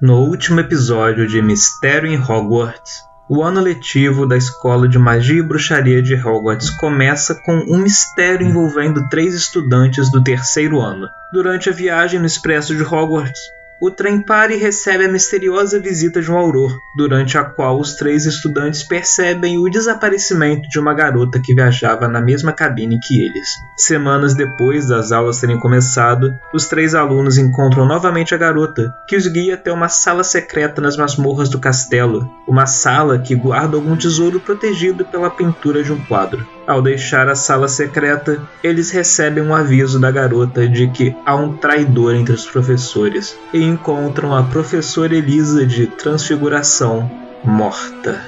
No 0.00 0.20
último 0.20 0.58
episódio 0.60 1.26
de 1.26 1.42
Mistério 1.42 2.08
em 2.08 2.18
Hogwarts, 2.18 3.04
o 3.28 3.42
ano 3.42 3.60
letivo 3.60 4.26
da 4.26 4.34
Escola 4.34 4.88
de 4.88 4.98
Magia 4.98 5.40
e 5.40 5.42
Bruxaria 5.42 6.00
de 6.00 6.14
Hogwarts 6.14 6.70
começa 6.70 7.34
com 7.44 7.52
um 7.68 7.76
mistério 7.76 8.46
envolvendo 8.46 9.06
três 9.10 9.34
estudantes 9.34 10.10
do 10.10 10.24
terceiro 10.24 10.80
ano. 10.80 11.06
Durante 11.34 11.68
a 11.68 11.72
viagem 11.72 12.18
no 12.18 12.24
expresso 12.24 12.74
de 12.74 12.82
Hogwarts, 12.82 13.42
o 13.80 13.90
trem 13.90 14.20
para 14.20 14.52
e 14.52 14.58
recebe 14.58 15.06
a 15.06 15.08
misteriosa 15.08 15.80
visita 15.80 16.20
de 16.20 16.30
um 16.30 16.36
auror, 16.36 16.78
durante 16.94 17.38
a 17.38 17.44
qual 17.44 17.80
os 17.80 17.94
três 17.94 18.26
estudantes 18.26 18.82
percebem 18.82 19.56
o 19.58 19.70
desaparecimento 19.70 20.68
de 20.68 20.78
uma 20.78 20.92
garota 20.92 21.40
que 21.40 21.54
viajava 21.54 22.06
na 22.06 22.20
mesma 22.20 22.52
cabine 22.52 23.00
que 23.00 23.24
eles. 23.24 23.48
Semanas 23.76 24.34
depois 24.34 24.86
das 24.86 25.12
aulas 25.12 25.40
terem 25.40 25.58
começado, 25.58 26.34
os 26.52 26.66
três 26.66 26.94
alunos 26.94 27.38
encontram 27.38 27.86
novamente 27.86 28.34
a 28.34 28.38
garota, 28.38 28.92
que 29.08 29.16
os 29.16 29.26
guia 29.26 29.54
até 29.54 29.72
uma 29.72 29.88
sala 29.88 30.22
secreta 30.22 30.82
nas 30.82 30.96
masmorras 30.96 31.48
do 31.48 31.58
castelo, 31.58 32.30
uma 32.46 32.66
sala 32.66 33.18
que 33.18 33.34
guarda 33.34 33.76
algum 33.76 33.96
tesouro 33.96 34.40
protegido 34.40 35.04
pela 35.06 35.30
pintura 35.30 35.82
de 35.82 35.92
um 35.92 36.04
quadro. 36.04 36.46
Ao 36.70 36.80
deixar 36.80 37.28
a 37.28 37.34
sala 37.34 37.66
secreta, 37.66 38.40
eles 38.62 38.92
recebem 38.92 39.42
um 39.42 39.52
aviso 39.52 39.98
da 39.98 40.08
garota 40.08 40.68
de 40.68 40.86
que 40.86 41.12
há 41.26 41.34
um 41.34 41.56
traidor 41.56 42.14
entre 42.14 42.32
os 42.32 42.46
professores 42.46 43.36
e 43.52 43.60
encontram 43.60 44.36
a 44.36 44.44
professora 44.44 45.16
Elisa 45.16 45.66
de 45.66 45.88
Transfiguração 45.88 47.10
morta. 47.42 48.20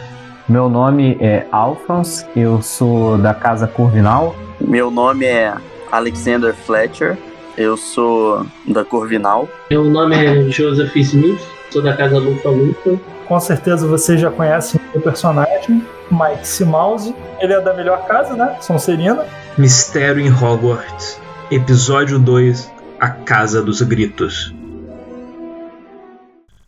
Meu 0.49 0.69
nome 0.69 1.17
é 1.21 1.47
Alphonse, 1.53 2.27
eu 2.35 2.61
sou 2.61 3.17
da 3.17 3.33
Casa 3.33 3.69
Corvinal. 3.69 4.35
Meu 4.61 4.91
nome 4.91 5.25
é 5.25 5.55
Alexander 5.93 6.53
Fletcher, 6.53 7.17
eu 7.57 7.77
sou 7.77 8.45
da 8.67 8.85
Corvinal. 8.85 9.49
Meu 9.71 9.85
nome 9.85 10.17
é 10.17 10.51
Joseph 10.51 10.97
Smith, 10.97 11.41
sou 11.71 11.81
da 11.81 11.97
Casa 11.97 12.19
Lufa 12.19 12.49
Lufa. 12.49 12.99
Com 13.33 13.41
certeza 13.41 13.87
vocês 13.87 14.21
já 14.21 14.31
conhecem 14.31 14.79
o 14.95 15.01
personagem, 15.01 15.83
Mike 16.11 16.47
Simause. 16.47 17.17
Ele 17.41 17.55
é 17.55 17.63
da 17.63 17.73
melhor 17.73 18.05
casa, 18.05 18.37
né? 18.37 18.59
Sonserina. 18.61 19.25
Mistério 19.57 20.21
em 20.21 20.31
Hogwarts, 20.31 21.19
Episódio 21.51 22.19
2 22.19 22.71
A 23.01 23.09
Casa 23.09 23.63
dos 23.63 23.81
Gritos. 23.81 24.55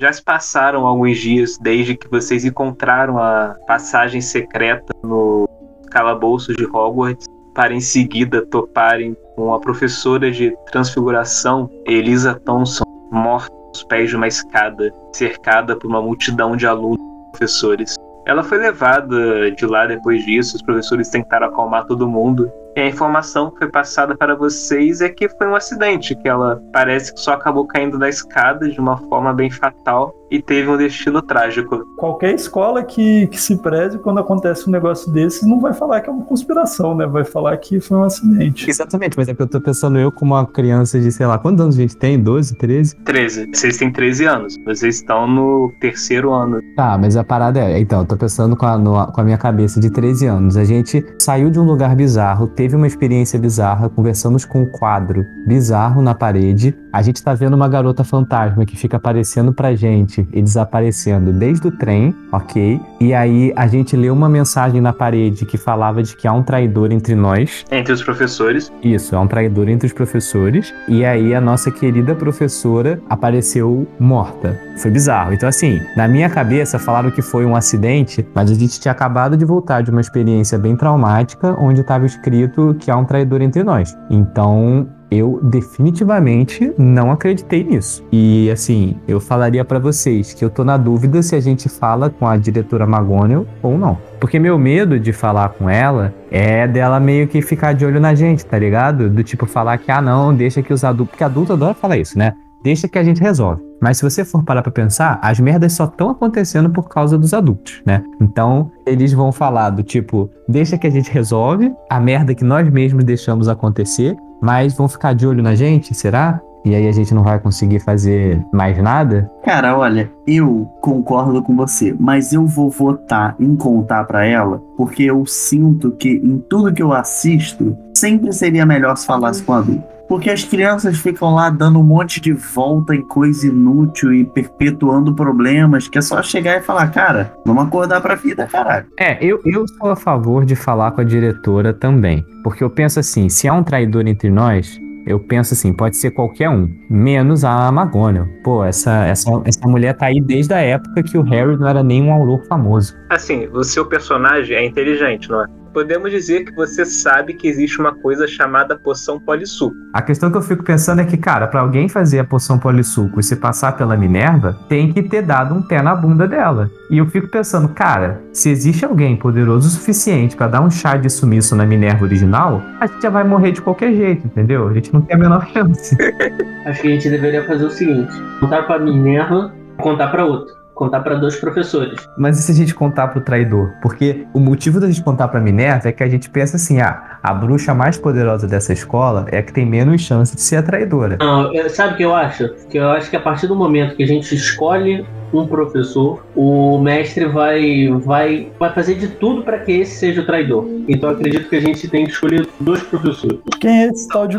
Já 0.01 0.11
se 0.11 0.23
passaram 0.23 0.87
alguns 0.87 1.19
dias 1.19 1.59
desde 1.59 1.99
que 1.99 2.09
vocês 2.09 2.47
encontraram 2.47 3.19
a 3.19 3.57
passagem 3.67 4.23
secreta 4.23 4.91
no 5.03 5.47
calabouço 5.91 6.55
de 6.55 6.65
Hogwarts 6.65 7.27
para 7.55 7.75
em 7.75 7.81
seguida 7.81 8.41
toparem 8.47 9.15
com 9.37 9.53
a 9.53 9.61
professora 9.61 10.31
de 10.31 10.57
transfiguração, 10.73 11.69
Elisa 11.85 12.41
Thompson, 12.43 12.85
morta 13.13 13.64
aos 13.75 13.83
pés 13.83 14.11
de 14.11 14.17
uma 14.17 14.29
escada, 14.29 14.93
cercada 15.13 15.77
por 15.77 15.89
uma 15.89 16.01
multidão 16.01 16.57
de 16.57 16.67
alunos 16.67 17.01
e 17.01 17.31
professores. 17.33 17.97
Ela 18.25 18.43
foi 18.43 18.59
levada 18.59 19.51
de 19.51 19.67
lá 19.67 19.87
depois 19.87 20.25
disso, 20.25 20.57
os 20.57 20.63
professores 20.63 21.11
tentaram 21.11 21.49
acalmar 21.49 21.85
todo 21.87 22.09
mundo, 22.09 22.51
e 22.77 22.81
a 22.81 22.89
informação 22.89 23.51
que 23.51 23.59
foi 23.59 23.69
passada 23.69 24.17
para 24.17 24.35
vocês 24.35 25.01
é 25.01 25.09
que 25.09 25.29
foi 25.29 25.47
um 25.47 25.55
acidente, 25.55 26.15
que 26.17 26.29
ela 26.29 26.61
parece 26.73 27.15
que 27.15 27.21
só 27.21 27.33
acabou 27.33 27.67
caindo 27.67 27.99
da 27.99 28.09
escada 28.09 28.69
de 28.69 28.81
uma 28.81 28.97
forma 28.97 29.33
bem 29.33 29.51
fatal 29.51 30.15
e 30.31 30.43
teve 30.43 30.69
um 30.69 30.77
destino 30.77 31.23
trágico. 31.23 31.85
Qualquer 31.97 32.35
escola 32.35 32.83
que, 32.83 33.29
que 33.29 33.41
se 33.41 33.57
preze 33.57 33.99
quando 33.99 34.19
acontece 34.19 34.69
um 34.69 34.73
negócio 34.73 35.13
desse 35.13 35.49
não 35.49 35.61
vai 35.61 35.73
falar 35.73 36.01
que 36.01 36.11
é 36.11 36.13
uma 36.13 36.25
conspiração, 36.25 36.95
né? 36.95 37.07
Vai 37.07 37.25
falar 37.25 37.57
que 37.59 37.81
foi 37.81 37.99
um 37.99 38.03
acidente. 38.03 38.69
Exatamente, 38.69 39.17
mas 39.17 39.29
é 39.29 39.35
que 39.35 39.41
eu 39.41 39.47
tô 39.47 39.61
pensando 39.61 39.99
eu 39.99 40.11
como 40.11 40.35
uma 40.35 40.47
criança 40.47 40.99
de, 40.99 41.13
sei 41.13 41.27
lá, 41.27 41.39
quantos 41.39 41.61
anos 41.61 41.77
a 41.77 41.81
gente 41.81 41.97
tem? 41.97 42.21
12, 42.21 42.57
13? 42.57 42.97
13. 43.05 43.51
Vocês 43.53 43.77
têm 43.77 43.93
13 43.93 44.25
anos. 44.25 44.59
Vocês 44.65 44.97
estão 44.97 45.29
no 45.29 45.73
terceiro 45.81 46.33
ano. 46.33 46.61
Tá, 46.75 46.99
mas 46.99 47.17
a 47.17 47.23
parada 47.23 47.61
é. 47.61 47.79
Então, 47.79 48.01
eu 48.01 48.07
tô 48.07 48.17
pensando 48.17 48.57
com 48.57 48.67
a, 48.67 48.77
no, 48.77 49.07
com 49.13 49.21
a 49.21 49.25
minha 49.25 49.39
cabeça 49.39 49.79
de 49.79 49.91
13 49.91 50.27
anos. 50.27 50.57
A 50.57 50.65
gente 50.65 51.05
saiu 51.21 51.51
de 51.51 51.61
um 51.61 51.65
lugar 51.65 51.95
bizarro, 51.95 52.49
teve 52.49 52.64
uma 52.73 52.87
experiência 52.87 53.39
bizarra, 53.39 53.89
conversamos 53.89 54.45
com 54.45 54.63
um 54.63 54.67
quadro 54.67 55.27
bizarro 55.47 56.01
na 56.01 56.15
parede. 56.15 56.75
A 56.93 57.03
gente 57.03 57.23
tá 57.23 57.35
vendo 57.35 57.55
uma 57.55 57.69
garota 57.69 58.05
fantasma 58.05 58.65
que 58.65 58.77
fica 58.77 58.97
aparecendo 58.97 59.53
pra 59.53 59.75
gente 59.75 60.27
e 60.33 60.41
desaparecendo 60.41 61.33
desde 61.33 61.67
o 61.67 61.73
trem, 61.73 62.15
ok? 62.33 62.81
E 63.01 63.13
aí 63.13 63.53
a 63.57 63.67
gente 63.67 63.97
leu 63.97 64.15
uma 64.15 64.29
mensagem 64.29 64.81
na 64.81 64.93
parede 64.93 65.45
que 65.45 65.59
falava 65.59 66.03
de 66.03 66.17
que 66.17 66.29
há 66.29 66.33
um 66.33 66.43
traidor 66.43 66.93
entre 66.93 67.15
nós. 67.15 67.65
Entre 67.71 67.93
os 67.93 68.03
professores. 68.03 68.73
Isso, 68.83 69.17
há 69.17 69.21
um 69.21 69.27
traidor 69.27 69.69
entre 69.69 69.87
os 69.87 69.93
professores. 69.93 70.73
E 70.87 71.05
aí 71.05 71.35
a 71.35 71.41
nossa 71.41 71.71
querida 71.71 72.15
professora 72.15 73.01
apareceu 73.11 73.87
morta. 73.99 74.59
Foi 74.77 74.91
bizarro. 74.91 75.35
Então, 75.35 75.49
assim, 75.49 75.81
na 75.97 76.07
minha 76.07 76.31
cabeça 76.31 76.79
falaram 76.79 77.11
que 77.11 77.23
foi 77.23 77.45
um 77.45 77.57
acidente, 77.57 78.27
mas 78.35 78.51
a 78.51 78.55
gente 78.55 78.81
tinha 78.81 78.93
acabado 78.93 79.37
de 79.37 79.45
voltar 79.45 79.83
de 79.83 79.91
uma 79.91 80.01
experiência 80.01 80.59
bem 80.59 80.77
traumática, 80.77 81.57
onde 81.59 81.81
estava 81.81 82.07
escrito 82.07 82.54
que 82.79 82.91
há 82.91 82.97
um 82.97 83.05
traidor 83.05 83.43
entre 83.43 83.63
nós. 83.63 83.97
Então, 84.11 84.89
eu 85.11 85.41
definitivamente 85.43 86.73
não 86.77 87.11
acreditei 87.11 87.63
nisso. 87.63 88.05
E 88.11 88.51
assim, 88.51 88.97
eu 89.07 89.21
falaria 89.21 89.65
para 89.65 89.79
vocês 89.79 90.33
que 90.33 90.45
eu 90.45 90.51
tô 90.51 90.65
na 90.65 90.77
dúvida 90.77 91.23
se 91.23 91.37
a 91.37 91.41
gente 91.41 91.69
fala 91.69 92.11
com 92.11 92.27
a 92.27 92.37
diretora 92.37 92.85
McGonagall 92.85 93.47
ou 93.63 93.79
não. 93.79 93.99
Porque 94.19 94.39
meu 94.39 94.59
medo 94.59 94.99
de 94.99 95.13
falar 95.13 95.51
com 95.51 95.69
ela 95.69 96.13
é 96.31 96.67
dela 96.67 96.99
meio 96.99 97.29
que 97.29 97.41
ficar 97.41 97.75
de 97.75 97.85
olho 97.85 98.01
na 98.01 98.15
gente, 98.15 98.45
tá 98.45 98.59
ligado? 98.59 99.09
Do 99.09 99.23
tipo 99.23 99.47
falar 99.47 99.79
que, 99.79 99.91
ah, 99.91 100.03
não, 100.03 100.35
deixa 100.35 100.63
que 100.63 100.73
os 100.73 100.83
adultos. 100.83 101.13
Porque 101.13 101.25
adulto 101.25 101.53
adora 101.53 101.75
falar 101.75 101.97
isso, 101.97 102.19
né? 102.19 102.35
Deixa 102.65 102.89
que 102.89 102.99
a 102.99 103.05
gente 103.05 103.21
resolve. 103.21 103.63
Mas 103.79 103.99
se 103.99 104.03
você 104.03 104.25
for 104.25 104.43
parar 104.43 104.63
pra 104.63 104.73
pensar, 104.73 105.19
as 105.23 105.39
merdas 105.39 105.75
só 105.75 105.85
estão 105.85 106.09
acontecendo 106.09 106.71
por 106.71 106.89
causa 106.89 107.19
dos 107.19 107.35
adultos, 107.35 107.83
né? 107.85 108.03
Então, 108.19 108.71
eles 108.87 109.13
vão 109.13 109.31
falar 109.31 109.69
do 109.69 109.83
tipo, 109.83 110.31
deixa 110.49 110.79
que 110.79 110.87
a 110.87 110.91
gente 110.91 111.11
resolve 111.11 111.71
a 111.91 112.01
merda 112.01 112.35
que 112.35 112.43
nós 112.43 112.67
mesmos 112.71 113.05
deixamos 113.05 113.49
acontecer, 113.49 114.17
mas 114.41 114.75
vão 114.75 114.89
ficar 114.89 115.13
de 115.13 115.27
olho 115.27 115.43
na 115.43 115.55
gente, 115.55 115.95
será? 115.95 116.41
E 116.65 116.75
aí 116.75 116.89
a 116.89 116.93
gente 116.93 117.13
não 117.13 117.23
vai 117.23 117.39
conseguir 117.39 117.81
fazer 117.81 118.43
mais 118.51 118.79
nada? 118.79 119.31
Cara, 119.45 119.77
olha, 119.77 120.11
eu 120.27 120.67
concordo 120.81 121.43
com 121.43 121.55
você, 121.55 121.95
mas 122.01 122.33
eu 122.33 122.47
vou 122.47 122.71
votar 122.71 123.37
em 123.39 123.55
contar 123.55 124.05
pra 124.05 124.25
ela, 124.25 124.63
porque 124.75 125.03
eu 125.03 125.27
sinto 125.27 125.91
que 125.91 126.09
em 126.09 126.39
tudo 126.49 126.73
que 126.73 126.83
eu 126.83 126.95
assisto, 126.95 127.77
sempre 127.95 128.33
seria 128.33 128.65
melhor 128.65 128.97
se 128.97 129.05
falasse 129.05 129.43
com 129.43 129.53
adulto. 129.53 129.94
Porque 130.15 130.31
as 130.31 130.45
crianças 130.45 130.97
ficam 130.97 131.35
lá 131.35 131.51
dando 131.51 131.81
um 131.81 131.83
monte 131.83 132.21
de 132.21 132.33
volta 132.33 132.95
em 132.95 133.03
coisa 133.03 133.49
inútil 133.49 134.15
e 134.15 134.25
perpetuando 134.25 135.13
problemas, 135.13 135.89
que 135.89 135.99
é 135.99 136.01
só 136.01 136.23
chegar 136.23 136.57
e 136.57 136.63
falar, 136.63 136.87
cara, 136.93 137.35
vamos 137.45 137.65
acordar 137.65 138.01
pra 138.01 138.15
vida, 138.15 138.47
caralho. 138.47 138.87
É, 138.97 139.19
eu, 139.21 139.41
eu 139.45 139.67
sou 139.67 139.91
a 139.91 139.97
favor 139.97 140.45
de 140.45 140.55
falar 140.55 140.93
com 140.93 141.01
a 141.01 141.05
diretora 141.05 141.75
também. 141.75 142.25
Porque 142.45 142.63
eu 142.63 142.71
penso 142.71 143.01
assim, 143.01 143.29
se 143.29 143.49
há 143.49 143.53
um 143.53 143.65
traidor 143.65 144.07
entre 144.07 144.31
nós, 144.31 144.81
eu 145.05 145.19
penso 145.19 145.53
assim, 145.53 145.73
pode 145.73 145.97
ser 145.97 146.13
qualquer 146.13 146.49
um, 146.49 146.73
menos 146.89 147.45
a 147.45 147.71
McGonagall. 147.71 148.29
Pô, 148.45 148.65
essa, 148.65 149.07
essa, 149.07 149.29
essa 149.45 149.67
mulher 149.67 149.97
tá 149.97 150.07
aí 150.07 150.21
desde 150.21 150.55
a 150.55 150.61
época 150.61 151.03
que 151.03 151.19
o 151.19 151.23
Harry 151.23 151.57
não 151.57 151.67
era 151.67 151.83
nem 151.83 152.01
um 152.05 152.13
auror 152.13 152.41
famoso. 152.47 152.95
Assim, 153.11 153.49
o 153.53 153.65
seu 153.65 153.85
personagem 153.85 154.57
é 154.57 154.65
inteligente, 154.65 155.29
não 155.29 155.43
é? 155.43 155.64
Podemos 155.75 156.09
dizer 156.09 156.45
que 156.45 156.53
você 156.53 156.85
sabe 156.85 157.35
que 157.35 157.49
existe 157.49 157.81
uma 157.81 157.93
coisa 157.93 158.29
chamada 158.29 158.79
poção 158.79 159.19
polissuco. 159.19 159.75
A 159.93 160.01
questão 160.01 160.31
que 160.31 160.39
eu 160.39 160.43
fico 160.43 160.63
pensando 160.63 161.01
é 161.01 161.05
que, 161.05 161.17
cara, 161.17 161.49
pra 161.49 161.63
alguém 161.63 161.89
fazer 161.89 162.21
a 162.21 162.25
poção 162.25 162.61
polissuco 162.61 163.19
e 163.19 163.25
se 163.25 163.35
passar 163.35 163.77
pela 163.77 163.97
Minerva, 163.97 164.57
tem 164.69 164.93
que 164.93 165.03
ter 165.03 165.23
dado 165.23 165.53
um 165.53 165.61
pé 165.61 165.83
na 165.83 165.93
bunda 165.93 166.29
dela. 166.29 166.71
E 166.89 166.99
eu 166.99 167.07
fico 167.07 167.27
pensando, 167.27 167.69
cara, 167.71 168.23
se 168.33 168.49
existe 168.51 168.85
alguém 168.85 169.17
poderoso 169.17 169.67
o 169.67 169.71
suficiente 169.73 170.37
pra 170.37 170.47
dar 170.47 170.61
um 170.61 170.71
chá 170.71 170.97
de 170.97 171.11
sumiço 171.11 171.57
na 171.57 171.67
Minerva 171.67 172.05
original, 172.05 172.63
a 172.79 172.87
gente 172.87 173.03
já 173.03 173.11
vai 173.11 173.25
morrer 173.25 173.51
de 173.51 173.61
qualquer 173.61 173.93
jeito, 173.95 174.29
entendeu? 174.29 174.69
A 174.69 174.73
gente 174.75 174.95
não 174.95 175.01
tem 175.01 175.17
a 175.17 175.19
menor 175.19 175.45
chance. 175.49 175.97
Acho 176.67 176.83
que 176.83 176.87
a 176.87 176.91
gente 176.93 177.11
deveria 177.11 177.45
fazer 177.49 177.65
o 177.65 177.71
seguinte: 177.71 178.13
contar 178.39 178.63
pra 178.63 178.79
Minerva, 178.79 179.53
contar 179.79 180.07
pra 180.13 180.25
outro. 180.25 180.55
Contar 180.75 181.01
pra 181.01 181.15
dois 181.15 181.37
professores. 181.37 181.95
Mas 182.19 182.39
e 182.39 182.43
se 182.43 182.53
a 182.53 182.55
gente 182.55 182.75
contar 182.75 183.09
pro 183.09 183.21
traidor? 183.21 183.71
Porque 183.81 184.27
o 184.35 184.41
motivo 184.41 184.81
da 184.81 184.87
gente 184.89 185.03
contar 185.03 185.29
pra 185.29 185.41
Minerva 185.41 185.89
é 185.89 185.93
que 185.93 186.03
a 186.03 186.09
gente 186.09 186.29
pensa 186.29 186.57
assim, 186.57 186.81
ah, 186.81 187.19
a 187.23 187.33
bruxa 187.33 187.73
mais 187.75 187.97
poderosa 187.97 188.47
dessa 188.47 188.73
escola 188.73 189.27
é 189.31 189.39
a 189.39 189.43
que 189.43 189.53
tem 189.53 189.65
menos 189.65 190.01
chance 190.03 190.35
de 190.35 190.41
ser 190.43 190.57
a 190.57 190.63
traidora. 190.63 191.17
Não, 191.21 191.55
eu- 191.55 191.71
sabe 191.71 191.95
o 191.95 191.97
que 191.97 192.03
eu 192.05 192.15
acho? 192.15 192.49
Que 192.69 192.79
eu 192.79 192.89
acho 192.91 193.09
que 193.09 193.17
a 193.17 193.21
partir 193.21 193.47
do 193.47 193.55
momento 193.57 193.95
que 193.97 194.03
a 194.03 194.07
gente 194.07 194.35
escolhe 194.35 195.05
um 195.33 195.47
professor, 195.47 196.25
o 196.37 196.79
mestre 196.79 197.25
vai, 197.27 197.89
vai, 198.05 198.49
vai 198.59 198.73
fazer 198.73 198.95
de 198.95 199.09
tudo 199.09 199.43
pra 199.43 199.59
que 199.59 199.73
esse 199.73 199.97
seja 199.97 200.21
o 200.23 200.27
traidor. 200.27 200.65
Então 200.89 201.11
eu 201.11 201.17
acredito 201.17 201.49
que 201.49 201.57
a 201.57 201.61
gente 201.61 201.89
tem 201.89 202.05
que 202.05 202.13
escolher 202.13 202.47
dois 202.61 202.83
professores. 202.85 203.39
Quem 203.61 203.83
é 203.85 203.87
esse 203.89 204.07
tal 204.09 204.27
de 204.29 204.37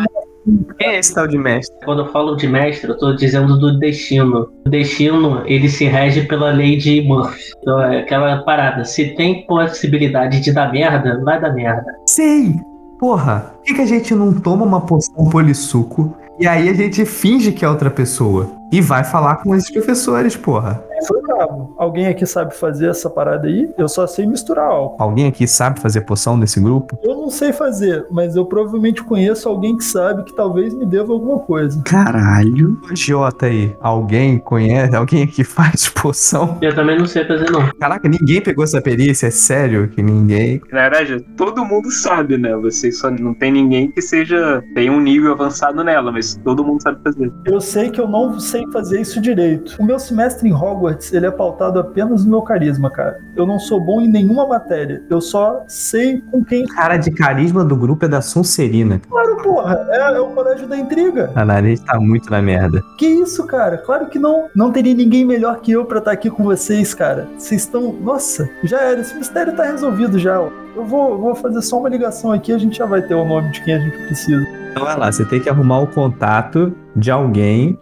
Quem 0.78 0.90
é 0.90 1.00
esse 1.00 1.14
tal 1.14 1.28
de 1.28 1.38
mestre? 1.38 1.76
Quando 1.84 2.04
eu 2.04 2.12
falo 2.12 2.36
de 2.36 2.48
mestre, 2.48 2.90
eu 2.90 2.98
tô 2.98 3.14
dizendo 3.14 3.60
do 3.60 3.80
destino. 3.80 4.50
O 4.66 4.70
destino, 4.70 5.42
ele 5.46 5.68
se 5.70 5.86
rege 5.86 6.22
pela 6.24 6.52
lei 6.52 6.78
de 6.78 7.02
Murphy. 7.02 7.52
Então 7.62 7.82
é 7.82 8.00
aquela 8.00 8.44
parada. 8.44 8.86
Se 8.86 9.16
tem 9.16 9.46
possibilidade 9.48 10.40
de 10.42 10.52
dar 10.52 10.72
merda, 10.72 11.22
vai 11.24 11.42
dar 11.42 11.54
merda. 11.54 11.96
Sei! 12.08 12.56
Porra, 13.00 13.54
por 13.58 13.64
que, 13.64 13.74
que 13.74 13.82
a 13.82 13.86
gente 13.86 14.16
não 14.16 14.34
toma 14.34 14.66
uma 14.66 14.82
poção 14.82 15.30
polissuco 15.30 16.16
e 16.40 16.48
aí 16.48 16.70
a 16.70 16.74
gente 16.74 17.06
finge 17.06 17.52
que 17.52 17.66
é 17.66 17.70
outra 17.70 17.90
pessoa? 17.90 18.52
E 18.72 18.82
vai 18.82 19.04
falar 19.04 19.38
com 19.38 19.56
esses 19.56 19.72
professores, 19.72 20.36
porra. 20.36 20.84
Foi 21.08 21.22
brabo. 21.22 21.74
Alguém 21.78 22.08
aqui 22.08 22.26
sabe 22.26 22.56
fazer 22.56 22.90
essa 22.90 23.10
parada 23.10 23.48
aí? 23.48 23.70
Eu 23.78 23.88
só 23.88 24.06
sei 24.08 24.26
misturar 24.26 24.66
álcool. 24.66 25.02
Alguém 25.02 25.28
aqui 25.28 25.48
sabe 25.48 25.80
fazer 25.80 26.02
poção 26.02 26.40
desse 26.40 26.60
grupo? 26.60 26.98
Eu 27.04 27.16
não 27.16 27.30
sei 27.30 27.52
fazer, 27.54 28.06
mas 28.12 28.36
eu 28.36 28.46
provavelmente 28.46 29.04
conheço 29.04 29.48
alguém 29.50 29.76
que 29.78 29.84
sabe 29.84 30.24
que 30.24 30.36
talvez 30.36 30.74
me 30.74 30.86
deva 30.86 31.14
alguma 31.14 31.40
coisa. 31.40 31.82
Caralho. 31.84 32.80
Idiota 32.92 33.48
aí. 33.48 33.76
Alguém 33.80 34.38
conhece? 34.40 34.96
Alguém 34.96 35.24
aqui 35.24 35.44
faz 35.46 35.90
poção? 35.90 36.58
Eu 36.62 36.74
também 36.74 36.98
não 36.98 37.06
sei 37.06 37.26
fazer, 37.26 37.50
não. 37.52 37.70
Caraca, 37.80 38.08
ninguém 38.08 38.42
pegou 38.42 38.64
essa 38.64 38.82
perícia? 38.82 39.28
É 39.28 39.32
sério 39.32 39.88
que 39.90 40.02
ninguém. 40.02 40.62
Na 40.72 40.90
verdade, 40.90 41.22
todo 41.36 41.66
mundo 41.66 41.92
sabe, 41.92 42.38
né? 42.38 42.56
Vocês 42.56 42.98
só 43.00 43.10
não 43.10 43.34
tem 43.34 43.52
ninguém 43.52 43.92
que 43.92 44.02
seja. 44.02 44.64
tem 44.74 44.90
um 44.90 45.00
nível 45.00 45.32
avançado 45.34 45.84
nela, 45.84 46.12
mas 46.12 46.36
todo 46.44 46.64
mundo 46.64 46.82
sabe 46.82 47.00
fazer. 47.04 47.32
Eu 47.46 47.60
sei 47.62 47.90
que 47.90 48.00
eu 48.00 48.08
não 48.08 48.40
sei 48.40 48.64
fazer 48.72 49.02
isso 49.02 49.20
direito. 49.22 49.76
O 49.80 49.86
meu 49.86 50.00
semestre 50.00 50.48
em 50.48 50.54
Hogwarts, 50.54 50.85
ele 50.90 51.26
é 51.26 51.32
pautado 51.32 51.80
apenas 51.80 52.24
no 52.24 52.32
meu 52.32 52.42
carisma, 52.42 52.90
cara. 52.90 53.22
Eu 53.36 53.46
não 53.46 53.60
sou 53.60 53.80
bom 53.80 54.02
em 54.02 54.08
nenhuma 54.08 54.46
matéria. 54.48 55.04
Eu 55.10 55.22
só 55.22 55.64
sei 55.68 56.22
com 56.32 56.44
quem. 56.44 56.66
Cara 56.66 56.98
de 56.98 57.12
carisma 57.12 57.64
do 57.64 57.76
grupo 57.76 58.06
é 58.06 58.08
da 58.08 58.22
Sonserina. 58.22 59.02
Claro, 59.08 59.38
porra, 59.38 59.88
é, 59.90 60.16
é 60.16 60.20
o 60.20 60.28
colégio 60.28 60.68
da 60.68 60.78
intriga. 60.78 61.32
A 61.36 61.46
nariz 61.46 61.80
tá 61.80 62.00
muito 62.00 62.30
na 62.30 62.42
merda. 62.42 62.82
Que 62.98 63.06
isso, 63.06 63.46
cara? 63.46 63.78
Claro 63.78 64.08
que 64.08 64.20
não. 64.20 64.50
Não 64.56 64.72
teria 64.72 64.94
ninguém 64.94 65.26
melhor 65.26 65.60
que 65.62 65.72
eu 65.72 65.86
pra 65.86 66.00
estar 66.00 66.12
aqui 66.12 66.30
com 66.30 66.44
vocês, 66.44 66.94
cara. 66.94 67.28
Vocês 67.38 67.62
estão. 67.62 67.94
Nossa, 67.94 68.50
já 68.64 68.82
era. 68.82 69.02
Esse 69.02 69.16
mistério 69.16 69.56
tá 69.56 69.64
resolvido 69.64 70.18
já. 70.18 70.36
Eu 70.76 70.86
vou, 70.86 71.18
vou 71.18 71.36
fazer 71.36 71.62
só 71.62 71.80
uma 71.80 71.88
ligação 71.88 72.32
aqui 72.32 72.52
a 72.52 72.58
gente 72.58 72.78
já 72.78 72.86
vai 72.86 73.02
ter 73.02 73.16
o 73.16 73.26
nome 73.26 73.50
de 73.52 73.64
quem 73.64 73.76
a 73.76 73.80
gente 73.80 73.98
precisa. 74.06 74.46
Então 74.72 74.84
vai 74.84 74.98
lá, 74.98 75.12
você 75.12 75.24
tem 75.24 75.40
que 75.40 75.50
arrumar 75.50 75.80
o 75.80 75.88
contato 75.88 76.76
de 76.96 77.10
alguém 77.10 77.80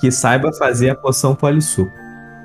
que 0.00 0.10
saiba 0.10 0.50
fazer 0.54 0.90
a 0.90 0.94
poção 0.94 1.34
polissuco. 1.34 1.99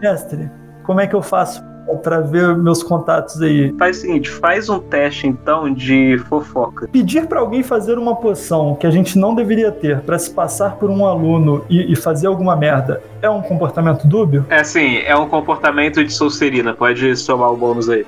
Mestre, 0.05 0.51
como 0.83 1.01
é 1.01 1.07
que 1.07 1.15
eu 1.15 1.21
faço 1.23 1.63
pra 2.03 2.21
ver 2.21 2.55
meus 2.55 2.83
contatos 2.83 3.41
aí? 3.41 3.73
Faz 3.79 3.97
o 3.97 4.01
seguinte, 4.01 4.29
faz 4.29 4.69
um 4.69 4.79
teste 4.79 5.25
então 5.25 5.73
de 5.73 6.19
fofoca. 6.29 6.87
Pedir 6.87 7.25
pra 7.25 7.39
alguém 7.39 7.63
fazer 7.63 7.97
uma 7.97 8.15
poção 8.15 8.75
que 8.75 8.85
a 8.85 8.91
gente 8.91 9.17
não 9.17 9.33
deveria 9.33 9.71
ter 9.71 10.01
pra 10.01 10.19
se 10.19 10.29
passar 10.29 10.75
por 10.75 10.91
um 10.91 11.07
aluno 11.07 11.65
e, 11.67 11.91
e 11.91 11.95
fazer 11.95 12.27
alguma 12.27 12.55
merda 12.55 13.01
é 13.19 13.27
um 13.27 13.41
comportamento 13.41 14.07
dúbio? 14.07 14.45
É 14.47 14.59
assim, 14.59 14.97
é 14.97 15.15
um 15.15 15.27
comportamento 15.27 16.03
de 16.03 16.13
Solcerina, 16.13 16.75
pode 16.75 17.15
somar 17.15 17.51
o 17.51 17.57
bônus 17.57 17.89
aí. 17.89 18.05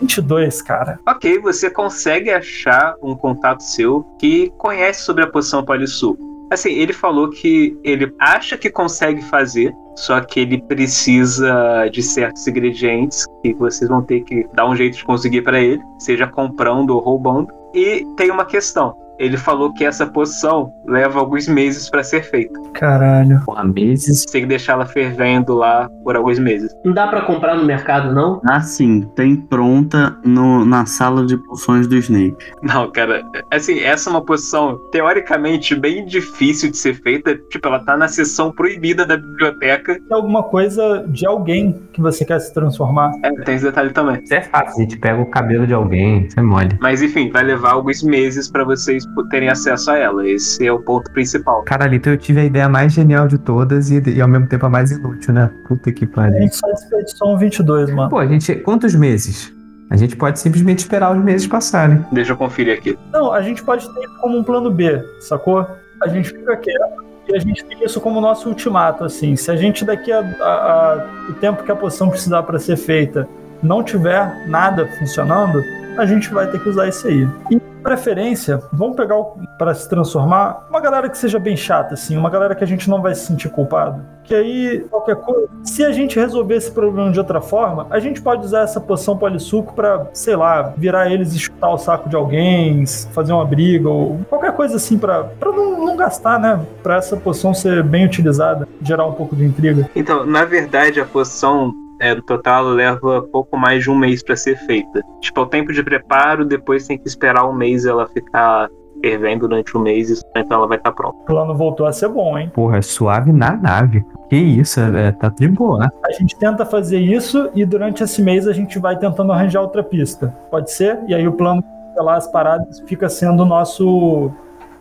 22, 0.00 0.62
cara. 0.62 0.98
Ok, 1.06 1.40
você 1.40 1.68
consegue 1.68 2.30
achar 2.30 2.94
um 3.02 3.14
contato 3.14 3.62
seu 3.62 4.02
que 4.18 4.50
conhece 4.56 5.02
sobre 5.02 5.24
a 5.24 5.26
poção 5.26 5.62
Polissu. 5.62 6.16
Assim, 6.50 6.70
ele 6.72 6.92
falou 6.92 7.30
que 7.30 7.78
ele 7.84 8.12
acha 8.18 8.58
que 8.58 8.68
consegue 8.68 9.22
fazer, 9.22 9.72
só 9.94 10.20
que 10.20 10.40
ele 10.40 10.60
precisa 10.62 11.88
de 11.92 12.02
certos 12.02 12.46
ingredientes 12.48 13.24
que 13.42 13.54
vocês 13.54 13.88
vão 13.88 14.02
ter 14.02 14.22
que 14.22 14.48
dar 14.52 14.68
um 14.68 14.74
jeito 14.74 14.96
de 14.96 15.04
conseguir 15.04 15.42
para 15.42 15.60
ele, 15.60 15.80
seja 15.98 16.26
comprando 16.26 16.90
ou 16.90 17.00
roubando. 17.00 17.48
E 17.72 18.04
tem 18.16 18.30
uma 18.30 18.44
questão. 18.44 18.96
Ele 19.20 19.36
falou 19.36 19.72
que 19.74 19.84
essa 19.84 20.06
poção 20.06 20.72
leva 20.86 21.20
alguns 21.20 21.46
meses 21.46 21.90
para 21.90 22.02
ser 22.02 22.22
feita. 22.22 22.58
Caralho. 22.72 23.40
Porra, 23.44 23.64
meses. 23.64 24.22
Você 24.22 24.32
tem 24.32 24.40
que 24.42 24.48
deixar 24.48 24.72
ela 24.72 24.86
fervendo 24.86 25.54
lá 25.54 25.88
por 26.02 26.16
alguns 26.16 26.38
meses. 26.38 26.74
Não 26.84 26.94
dá 26.94 27.06
pra 27.06 27.20
comprar 27.20 27.54
no 27.54 27.64
mercado, 27.64 28.14
não? 28.14 28.40
Assim, 28.48 29.02
tem 29.14 29.36
pronta 29.36 30.16
no, 30.24 30.64
na 30.64 30.86
sala 30.86 31.26
de 31.26 31.36
poções 31.36 31.86
do 31.86 31.96
Snape. 31.96 32.36
Não, 32.62 32.90
cara, 32.90 33.22
assim, 33.50 33.80
essa 33.80 34.08
é 34.08 34.10
uma 34.10 34.24
posição 34.24 34.78
teoricamente 34.90 35.74
bem 35.74 36.06
difícil 36.06 36.70
de 36.70 36.78
ser 36.78 36.94
feita. 36.94 37.36
Tipo, 37.50 37.68
ela 37.68 37.80
tá 37.80 37.98
na 37.98 38.08
seção 38.08 38.50
proibida 38.50 39.04
da 39.04 39.18
biblioteca. 39.18 39.94
Tem 39.94 40.16
alguma 40.16 40.42
coisa 40.42 41.04
de 41.08 41.26
alguém 41.26 41.82
que 41.92 42.00
você 42.00 42.24
quer 42.24 42.40
se 42.40 42.54
transformar? 42.54 43.12
É, 43.22 43.30
tem 43.42 43.56
esse 43.56 43.64
detalhe 43.64 43.90
também. 43.90 44.22
Isso 44.22 44.32
é 44.32 44.40
fácil, 44.40 44.78
a 44.78 44.80
gente 44.80 44.96
pega 44.98 45.20
o 45.20 45.26
cabelo 45.26 45.66
de 45.66 45.74
alguém, 45.74 46.24
isso 46.24 46.40
é 46.40 46.42
mole. 46.42 46.78
Mas 46.80 47.02
enfim, 47.02 47.30
vai 47.30 47.42
levar 47.42 47.72
alguns 47.72 48.02
meses 48.02 48.50
pra 48.50 48.64
vocês 48.64 49.04
terem 49.28 49.48
acesso 49.48 49.90
a 49.90 49.96
ela. 49.98 50.26
Esse 50.28 50.66
é 50.66 50.72
o 50.72 50.78
ponto 50.78 51.10
principal. 51.10 51.62
Caralho, 51.64 51.94
então 51.94 52.12
eu 52.12 52.18
tive 52.18 52.40
a 52.40 52.44
ideia 52.44 52.68
mais 52.68 52.92
genial 52.92 53.26
de 53.28 53.38
todas 53.38 53.90
e, 53.90 54.00
e 54.08 54.20
ao 54.20 54.28
mesmo 54.28 54.46
tempo 54.46 54.66
a 54.66 54.68
mais 54.68 54.90
inútil, 54.90 55.32
né? 55.34 55.50
Puta 55.66 55.92
que 55.92 56.04
A 56.04 56.08
pariu. 56.08 56.38
gente 56.42 56.56
só 56.56 56.66
expedição 56.70 57.36
22, 57.38 57.90
mano. 57.92 58.08
Pô, 58.10 58.18
a 58.18 58.26
gente. 58.26 58.54
Quantos 58.56 58.94
meses? 58.94 59.52
A 59.90 59.96
gente 59.96 60.14
pode 60.16 60.38
simplesmente 60.38 60.78
esperar 60.80 61.16
os 61.16 61.22
meses 61.22 61.46
passarem. 61.46 62.04
Deixa 62.12 62.32
eu 62.32 62.36
conferir 62.36 62.78
aqui. 62.78 62.96
Não, 63.12 63.32
a 63.32 63.42
gente 63.42 63.62
pode 63.62 63.84
ter 63.92 64.00
isso 64.00 64.16
como 64.20 64.38
um 64.38 64.44
plano 64.44 64.70
B, 64.70 65.02
sacou? 65.20 65.66
A 66.00 66.06
gente 66.08 66.28
fica 66.30 66.56
quieto 66.56 67.04
e 67.28 67.36
a 67.36 67.40
gente 67.40 67.64
tem 67.64 67.84
isso 67.84 68.00
como 68.00 68.20
nosso 68.20 68.48
ultimato, 68.48 69.02
assim. 69.04 69.34
Se 69.34 69.50
a 69.50 69.56
gente 69.56 69.84
daqui 69.84 70.12
a, 70.12 70.20
a- 70.20 70.44
a- 70.44 71.06
o 71.28 71.32
tempo 71.34 71.64
que 71.64 71.72
a 71.72 71.76
posição 71.76 72.08
precisar 72.08 72.44
para 72.44 72.58
ser 72.60 72.76
feita 72.76 73.28
não 73.62 73.82
tiver 73.82 74.46
nada 74.46 74.86
funcionando, 74.98 75.62
a 75.96 76.06
gente 76.06 76.32
vai 76.32 76.46
ter 76.50 76.60
que 76.60 76.68
usar 76.68 76.88
isso 76.88 77.06
aí. 77.06 77.28
E 77.50 77.60
preferência, 77.82 78.60
vamos 78.72 78.96
pegar 78.96 79.16
para 79.58 79.74
se 79.74 79.88
transformar 79.88 80.66
uma 80.68 80.80
galera 80.80 81.08
que 81.08 81.16
seja 81.16 81.38
bem 81.38 81.56
chata, 81.56 81.94
assim, 81.94 82.16
uma 82.16 82.30
galera 82.30 82.54
que 82.54 82.62
a 82.62 82.66
gente 82.66 82.88
não 82.88 83.00
vai 83.00 83.14
se 83.14 83.26
sentir 83.26 83.48
culpado. 83.48 84.02
Que 84.22 84.34
aí, 84.34 84.80
qualquer 84.90 85.16
coisa, 85.16 85.48
se 85.64 85.84
a 85.84 85.90
gente 85.90 86.18
resolver 86.18 86.54
esse 86.54 86.70
problema 86.70 87.10
de 87.10 87.18
outra 87.18 87.40
forma, 87.40 87.86
a 87.90 87.98
gente 87.98 88.20
pode 88.20 88.44
usar 88.44 88.60
essa 88.60 88.80
poção 88.80 89.16
polissuco 89.16 89.72
pra, 89.74 90.06
sei 90.12 90.36
lá, 90.36 90.72
virar 90.76 91.10
eles 91.10 91.34
e 91.34 91.38
chutar 91.38 91.70
o 91.70 91.78
saco 91.78 92.08
de 92.08 92.14
alguém, 92.14 92.84
fazer 93.12 93.32
uma 93.32 93.44
briga, 93.44 93.88
ou 93.88 94.20
qualquer 94.28 94.52
coisa 94.52 94.76
assim 94.76 94.98
pra 94.98 95.28
não, 95.42 95.86
não 95.86 95.96
gastar, 95.96 96.38
né? 96.38 96.60
Pra 96.82 96.96
essa 96.96 97.16
poção 97.16 97.52
ser 97.52 97.82
bem 97.82 98.04
utilizada, 98.04 98.68
gerar 98.82 99.06
um 99.06 99.12
pouco 99.12 99.34
de 99.34 99.44
intriga. 99.44 99.88
Então, 99.96 100.24
na 100.24 100.44
verdade, 100.44 101.00
a 101.00 101.04
poção 101.04 101.72
é, 102.00 102.14
no 102.14 102.22
total 102.22 102.64
ela 102.64 102.74
leva 102.74 103.22
pouco 103.30 103.56
mais 103.56 103.84
de 103.84 103.90
um 103.90 103.94
mês 103.94 104.22
pra 104.22 104.34
ser 104.34 104.56
feita. 104.66 105.02
Tipo, 105.20 105.40
é 105.40 105.44
o 105.44 105.46
tempo 105.46 105.72
de 105.72 105.82
preparo, 105.82 106.44
depois 106.44 106.86
tem 106.86 106.98
que 106.98 107.06
esperar 107.06 107.46
um 107.46 107.52
mês 107.52 107.84
ela 107.84 108.08
ficar 108.08 108.68
fervendo 109.02 109.48
durante 109.48 109.76
um 109.76 109.80
mês, 109.80 110.10
e 110.10 110.20
então 110.36 110.58
ela 110.58 110.66
vai 110.66 110.76
estar 110.76 110.92
pronta. 110.92 111.16
O 111.22 111.24
plano 111.24 111.54
voltou 111.54 111.86
a 111.86 111.92
ser 111.92 112.08
bom, 112.08 112.36
hein? 112.38 112.50
Porra, 112.54 112.78
é 112.78 112.82
suave 112.82 113.32
na 113.32 113.56
nave. 113.56 114.04
Que 114.28 114.36
isso, 114.36 114.80
é, 114.80 115.12
tá 115.12 115.28
de 115.28 115.48
boa, 115.48 115.78
né? 115.78 115.88
A 116.04 116.12
gente 116.12 116.36
tenta 116.38 116.64
fazer 116.64 117.00
isso 117.00 117.50
e 117.54 117.64
durante 117.64 118.02
esse 118.02 118.22
mês 118.22 118.46
a 118.46 118.52
gente 118.52 118.78
vai 118.78 118.98
tentando 118.98 119.32
arranjar 119.32 119.62
outra 119.62 119.82
pista. 119.82 120.34
Pode 120.50 120.70
ser? 120.70 120.98
E 121.06 121.14
aí 121.14 121.26
o 121.26 121.32
plano 121.32 121.62
de 121.94 122.02
lá 122.02 122.16
as 122.16 122.30
paradas 122.30 122.80
fica 122.86 123.08
sendo 123.08 123.42
o 123.42 123.46
nosso, 123.46 124.30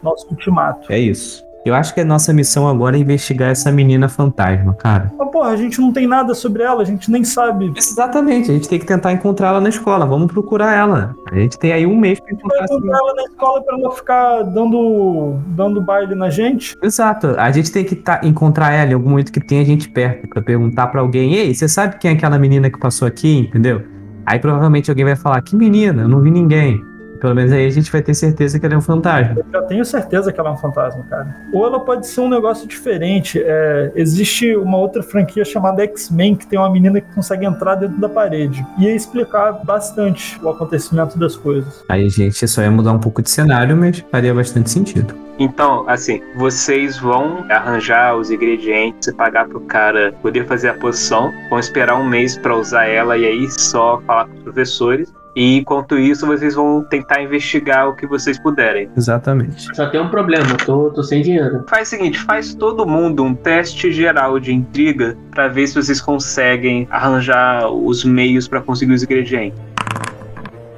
nosso 0.03 0.27
ultimato. 0.29 0.91
É 0.91 0.99
isso. 0.99 1.48
Eu 1.69 1.75
acho 1.75 1.93
que 1.93 2.01
a 2.01 2.05
nossa 2.05 2.33
missão 2.33 2.67
agora 2.67 2.97
é 2.97 2.99
investigar 2.99 3.49
essa 3.49 3.71
menina 3.71 4.09
fantasma, 4.09 4.73
cara. 4.73 5.11
Mas, 5.17 5.29
porra, 5.31 5.49
a 5.49 5.55
gente 5.55 5.79
não 5.79 5.93
tem 5.93 6.07
nada 6.07 6.33
sobre 6.33 6.63
ela, 6.63 6.81
a 6.81 6.85
gente 6.85 7.09
nem 7.11 7.23
sabe. 7.23 7.71
Exatamente, 7.75 8.49
a 8.49 8.53
gente 8.53 8.67
tem 8.67 8.79
que 8.79 8.85
tentar 8.85 9.13
encontrar 9.13 9.49
ela 9.49 9.61
na 9.61 9.69
escola. 9.69 10.05
Vamos 10.05 10.31
procurar 10.31 10.75
ela. 10.75 11.15
A 11.31 11.35
gente 11.35 11.57
tem 11.59 11.71
aí 11.71 11.85
um 11.85 11.95
mês 11.95 12.19
pra 12.19 12.31
encontrar 12.33 12.63
encontrar 12.65 12.97
ela 12.97 13.13
na 13.15 13.23
escola 13.23 13.61
pra 13.63 13.77
ela 13.77 13.91
ficar 13.91 14.41
dando, 14.43 15.35
dando 15.47 15.81
baile 15.81 16.15
na 16.15 16.29
gente. 16.29 16.75
Exato. 16.81 17.35
A 17.37 17.51
gente 17.51 17.71
tem 17.71 17.83
que 17.83 17.95
tá- 17.95 18.19
encontrar 18.23 18.71
ela 18.73 18.91
em 18.91 18.93
algum 18.95 19.09
momento 19.11 19.31
que 19.31 19.39
tenha 19.39 19.63
gente 19.63 19.87
perto 19.89 20.27
pra 20.27 20.41
perguntar 20.41 20.87
pra 20.87 21.01
alguém: 21.01 21.35
"Ei, 21.35 21.53
você 21.53 21.67
sabe 21.67 21.97
quem 21.99 22.11
é 22.11 22.13
aquela 22.15 22.37
menina 22.39 22.69
que 22.69 22.79
passou 22.79 23.07
aqui?", 23.07 23.39
entendeu? 23.39 23.81
Aí 24.25 24.39
provavelmente 24.39 24.89
alguém 24.89 25.05
vai 25.05 25.15
falar: 25.15 25.41
"Que 25.41 25.55
menina? 25.55 26.01
Eu 26.03 26.07
não 26.09 26.19
vi 26.21 26.31
ninguém". 26.31 26.81
Pelo 27.19 27.35
menos 27.35 27.51
aí 27.51 27.65
a 27.65 27.69
gente 27.69 27.91
vai 27.91 28.01
ter 28.01 28.13
certeza 28.13 28.59
que 28.59 28.65
ela 28.65 28.75
é 28.75 28.77
um 28.77 28.81
fantasma. 28.81 29.35
Eu 29.37 29.45
já 29.51 29.61
tenho 29.63 29.85
certeza 29.85 30.31
que 30.31 30.39
ela 30.39 30.49
é 30.49 30.53
um 30.53 30.57
fantasma, 30.57 31.03
cara. 31.09 31.35
Ou 31.53 31.65
ela 31.65 31.79
pode 31.79 32.07
ser 32.07 32.21
um 32.21 32.29
negócio 32.29 32.67
diferente. 32.67 33.41
É, 33.43 33.91
existe 33.95 34.55
uma 34.55 34.77
outra 34.77 35.03
franquia 35.03 35.43
chamada 35.43 35.83
X-Men 35.83 36.35
que 36.35 36.47
tem 36.47 36.57
uma 36.57 36.69
menina 36.69 37.01
que 37.01 37.13
consegue 37.13 37.45
entrar 37.45 37.75
dentro 37.75 37.99
da 37.99 38.09
parede. 38.09 38.65
Ia 38.77 38.95
explicar 38.95 39.63
bastante 39.63 40.39
o 40.43 40.49
acontecimento 40.49 41.17
das 41.17 41.35
coisas. 41.35 41.83
Aí 41.89 42.05
a 42.05 42.09
gente 42.09 42.47
só 42.47 42.61
ia 42.61 42.71
mudar 42.71 42.93
um 42.93 42.99
pouco 42.99 43.21
de 43.21 43.29
cenário, 43.29 43.75
mas 43.75 44.03
faria 44.11 44.33
bastante 44.33 44.69
sentido. 44.69 45.13
Então, 45.39 45.87
assim, 45.87 46.21
vocês 46.35 46.97
vão 46.97 47.45
arranjar 47.49 48.13
os 48.17 48.29
ingredientes 48.29 49.07
e 49.07 49.13
pagar 49.13 49.47
pro 49.47 49.61
cara 49.61 50.13
poder 50.21 50.45
fazer 50.45 50.67
a 50.67 50.73
poção, 50.73 51.31
vão 51.49 51.57
esperar 51.57 51.95
um 51.95 52.03
mês 52.03 52.37
pra 52.37 52.57
usar 52.57 52.85
ela 52.87 53.17
e 53.17 53.25
aí 53.25 53.49
só 53.49 54.01
falar 54.01 54.25
com 54.25 54.33
os 54.33 54.43
professores. 54.43 55.13
E 55.35 55.57
enquanto 55.57 55.97
isso, 55.97 56.25
vocês 56.25 56.55
vão 56.55 56.83
tentar 56.83 57.21
investigar 57.21 57.87
o 57.87 57.95
que 57.95 58.07
vocês 58.07 58.39
puderem. 58.39 58.89
Exatamente. 58.97 59.75
Só 59.75 59.87
tem 59.87 60.01
um 60.01 60.09
problema, 60.09 60.45
eu 60.51 60.57
tô, 60.57 60.89
tô 60.89 61.03
sem 61.03 61.21
dinheiro. 61.21 61.63
Faz 61.69 61.87
o 61.87 61.91
seguinte, 61.91 62.19
faz 62.19 62.53
todo 62.53 62.85
mundo 62.85 63.23
um 63.23 63.35
teste 63.35 63.91
geral 63.91 64.39
de 64.39 64.53
intriga 64.53 65.15
pra 65.31 65.47
ver 65.47 65.67
se 65.67 65.75
vocês 65.75 66.01
conseguem 66.01 66.87
arranjar 66.89 67.71
os 67.71 68.03
meios 68.03 68.47
pra 68.47 68.61
conseguir 68.61 68.93
os 68.93 69.03
ingredientes. 69.03 69.59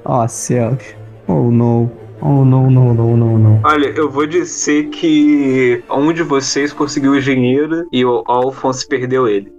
Ó, 0.05 0.27
céus. 0.27 0.95
Oh, 1.27 1.49
não. 1.49 1.91
Oh, 2.21 2.45
não, 2.45 2.69
não, 2.69 2.93
não, 2.93 3.17
não, 3.17 3.37
não. 3.37 3.61
Olha, 3.63 3.87
eu 3.87 4.09
vou 4.09 4.27
dizer 4.27 4.89
que 4.89 5.83
um 5.89 6.13
de 6.13 6.21
vocês 6.21 6.71
conseguiu 6.71 7.13
o 7.13 7.19
dinheiro 7.19 7.87
e 7.91 8.05
o 8.05 8.23
Alphonse 8.27 8.87
perdeu 8.87 9.27
ele. 9.27 9.51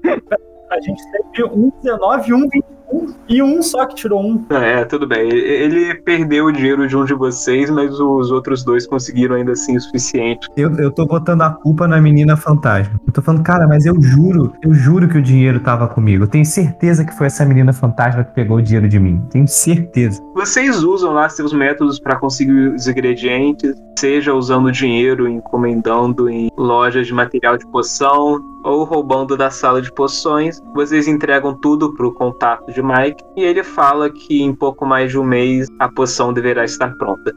A 0.70 0.80
gente 0.80 1.02
teve 1.10 1.48
um 1.48 1.72
19 1.82 2.30
e 2.30 2.34
um 2.34 2.48
22. 2.48 2.81
Um 2.92 3.14
e 3.28 3.42
um 3.42 3.62
só 3.62 3.86
que 3.86 3.94
tirou 3.94 4.22
um. 4.22 4.44
É, 4.50 4.84
tudo 4.84 5.06
bem. 5.06 5.28
Ele 5.32 5.94
perdeu 5.94 6.46
o 6.46 6.52
dinheiro 6.52 6.86
de 6.86 6.96
um 6.96 7.04
de 7.04 7.14
vocês, 7.14 7.70
mas 7.70 7.98
os 7.98 8.30
outros 8.30 8.64
dois 8.64 8.86
conseguiram 8.86 9.36
ainda 9.36 9.52
assim 9.52 9.76
o 9.76 9.80
suficiente. 9.80 10.46
Eu, 10.56 10.70
eu 10.76 10.90
tô 10.90 11.06
botando 11.06 11.42
a 11.42 11.50
culpa 11.50 11.88
na 11.88 12.00
menina 12.00 12.36
fantasma. 12.36 13.00
Eu 13.06 13.12
tô 13.12 13.22
falando, 13.22 13.42
cara, 13.42 13.66
mas 13.66 13.86
eu 13.86 14.00
juro, 14.00 14.52
eu 14.62 14.74
juro 14.74 15.08
que 15.08 15.18
o 15.18 15.22
dinheiro 15.22 15.60
tava 15.60 15.88
comigo. 15.88 16.24
Eu 16.24 16.28
tenho 16.28 16.44
certeza 16.44 17.04
que 17.04 17.16
foi 17.16 17.26
essa 17.26 17.44
menina 17.44 17.72
fantasma 17.72 18.24
que 18.24 18.34
pegou 18.34 18.58
o 18.58 18.62
dinheiro 18.62 18.88
de 18.88 18.98
mim. 18.98 19.22
Tenho 19.30 19.48
certeza. 19.48 20.20
Vocês 20.34 20.82
usam 20.82 21.12
lá 21.12 21.28
seus 21.28 21.52
métodos 21.52 21.98
para 21.98 22.16
conseguir 22.16 22.74
os 22.74 22.86
ingredientes, 22.88 23.74
seja 23.98 24.34
usando 24.34 24.72
dinheiro, 24.72 25.28
encomendando 25.28 26.28
em 26.28 26.50
lojas 26.56 27.06
de 27.06 27.14
material 27.14 27.56
de 27.56 27.66
poção, 27.68 28.40
ou 28.64 28.84
roubando 28.84 29.36
da 29.36 29.50
sala 29.50 29.80
de 29.80 29.92
poções. 29.92 30.60
Vocês 30.74 31.08
entregam 31.08 31.54
tudo 31.54 31.94
pro 31.94 32.12
contato 32.12 32.72
de 32.72 32.82
Mike 32.82 33.22
e 33.36 33.42
ele 33.42 33.62
fala 33.62 34.10
que 34.10 34.42
em 34.42 34.54
pouco 34.54 34.84
mais 34.84 35.10
de 35.10 35.18
um 35.18 35.24
mês 35.24 35.68
a 35.78 35.88
poção 35.88 36.32
deverá 36.32 36.64
estar 36.64 36.96
pronta. 36.96 37.32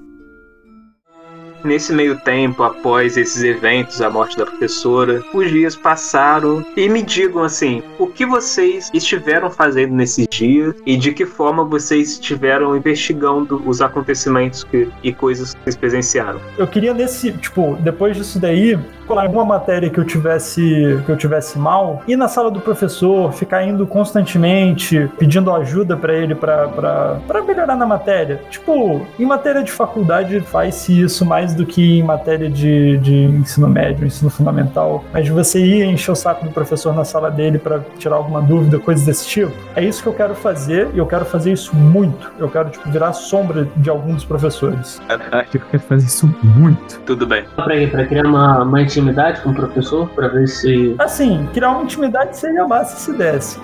Nesse 1.66 1.92
meio 1.92 2.16
tempo, 2.20 2.62
após 2.62 3.18
esses 3.18 3.42
eventos, 3.42 4.00
a 4.00 4.08
morte 4.08 4.38
da 4.38 4.46
professora, 4.46 5.24
os 5.34 5.50
dias 5.50 5.76
passaram 5.76 6.64
e 6.78 6.88
me 6.88 7.02
digam 7.02 7.42
assim, 7.42 7.82
o 7.98 8.06
que 8.06 8.24
vocês 8.24 8.92
estiveram 8.94 9.50
fazendo 9.50 9.92
nesses 9.96 10.28
dias 10.28 10.76
e 10.86 10.96
de 10.96 11.12
que 11.12 11.26
forma 11.26 11.64
vocês 11.64 12.12
estiveram 12.12 12.78
investigando 12.78 13.60
os 13.66 13.82
acontecimentos 13.82 14.64
que, 14.64 14.88
e 15.02 15.12
coisas 15.12 15.56
que 15.56 15.64
vocês 15.64 15.76
presenciaram. 15.76 16.40
Eu 16.56 16.68
queria 16.68 16.94
nesse, 16.94 17.32
tipo, 17.32 17.76
depois 17.82 18.16
disso 18.16 18.40
daí, 18.40 18.78
alguma 19.10 19.46
matéria 19.46 19.90
que 19.90 20.00
eu 20.00 20.04
tivesse 20.04 21.02
que 21.06 21.12
eu 21.12 21.18
tivesse 21.18 21.58
mal, 21.58 22.02
ir 22.08 22.16
na 22.16 22.28
sala 22.28 22.50
do 22.52 22.60
professor, 22.60 23.32
ficar 23.34 23.64
indo 23.64 23.86
constantemente 23.86 25.10
pedindo 25.18 25.52
ajuda 25.54 25.96
para 25.96 26.14
ele 26.14 26.36
para 26.36 27.20
melhorar 27.46 27.76
na 27.76 27.86
matéria. 27.86 28.42
Tipo, 28.50 29.06
em 29.20 29.26
matéria 29.26 29.64
de 29.64 29.72
faculdade 29.72 30.40
faz-se 30.42 31.02
isso 31.02 31.26
mais 31.26 31.54
do 31.54 31.66
que 31.66 32.00
em 32.00 32.04
matéria 32.04 32.50
de, 32.50 32.98
de 32.98 33.24
ensino 33.26 33.68
médio, 33.68 34.06
ensino 34.06 34.30
fundamental. 34.30 35.04
Mas 35.14 35.28
você 35.28 35.60
ir 35.60 35.84
encher 35.86 36.12
o 36.12 36.16
saco 36.16 36.46
do 36.46 36.52
professor 36.52 36.94
na 36.94 37.04
sala 37.04 37.30
dele 37.30 37.58
para 37.58 37.80
tirar 37.98 38.16
alguma 38.16 38.42
dúvida, 38.42 38.80
coisas 38.80 39.06
desse 39.06 39.28
tipo, 39.28 39.54
é 39.76 39.84
isso 39.84 40.02
que 40.02 40.08
eu 40.08 40.14
quero 40.14 40.36
fazer 40.36 40.90
e 40.94 40.98
eu 40.98 41.06
quero 41.06 41.26
fazer 41.26 41.52
isso 41.52 41.76
muito. 41.76 42.32
Eu 42.38 42.50
quero, 42.50 42.70
tipo, 42.70 42.90
virar 42.90 43.14
sombra 43.14 43.68
de 43.76 43.90
algum 43.90 44.14
dos 44.14 44.24
professores. 44.24 45.02
Acho 45.10 45.52
que 45.52 45.58
eu 45.58 45.62
quero 45.72 45.84
fazer 45.84 46.06
isso 46.06 46.34
muito. 46.44 47.00
Tudo 47.06 47.26
bem. 47.26 47.44
Pra 47.56 48.06
criar 48.06 48.26
uma, 48.26 48.64
uma 48.64 48.82
intimidade 48.96 49.42
com 49.42 49.50
o 49.50 49.54
professor, 49.54 50.08
pra 50.10 50.28
ver 50.28 50.48
se. 50.48 50.96
Assim, 50.98 51.48
criar 51.54 51.72
uma 51.72 51.84
intimidade 51.84 52.38
seria 52.38 52.68
massa 52.68 52.98
se 52.98 53.14
desse. 53.14 53.60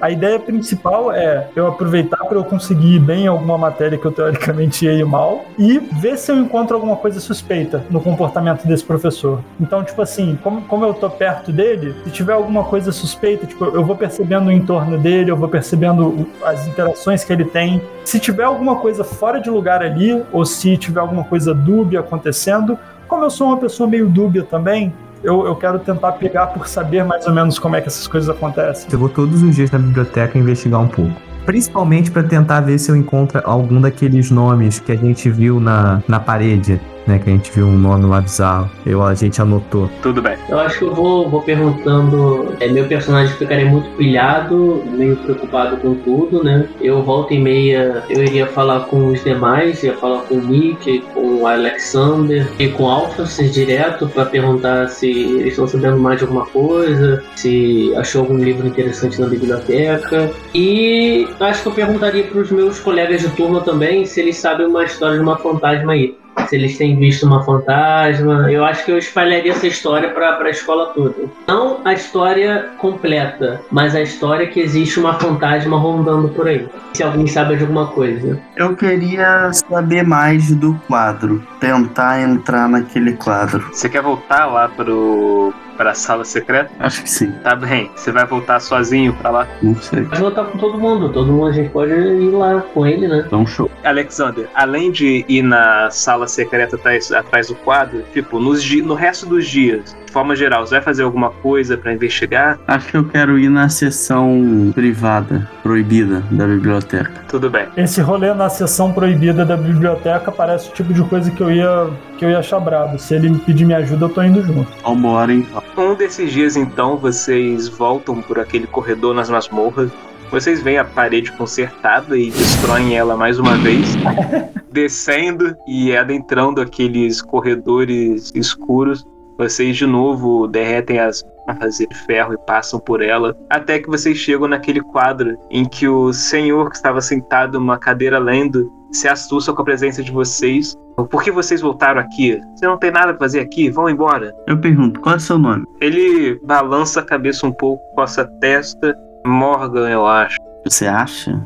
A 0.00 0.10
ideia 0.10 0.38
principal 0.38 1.12
é 1.12 1.48
eu 1.54 1.66
aproveitar 1.66 2.24
para 2.24 2.36
eu 2.36 2.44
conseguir 2.44 2.96
ir 2.96 3.00
bem 3.00 3.24
em 3.24 3.28
alguma 3.28 3.58
matéria 3.58 3.98
que 3.98 4.04
eu 4.04 4.12
teoricamente 4.12 4.84
ia 4.84 4.92
ir 4.92 5.04
mal 5.04 5.44
e 5.58 5.78
ver 5.78 6.16
se 6.16 6.32
eu 6.32 6.36
encontro 6.36 6.74
alguma 6.74 6.96
coisa 6.96 7.20
suspeita 7.20 7.84
no 7.90 8.00
comportamento 8.00 8.66
desse 8.66 8.84
professor. 8.84 9.40
Então, 9.60 9.84
tipo 9.84 10.00
assim, 10.00 10.38
como, 10.42 10.62
como 10.62 10.84
eu 10.84 10.94
tô 10.94 11.10
perto 11.10 11.52
dele, 11.52 11.94
se 12.04 12.10
tiver 12.10 12.32
alguma 12.32 12.64
coisa 12.64 12.90
suspeita, 12.92 13.46
tipo, 13.46 13.64
eu 13.64 13.84
vou 13.84 13.96
percebendo 13.96 14.48
o 14.48 14.52
entorno 14.52 14.98
dele, 14.98 15.30
eu 15.30 15.36
vou 15.36 15.48
percebendo 15.48 16.26
as 16.44 16.66
interações 16.66 17.24
que 17.24 17.32
ele 17.32 17.44
tem. 17.44 17.82
Se 18.04 18.18
tiver 18.18 18.44
alguma 18.44 18.76
coisa 18.76 19.04
fora 19.04 19.40
de 19.40 19.50
lugar 19.50 19.82
ali, 19.82 20.22
ou 20.32 20.44
se 20.44 20.76
tiver 20.76 21.00
alguma 21.00 21.24
coisa 21.24 21.54
dúbia 21.54 22.00
acontecendo, 22.00 22.78
como 23.12 23.24
eu 23.24 23.30
sou 23.30 23.48
uma 23.48 23.58
pessoa 23.58 23.86
meio 23.86 24.08
dúbia 24.08 24.42
também, 24.42 24.90
eu, 25.22 25.44
eu 25.44 25.54
quero 25.54 25.78
tentar 25.78 26.12
pegar 26.12 26.46
por 26.46 26.66
saber 26.66 27.04
mais 27.04 27.26
ou 27.26 27.34
menos 27.34 27.58
como 27.58 27.76
é 27.76 27.80
que 27.82 27.86
essas 27.86 28.06
coisas 28.06 28.30
acontecem. 28.30 28.88
Eu 28.90 28.98
vou 28.98 29.10
todos 29.10 29.42
os 29.42 29.54
dias 29.54 29.70
na 29.70 29.78
biblioteca 29.78 30.38
investigar 30.38 30.80
um 30.80 30.88
pouco. 30.88 31.12
Principalmente 31.44 32.10
para 32.10 32.22
tentar 32.22 32.62
ver 32.62 32.78
se 32.78 32.90
eu 32.90 32.96
encontro 32.96 33.42
algum 33.44 33.82
daqueles 33.82 34.30
nomes 34.30 34.80
que 34.80 34.92
a 34.92 34.96
gente 34.96 35.28
viu 35.28 35.60
na, 35.60 36.02
na 36.08 36.18
parede, 36.18 36.80
né? 37.06 37.18
Que 37.18 37.30
a 37.30 37.32
gente 37.32 37.50
viu 37.50 37.66
um 37.66 37.78
nome 37.78 38.06
lá 38.06 38.20
bizarro. 38.20 38.70
Eu, 38.84 39.02
a 39.02 39.14
gente 39.14 39.40
anotou. 39.40 39.90
Tudo 40.02 40.22
bem. 40.22 40.36
Eu 40.48 40.58
acho 40.58 40.78
que 40.78 40.84
eu 40.84 40.94
vou, 40.94 41.28
vou 41.28 41.42
perguntando. 41.42 42.54
É, 42.60 42.68
meu 42.68 42.86
personagem 42.86 43.34
ficaria 43.36 43.66
muito 43.66 43.88
pilhado, 43.96 44.82
meio 44.86 45.16
preocupado 45.16 45.76
com 45.78 45.94
tudo, 45.94 46.42
né? 46.42 46.68
Eu 46.80 47.02
volta 47.02 47.34
e 47.34 47.38
meia, 47.38 48.02
eu 48.08 48.22
iria 48.22 48.46
falar 48.46 48.80
com 48.80 49.08
os 49.08 49.22
demais, 49.22 49.82
ia 49.82 49.94
falar 49.96 50.22
com 50.22 50.34
o 50.34 50.40
Nick, 50.40 51.00
com 51.14 51.42
o 51.42 51.46
Alexander 51.46 52.46
e 52.58 52.68
com 52.68 52.84
o 52.84 52.88
Alphonse 52.88 53.48
direto 53.48 54.08
para 54.08 54.26
perguntar 54.26 54.88
se 54.88 55.08
eles 55.08 55.52
estão 55.52 55.66
sabendo 55.66 55.98
mais 55.98 56.18
de 56.18 56.24
alguma 56.24 56.46
coisa, 56.46 57.22
se 57.36 57.92
achou 57.96 58.22
algum 58.22 58.36
livro 58.36 58.66
interessante 58.66 59.20
na 59.20 59.26
biblioteca. 59.26 60.30
E 60.54 61.28
acho 61.40 61.62
que 61.62 61.68
eu 61.68 61.72
perguntaria 61.72 62.24
para 62.24 62.40
os 62.40 62.50
meus 62.50 62.78
colegas 62.78 63.20
de 63.20 63.28
turma 63.30 63.60
também 63.60 64.04
se 64.04 64.20
eles 64.20 64.36
sabem 64.36 64.66
uma 64.66 64.84
história 64.84 65.16
de 65.16 65.22
uma 65.22 65.36
fantasma 65.36 65.92
aí 65.92 66.16
se 66.48 66.56
eles 66.56 66.76
têm 66.76 66.98
visto 66.98 67.26
uma 67.26 67.42
fantasma. 67.42 68.50
Eu 68.50 68.64
acho 68.64 68.84
que 68.84 68.92
eu 68.92 68.98
espalharia 68.98 69.52
essa 69.52 69.66
história 69.66 70.10
para 70.10 70.38
a 70.38 70.50
escola 70.50 70.86
toda. 70.94 71.14
Não 71.46 71.80
a 71.84 71.92
história 71.92 72.70
completa, 72.78 73.60
mas 73.70 73.94
a 73.94 74.02
história 74.02 74.46
que 74.46 74.60
existe 74.60 75.00
uma 75.00 75.14
fantasma 75.14 75.78
rondando 75.78 76.28
por 76.28 76.48
aí. 76.48 76.68
Se 76.94 77.02
alguém 77.02 77.26
sabe 77.26 77.56
de 77.56 77.62
alguma 77.62 77.86
coisa. 77.88 78.40
Eu 78.56 78.76
queria 78.76 79.52
saber 79.52 80.04
mais 80.04 80.54
do 80.54 80.74
quadro. 80.86 81.42
Tentar 81.60 82.20
entrar 82.20 82.68
naquele 82.68 83.12
quadro. 83.14 83.64
Você 83.72 83.88
quer 83.88 84.02
voltar 84.02 84.46
lá 84.46 84.68
pro 84.68 85.52
para 85.76 85.92
a 85.92 85.94
sala 85.94 86.24
secreta? 86.24 86.70
Acho 86.78 87.02
que 87.02 87.10
sim. 87.10 87.32
Tá 87.42 87.54
bem. 87.54 87.90
Você 87.94 88.12
vai 88.12 88.26
voltar 88.26 88.60
sozinho 88.60 89.14
para 89.14 89.30
lá? 89.30 89.48
Não 89.62 89.74
sei. 89.76 90.04
Pode 90.04 90.20
voltar 90.20 90.44
com 90.44 90.58
todo 90.58 90.78
mundo. 90.78 91.12
Todo 91.12 91.32
mundo 91.32 91.46
a 91.46 91.52
gente 91.52 91.70
pode 91.70 91.92
ir 91.92 92.30
lá 92.30 92.60
com 92.60 92.86
ele, 92.86 93.08
né? 93.08 93.24
Então, 93.26 93.46
show. 93.46 93.70
Alexander, 93.84 94.48
além 94.54 94.90
de 94.90 95.24
ir 95.28 95.42
na 95.42 95.90
sala 95.90 96.26
secreta 96.26 96.76
atrás, 96.76 97.12
atrás 97.12 97.48
do 97.48 97.54
quadro, 97.56 98.02
tipo, 98.12 98.38
nos, 98.38 98.68
no 98.82 98.94
resto 98.94 99.26
dos 99.26 99.46
dias, 99.46 99.96
forma 100.12 100.36
geral, 100.36 100.66
você 100.66 100.74
vai 100.74 100.82
fazer 100.82 101.02
alguma 101.02 101.30
coisa 101.30 101.76
para 101.76 101.92
investigar? 101.92 102.58
Acho 102.68 102.88
que 102.88 102.96
eu 102.96 103.04
quero 103.04 103.38
ir 103.38 103.48
na 103.48 103.68
sessão 103.68 104.70
privada, 104.74 105.48
proibida 105.62 106.22
da 106.30 106.46
biblioteca. 106.46 107.24
Tudo 107.28 107.48
bem. 107.48 107.66
Esse 107.76 108.00
rolê 108.00 108.32
na 108.34 108.48
sessão 108.48 108.92
proibida 108.92 109.44
da 109.44 109.56
biblioteca 109.56 110.30
parece 110.30 110.68
o 110.68 110.72
tipo 110.72 110.92
de 110.92 111.02
coisa 111.04 111.30
que 111.30 111.40
eu 111.40 111.50
ia, 111.50 111.90
que 112.18 112.24
eu 112.24 112.30
ia 112.30 112.38
achar 112.38 112.60
brabo. 112.60 112.98
Se 112.98 113.14
ele 113.14 113.30
me 113.30 113.38
pedir 113.38 113.64
minha 113.64 113.78
ajuda, 113.78 114.04
eu 114.04 114.10
tô 114.10 114.22
indo 114.22 114.42
junto. 114.42 114.70
Vambora, 114.82 115.32
então. 115.32 115.62
Um 115.76 115.94
desses 115.94 116.30
dias, 116.30 116.56
então, 116.56 116.96
vocês 116.96 117.68
voltam 117.68 118.20
por 118.20 118.38
aquele 118.38 118.66
corredor 118.66 119.14
nas 119.14 119.30
masmorras. 119.30 119.90
Vocês 120.30 120.62
veem 120.62 120.78
a 120.78 120.84
parede 120.84 121.30
consertada 121.32 122.16
e 122.16 122.30
destroem 122.30 122.96
ela 122.96 123.16
mais 123.16 123.38
uma 123.38 123.54
vez, 123.56 123.86
descendo 124.72 125.54
e 125.68 125.94
adentrando 125.94 126.60
aqueles 126.60 127.20
corredores 127.20 128.32
escuros. 128.34 129.06
Vocês 129.42 129.76
de 129.76 129.86
novo 129.86 130.46
derretem 130.46 131.00
as 131.00 131.24
barras 131.44 131.78
de 131.78 131.88
ferro 132.06 132.32
e 132.32 132.38
passam 132.46 132.78
por 132.78 133.02
ela, 133.02 133.36
até 133.50 133.80
que 133.80 133.88
vocês 133.88 134.16
chegam 134.16 134.46
naquele 134.46 134.80
quadro 134.80 135.36
em 135.50 135.64
que 135.64 135.88
o 135.88 136.12
senhor 136.12 136.70
que 136.70 136.76
estava 136.76 137.00
sentado 137.00 137.58
numa 137.58 137.76
cadeira 137.76 138.20
lendo 138.20 138.70
se 138.92 139.08
assusta 139.08 139.52
com 139.52 139.62
a 139.62 139.64
presença 139.64 140.00
de 140.00 140.12
vocês. 140.12 140.76
Por 141.10 141.24
que 141.24 141.32
vocês 141.32 141.60
voltaram 141.60 142.00
aqui? 142.00 142.40
Você 142.54 142.66
não 142.68 142.78
tem 142.78 142.92
nada 142.92 143.14
pra 143.14 143.24
fazer 143.26 143.40
aqui? 143.40 143.68
Vão 143.68 143.90
embora. 143.90 144.32
Eu 144.46 144.60
pergunto, 144.60 145.00
qual 145.00 145.16
é 145.16 145.18
o 145.18 145.20
seu 145.20 145.38
nome? 145.40 145.64
Ele 145.80 146.38
balança 146.44 147.00
a 147.00 147.04
cabeça 147.04 147.44
um 147.44 147.52
pouco, 147.52 147.82
coça 147.96 148.22
a 148.22 148.26
testa. 148.38 148.96
Morgan, 149.26 149.90
eu 149.90 150.06
acho. 150.06 150.36
Você 150.64 150.86
acha? 150.86 151.42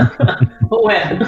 Ué, 0.84 1.18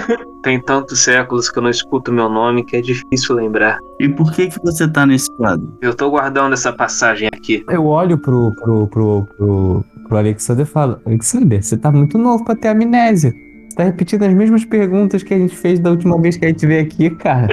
Tem 0.43 0.61
tantos 0.61 1.03
séculos 1.03 1.49
que 1.49 1.57
eu 1.57 1.63
não 1.63 1.69
escuto 1.69 2.11
meu 2.11 2.29
nome 2.29 2.65
que 2.65 2.75
é 2.75 2.81
difícil 2.81 3.35
lembrar. 3.35 3.79
E 3.99 4.09
por 4.09 4.31
que 4.31 4.47
que 4.47 4.59
você 4.61 4.87
tá 4.87 5.05
nesse 5.05 5.31
quadro? 5.37 5.77
Eu 5.81 5.93
tô 5.93 6.09
guardando 6.09 6.53
essa 6.53 6.73
passagem 6.73 7.29
aqui. 7.33 7.63
Eu 7.69 7.85
olho 7.85 8.17
pro, 8.17 8.53
pro, 8.55 8.87
pro, 8.87 9.27
pro, 9.37 9.85
pro 10.07 10.17
Alexander 10.17 10.65
e 10.65 10.69
falo: 10.69 10.99
Alexander, 11.05 11.63
você 11.63 11.77
tá 11.77 11.91
muito 11.91 12.17
novo 12.17 12.43
pra 12.43 12.55
ter 12.55 12.67
amnésia. 12.69 13.33
Você 13.69 13.77
tá 13.77 13.83
repetindo 13.85 14.23
as 14.23 14.33
mesmas 14.33 14.65
perguntas 14.65 15.23
que 15.23 15.33
a 15.33 15.37
gente 15.37 15.55
fez 15.55 15.79
da 15.79 15.89
última 15.89 16.19
vez 16.21 16.37
que 16.37 16.45
a 16.45 16.49
gente 16.49 16.67
veio 16.67 16.83
aqui, 16.83 17.09
cara. 17.09 17.47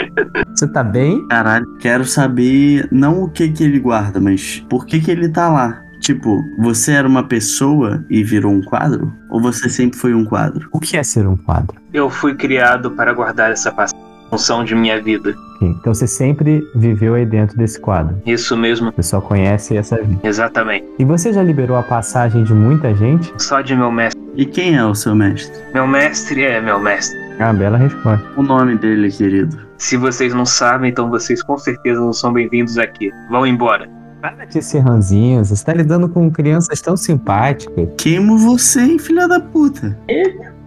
Você 0.55 0.71
tá 0.71 0.85
bem? 0.85 1.27
Caralho, 1.29 1.67
quero 1.79 2.05
saber 2.05 2.87
não 2.93 3.23
o 3.23 3.31
que 3.31 3.49
que 3.49 3.65
ele 3.65 3.79
guarda, 3.79 4.21
mas 4.21 4.65
por 4.69 4.85
que 4.85 5.01
que 5.01 5.11
ele 5.11 5.31
tá 5.31 5.49
lá? 5.49 5.83
Tipo, 6.01 6.43
você 6.59 6.93
era 6.93 7.07
uma 7.07 7.23
pessoa 7.25 8.05
e 8.09 8.25
virou 8.25 8.53
um 8.53 8.63
quadro? 8.63 9.13
Ou 9.31 9.41
você 9.41 9.69
sempre 9.69 9.99
foi 9.99 10.15
um 10.15 10.25
quadro? 10.25 10.69
O 10.73 10.81
que 10.81 10.97
é 10.97 11.03
ser 11.03 11.27
um 11.27 11.37
quadro? 11.37 11.77
Eu 11.93 12.09
fui 12.09 12.35
criado 12.35 12.91
para 12.93 13.13
guardar 13.13 13.51
essa 13.51 13.71
passagem. 13.71 14.01
Função 14.31 14.63
de 14.65 14.77
minha 14.77 15.03
vida. 15.03 15.35
Ok, 15.57 15.69
Então 15.81 15.93
você 15.93 16.07
sempre 16.07 16.63
viveu 16.75 17.15
aí 17.17 17.27
dentro 17.27 17.59
desse 17.59 17.81
quadro. 17.81 18.23
Isso 18.25 18.57
mesmo, 18.57 18.93
Você 18.97 19.03
só 19.03 19.21
conhece 19.21 19.77
essa 19.77 19.97
vida. 20.01 20.21
exatamente. 20.23 20.87
E 21.01 21.05
você 21.05 21.33
já 21.33 21.43
liberou 21.43 21.77
a 21.77 21.83
passagem 21.83 22.45
de 22.45 22.55
muita 22.55 22.95
gente? 22.95 23.35
Só 23.39 23.61
de 23.61 23.75
meu 23.75 23.91
mestre. 23.91 24.21
E 24.37 24.47
quem 24.47 24.77
é 24.77 24.85
o 24.85 24.95
seu 24.95 25.17
mestre? 25.17 25.53
Meu 25.75 25.85
mestre 25.87 26.45
é 26.45 26.61
meu 26.61 26.79
mestre. 26.79 27.19
Ah, 27.41 27.53
bela 27.53 27.77
resposta. 27.77 28.25
O 28.37 28.43
nome 28.43 28.77
dele, 28.77 29.11
querido. 29.11 29.59
Se 29.77 29.97
vocês 29.97 30.33
não 30.33 30.47
sabem, 30.47 30.91
então 30.91 31.11
vocês 31.11 31.43
com 31.43 31.59
certeza 31.59 32.01
não 32.01 32.13
são 32.13 32.33
bem-vindos 32.33 32.79
aqui. 32.79 33.11
Vão 33.29 33.45
embora. 33.45 33.89
Para 34.21 34.45
de 34.45 34.63
ser 34.63 34.81
ranzinho, 34.81 35.43
você 35.45 35.65
tá 35.65 35.73
lidando 35.73 36.09
com 36.09 36.31
crianças 36.31 36.81
tão 36.81 36.97
simpáticas. 36.97 37.89
Queimo 37.97 38.37
você, 38.37 38.81
hein, 38.81 38.99
filha 38.99 39.27
da 39.27 39.41
puta. 39.41 39.99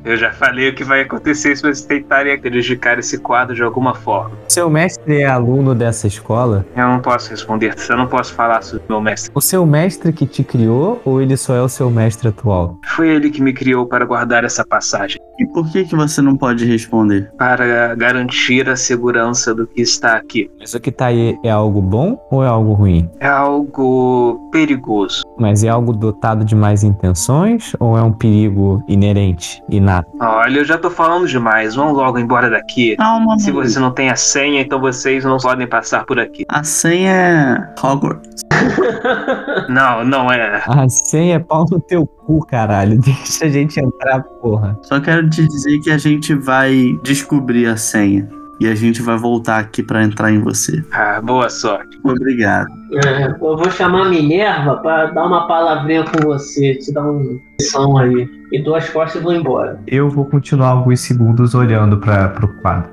Eu 0.06 0.18
já 0.18 0.32
falei 0.34 0.70
o 0.70 0.76
que 0.76 0.84
vai 0.84 1.02
acontecer 1.02 1.56
se 1.56 1.62
vocês 1.62 1.82
tentarem 1.86 2.38
prejudicar 2.40 3.00
esse 3.00 3.18
quadro 3.18 3.56
de 3.56 3.64
alguma 3.64 3.94
forma. 3.96 4.32
Seu 4.50 4.70
mestre 4.70 5.22
é 5.22 5.26
aluno 5.26 5.74
dessa 5.74 6.08
escola? 6.08 6.66
Eu 6.76 6.88
não 6.88 7.00
posso 7.00 7.30
responder, 7.30 7.74
eu 7.90 7.98
não 7.98 8.08
posso 8.08 8.34
falar 8.34 8.62
sobre 8.64 8.84
o 8.90 8.92
meu 8.92 9.02
mestre. 9.02 9.32
O 9.34 9.40
seu 9.40 9.66
mestre 9.66 10.12
que 10.12 10.26
te 10.26 10.44
criou 10.44 11.02
ou 11.06 11.22
ele 11.22 11.38
só 11.38 11.56
é 11.56 11.62
o 11.62 11.70
seu 11.70 11.90
mestre 11.90 12.28
atual? 12.28 12.78
Foi 12.96 13.08
ele 13.08 13.30
que 13.30 13.42
me 13.42 13.54
criou 13.54 13.86
para 13.86 14.04
guardar 14.06 14.44
essa 14.44 14.66
passagem, 14.66 15.20
E 15.40 15.48
por 15.48 15.72
que 15.72 15.84
que 15.86 15.96
você 15.96 16.22
não 16.22 16.36
pode 16.38 16.66
responder? 16.66 17.32
para 17.38 17.96
garantir 17.96 18.70
a 18.70 18.76
segurança 18.76 19.54
do 19.56 19.66
que 19.66 19.82
está 19.82 20.16
aqui. 20.18 20.50
Isso 20.62 20.80
que 20.80 20.92
tá 20.92 21.08
aí 21.08 21.38
é 21.44 21.50
algo 21.50 21.82
bom 21.82 22.20
ou 22.30 22.44
é 22.44 22.48
algo 22.48 22.74
ruim? 22.74 23.10
É 23.20 23.28
algo 23.28 24.50
perigoso. 24.52 25.24
Mas 25.40 25.64
é 25.64 25.70
algo 25.70 25.94
dotado 25.94 26.46
de 26.46 26.56
mais 26.56 26.84
intenções 26.84 27.76
ou 27.80 27.98
é 27.98 28.02
um 28.04 28.12
perigo 28.12 28.84
inerente, 28.88 29.62
inato? 29.70 29.93
Olha, 30.20 30.60
eu 30.60 30.66
já 30.66 30.78
tô 30.78 30.90
falando 30.90 31.28
demais, 31.28 31.76
vão 31.76 31.92
logo 31.92 32.18
embora 32.18 32.50
daqui. 32.50 32.96
Calma, 32.96 33.38
Se 33.40 33.52
você 33.52 33.80
não 33.80 33.92
tem 33.92 34.10
a 34.10 34.16
senha, 34.16 34.62
então 34.62 34.80
vocês 34.80 35.24
não 35.26 35.38
podem 35.38 35.68
passar 35.68 36.06
por 36.06 36.20
aqui. 36.20 36.46
A 36.50 36.64
senha 36.64 37.12
é 37.12 37.86
Hogwarts. 37.86 38.44
Não, 39.70 40.04
não 40.06 40.32
é. 40.32 40.62
A 40.68 40.88
senha 40.90 41.36
é 41.36 41.40
pau 41.40 41.66
no 41.70 41.80
teu 41.80 42.06
cu, 42.06 42.46
caralho. 42.46 43.00
Deixa 43.02 43.46
a 43.46 43.50
gente 43.50 43.80
entrar, 43.80 44.22
porra. 44.42 44.78
Só 44.84 45.00
quero 45.00 45.30
te 45.30 45.48
dizer 45.48 45.80
que 45.80 45.92
a 45.92 45.98
gente 45.98 46.34
vai 46.34 46.98
descobrir 47.04 47.68
a 47.68 47.78
senha. 47.78 48.28
E 48.60 48.68
a 48.68 48.76
gente 48.76 49.02
vai 49.02 49.18
voltar 49.18 49.58
aqui 49.60 49.82
pra 49.84 50.04
entrar 50.04 50.32
em 50.32 50.40
você. 50.40 50.84
Ah, 50.92 51.20
boa 51.22 51.50
sorte. 51.50 52.00
Obrigado. 52.04 52.68
É, 53.06 53.26
eu 53.28 53.38
vou 53.58 53.70
chamar 53.72 54.06
a 54.06 54.10
Minerva 54.10 54.78
pra 54.78 55.08
dar 55.08 55.26
uma 55.26 55.48
palavrinha 55.48 56.04
com 56.06 56.20
você, 56.28 56.76
te 56.76 56.94
dar 56.94 57.02
uma 57.04 57.40
lição 57.60 57.98
aí. 57.98 58.30
E 58.52 58.64
dou 58.64 58.76
as 58.76 58.88
costas 58.90 59.20
e 59.20 59.24
vou 59.24 59.34
embora. 59.34 59.80
Eu 59.88 60.10
vou 60.10 60.26
continuar 60.26 60.70
alguns 60.70 61.00
segundos 61.02 61.56
olhando 61.56 61.98
para 61.98 62.30
pro 62.30 62.48
quadro. 62.62 62.92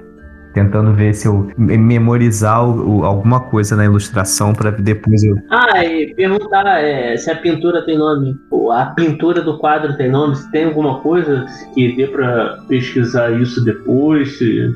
Tentando 0.55 0.93
ver 0.93 1.15
se 1.15 1.29
eu 1.29 1.49
me- 1.57 1.77
memorizar 1.79 2.65
o- 2.69 2.99
o- 3.01 3.05
alguma 3.05 3.39
coisa 3.39 3.77
na 3.77 3.85
ilustração 3.85 4.53
para 4.53 4.73
depois 4.73 5.23
eu. 5.23 5.37
Ah, 5.49 5.85
e 5.85 6.13
perguntar 6.15 6.67
é, 6.81 7.17
se 7.17 7.31
a 7.31 7.37
pintura 7.37 7.85
tem 7.85 7.97
nome. 7.97 8.35
Ou 8.51 8.73
A 8.73 8.87
pintura 8.87 9.43
do 9.43 9.59
quadro 9.59 9.97
tem 9.97 10.11
nome? 10.11 10.35
Se 10.35 10.51
tem 10.51 10.65
alguma 10.65 10.99
coisa 11.01 11.45
que 11.75 11.95
dê 11.95 12.07
pra 12.09 12.59
pesquisar 12.69 13.31
isso 13.41 13.65
depois? 13.65 14.39
Se... 14.39 14.73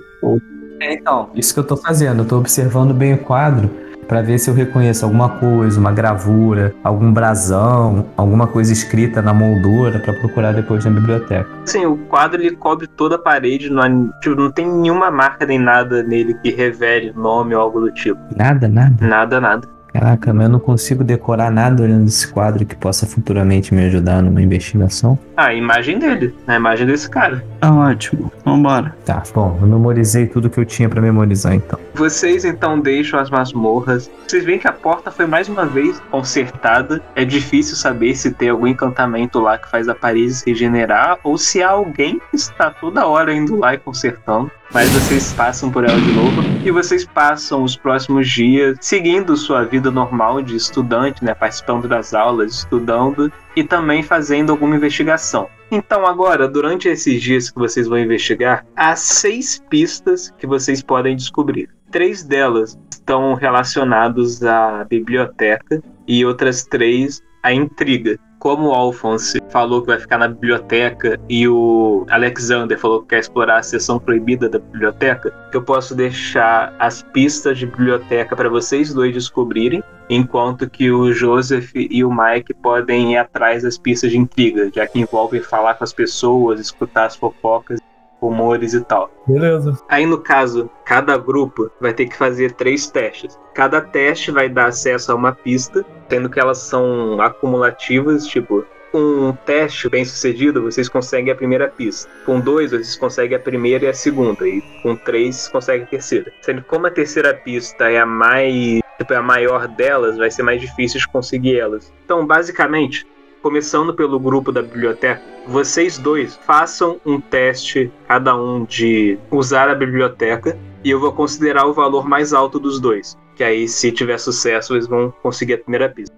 Então, 0.81 1.31
isso 1.35 1.54
que 1.54 1.61
eu 1.61 1.64
tô 1.64 1.76
fazendo. 1.76 2.23
Eu 2.23 2.26
tô 2.26 2.38
observando 2.38 2.93
bem 2.93 3.14
o 3.14 3.19
quadro 3.19 3.71
para 4.04 4.23
ver 4.23 4.38
se 4.38 4.50
eu 4.50 4.54
reconheço 4.54 5.04
alguma 5.04 5.28
coisa, 5.28 5.81
uma 5.81 5.90
gravura, 5.90 6.75
algum 6.85 7.12
brasão, 7.12 8.07
alguma 8.16 8.47
coisa 8.47 8.73
escrita 8.73 9.23
na 9.23 9.33
moldura 9.33 9.99
para 9.99 10.12
procurar 10.12 10.52
depois 10.52 10.85
na 10.85 10.90
biblioteca. 10.90 11.49
Assim, 11.62 11.87
o 11.87 11.97
quadro 11.97 12.40
ele 12.40 12.57
cobre 12.57 12.87
toda 12.87 13.16
a 13.16 13.19
parede, 13.19 13.71
não, 13.71 14.11
tipo, 14.21 14.35
não 14.35 14.50
tem 14.50 14.71
nenhuma 14.71 15.11
marca 15.11 15.47
nem 15.47 15.59
nada 15.59 16.02
nele 16.02 16.35
que 16.35 16.50
revele 16.50 17.12
nome 17.14 17.54
ou 17.54 17.61
algo 17.61 17.81
do 17.81 17.90
tipo. 17.93 18.21
Nada, 18.37 18.69
nada. 18.69 19.07
Nada, 19.07 19.40
nada. 19.40 19.74
Caraca, 19.94 20.34
mas 20.34 20.46
eu 20.46 20.50
não 20.50 20.58
consigo 20.58 21.04
decorar 21.04 21.52
nada 21.52 21.80
olhando 21.80 22.08
esse 22.08 22.26
quadro 22.26 22.66
que 22.66 22.74
possa 22.74 23.06
futuramente 23.06 23.72
me 23.72 23.86
ajudar 23.86 24.20
numa 24.20 24.42
investigação. 24.42 25.16
Ah, 25.36 25.46
a 25.46 25.54
imagem 25.54 26.00
dele, 26.00 26.34
a 26.48 26.56
imagem 26.56 26.84
desse 26.84 27.08
cara. 27.08 27.44
Tá 27.60 27.72
ótimo. 27.72 28.32
Vambora. 28.44 28.92
Tá, 29.04 29.22
bom, 29.32 29.56
eu 29.62 29.68
memorizei 29.68 30.26
tudo 30.26 30.50
que 30.50 30.58
eu 30.58 30.64
tinha 30.64 30.88
pra 30.88 31.00
memorizar 31.00 31.54
então. 31.54 31.78
Vocês 31.94 32.44
então 32.44 32.80
deixam 32.80 33.20
as 33.20 33.30
masmorras. 33.30 34.10
Vocês 34.26 34.44
veem 34.44 34.58
que 34.58 34.66
a 34.66 34.72
porta 34.72 35.12
foi 35.12 35.26
mais 35.26 35.48
uma 35.48 35.64
vez 35.64 36.00
consertada. 36.10 37.00
É 37.14 37.24
difícil 37.24 37.76
saber 37.76 38.16
se 38.16 38.32
tem 38.32 38.48
algum 38.48 38.66
encantamento 38.66 39.38
lá 39.38 39.56
que 39.56 39.70
faz 39.70 39.88
a 39.88 39.94
parede 39.94 40.34
se 40.34 40.50
regenerar 40.50 41.18
ou 41.22 41.38
se 41.38 41.62
há 41.62 41.70
alguém 41.70 42.20
que 42.30 42.36
está 42.36 42.68
toda 42.68 43.06
hora 43.06 43.32
indo 43.32 43.54
lá 43.56 43.74
e 43.74 43.78
consertando. 43.78 44.50
Mas 44.72 44.90
vocês 44.90 45.32
passam 45.32 45.70
por 45.70 45.84
ela 45.84 46.00
de 46.00 46.12
novo 46.12 46.42
e 46.64 46.70
vocês 46.72 47.04
passam 47.04 47.62
os 47.62 47.76
próximos 47.76 48.28
dias 48.28 48.76
seguindo 48.80 49.36
sua 49.36 49.62
vida 49.64 49.83
normal 49.90 50.42
de 50.42 50.56
estudante, 50.56 51.24
né, 51.24 51.34
participando 51.34 51.88
das 51.88 52.14
aulas, 52.14 52.52
estudando 52.54 53.32
e 53.56 53.62
também 53.62 54.02
fazendo 54.02 54.50
alguma 54.50 54.76
investigação. 54.76 55.49
Então, 55.70 56.06
agora, 56.06 56.47
durante 56.47 56.88
esses 56.88 57.20
dias 57.20 57.50
que 57.50 57.58
vocês 57.58 57.88
vão 57.88 57.99
investigar, 57.99 58.64
há 58.76 58.94
seis 58.94 59.62
pistas 59.68 60.32
que 60.38 60.47
vocês 60.47 60.82
podem 60.82 61.16
descobrir. 61.16 61.68
Três 61.90 62.23
delas 62.23 62.78
estão 62.90 63.34
relacionadas 63.34 64.42
à 64.44 64.84
biblioteca 64.84 65.82
e 66.06 66.25
outras 66.25 66.64
três 66.64 67.23
à 67.42 67.52
intriga. 67.52 68.18
Como 68.45 68.69
o 68.69 68.75
Alphonse 68.75 69.41
falou 69.49 69.80
que 69.80 69.87
vai 69.87 69.99
ficar 69.99 70.19
na 70.19 70.28
biblioteca 70.28 71.19
e 71.30 71.49
o 71.49 72.04
Alexander 72.11 72.78
falou 72.78 73.00
que 73.00 73.09
quer 73.09 73.21
explorar 73.21 73.61
a 73.61 73.63
seção 73.63 73.99
proibida 73.99 74.50
da 74.50 74.59
biblioteca, 74.59 75.33
eu 75.50 75.63
posso 75.63 75.95
deixar 75.95 76.76
as 76.78 77.02
pistas 77.02 77.57
de 77.57 77.65
biblioteca 77.65 78.37
para 78.37 78.50
vocês 78.50 78.93
dois 78.93 79.15
descobrirem, 79.15 79.83
enquanto 80.11 80.69
que 80.69 80.91
o 80.91 81.11
Joseph 81.11 81.71
e 81.75 82.04
o 82.04 82.11
Mike 82.11 82.52
podem 82.52 83.15
ir 83.15 83.17
atrás 83.17 83.63
das 83.63 83.78
pistas 83.78 84.11
de 84.11 84.19
intriga, 84.19 84.71
já 84.75 84.87
que 84.87 85.00
envolvem 85.00 85.41
falar 85.41 85.73
com 85.73 85.85
as 85.85 85.95
pessoas, 85.95 86.61
escutar 86.61 87.07
as 87.07 87.17
fofocas, 87.17 87.80
rumores 88.25 88.75
e 88.75 88.80
tal. 88.82 89.10
Beleza. 89.26 89.78
Aí, 89.89 90.06
no 90.06 90.19
caso, 90.19 90.71
cada 90.84 91.17
grupo 91.19 91.71
vai 91.80 91.93
ter 91.93 92.06
que 92.06 92.17
fazer 92.17 92.52
três 92.52 92.89
testes. 92.89 93.39
Cada 93.54 93.80
teste 93.80 94.30
vai 94.30 94.49
dar 94.49 94.67
acesso 94.67 95.13
a 95.13 95.15
uma 95.15 95.32
pista, 95.32 95.84
sendo 96.08 96.30
que 96.30 96.41
elas 96.41 96.58
são 96.58 97.21
acumulativas, 97.21 98.26
tipo. 98.26 98.65
Um 98.97 99.32
teste 99.45 99.89
bem 99.89 100.04
sucedido, 100.04 100.63
vocês 100.63 100.89
conseguem 100.89 101.32
a 101.32 101.34
primeira 101.34 101.67
pista. 101.67 102.08
Com 102.25 102.39
dois, 102.39 102.71
vocês 102.71 102.95
conseguem 102.95 103.37
a 103.37 103.41
primeira 103.41 103.87
e 103.87 103.89
a 103.89 103.93
segunda. 103.93 104.47
E 104.47 104.63
com 104.84 104.95
três, 104.95 105.34
vocês 105.34 105.49
conseguem 105.49 105.82
a 105.82 105.87
terceira. 105.89 106.32
Sendo 106.41 106.63
que 106.63 106.69
como 106.69 106.87
a 106.87 106.91
terceira 106.93 107.34
pista 107.34 107.91
é 107.91 107.99
a 107.99 108.06
mais. 108.06 108.80
Tipo, 108.97 109.13
é 109.13 109.17
a 109.17 109.23
maior 109.23 109.67
delas, 109.67 110.17
vai 110.17 110.30
ser 110.30 110.45
mais 110.45 110.60
difícil 110.60 111.00
de 111.00 111.08
conseguir 111.08 111.58
elas. 111.58 111.93
Então, 112.04 112.25
basicamente, 112.25 113.04
começando 113.45 113.93
pelo 113.93 114.19
grupo 114.19 114.50
da 114.50 114.63
biblioteca, 114.63 115.21
vocês 115.47 115.99
dois 115.99 116.35
façam 116.35 116.99
um 117.04 117.21
teste, 117.21 117.93
cada 118.09 118.35
um, 118.35 118.65
de 118.65 119.19
usar 119.30 119.69
a 119.69 119.75
biblioteca, 119.75 120.57
e 120.83 120.89
eu 120.89 120.99
vou 120.99 121.13
considerar 121.13 121.67
o 121.67 121.75
valor 121.75 122.09
mais 122.09 122.33
alto 122.33 122.59
dos 122.59 122.80
dois. 122.80 123.19
Que 123.37 123.45
aí, 123.45 123.69
se 123.69 123.93
tiver 123.93 124.17
sucesso, 124.17 124.73
eles 124.73 124.87
vão 124.87 125.13
conseguir 125.23 125.52
a 125.54 125.59
primeira 125.59 125.91
pista. 125.91 126.17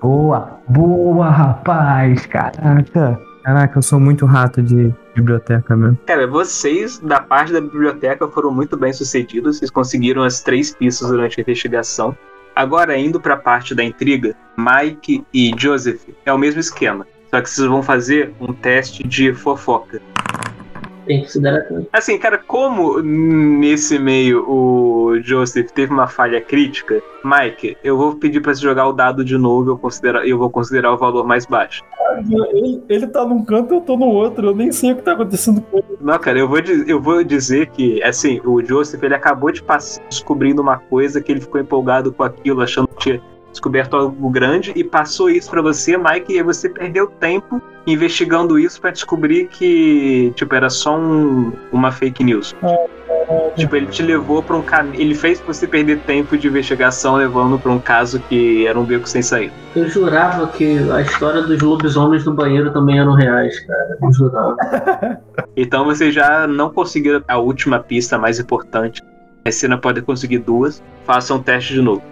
Boa, 0.00 0.58
boa, 0.66 1.28
rapaz, 1.28 2.24
caraca. 2.24 3.20
Caraca, 3.44 3.78
eu 3.78 3.82
sou 3.82 4.00
muito 4.00 4.24
rato 4.24 4.62
de 4.62 4.94
biblioteca 5.14 5.76
mesmo. 5.76 5.98
Cara, 6.06 6.26
vocês 6.26 6.98
da 6.98 7.20
parte 7.20 7.52
da 7.52 7.60
biblioteca 7.60 8.26
foram 8.26 8.50
muito 8.50 8.74
bem 8.74 8.92
sucedidos, 8.92 9.58
vocês 9.58 9.70
conseguiram 9.70 10.22
as 10.22 10.40
três 10.40 10.74
pistas 10.74 11.10
durante 11.10 11.38
a 11.38 11.42
investigação. 11.42 12.16
Agora, 12.56 12.96
indo 12.96 13.20
para 13.20 13.34
a 13.34 13.36
parte 13.36 13.74
da 13.74 13.84
intriga, 13.84 14.34
Mike 14.56 15.22
e 15.32 15.52
Joseph 15.58 16.00
é 16.24 16.32
o 16.32 16.38
mesmo 16.38 16.58
esquema, 16.58 17.06
só 17.30 17.38
que 17.42 17.50
vocês 17.50 17.68
vão 17.68 17.82
fazer 17.82 18.32
um 18.40 18.50
teste 18.50 19.06
de 19.06 19.34
fofoca. 19.34 20.00
Tem 21.06 21.18
que 21.18 21.26
considerar 21.26 21.62
também. 21.62 21.86
Assim, 21.92 22.18
cara, 22.18 22.38
como 22.38 23.00
nesse 23.00 23.98
meio 23.98 24.44
o 24.48 25.20
Joseph 25.22 25.70
teve 25.70 25.92
uma 25.92 26.06
falha 26.06 26.40
crítica, 26.40 27.00
Mike, 27.24 27.76
eu 27.82 27.96
vou 27.96 28.16
pedir 28.16 28.40
pra 28.40 28.54
você 28.54 28.60
jogar 28.60 28.88
o 28.88 28.92
dado 28.92 29.24
de 29.24 29.38
novo, 29.38 29.70
eu, 29.70 30.24
eu 30.24 30.38
vou 30.38 30.50
considerar 30.50 30.92
o 30.92 30.98
valor 30.98 31.24
mais 31.26 31.46
baixo. 31.46 31.82
Ele, 32.52 32.82
ele 32.88 33.06
tá 33.06 33.24
num 33.24 33.44
canto, 33.44 33.74
eu 33.74 33.80
tô 33.80 33.96
no 33.96 34.06
outro. 34.06 34.48
Eu 34.48 34.54
nem 34.54 34.72
sei 34.72 34.92
o 34.92 34.96
que 34.96 35.02
tá 35.02 35.12
acontecendo 35.12 35.60
com 35.60 35.78
ele. 35.78 35.86
Não, 36.00 36.18
cara, 36.18 36.38
eu 36.38 36.48
vou, 36.48 36.58
eu 36.58 37.00
vou 37.00 37.22
dizer 37.22 37.68
que, 37.68 38.02
assim, 38.02 38.40
o 38.44 38.64
Joseph, 38.64 39.02
ele 39.02 39.14
acabou 39.14 39.50
de 39.50 39.62
passar 39.62 40.02
descobrindo 40.08 40.62
uma 40.62 40.78
coisa 40.78 41.20
que 41.20 41.30
ele 41.30 41.40
ficou 41.40 41.60
empolgado 41.60 42.12
com 42.12 42.22
aquilo, 42.22 42.62
achando 42.62 42.88
que 42.88 42.96
tinha 42.96 43.22
descoberto 43.56 43.96
algo 43.96 44.28
grande, 44.30 44.72
e 44.76 44.84
passou 44.84 45.30
isso 45.30 45.50
pra 45.50 45.62
você, 45.62 45.96
Mike, 45.96 46.32
e 46.34 46.36
aí 46.38 46.42
você 46.42 46.68
perdeu 46.68 47.06
tempo 47.08 47.60
investigando 47.86 48.58
isso 48.58 48.80
pra 48.80 48.90
descobrir 48.90 49.46
que, 49.48 50.32
tipo, 50.36 50.54
era 50.54 50.68
só 50.68 50.96
um- 50.98 51.52
uma 51.72 51.90
fake 51.90 52.22
news. 52.22 52.54
Tipo, 53.56 53.74
ele 53.76 53.86
te 53.86 54.02
levou 54.02 54.42
pra 54.42 54.56
um 54.56 54.62
caminho. 54.62 55.00
Ele 55.00 55.14
fez 55.14 55.40
você 55.40 55.66
perder 55.66 55.98
tempo 56.00 56.36
de 56.36 56.46
investigação, 56.46 57.16
levando 57.16 57.58
pra 57.58 57.72
um 57.72 57.78
caso 57.78 58.20
que 58.28 58.66
era 58.66 58.78
um 58.78 58.84
beco 58.84 59.08
sem 59.08 59.22
saída. 59.22 59.52
Eu 59.74 59.88
jurava 59.88 60.46
que 60.48 60.78
a 60.92 61.00
história 61.00 61.42
dos 61.42 61.60
lobisomens 61.60 62.24
no 62.24 62.34
banheiro 62.34 62.72
também 62.72 62.98
eram 62.98 63.14
reais, 63.14 63.58
cara. 63.60 63.98
Eu 64.02 64.12
jurava. 64.12 64.56
Então 65.58 65.86
você 65.86 66.12
já 66.12 66.46
não 66.46 66.68
conseguiu 66.70 67.22
a 67.26 67.38
última 67.38 67.78
pista 67.80 68.18
mais 68.18 68.38
importante. 68.38 69.02
A 69.42 69.50
cena 69.50 69.78
pode 69.78 70.02
conseguir 70.02 70.38
duas. 70.38 70.82
Faça 71.04 71.32
um 71.32 71.42
teste 71.42 71.72
de 71.72 71.80
novo. 71.80 72.02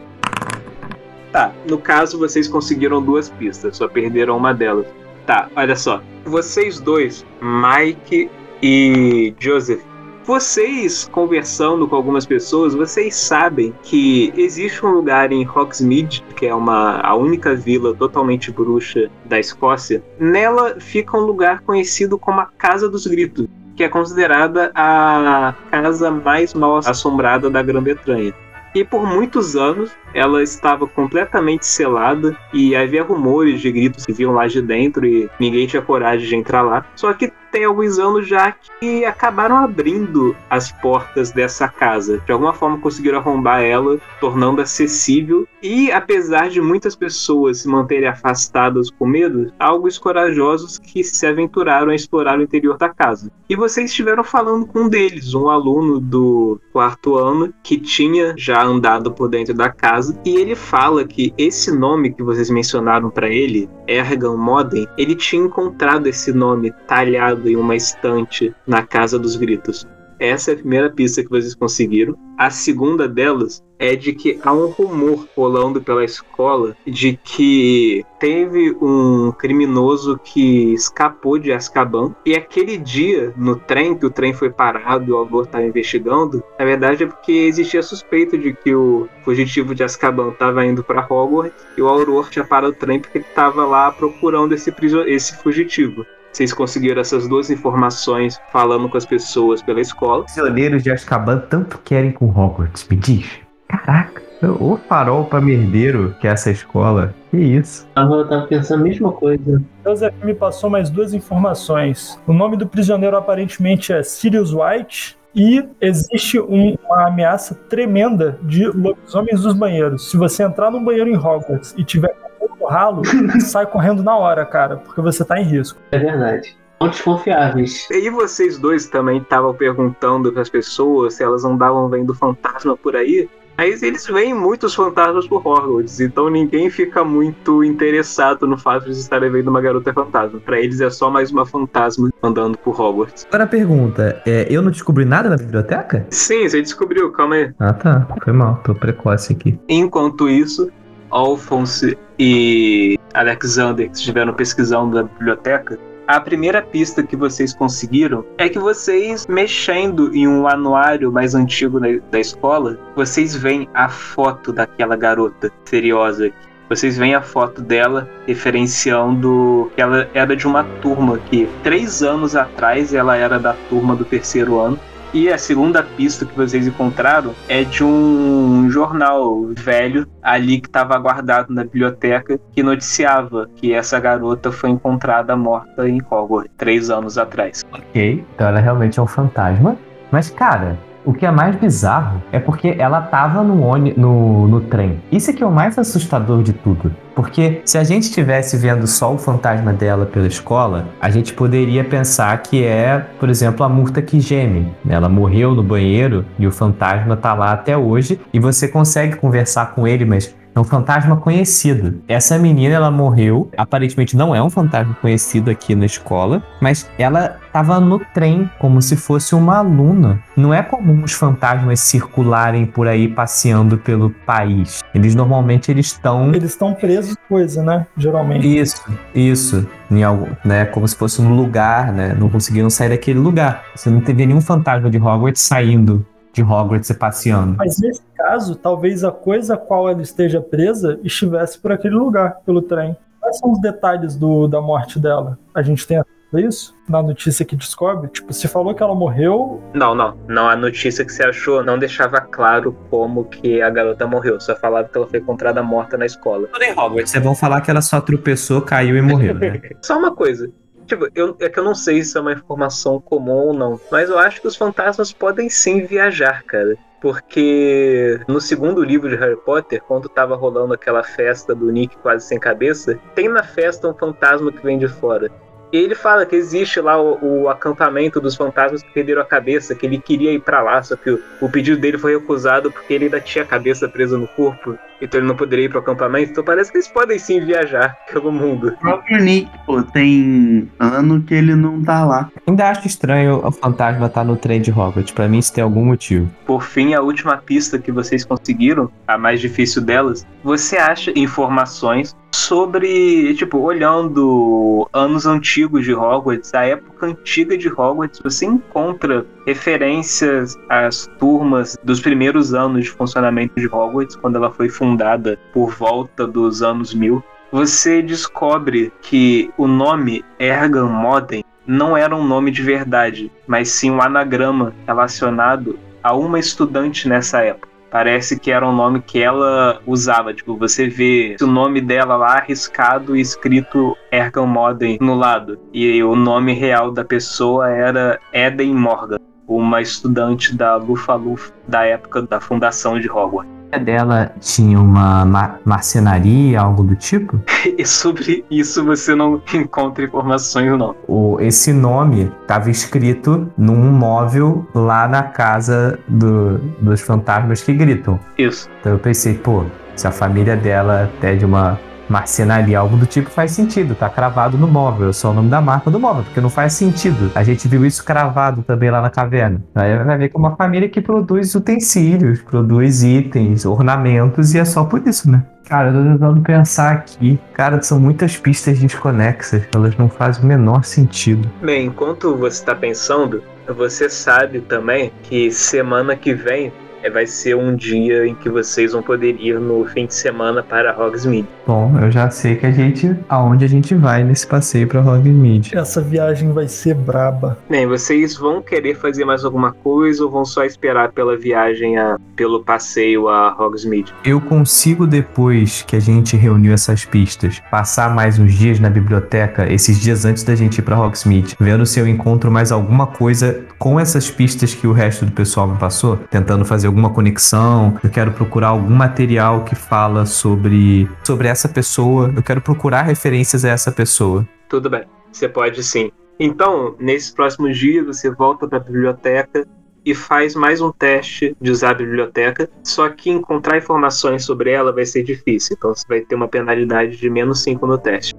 Tá, 1.34 1.52
no 1.68 1.78
caso 1.78 2.16
vocês 2.16 2.46
conseguiram 2.46 3.02
duas 3.02 3.28
pistas, 3.28 3.76
só 3.76 3.88
perderam 3.88 4.36
uma 4.36 4.54
delas. 4.54 4.86
Tá, 5.26 5.48
olha 5.56 5.74
só. 5.74 6.00
Vocês 6.24 6.78
dois, 6.78 7.26
Mike 7.42 8.30
e 8.62 9.34
Joseph, 9.40 9.80
Vocês, 10.24 11.08
conversando 11.10 11.88
com 11.88 11.96
algumas 11.96 12.24
pessoas, 12.24 12.72
vocês 12.72 13.16
sabem 13.16 13.74
que 13.82 14.32
existe 14.36 14.86
um 14.86 14.90
lugar 14.90 15.32
em 15.32 15.44
Hogsmeade, 15.44 16.24
que 16.36 16.46
é 16.46 16.54
uma, 16.54 17.00
a 17.00 17.16
única 17.16 17.52
vila 17.56 17.92
totalmente 17.96 18.52
bruxa 18.52 19.10
da 19.24 19.40
Escócia. 19.40 20.04
Nela 20.20 20.78
fica 20.78 21.16
um 21.18 21.22
lugar 21.22 21.62
conhecido 21.62 22.16
como 22.16 22.40
a 22.40 22.46
Casa 22.46 22.88
dos 22.88 23.08
Gritos, 23.08 23.48
que 23.74 23.82
é 23.82 23.88
considerada 23.88 24.70
a 24.72 25.52
casa 25.68 26.12
mais 26.12 26.54
mal 26.54 26.76
assombrada 26.76 27.50
da 27.50 27.60
Grã-Bretanha. 27.60 28.32
E 28.72 28.84
por 28.84 29.04
muitos 29.06 29.56
anos 29.56 29.90
ela 30.14 30.42
estava 30.42 30.86
completamente 30.86 31.66
selada 31.66 32.36
e 32.52 32.74
havia 32.74 33.02
rumores 33.02 33.60
de 33.60 33.70
gritos 33.70 34.06
que 34.06 34.12
vinham 34.12 34.32
lá 34.32 34.46
de 34.46 34.62
dentro 34.62 35.04
e 35.04 35.28
ninguém 35.38 35.66
tinha 35.66 35.82
coragem 35.82 36.28
de 36.28 36.36
entrar 36.36 36.62
lá. 36.62 36.86
Só 36.94 37.12
que 37.12 37.32
tem 37.54 37.64
alguns 37.64 38.00
anos 38.00 38.26
já 38.26 38.50
que 38.80 39.04
acabaram 39.04 39.56
abrindo 39.56 40.34
as 40.50 40.72
portas 40.72 41.30
dessa 41.30 41.68
casa. 41.68 42.20
De 42.26 42.32
alguma 42.32 42.52
forma 42.52 42.78
conseguiram 42.78 43.18
arrombar 43.18 43.62
ela, 43.62 43.96
tornando 44.18 44.60
acessível. 44.60 45.46
E 45.62 45.92
apesar 45.92 46.50
de 46.50 46.60
muitas 46.60 46.96
pessoas 46.96 47.58
se 47.58 47.68
manterem 47.68 48.08
afastadas 48.08 48.90
com 48.90 49.06
medo, 49.06 49.52
há 49.56 49.68
alguns 49.68 49.98
corajosos 49.98 50.78
que 50.78 51.04
se 51.04 51.24
aventuraram 51.28 51.92
a 51.92 51.94
explorar 51.94 52.40
o 52.40 52.42
interior 52.42 52.76
da 52.76 52.88
casa. 52.88 53.30
E 53.48 53.54
vocês 53.54 53.88
estiveram 53.88 54.24
falando 54.24 54.66
com 54.66 54.80
um 54.80 54.88
deles, 54.88 55.32
um 55.32 55.48
aluno 55.48 56.00
do 56.00 56.60
quarto 56.72 57.16
ano 57.16 57.54
que 57.62 57.78
tinha 57.78 58.34
já 58.36 58.64
andado 58.64 59.12
por 59.12 59.28
dentro 59.28 59.54
da 59.54 59.70
casa. 59.70 60.03
E 60.24 60.36
ele 60.36 60.54
fala 60.54 61.04
que 61.04 61.32
esse 61.38 61.70
nome 61.70 62.12
que 62.12 62.22
vocês 62.22 62.50
mencionaram 62.50 63.10
para 63.10 63.28
ele, 63.28 63.68
Ergan 63.86 64.36
Moden, 64.36 64.86
ele 64.98 65.14
tinha 65.14 65.44
encontrado 65.44 66.06
esse 66.06 66.32
nome 66.32 66.72
talhado 66.86 67.48
em 67.48 67.56
uma 67.56 67.76
estante 67.76 68.54
na 68.66 68.82
Casa 68.82 69.18
dos 69.18 69.36
Gritos. 69.36 69.86
Essa 70.18 70.52
é 70.52 70.54
a 70.54 70.58
primeira 70.58 70.90
pista 70.90 71.22
que 71.22 71.30
vocês 71.30 71.54
conseguiram. 71.54 72.16
A 72.38 72.50
segunda 72.50 73.08
delas 73.08 73.62
é 73.78 73.94
de 73.94 74.12
que 74.12 74.38
há 74.42 74.52
um 74.52 74.68
rumor 74.68 75.26
rolando 75.36 75.80
pela 75.80 76.04
escola 76.04 76.76
de 76.86 77.18
que 77.22 78.04
teve 78.18 78.76
um 78.80 79.32
criminoso 79.32 80.18
que 80.22 80.72
escapou 80.72 81.38
de 81.38 81.52
Azkaban 81.52 82.14
e 82.24 82.34
aquele 82.34 82.78
dia 82.78 83.32
no 83.36 83.56
trem 83.56 83.96
que 83.96 84.06
o 84.06 84.10
trem 84.10 84.32
foi 84.32 84.50
parado 84.50 85.14
o 85.14 85.18
avô 85.18 85.42
estava 85.42 85.64
investigando, 85.64 86.42
na 86.58 86.64
verdade 86.64 87.04
é 87.04 87.06
porque 87.06 87.32
existia 87.32 87.82
suspeita 87.82 88.38
de 88.38 88.52
que 88.52 88.74
o 88.74 89.08
fugitivo 89.24 89.74
de 89.74 89.84
Azkaban 89.84 90.30
estava 90.30 90.64
indo 90.64 90.82
para 90.82 91.06
Hogwarts 91.08 91.66
e 91.76 91.82
o 91.82 91.88
Auror 91.88 92.30
tinha 92.30 92.44
parado 92.44 92.72
o 92.72 92.76
trem 92.76 93.00
porque 93.00 93.18
ele 93.18 93.26
estava 93.28 93.66
lá 93.66 93.90
procurando 93.90 94.54
esse, 94.54 94.72
esse 95.06 95.36
fugitivo. 95.42 96.06
Vocês 96.34 96.52
conseguiram 96.52 97.00
essas 97.00 97.28
duas 97.28 97.48
informações 97.48 98.40
falando 98.50 98.88
com 98.88 98.96
as 98.96 99.06
pessoas 99.06 99.62
pela 99.62 99.80
escola. 99.80 100.24
Prisioneiros 100.24 100.82
de 100.82 100.90
Azkaban 100.90 101.38
tanto 101.48 101.78
querem 101.78 102.10
com 102.10 102.26
Hogwarts, 102.26 102.84
me 102.90 102.96
diz. 102.96 103.24
Caraca, 103.68 104.20
o 104.42 104.76
farol 104.76 105.26
pra 105.26 105.40
merdeiro 105.40 106.12
que 106.20 106.26
é 106.26 106.32
essa 106.32 106.50
escola. 106.50 107.14
Que 107.30 107.36
isso? 107.36 107.86
Eu 107.96 108.28
tava 108.28 108.46
pensando 108.48 108.80
a 108.80 108.82
mesma 108.82 109.12
coisa. 109.12 109.62
Joseph 109.84 110.14
me 110.24 110.34
passou 110.34 110.68
mais 110.68 110.90
duas 110.90 111.14
informações. 111.14 112.18
O 112.26 112.32
nome 112.32 112.56
do 112.56 112.66
prisioneiro 112.66 113.16
aparentemente 113.16 113.92
é 113.92 114.02
Sirius 114.02 114.52
White. 114.52 115.16
E 115.36 115.64
existe 115.80 116.40
um, 116.40 116.76
uma 116.84 117.08
ameaça 117.08 117.54
tremenda 117.54 118.38
de 118.42 118.66
lobisomens 118.66 119.40
dos 119.40 119.54
banheiros. 119.54 120.10
Se 120.10 120.16
você 120.16 120.42
entrar 120.42 120.70
num 120.72 120.84
banheiro 120.84 121.10
em 121.10 121.16
Hogwarts 121.16 121.74
e 121.78 121.84
tiver 121.84 122.23
ralo, 122.66 123.02
sai 123.40 123.66
correndo 123.66 124.02
na 124.02 124.16
hora, 124.16 124.44
cara, 124.44 124.76
porque 124.76 125.00
você 125.00 125.24
tá 125.24 125.40
em 125.40 125.44
risco. 125.44 125.78
É 125.90 125.98
verdade. 125.98 126.56
São 126.78 126.88
desconfiáveis. 126.88 127.88
E 127.90 128.10
vocês 128.10 128.58
dois 128.58 128.86
também 128.86 129.18
estavam 129.18 129.54
perguntando 129.54 130.32
para 130.32 130.42
as 130.42 130.48
pessoas 130.48 131.14
se 131.14 131.22
elas 131.22 131.44
andavam 131.44 131.88
vendo 131.88 132.14
fantasma 132.14 132.76
por 132.76 132.96
aí. 132.96 133.28
Mas 133.56 133.82
eles 133.82 134.06
veem 134.06 134.34
muitos 134.34 134.74
fantasmas 134.74 135.28
por 135.28 135.46
Hogwarts, 135.46 136.00
então 136.00 136.28
ninguém 136.28 136.68
fica 136.68 137.04
muito 137.04 137.62
interessado 137.62 138.46
no 138.46 138.58
fato 138.58 138.86
de 138.86 138.98
estarem 138.98 139.30
vendo 139.30 139.48
uma 139.48 139.60
garota 139.60 139.92
fantasma. 139.92 140.40
Para 140.40 140.60
eles 140.60 140.80
é 140.80 140.90
só 140.90 141.08
mais 141.08 141.30
uma 141.30 141.46
fantasma 141.46 142.10
andando 142.22 142.58
por 142.58 142.78
Hogwarts. 142.80 143.24
Agora 143.28 143.44
a 143.44 143.46
pergunta, 143.46 144.20
é, 144.26 144.46
eu 144.50 144.60
não 144.60 144.70
descobri 144.70 145.04
nada 145.04 145.30
na 145.30 145.36
biblioteca? 145.36 146.04
Sim, 146.10 146.48
você 146.48 146.60
descobriu, 146.60 147.12
calma 147.12 147.36
aí. 147.36 147.54
Ah 147.60 147.72
tá, 147.72 148.08
foi 148.24 148.32
mal, 148.32 148.60
tô 148.64 148.74
precoce 148.74 149.32
aqui. 149.32 149.58
Enquanto 149.68 150.28
isso, 150.28 150.70
Alphonse 151.14 151.96
e 152.18 152.98
Alexander, 153.14 153.88
que 153.88 153.96
estiveram 153.96 154.34
pesquisando 154.34 154.96
na 154.96 155.04
biblioteca, 155.04 155.78
a 156.08 156.20
primeira 156.20 156.60
pista 156.60 157.04
que 157.04 157.16
vocês 157.16 157.54
conseguiram 157.54 158.26
é 158.36 158.48
que 158.48 158.58
vocês, 158.58 159.24
mexendo 159.28 160.14
em 160.14 160.26
um 160.26 160.46
anuário 160.46 161.12
mais 161.12 161.34
antigo 161.34 161.80
da 162.10 162.18
escola, 162.18 162.76
vocês 162.96 163.34
veem 163.34 163.68
a 163.72 163.88
foto 163.88 164.52
daquela 164.52 164.96
garota 164.96 165.50
seriosa. 165.64 166.30
Vocês 166.68 166.98
veem 166.98 167.14
a 167.14 167.22
foto 167.22 167.62
dela 167.62 168.10
referenciando 168.26 169.70
que 169.74 169.80
ela 169.80 170.08
era 170.12 170.34
de 170.34 170.46
uma 170.46 170.64
turma 170.82 171.18
que 171.18 171.48
três 171.62 172.02
anos 172.02 172.34
atrás 172.34 172.92
ela 172.92 173.16
era 173.16 173.38
da 173.38 173.54
turma 173.70 173.94
do 173.94 174.04
terceiro 174.04 174.58
ano 174.58 174.78
e 175.14 175.32
a 175.32 175.38
segunda 175.38 175.80
pista 175.80 176.26
que 176.26 176.36
vocês 176.36 176.66
encontraram 176.66 177.32
é 177.48 177.62
de 177.62 177.84
um 177.84 178.68
jornal 178.68 179.46
velho 179.56 180.08
ali 180.20 180.60
que 180.60 180.66
estava 180.66 180.98
guardado 180.98 181.54
na 181.54 181.62
biblioteca 181.62 182.38
que 182.52 182.62
noticiava 182.64 183.48
que 183.54 183.72
essa 183.72 184.00
garota 184.00 184.50
foi 184.50 184.70
encontrada 184.70 185.36
morta 185.36 185.88
em 185.88 186.02
Hogwarts 186.10 186.52
três 186.58 186.90
anos 186.90 187.16
atrás. 187.16 187.62
Ok, 187.72 188.24
então 188.34 188.48
ela 188.48 188.58
realmente 188.58 188.98
é 188.98 189.02
um 189.02 189.06
fantasma. 189.06 189.76
Mas, 190.10 190.30
cara, 190.30 190.76
o 191.04 191.12
que 191.12 191.26
é 191.26 191.30
mais 191.30 191.54
bizarro 191.56 192.22
é 192.32 192.38
porque 192.38 192.74
ela 192.78 193.00
tava 193.00 193.42
no, 193.42 193.76
no, 193.76 194.48
no 194.48 194.60
trem. 194.62 195.00
Isso 195.12 195.30
é 195.30 195.32
que 195.32 195.42
é 195.42 195.46
o 195.46 195.52
mais 195.52 195.78
assustador 195.78 196.42
de 196.42 196.52
tudo. 196.52 196.94
Porque 197.14 197.62
se 197.64 197.78
a 197.78 197.84
gente 197.84 198.04
estivesse 198.04 198.56
vendo 198.56 198.86
só 198.86 199.14
o 199.14 199.18
fantasma 199.18 199.72
dela 199.72 200.04
pela 200.04 200.26
escola, 200.26 200.88
a 201.00 201.10
gente 201.10 201.32
poderia 201.32 201.84
pensar 201.84 202.36
que 202.42 202.64
é, 202.64 202.98
por 203.20 203.30
exemplo, 203.30 203.64
a 203.64 203.68
Murta 203.68 204.02
que 204.02 204.18
geme. 204.18 204.72
Ela 204.88 205.08
morreu 205.08 205.54
no 205.54 205.62
banheiro 205.62 206.24
e 206.38 206.46
o 206.46 206.50
fantasma 206.50 207.16
tá 207.16 207.34
lá 207.34 207.52
até 207.52 207.76
hoje 207.76 208.20
e 208.32 208.40
você 208.40 208.66
consegue 208.66 209.16
conversar 209.16 209.74
com 209.74 209.86
ele, 209.86 210.04
mas 210.04 210.34
é 210.54 210.60
um 210.60 210.64
fantasma 210.64 211.16
conhecido. 211.16 212.00
Essa 212.06 212.38
menina, 212.38 212.74
ela 212.74 212.90
morreu. 212.90 213.50
Aparentemente 213.56 214.16
não 214.16 214.34
é 214.34 214.42
um 214.42 214.48
fantasma 214.48 214.96
conhecido 215.00 215.50
aqui 215.50 215.74
na 215.74 215.84
escola, 215.84 216.42
mas 216.60 216.88
ela 216.96 217.38
estava 217.44 217.80
no 217.80 217.98
trem 217.98 218.48
como 218.58 218.80
se 218.80 218.96
fosse 218.96 219.34
uma 219.34 219.58
aluna. 219.58 220.22
Não 220.36 220.54
é 220.54 220.62
comum 220.62 221.02
os 221.02 221.12
fantasmas 221.12 221.80
circularem 221.80 222.66
por 222.66 222.86
aí 222.86 223.08
passeando 223.08 223.78
pelo 223.78 224.10
país. 224.10 224.80
Eles 224.94 225.14
normalmente 225.14 225.70
eles 225.70 225.86
estão 225.86 226.32
Eles 226.32 226.50
estão 226.50 226.72
presos 226.72 227.16
coisa, 227.28 227.62
né? 227.62 227.86
Geralmente. 227.96 228.46
Isso, 228.46 228.84
isso. 229.14 229.66
Em 229.90 230.02
algo, 230.02 230.28
né, 230.44 230.64
como 230.64 230.88
se 230.88 230.96
fosse 230.96 231.20
um 231.20 231.34
lugar, 231.34 231.92
né? 231.92 232.16
Não 232.18 232.28
conseguiram 232.28 232.70
sair 232.70 232.88
daquele 232.88 233.18
lugar. 233.18 233.64
Você 233.74 233.90
não 233.90 234.00
teve 234.00 234.24
nenhum 234.24 234.40
fantasma 234.40 234.90
de 234.90 234.98
Hogwarts 234.98 235.42
saindo 235.42 236.04
de 236.34 236.42
Hogwarts 236.42 236.90
e 236.90 236.94
passeando. 236.94 237.56
Mas 237.56 237.78
nesse 237.78 238.02
caso, 238.16 238.56
talvez 238.56 239.04
a 239.04 239.10
coisa 239.10 239.54
a 239.54 239.56
qual 239.56 239.88
ela 239.88 240.02
esteja 240.02 240.40
presa 240.40 240.98
estivesse 241.02 241.58
por 241.58 241.72
aquele 241.72 241.94
lugar, 241.94 242.38
pelo 242.44 242.60
trem. 242.60 242.96
Quais 243.20 243.38
são 243.38 243.52
os 243.52 243.60
detalhes 243.60 244.16
do, 244.16 244.46
da 244.46 244.60
morte 244.60 244.98
dela? 244.98 245.38
A 245.54 245.62
gente 245.62 245.86
tem 245.86 246.02
isso 246.38 246.74
na 246.88 247.02
notícia 247.02 247.44
que 247.44 247.54
descobre? 247.54 248.08
Tipo, 248.08 248.32
se 248.32 248.48
falou 248.48 248.74
que 248.74 248.82
ela 248.82 248.94
morreu. 248.94 249.62
Não, 249.72 249.94
não. 249.94 250.16
Não, 250.26 250.48
a 250.48 250.56
notícia 250.56 251.04
que 251.04 251.12
você 251.12 251.22
achou 251.22 251.62
não 251.62 251.78
deixava 251.78 252.20
claro 252.20 252.76
como 252.90 253.24
que 253.24 253.62
a 253.62 253.70
garota 253.70 254.06
morreu. 254.06 254.40
Só 254.40 254.56
falava 254.56 254.88
que 254.88 254.96
ela 254.96 255.06
foi 255.06 255.20
encontrada 255.20 255.62
morta 255.62 255.96
na 255.96 256.06
escola. 256.06 256.48
Tudo 256.48 256.62
em 256.62 256.72
Hogwarts. 256.72 257.14
É 257.14 257.20
bom 257.20 257.34
falar 257.34 257.60
que 257.60 257.70
ela 257.70 257.80
só 257.80 258.00
tropeçou, 258.00 258.60
caiu 258.62 258.96
e 258.96 259.02
morreu, 259.02 259.34
né? 259.34 259.60
só 259.80 259.96
uma 259.96 260.14
coisa. 260.14 260.50
Tipo, 260.86 261.08
eu, 261.14 261.36
é 261.40 261.48
que 261.48 261.58
eu 261.58 261.64
não 261.64 261.74
sei 261.74 262.02
se 262.02 262.16
é 262.16 262.20
uma 262.20 262.32
informação 262.32 263.00
comum 263.00 263.48
ou 263.48 263.54
não, 263.54 263.80
mas 263.90 264.08
eu 264.08 264.18
acho 264.18 264.40
que 264.40 264.46
os 264.46 264.56
fantasmas 264.56 265.12
podem 265.12 265.48
sim 265.48 265.84
viajar, 265.84 266.42
cara. 266.44 266.76
Porque 267.00 268.20
no 268.26 268.40
segundo 268.40 268.82
livro 268.82 269.10
de 269.10 269.16
Harry 269.16 269.36
Potter, 269.36 269.82
quando 269.82 270.08
tava 270.08 270.34
rolando 270.34 270.72
aquela 270.72 271.02
festa 271.02 271.54
do 271.54 271.70
Nick 271.70 271.96
quase 271.98 272.26
sem 272.26 272.38
cabeça, 272.38 272.98
tem 273.14 273.28
na 273.28 273.42
festa 273.42 273.88
um 273.88 273.94
fantasma 273.94 274.50
que 274.50 274.62
vem 274.62 274.78
de 274.78 274.88
fora. 274.88 275.30
E 275.74 275.76
ele 275.76 275.96
fala 275.96 276.24
que 276.24 276.36
existe 276.36 276.80
lá 276.80 277.02
o, 277.02 277.18
o, 277.20 277.48
acampamento 277.48 278.20
dos 278.20 278.36
fantasmas 278.36 278.80
que 278.80 278.92
perderam 278.92 279.20
a 279.20 279.24
cabeça, 279.24 279.74
que 279.74 279.84
ele 279.84 279.98
queria 279.98 280.32
ir 280.32 280.38
para 280.38 280.62
lá, 280.62 280.80
só 280.80 280.94
que 280.94 281.10
o, 281.10 281.20
o, 281.40 281.48
pedido 281.48 281.80
dele 281.80 281.98
foi 281.98 282.14
recusado 282.16 282.70
porque 282.70 282.94
ele 282.94 283.06
ainda 283.06 283.20
tinha 283.20 283.42
a 283.42 283.46
cabeça 283.46 283.88
presa 283.88 284.16
no 284.16 284.28
corpo, 284.28 284.78
então 285.02 285.18
ele 285.18 285.26
não 285.26 285.34
poderia 285.34 285.64
ir 285.64 285.68
pro 285.68 285.80
acampamento. 285.80 286.30
Então 286.30 286.44
parece 286.44 286.70
que 286.70 286.78
eles 286.78 286.86
podem 286.86 287.18
sim 287.18 287.44
viajar 287.44 287.98
pelo 288.08 288.30
mundo. 288.30 288.68
O 288.68 288.76
próprio 288.78 289.20
Nick, 289.20 289.50
pô, 289.66 289.82
tem 289.82 290.70
ano 290.78 291.20
que 291.24 291.34
ele 291.34 291.56
não 291.56 291.82
tá 291.82 292.04
lá. 292.04 292.30
Ainda 292.46 292.68
acho 292.68 292.86
estranho 292.86 293.44
o 293.44 293.50
fantasma 293.50 294.06
estar 294.06 294.20
tá 294.20 294.24
no 294.24 294.36
trem 294.36 294.60
de 294.60 294.70
Hogwarts. 294.70 295.10
Pra 295.10 295.26
mim, 295.26 295.38
isso 295.38 295.52
tem 295.52 295.64
algum 295.64 295.84
motivo. 295.84 296.30
Por 296.46 296.62
fim, 296.62 296.94
a 296.94 297.00
última 297.00 297.36
pista 297.36 297.80
que 297.80 297.90
vocês 297.90 298.24
conseguiram, 298.24 298.88
a 299.08 299.18
mais 299.18 299.40
difícil 299.40 299.82
delas, 299.82 300.24
você 300.44 300.76
acha 300.76 301.12
informações 301.18 302.14
sobre, 302.34 303.34
tipo, 303.34 303.58
olhando 303.58 304.88
anos 304.92 305.26
antigos 305.26 305.84
de 305.84 305.94
Hogwarts, 305.94 306.52
a 306.52 306.64
época 306.64 307.06
antiga 307.06 307.56
de 307.56 307.68
Hogwarts, 307.68 308.20
você 308.22 308.44
encontra 308.44 309.24
referências 309.46 310.58
às 310.68 311.06
turmas 311.18 311.76
dos 311.82 312.00
primeiros 312.00 312.52
anos 312.52 312.84
de 312.84 312.90
funcionamento 312.90 313.54
de 313.58 313.66
Hogwarts, 313.66 314.16
quando 314.16 314.36
ela 314.36 314.50
foi 314.50 314.68
fundada 314.68 315.38
por 315.52 315.70
volta 315.70 316.26
dos 316.26 316.62
anos 316.62 316.92
1000. 316.92 317.22
Você 317.52 318.02
descobre 318.02 318.92
que 319.00 319.50
o 319.56 319.68
nome 319.68 320.24
Ergan 320.38 320.88
Moden 320.88 321.44
não 321.66 321.96
era 321.96 322.14
um 322.14 322.26
nome 322.26 322.50
de 322.50 322.62
verdade, 322.62 323.30
mas 323.46 323.68
sim 323.68 323.90
um 323.90 324.02
anagrama 324.02 324.74
relacionado 324.86 325.78
a 326.02 326.14
uma 326.14 326.38
estudante 326.38 327.08
nessa 327.08 327.42
época. 327.42 327.73
Parece 327.94 328.40
que 328.40 328.50
era 328.50 328.68
um 328.68 328.74
nome 328.74 329.00
que 329.00 329.22
ela 329.22 329.80
usava. 329.86 330.34
Tipo, 330.34 330.56
você 330.56 330.88
vê 330.88 331.36
o 331.40 331.46
nome 331.46 331.80
dela 331.80 332.16
lá 332.16 332.38
arriscado 332.38 333.16
e 333.16 333.20
escrito 333.20 333.96
Ergan 334.10 334.46
Moden 334.46 334.98
no 335.00 335.14
lado. 335.14 335.60
E 335.72 336.02
o 336.02 336.16
nome 336.16 336.54
real 336.54 336.90
da 336.90 337.04
pessoa 337.04 337.70
era 337.70 338.18
Eden 338.32 338.74
Morgan, 338.74 339.18
uma 339.46 339.80
estudante 339.80 340.56
da 340.56 340.74
Lufa-Lufa 340.74 341.52
da 341.68 341.84
época 341.84 342.22
da 342.22 342.40
fundação 342.40 342.98
de 342.98 343.08
Hogwarts 343.08 343.53
dela 343.78 344.32
tinha 344.40 344.78
uma 344.78 345.24
mar 345.24 345.60
marcenaria, 345.64 346.60
algo 346.60 346.82
do 346.82 346.96
tipo? 346.96 347.40
e 347.78 347.84
sobre 347.86 348.44
isso 348.50 348.84
você 348.84 349.14
não 349.14 349.40
encontra 349.52 350.04
informações, 350.04 350.78
não. 350.78 350.94
O, 351.06 351.38
esse 351.40 351.72
nome 351.72 352.32
estava 352.42 352.70
escrito 352.70 353.50
num 353.56 353.90
móvel 353.90 354.66
lá 354.74 355.08
na 355.08 355.22
casa 355.22 355.98
do, 356.08 356.58
dos 356.80 357.00
fantasmas 357.00 357.62
que 357.62 357.72
gritam. 357.72 358.18
Isso. 358.38 358.68
Então 358.80 358.92
eu 358.92 358.98
pensei, 358.98 359.34
pô, 359.34 359.64
se 359.94 360.06
a 360.06 360.10
família 360.10 360.56
dela 360.56 361.10
é 361.22 361.34
de 361.34 361.44
uma 361.44 361.78
marcenaria, 362.08 362.78
algo 362.78 362.96
do 362.96 363.06
tipo, 363.06 363.30
faz 363.30 363.52
sentido. 363.52 363.94
Tá 363.94 364.08
cravado 364.08 364.56
no 364.56 364.66
móvel. 364.66 365.10
É 365.10 365.12
só 365.12 365.30
o 365.30 365.34
nome 365.34 365.48
da 365.48 365.60
marca 365.60 365.90
do 365.90 366.00
móvel, 366.00 366.24
porque 366.24 366.40
não 366.40 366.50
faz 366.50 366.72
sentido. 366.72 367.30
A 367.34 367.42
gente 367.42 367.66
viu 367.68 367.84
isso 367.84 368.04
cravado 368.04 368.62
também 368.62 368.90
lá 368.90 369.00
na 369.00 369.10
caverna. 369.10 369.62
Aí 369.74 369.96
vai 370.04 370.18
ver 370.18 370.28
que 370.28 370.36
é 370.36 370.38
uma 370.38 370.56
família 370.56 370.88
que 370.88 371.00
produz 371.00 371.54
utensílios, 371.54 372.42
produz 372.42 373.02
itens, 373.02 373.64
ornamentos, 373.64 374.54
e 374.54 374.58
é 374.58 374.64
só 374.64 374.84
por 374.84 375.06
isso, 375.06 375.30
né? 375.30 375.44
Cara, 375.66 375.88
eu 375.88 375.94
tô 375.94 376.12
tentando 376.12 376.40
pensar 376.42 376.92
aqui. 376.92 377.38
Cara, 377.54 377.80
são 377.80 377.98
muitas 377.98 378.36
pistas 378.36 378.78
desconexas. 378.78 379.62
Elas 379.74 379.96
não 379.96 380.10
fazem 380.10 380.44
o 380.44 380.46
menor 380.46 380.84
sentido. 380.84 381.50
Bem, 381.62 381.86
enquanto 381.86 382.36
você 382.36 382.58
está 382.58 382.74
pensando, 382.74 383.42
você 383.66 384.10
sabe 384.10 384.60
também 384.60 385.10
que 385.22 385.50
semana 385.50 386.14
que 386.14 386.34
vem 386.34 386.70
vai 387.10 387.26
ser 387.26 387.56
um 387.56 387.74
dia 387.74 388.26
em 388.26 388.34
que 388.34 388.48
vocês 388.48 388.92
vão 388.92 389.02
poder 389.02 389.36
ir 389.40 389.58
no 389.58 389.84
fim 389.86 390.06
de 390.06 390.14
semana 390.14 390.62
para 390.62 390.96
Hogsmeade. 390.98 391.46
Bom, 391.66 391.98
eu 392.00 392.10
já 392.10 392.30
sei 392.30 392.56
que 392.56 392.66
a 392.66 392.70
gente. 392.70 393.14
aonde 393.28 393.64
a 393.64 393.68
gente 393.68 393.94
vai 393.94 394.24
nesse 394.24 394.46
passeio 394.46 394.86
para 394.86 395.00
Hogsmeade. 395.00 395.76
Essa 395.76 396.00
viagem 396.00 396.52
vai 396.52 396.68
ser 396.68 396.94
braba. 396.94 397.58
Bem, 397.68 397.86
vocês 397.86 398.36
vão 398.36 398.62
querer 398.62 398.96
fazer 398.96 399.24
mais 399.24 399.44
alguma 399.44 399.72
coisa 399.72 400.24
ou 400.24 400.30
vão 400.30 400.44
só 400.44 400.64
esperar 400.64 401.12
pela 401.12 401.36
viagem, 401.36 401.98
a, 401.98 402.18
pelo 402.36 402.62
passeio 402.64 403.28
a 403.28 403.54
Hogsmeade? 403.58 404.14
Eu 404.24 404.40
consigo, 404.40 405.06
depois 405.06 405.82
que 405.82 405.96
a 405.96 406.00
gente 406.00 406.36
reuniu 406.36 406.72
essas 406.72 407.04
pistas, 407.04 407.60
passar 407.70 408.14
mais 408.14 408.38
uns 408.38 408.54
dias 408.54 408.80
na 408.80 408.90
biblioteca, 408.90 409.70
esses 409.72 410.00
dias 410.00 410.24
antes 410.24 410.42
da 410.42 410.54
gente 410.54 410.78
ir 410.78 410.82
para 410.82 410.98
Hogsmeade, 410.98 411.56
vendo 411.58 411.84
se 411.84 412.00
eu 412.00 412.06
encontro 412.06 412.50
mais 412.50 412.72
alguma 412.72 413.06
coisa 413.06 413.64
com 413.78 413.98
essas 413.98 414.30
pistas 414.30 414.74
que 414.74 414.86
o 414.86 414.92
resto 414.92 415.26
do 415.26 415.32
pessoal 415.32 415.66
me 415.68 415.76
passou, 415.76 416.16
tentando 416.30 416.64
fazer 416.64 416.88
alguma 416.94 417.10
conexão, 417.10 417.98
eu 418.04 418.08
quero 418.08 418.30
procurar 418.30 418.68
algum 418.68 418.94
material 418.94 419.64
que 419.64 419.74
fala 419.74 420.24
sobre, 420.24 421.10
sobre 421.24 421.48
essa 421.48 421.68
pessoa, 421.68 422.32
eu 422.34 422.42
quero 422.42 422.60
procurar 422.60 423.02
referências 423.02 423.64
a 423.64 423.70
essa 423.70 423.90
pessoa. 423.90 424.46
Tudo 424.68 424.88
bem, 424.88 425.02
você 425.32 425.48
pode 425.48 425.82
sim. 425.82 426.12
Então, 426.38 426.94
nesses 427.00 427.32
próximos 427.32 427.76
dias, 427.76 428.06
você 428.06 428.30
volta 428.30 428.68
para 428.68 428.78
a 428.78 428.80
biblioteca 428.80 429.66
e 430.04 430.14
faz 430.14 430.54
mais 430.54 430.80
um 430.80 430.92
teste 430.92 431.56
de 431.60 431.70
usar 431.70 431.90
a 431.90 431.94
biblioteca, 431.94 432.70
só 432.84 433.08
que 433.08 433.28
encontrar 433.28 433.78
informações 433.78 434.44
sobre 434.44 434.70
ela 434.70 434.92
vai 434.92 435.04
ser 435.04 435.24
difícil, 435.24 435.74
então 435.76 435.92
você 435.92 436.04
vai 436.08 436.20
ter 436.20 436.36
uma 436.36 436.46
penalidade 436.46 437.16
de 437.16 437.28
menos 437.28 437.60
5 437.62 437.84
no 437.86 437.98
teste. 437.98 438.34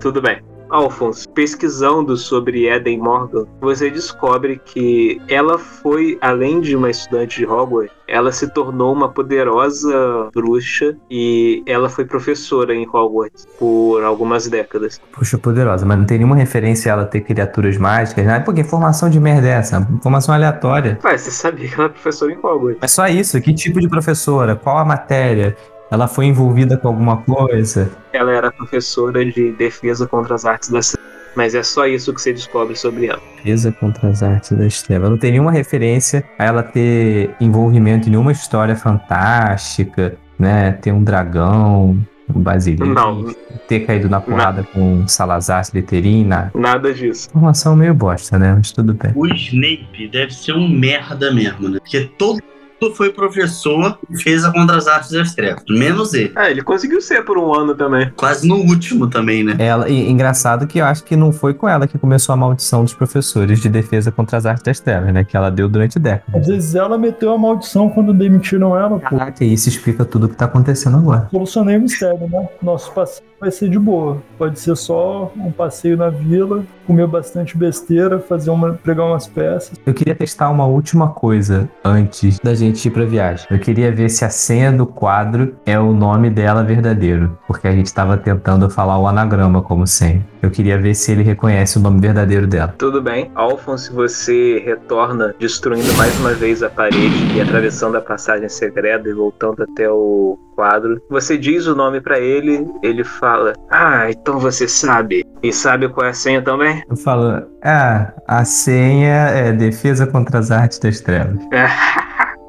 Tudo 0.00 0.20
bem. 0.20 0.51
Alphonse, 0.72 1.28
pesquisando 1.28 2.16
sobre 2.16 2.66
Eden 2.66 2.98
Morgan, 2.98 3.44
você 3.60 3.90
descobre 3.90 4.60
que 4.64 5.20
ela 5.28 5.58
foi, 5.58 6.18
além 6.20 6.60
de 6.60 6.74
uma 6.74 6.88
estudante 6.88 7.40
de 7.40 7.46
Hogwarts, 7.46 7.94
ela 8.08 8.32
se 8.32 8.48
tornou 8.52 8.92
uma 8.92 9.10
poderosa 9.10 10.30
bruxa 10.34 10.96
e 11.10 11.62
ela 11.66 11.88
foi 11.88 12.04
professora 12.04 12.74
em 12.74 12.86
Hogwarts 12.86 13.46
por 13.58 14.02
algumas 14.02 14.48
décadas. 14.48 15.00
Puxa, 15.12 15.38
poderosa, 15.38 15.84
mas 15.84 15.98
não 15.98 16.06
tem 16.06 16.18
nenhuma 16.18 16.36
referência 16.36 16.90
a 16.90 16.94
ela 16.94 17.04
ter 17.04 17.20
criaturas 17.20 17.76
mágicas, 17.76 18.24
né? 18.24 18.40
Porque 18.40 18.62
informação 18.62 19.10
de 19.10 19.20
merda 19.20 19.48
é 19.48 19.52
essa? 19.52 19.86
Informação 19.90 20.34
aleatória. 20.34 20.98
Ué, 21.04 21.18
você 21.18 21.30
sabia 21.30 21.68
que 21.68 21.74
ela 21.74 21.84
é 21.84 21.88
professora 21.88 22.32
em 22.32 22.38
Hogwarts. 22.38 22.78
Mas 22.80 22.92
só 22.92 23.06
isso, 23.06 23.40
que 23.40 23.52
tipo 23.52 23.78
de 23.80 23.88
professora? 23.88 24.56
Qual 24.56 24.78
a 24.78 24.84
matéria? 24.84 25.56
Ela 25.92 26.08
foi 26.08 26.24
envolvida 26.24 26.78
com 26.78 26.88
alguma 26.88 27.18
coisa? 27.18 27.92
Ela 28.14 28.32
era 28.32 28.50
professora 28.50 29.22
de 29.26 29.52
defesa 29.52 30.06
contra 30.06 30.34
as 30.34 30.46
artes 30.46 30.70
das 30.70 30.96
mas 31.36 31.54
é 31.54 31.62
só 31.62 31.86
isso 31.86 32.12
que 32.14 32.20
você 32.20 32.32
descobre 32.32 32.74
sobre 32.76 33.06
ela. 33.06 33.20
Defesa 33.36 33.72
contra 33.72 34.08
as 34.08 34.22
artes 34.22 34.52
das 34.52 34.82
trevas. 34.82 35.10
Não 35.10 35.18
tem 35.18 35.32
nenhuma 35.32 35.52
referência 35.52 36.24
a 36.38 36.44
ela 36.44 36.62
ter 36.62 37.34
envolvimento 37.40 38.08
em 38.08 38.10
nenhuma 38.10 38.32
história 38.32 38.74
fantástica, 38.74 40.16
né? 40.38 40.72
Ter 40.72 40.92
um 40.92 41.02
dragão, 41.02 41.98
um 42.34 42.40
basilisco. 42.40 42.86
Não. 42.86 43.34
Ter 43.68 43.80
caído 43.80 44.08
na 44.08 44.20
porrada 44.20 44.62
com 44.62 45.06
Salazar 45.08 45.62
Slytherin, 45.62 46.24
nada. 46.24 46.50
Nada 46.54 46.92
disso. 46.92 47.28
Informação 47.30 47.76
meio 47.76 47.94
bosta, 47.94 48.38
né? 48.38 48.54
Mas 48.54 48.72
tudo 48.72 48.94
bem. 48.94 49.12
O 49.14 49.26
Snape 49.26 50.08
deve 50.10 50.34
ser 50.34 50.54
um 50.54 50.68
merda 50.68 51.32
mesmo, 51.32 51.68
né? 51.68 51.78
Porque 51.80 52.10
todo 52.18 52.42
foi 52.90 53.10
professor 53.10 53.98
e 54.10 54.20
fez 54.20 54.44
a 54.44 54.52
Contra 54.52 54.76
as 54.76 54.86
Artes 54.86 55.10
das 55.10 55.34
Trevas. 55.34 55.62
Menos 55.68 56.14
ele. 56.14 56.32
Ah, 56.34 56.50
ele 56.50 56.62
conseguiu 56.62 57.00
ser 57.00 57.24
por 57.24 57.38
um 57.38 57.54
ano 57.54 57.74
também. 57.74 58.10
Quase 58.16 58.48
no 58.48 58.56
último 58.56 59.08
também, 59.08 59.44
né? 59.44 59.56
Ela, 59.58 59.88
e, 59.88 60.10
engraçado 60.10 60.66
que 60.66 60.78
eu 60.78 60.84
acho 60.84 61.04
que 61.04 61.14
não 61.16 61.32
foi 61.32 61.54
com 61.54 61.68
ela 61.68 61.86
que 61.86 61.98
começou 61.98 62.32
a 62.32 62.36
maldição 62.36 62.82
dos 62.82 62.94
professores 62.94 63.60
de 63.60 63.68
defesa 63.68 64.10
contra 64.10 64.36
as 64.36 64.46
artes 64.46 64.64
das 64.64 64.80
trevas, 64.80 65.12
né? 65.12 65.24
Que 65.24 65.36
ela 65.36 65.50
deu 65.50 65.68
durante 65.68 65.98
décadas. 65.98 66.42
Às 66.42 66.46
vezes 66.48 66.74
ela 66.74 66.98
meteu 66.98 67.32
a 67.32 67.38
maldição 67.38 67.88
quando 67.88 68.12
demitiram 68.12 68.76
ela, 68.76 68.98
pô. 68.98 69.16
Caraca, 69.16 69.44
isso 69.44 69.68
explica 69.68 70.04
tudo 70.04 70.26
o 70.26 70.28
que 70.28 70.36
tá 70.36 70.46
acontecendo 70.46 70.96
agora. 70.96 71.28
Solucionei 71.30 71.76
o 71.76 71.82
mistério, 71.82 72.28
né? 72.28 72.48
Nosso 72.62 72.92
passeio 72.92 73.32
vai 73.42 73.50
ser 73.50 73.68
de 73.68 73.78
boa. 73.78 74.22
Pode 74.38 74.58
ser 74.60 74.76
só 74.76 75.32
um 75.36 75.50
passeio 75.50 75.96
na 75.96 76.08
vila, 76.10 76.64
comer 76.86 77.06
bastante 77.06 77.56
besteira, 77.56 78.18
fazer 78.18 78.50
uma, 78.50 78.72
pregar 78.72 79.06
umas 79.06 79.26
peças. 79.26 79.72
Eu 79.84 79.94
queria 79.94 80.14
testar 80.14 80.50
uma 80.50 80.66
última 80.66 81.08
coisa 81.08 81.68
antes 81.84 82.38
da 82.38 82.54
gente 82.54 82.86
ir 82.86 82.90
pra 82.90 83.04
viagem. 83.04 83.46
Eu 83.50 83.58
queria 83.58 83.92
ver 83.92 84.08
se 84.08 84.24
a 84.24 84.30
senha 84.30 84.72
do 84.72 84.86
quadro 84.86 85.54
é 85.64 85.78
o 85.78 85.92
nome 85.92 86.30
dela 86.30 86.62
verdadeiro, 86.62 87.38
porque 87.46 87.68
a 87.68 87.72
gente 87.72 87.92
tava 87.92 88.16
tentando 88.16 88.68
falar 88.70 88.98
o 88.98 89.06
anagrama 89.06 89.62
como 89.62 89.86
senha. 89.86 90.24
Eu 90.42 90.50
queria 90.50 90.76
ver 90.76 90.94
se 90.94 91.12
ele 91.12 91.22
reconhece 91.22 91.78
o 91.78 91.80
nome 91.80 92.00
verdadeiro 92.00 92.46
dela. 92.46 92.74
Tudo 92.76 93.00
bem. 93.00 93.30
Alphonse, 93.34 93.92
você 93.92 94.60
retorna 94.64 95.34
destruindo 95.38 95.92
mais 95.94 96.18
uma 96.18 96.32
vez 96.34 96.62
a 96.62 96.68
parede 96.68 97.36
e 97.36 97.40
atravessando 97.40 97.96
a 97.96 98.00
passagem 98.00 98.48
secreta 98.48 99.08
e 99.08 99.12
voltando 99.12 99.62
até 99.62 99.88
o 99.88 100.38
quadro. 100.54 101.00
Você 101.10 101.36
diz 101.36 101.66
o 101.66 101.74
nome 101.74 102.00
para 102.00 102.18
ele, 102.18 102.66
ele 102.82 103.04
fala: 103.04 103.52
Ah, 103.70 104.10
então 104.10 104.38
você 104.38 104.68
sabe. 104.68 105.24
E 105.42 105.52
sabe 105.52 105.88
qual 105.88 106.06
é 106.06 106.10
a 106.10 106.14
senha 106.14 106.42
também? 106.42 106.82
Eu 106.88 106.96
falo: 106.96 107.42
Ah, 107.62 108.12
a 108.26 108.44
senha 108.44 109.28
é 109.28 109.52
defesa 109.52 110.06
contra 110.06 110.38
as 110.38 110.50
artes 110.50 110.78
das 110.78 111.00
trevas. 111.00 111.38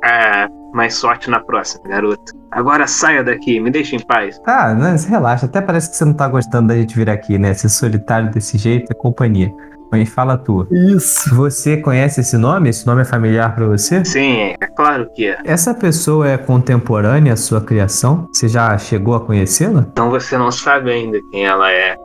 ah, 0.04 0.48
mais 0.74 0.96
sorte 0.96 1.30
na 1.30 1.40
próxima, 1.40 1.88
garoto. 1.88 2.34
Agora 2.52 2.86
saia 2.88 3.24
daqui, 3.24 3.60
me 3.60 3.72
deixe 3.72 3.96
em 3.96 4.00
paz. 4.00 4.40
Ah, 4.46 4.74
não, 4.74 4.96
relaxa. 4.96 5.46
Até 5.46 5.62
parece 5.62 5.90
que 5.90 5.96
você 5.98 6.06
não 6.06 6.14
tá 6.14 6.28
gostando 6.28 6.68
da 6.68 6.76
gente 6.76 6.96
vir 6.96 7.10
aqui, 7.10 7.38
né? 7.38 7.54
Ser 7.54 7.70
solitário 7.70 8.30
desse 8.32 8.58
jeito 8.58 8.92
é 8.92 8.96
companhia. 8.96 9.52
Mas 9.94 10.10
fala 10.10 10.36
tu. 10.36 10.66
Isso. 10.72 11.36
Você 11.36 11.78
conhece 11.78 12.22
esse 12.22 12.36
nome? 12.36 12.68
Esse 12.68 12.88
nome 12.88 13.04
é 13.04 13.06
familiar 13.06 13.54
para 13.54 13.68
você? 13.68 14.04
Sim, 14.04 14.56
é 14.60 14.68
claro 14.76 15.08
que 15.14 15.28
é. 15.28 15.38
Essa 15.46 15.72
pessoa 15.72 16.28
é 16.28 16.36
contemporânea 16.36 17.34
à 17.34 17.36
sua 17.36 17.62
criação? 17.62 18.28
Você 18.34 18.48
já 18.48 18.76
chegou 18.80 19.14
a 19.14 19.20
conhecê-la? 19.20 19.86
Então 19.92 20.10
você 20.10 20.36
não 20.36 20.50
sabe 20.50 20.90
ainda 20.90 21.20
quem 21.30 21.46
ela 21.46 21.72
é. 21.72 21.96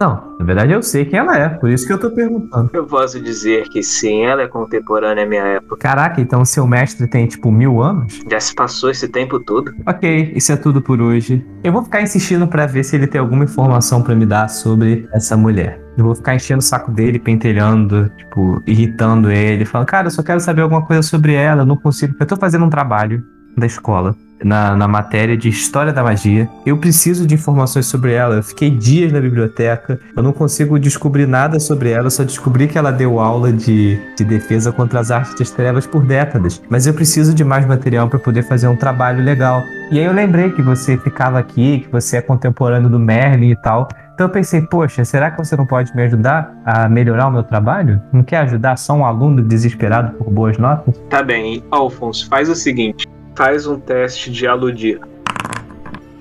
Não, 0.00 0.36
na 0.38 0.44
verdade 0.44 0.72
eu 0.72 0.82
sei 0.82 1.04
quem 1.04 1.18
ela 1.18 1.36
é, 1.36 1.48
por 1.48 1.70
isso 1.70 1.86
que 1.86 1.92
eu 1.92 1.98
tô 1.98 2.10
perguntando. 2.10 2.70
Eu 2.72 2.86
posso 2.86 3.20
dizer 3.20 3.68
que 3.68 3.82
sim, 3.82 4.22
ela 4.22 4.42
é 4.42 4.48
contemporânea 4.48 5.24
à 5.24 5.26
minha 5.26 5.42
época. 5.42 5.76
Caraca, 5.76 6.20
então 6.20 6.44
seu 6.44 6.66
mestre 6.66 7.06
tem 7.06 7.26
tipo 7.26 7.50
mil 7.50 7.82
anos? 7.82 8.20
Já 8.30 8.40
se 8.40 8.54
passou 8.54 8.90
esse 8.90 9.08
tempo 9.08 9.40
todo. 9.40 9.72
Ok, 9.86 10.32
isso 10.34 10.52
é 10.52 10.56
tudo 10.56 10.80
por 10.80 11.00
hoje. 11.00 11.44
Eu 11.62 11.72
vou 11.72 11.84
ficar 11.84 12.02
insistindo 12.02 12.46
para 12.46 12.66
ver 12.66 12.84
se 12.84 12.96
ele 12.96 13.06
tem 13.06 13.20
alguma 13.20 13.44
informação 13.44 14.02
para 14.02 14.14
me 14.14 14.24
dar 14.24 14.48
sobre 14.48 15.08
essa 15.12 15.36
mulher. 15.36 15.80
Eu 15.98 16.04
vou 16.04 16.14
ficar 16.14 16.34
enchendo 16.34 16.60
o 16.60 16.62
saco 16.62 16.90
dele, 16.90 17.18
pentelhando, 17.18 18.10
tipo, 18.16 18.62
irritando 18.66 19.30
ele, 19.30 19.64
falando, 19.64 19.86
cara, 19.86 20.06
eu 20.06 20.10
só 20.10 20.22
quero 20.22 20.40
saber 20.40 20.62
alguma 20.62 20.84
coisa 20.86 21.02
sobre 21.02 21.34
ela, 21.34 21.62
eu 21.62 21.66
não 21.66 21.76
consigo. 21.76 22.14
Eu 22.18 22.26
tô 22.26 22.36
fazendo 22.36 22.64
um 22.64 22.70
trabalho 22.70 23.22
da 23.56 23.66
escola. 23.66 24.16
Na, 24.44 24.76
na 24.76 24.88
matéria 24.88 25.36
de 25.36 25.48
História 25.48 25.92
da 25.92 26.02
Magia. 26.02 26.48
Eu 26.64 26.76
preciso 26.78 27.26
de 27.26 27.34
informações 27.34 27.86
sobre 27.86 28.12
ela. 28.12 28.36
Eu 28.36 28.42
fiquei 28.42 28.70
dias 28.70 29.12
na 29.12 29.20
biblioteca, 29.20 30.00
eu 30.16 30.22
não 30.22 30.32
consigo 30.32 30.78
descobrir 30.78 31.26
nada 31.26 31.58
sobre 31.60 31.90
ela, 31.90 32.06
eu 32.06 32.10
só 32.10 32.24
descobri 32.24 32.68
que 32.68 32.78
ela 32.78 32.90
deu 32.90 33.20
aula 33.20 33.52
de, 33.52 33.98
de 34.16 34.24
defesa 34.24 34.72
contra 34.72 35.00
as 35.00 35.10
artes 35.10 35.34
das 35.34 35.50
trevas 35.50 35.86
por 35.86 36.04
décadas. 36.04 36.62
Mas 36.68 36.86
eu 36.86 36.94
preciso 36.94 37.34
de 37.34 37.44
mais 37.44 37.66
material 37.66 38.08
para 38.08 38.18
poder 38.18 38.42
fazer 38.42 38.68
um 38.68 38.76
trabalho 38.76 39.22
legal. 39.22 39.62
E 39.90 39.98
aí 39.98 40.04
eu 40.04 40.12
lembrei 40.12 40.50
que 40.50 40.62
você 40.62 40.96
ficava 40.96 41.38
aqui, 41.38 41.80
que 41.80 41.88
você 41.90 42.16
é 42.18 42.22
contemporâneo 42.22 42.88
do 42.88 42.98
Merlin 42.98 43.50
e 43.50 43.56
tal. 43.56 43.88
Então 44.14 44.26
eu 44.26 44.32
pensei, 44.32 44.60
poxa, 44.60 45.02
será 45.02 45.30
que 45.30 45.38
você 45.38 45.56
não 45.56 45.64
pode 45.64 45.96
me 45.96 46.02
ajudar 46.02 46.54
a 46.64 46.88
melhorar 46.88 47.28
o 47.28 47.30
meu 47.30 47.42
trabalho? 47.42 48.02
Não 48.12 48.22
quer 48.22 48.38
ajudar 48.38 48.76
só 48.76 48.92
um 48.92 49.04
aluno 49.04 49.42
desesperado 49.42 50.12
por 50.12 50.30
boas 50.30 50.58
notas? 50.58 50.94
Tá 51.08 51.22
bem, 51.22 51.64
Alphonse, 51.70 52.28
faz 52.28 52.50
o 52.50 52.54
seguinte: 52.54 53.08
faz 53.34 53.66
um 53.66 53.78
teste 53.78 54.30
de 54.30 54.46
aludir. 54.46 55.00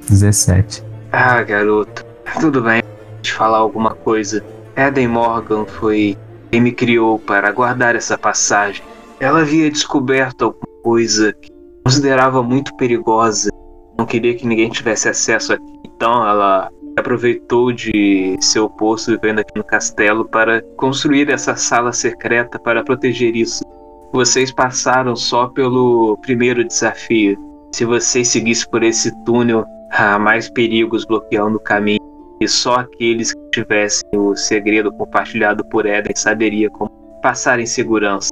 17. 0.07 0.83
Ah, 1.11 1.41
garoto, 1.43 2.05
tudo 2.39 2.61
bem. 2.61 2.81
Te 3.21 3.33
falar 3.33 3.57
alguma 3.57 3.93
coisa. 3.93 4.43
Eden 4.75 5.07
Morgan 5.07 5.65
foi 5.65 6.17
quem 6.51 6.61
me 6.61 6.71
criou 6.71 7.19
para 7.19 7.51
guardar 7.51 7.95
essa 7.95 8.17
passagem. 8.17 8.83
Ela 9.19 9.41
havia 9.41 9.69
descoberto 9.69 10.45
alguma 10.45 10.81
coisa 10.83 11.33
que 11.33 11.51
considerava 11.83 12.41
muito 12.41 12.75
perigosa. 12.77 13.49
Não 13.97 14.05
queria 14.05 14.35
que 14.35 14.47
ninguém 14.47 14.69
tivesse 14.69 15.09
acesso 15.09 15.53
aqui. 15.53 15.65
Então 15.85 16.27
ela 16.27 16.69
aproveitou 16.97 17.71
de 17.71 18.37
seu 18.39 18.69
posto 18.69 19.11
vivendo 19.11 19.39
aqui 19.39 19.51
no 19.55 19.63
castelo 19.63 20.25
para 20.25 20.61
construir 20.77 21.29
essa 21.29 21.55
sala 21.55 21.91
secreta 21.91 22.59
para 22.59 22.83
proteger 22.83 23.35
isso. 23.35 23.63
Vocês 24.11 24.51
passaram 24.51 25.15
só 25.15 25.47
pelo 25.47 26.17
primeiro 26.21 26.63
desafio. 26.63 27.37
Se 27.71 27.85
vocês 27.85 28.27
seguissem 28.27 28.67
por 28.69 28.81
esse 28.81 29.11
túnel, 29.23 29.63
há 29.91 30.17
mais 30.17 30.49
perigos 30.49 31.05
bloqueando 31.05 31.57
o 31.57 31.61
caminho. 31.61 31.99
E 32.41 32.47
só 32.47 32.77
aqueles 32.77 33.33
que 33.33 33.49
tivessem 33.51 34.09
o 34.15 34.35
segredo 34.35 34.91
compartilhado 34.93 35.63
por 35.65 35.85
Eden 35.85 36.15
saberia 36.15 36.69
como 36.69 36.89
passar 37.21 37.59
em 37.59 37.65
segurança. 37.65 38.29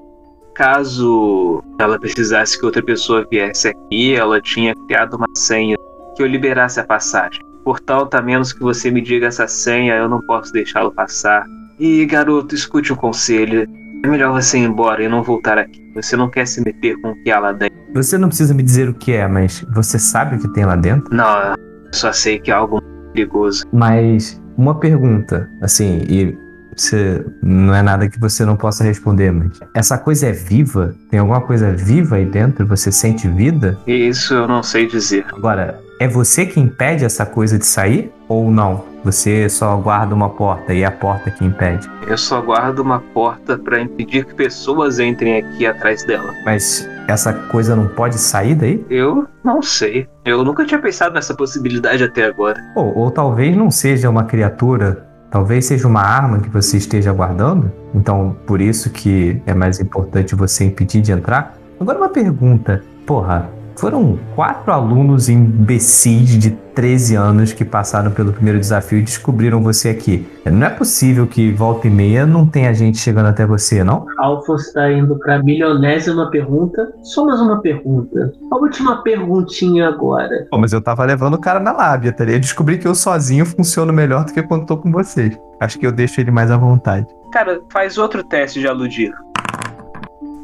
Caso 0.56 1.64
ela 1.80 2.00
precisasse 2.00 2.58
que 2.58 2.66
outra 2.66 2.82
pessoa 2.82 3.28
viesse 3.30 3.68
aqui, 3.68 4.16
ela 4.16 4.42
tinha 4.42 4.74
criado 4.88 5.16
uma 5.16 5.28
senha 5.36 5.76
que 6.16 6.24
eu 6.24 6.28
liberasse 6.28 6.80
a 6.80 6.84
passagem. 6.84 7.40
Portanto, 7.64 8.16
a 8.16 8.22
menos 8.22 8.54
que 8.54 8.62
você 8.62 8.90
me 8.90 9.02
diga 9.02 9.28
essa 9.28 9.48
senha, 9.48 9.96
eu 9.96 10.10
não 10.10 10.22
posso 10.22 10.52
deixá-lo 10.54 10.92
passar. 10.92 11.46
E 11.78 12.06
garoto, 12.06 12.56
escute 12.56 12.92
um 12.92 12.96
conselho. 12.96 13.68
É 14.04 14.08
melhor 14.08 14.32
você 14.32 14.58
ir 14.58 14.64
embora 14.64 15.04
e 15.04 15.08
não 15.08 15.24
voltar 15.24 15.58
aqui. 15.58 15.82
Você 15.96 16.16
não 16.16 16.30
quer 16.30 16.46
se 16.46 16.64
meter 16.64 17.00
com 17.02 17.12
o 17.12 17.24
que 17.24 17.32
há 17.32 17.40
lá 17.40 17.52
dentro. 17.52 17.76
Você 17.94 18.18
não 18.18 18.28
precisa 18.28 18.54
me 18.54 18.62
dizer 18.62 18.90
o 18.90 18.94
que 18.94 19.14
é, 19.14 19.28
mas 19.28 19.66
você 19.74 19.98
sabe 19.98 20.36
o 20.36 20.40
que 20.40 20.48
tem 20.54 20.66
lá 20.66 20.76
dentro? 20.76 21.14
Não, 21.14 21.52
eu 21.52 21.58
só 21.92 22.12
sei 22.12 22.40
que 22.40 22.52
é 22.52 22.54
algo 22.54 22.82
perigoso. 23.14 23.64
Mas 23.72 24.42
uma 24.58 24.80
pergunta, 24.80 25.50
assim, 25.62 26.04
e 26.10 26.38
você 26.78 27.26
não 27.42 27.74
é 27.74 27.82
nada 27.82 28.08
que 28.08 28.20
você 28.20 28.46
não 28.46 28.56
possa 28.56 28.84
responder, 28.84 29.32
mas 29.32 29.60
essa 29.74 29.98
coisa 29.98 30.28
é 30.28 30.32
viva? 30.32 30.96
Tem 31.10 31.20
alguma 31.20 31.42
coisa 31.42 31.72
viva 31.72 32.18
aí 32.18 32.26
dentro? 32.26 32.66
Você 32.68 32.92
sente 32.92 33.28
vida? 33.28 33.78
Isso 33.88 34.34
eu 34.34 34.48
não 34.48 34.62
sei 34.62 34.88
dizer. 34.88 35.26
Agora, 35.34 35.80
é 36.00 36.08
você 36.08 36.46
que 36.46 36.60
impede 36.60 37.04
essa 37.04 37.26
coisa 37.26 37.58
de 37.58 37.66
sair 37.66 38.12
ou 38.28 38.52
não? 38.52 38.86
Você 39.04 39.50
só 39.50 39.76
guarda 39.78 40.14
uma 40.14 40.30
porta 40.30 40.74
e 40.74 40.82
é 40.82 40.86
a 40.86 40.92
porta 40.92 41.32
que 41.32 41.44
impede. 41.44 41.90
Eu 42.06 42.18
só 42.18 42.42
guardo 42.42 42.80
uma 42.80 43.00
porta 43.00 43.58
para 43.58 43.80
impedir 43.80 44.26
que 44.26 44.36
pessoas 44.36 45.00
entrem 45.00 45.38
aqui 45.38 45.66
atrás 45.66 46.04
dela. 46.04 46.34
Mas 46.46 46.88
essa 47.08 47.34
coisa 47.34 47.76
não 47.76 47.88
pode 47.88 48.20
sair 48.20 48.54
daí? 48.54 48.86
Eu 48.90 49.28
não 49.44 49.62
sei. 49.62 50.08
Eu 50.26 50.44
nunca 50.44 50.66
tinha 50.66 50.80
pensado 50.80 51.16
nessa 51.16 51.34
possibilidade 51.34 52.04
até 52.04 52.26
agora. 52.26 52.62
Ou, 52.76 52.98
ou 52.98 53.12
talvez 53.12 53.56
não 53.56 53.72
seja 53.72 54.10
uma 54.10 54.26
criatura, 54.26 55.07
talvez 55.30 55.66
seja 55.66 55.88
uma 55.88 56.02
arma 56.02 56.40
que 56.40 56.50
você 56.50 56.78
esteja 56.78 57.12
guardando. 57.12 57.72
Então, 57.94 58.36
por 58.46 58.62
isso 58.62 58.90
que 58.90 59.42
é 59.46 59.54
mais 59.54 59.80
importante 59.80 60.36
você 60.36 60.66
impedir 60.66 61.02
de 61.02 61.12
entrar. 61.12 61.58
Agora 61.80 61.98
uma 61.98 62.10
pergunta. 62.10 62.84
Porra, 63.06 63.50
foram 63.78 64.20
quatro 64.36 64.72
alunos 64.72 65.30
imbecis 65.30 66.38
de 66.38 66.52
13 66.52 67.16
anos 67.16 67.54
que 67.54 67.66
passaram 67.66 68.12
pelo 68.12 68.32
primeiro 68.32 68.60
desafio 68.60 69.00
e 69.00 69.02
descobriram 69.02 69.62
você 69.62 69.90
aqui. 69.90 70.28
Não 70.46 70.68
é 70.68 70.70
possível 70.70 71.26
que 71.26 71.52
volta 71.52 71.88
e 71.88 71.90
meia 71.90 72.26
não 72.26 72.46
tenha 72.46 72.74
gente 72.74 72.98
chegando 72.98 73.28
até 73.28 73.46
você, 73.46 73.84
não? 73.84 74.06
Alphonse 74.20 74.68
está 74.68 74.92
indo 74.92 75.18
para 75.18 75.36
a 75.36 75.44
milionésima 75.44 76.30
pergunta. 76.30 76.94
Só 77.02 77.26
mais 77.26 77.40
uma 77.42 77.62
pergunta. 77.62 78.32
A 78.52 78.56
última 78.58 79.02
perguntinha 79.02 79.88
agora. 79.88 80.48
Pô, 80.52 80.58
mas 80.58 80.74
eu 80.74 80.82
tava 80.82 81.04
levando 81.06 81.36
o 81.36 81.42
cara 81.42 81.60
na 81.60 81.72
lábia, 81.72 82.12
tá 82.12 82.24
ligado? 82.24 82.38
Eu 82.38 82.42
descobri 82.42 82.78
que 82.78 82.88
eu 82.88 82.94
sozinho 82.94 83.46
funciono 83.46 83.92
melhor 83.92 84.26
do 84.26 84.34
que 84.34 84.44
quando 84.44 84.66
tô 84.66 84.78
com 84.78 84.92
vocês. 84.92 85.38
Acho 85.60 85.80
que 85.80 85.88
eu 85.88 85.92
deixo 85.92 86.22
ele 86.22 86.30
mais 86.30 86.52
à 86.52 86.58
vontade. 86.58 87.08
Cara, 87.32 87.60
faz 87.72 87.98
outro 87.98 88.24
teste 88.24 88.60
de 88.60 88.68
aludir. 88.68 89.12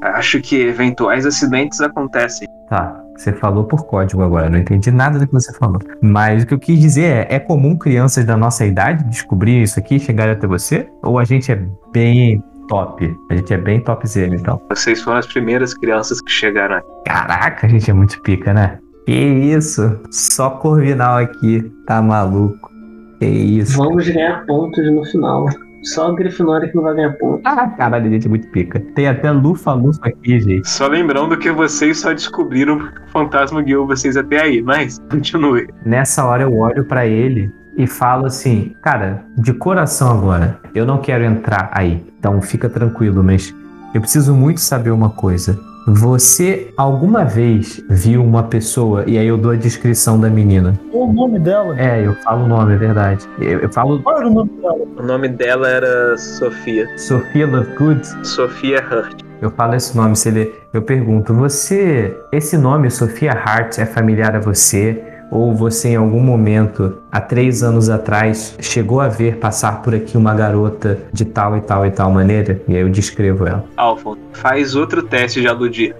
Acho 0.01 0.41
que 0.41 0.59
eventuais 0.59 1.25
acidentes 1.25 1.79
acontecem. 1.79 2.47
Tá, 2.67 3.02
você 3.15 3.31
falou 3.33 3.63
por 3.63 3.85
código 3.85 4.21
agora, 4.21 4.49
não 4.49 4.57
entendi 4.57 4.91
nada 4.91 5.19
do 5.19 5.27
que 5.27 5.33
você 5.33 5.53
falou. 5.53 5.79
Mas 6.01 6.43
o 6.43 6.47
que 6.47 6.53
eu 6.53 6.59
quis 6.59 6.79
dizer 6.79 7.27
é: 7.29 7.35
é 7.35 7.39
comum 7.39 7.77
crianças 7.77 8.25
da 8.25 8.35
nossa 8.35 8.65
idade 8.65 9.03
descobrir 9.05 9.61
isso 9.61 9.79
aqui 9.79 9.95
e 9.95 9.99
chegarem 9.99 10.33
até 10.33 10.47
você? 10.47 10.87
Ou 11.03 11.19
a 11.19 11.23
gente 11.23 11.51
é 11.51 11.61
bem 11.91 12.43
top? 12.67 13.15
A 13.29 13.35
gente 13.35 13.53
é 13.53 13.57
bem 13.57 13.79
topzera, 13.79 14.35
então. 14.35 14.61
Vocês 14.69 15.01
foram 15.01 15.17
as 15.17 15.27
primeiras 15.27 15.73
crianças 15.73 16.21
que 16.21 16.31
chegaram 16.31 16.77
aqui. 16.77 16.87
Caraca, 17.05 17.67
a 17.67 17.69
gente 17.69 17.89
é 17.89 17.93
muito 17.93 18.21
pica, 18.21 18.53
né? 18.53 18.79
Que 19.05 19.13
isso? 19.13 19.99
Só 20.11 20.49
Corvinal 20.49 21.17
aqui, 21.17 21.61
tá 21.85 22.01
maluco? 22.01 22.71
Que 23.19 23.25
isso? 23.25 23.77
Vamos 23.77 24.07
ganhar 24.07 24.45
pontos 24.45 24.85
no 24.91 25.03
final. 25.05 25.45
Só 25.83 26.07
a 26.07 26.15
Grifinória 26.15 26.69
que 26.69 26.75
não 26.75 26.83
vai 26.83 26.95
ganhar 26.95 27.13
ponto. 27.13 27.41
Ah, 27.45 27.67
caralho, 27.67 28.07
a 28.07 28.09
gente 28.09 28.25
é 28.25 28.29
muito 28.29 28.47
pica. 28.47 28.79
Tem 28.95 29.07
até 29.07 29.29
lufa-lufa 29.31 29.99
aqui, 30.03 30.39
gente. 30.39 30.67
Só 30.67 30.87
lembrando 30.87 31.37
que 31.37 31.51
vocês 31.51 31.99
só 31.99 32.13
descobriram 32.13 32.79
que 32.79 33.01
o 33.01 33.07
fantasma 33.07 33.61
guiou 33.61 33.85
vocês 33.85 34.15
até 34.15 34.41
aí, 34.41 34.61
mas 34.61 34.99
continue. 35.11 35.67
Nessa 35.85 36.25
hora 36.25 36.43
eu 36.43 36.57
olho 36.57 36.85
pra 36.85 37.05
ele 37.05 37.51
e 37.77 37.87
falo 37.87 38.27
assim, 38.27 38.75
cara, 38.81 39.25
de 39.37 39.53
coração 39.53 40.11
agora, 40.11 40.59
eu 40.73 40.85
não 40.85 40.99
quero 40.99 41.23
entrar 41.23 41.69
aí. 41.73 42.03
Então 42.19 42.41
fica 42.41 42.69
tranquilo, 42.69 43.23
mas 43.23 43.53
eu 43.93 44.01
preciso 44.01 44.33
muito 44.33 44.61
saber 44.61 44.91
uma 44.91 45.09
coisa. 45.09 45.59
Você 45.85 46.73
alguma 46.77 47.25
vez 47.25 47.83
viu 47.89 48.23
uma 48.23 48.43
pessoa, 48.43 49.03
e 49.05 49.17
aí 49.17 49.27
eu 49.27 49.37
dou 49.37 49.51
a 49.51 49.55
descrição 49.55 50.17
da 50.19 50.29
menina? 50.29 50.79
O 50.93 51.11
nome 51.11 51.39
dela? 51.39 51.77
É, 51.77 52.05
eu 52.05 52.13
falo 52.23 52.45
o 52.45 52.47
nome, 52.47 52.73
é 52.73 52.77
verdade. 52.77 53.27
Eu, 53.37 53.59
eu 53.59 53.71
falo 53.71 54.01
Qual 54.01 54.17
era 54.17 54.27
o 54.27 54.33
nome 54.33 54.51
dela? 54.61 54.87
O 54.97 55.03
nome 55.03 55.27
dela 55.27 55.67
era 55.67 56.17
Sofia. 56.17 56.87
Sofia 56.97 57.45
Lovegood. 57.45 58.01
Sofia 58.25 58.77
Hurt. 58.79 59.21
Eu 59.41 59.51
falo 59.51 59.75
esse 59.75 59.95
nome, 59.97 60.15
se 60.15 60.29
ele, 60.29 60.53
eu 60.73 60.81
pergunto, 60.81 61.33
você, 61.33 62.15
esse 62.31 62.57
nome 62.57 62.89
Sofia 62.89 63.33
Hart 63.33 63.77
é 63.77 63.85
familiar 63.85 64.37
a 64.37 64.39
você? 64.39 65.03
Ou 65.33 65.51
você 65.51 65.89
em 65.89 65.95
algum 65.95 66.19
momento, 66.19 66.99
há 67.11 67.19
três 67.19 67.63
anos 67.63 67.89
atrás, 67.89 68.55
chegou 68.61 69.01
a 69.01 69.07
ver 69.07 69.37
passar 69.37 69.81
por 69.81 69.95
aqui 69.95 70.15
uma 70.15 70.35
garota 70.35 70.99
de 71.11 71.25
tal 71.25 71.57
e 71.57 71.61
tal 71.61 71.83
e 71.87 71.89
tal 71.89 72.11
maneira? 72.11 72.61
E 72.67 72.75
aí 72.75 72.83
eu 72.83 72.89
descrevo 72.89 73.47
ela. 73.47 73.65
Alphonse, 73.75 74.21
faz 74.33 74.75
outro 74.75 75.01
teste 75.01 75.41
de 75.41 75.47
aludir. 75.47 75.95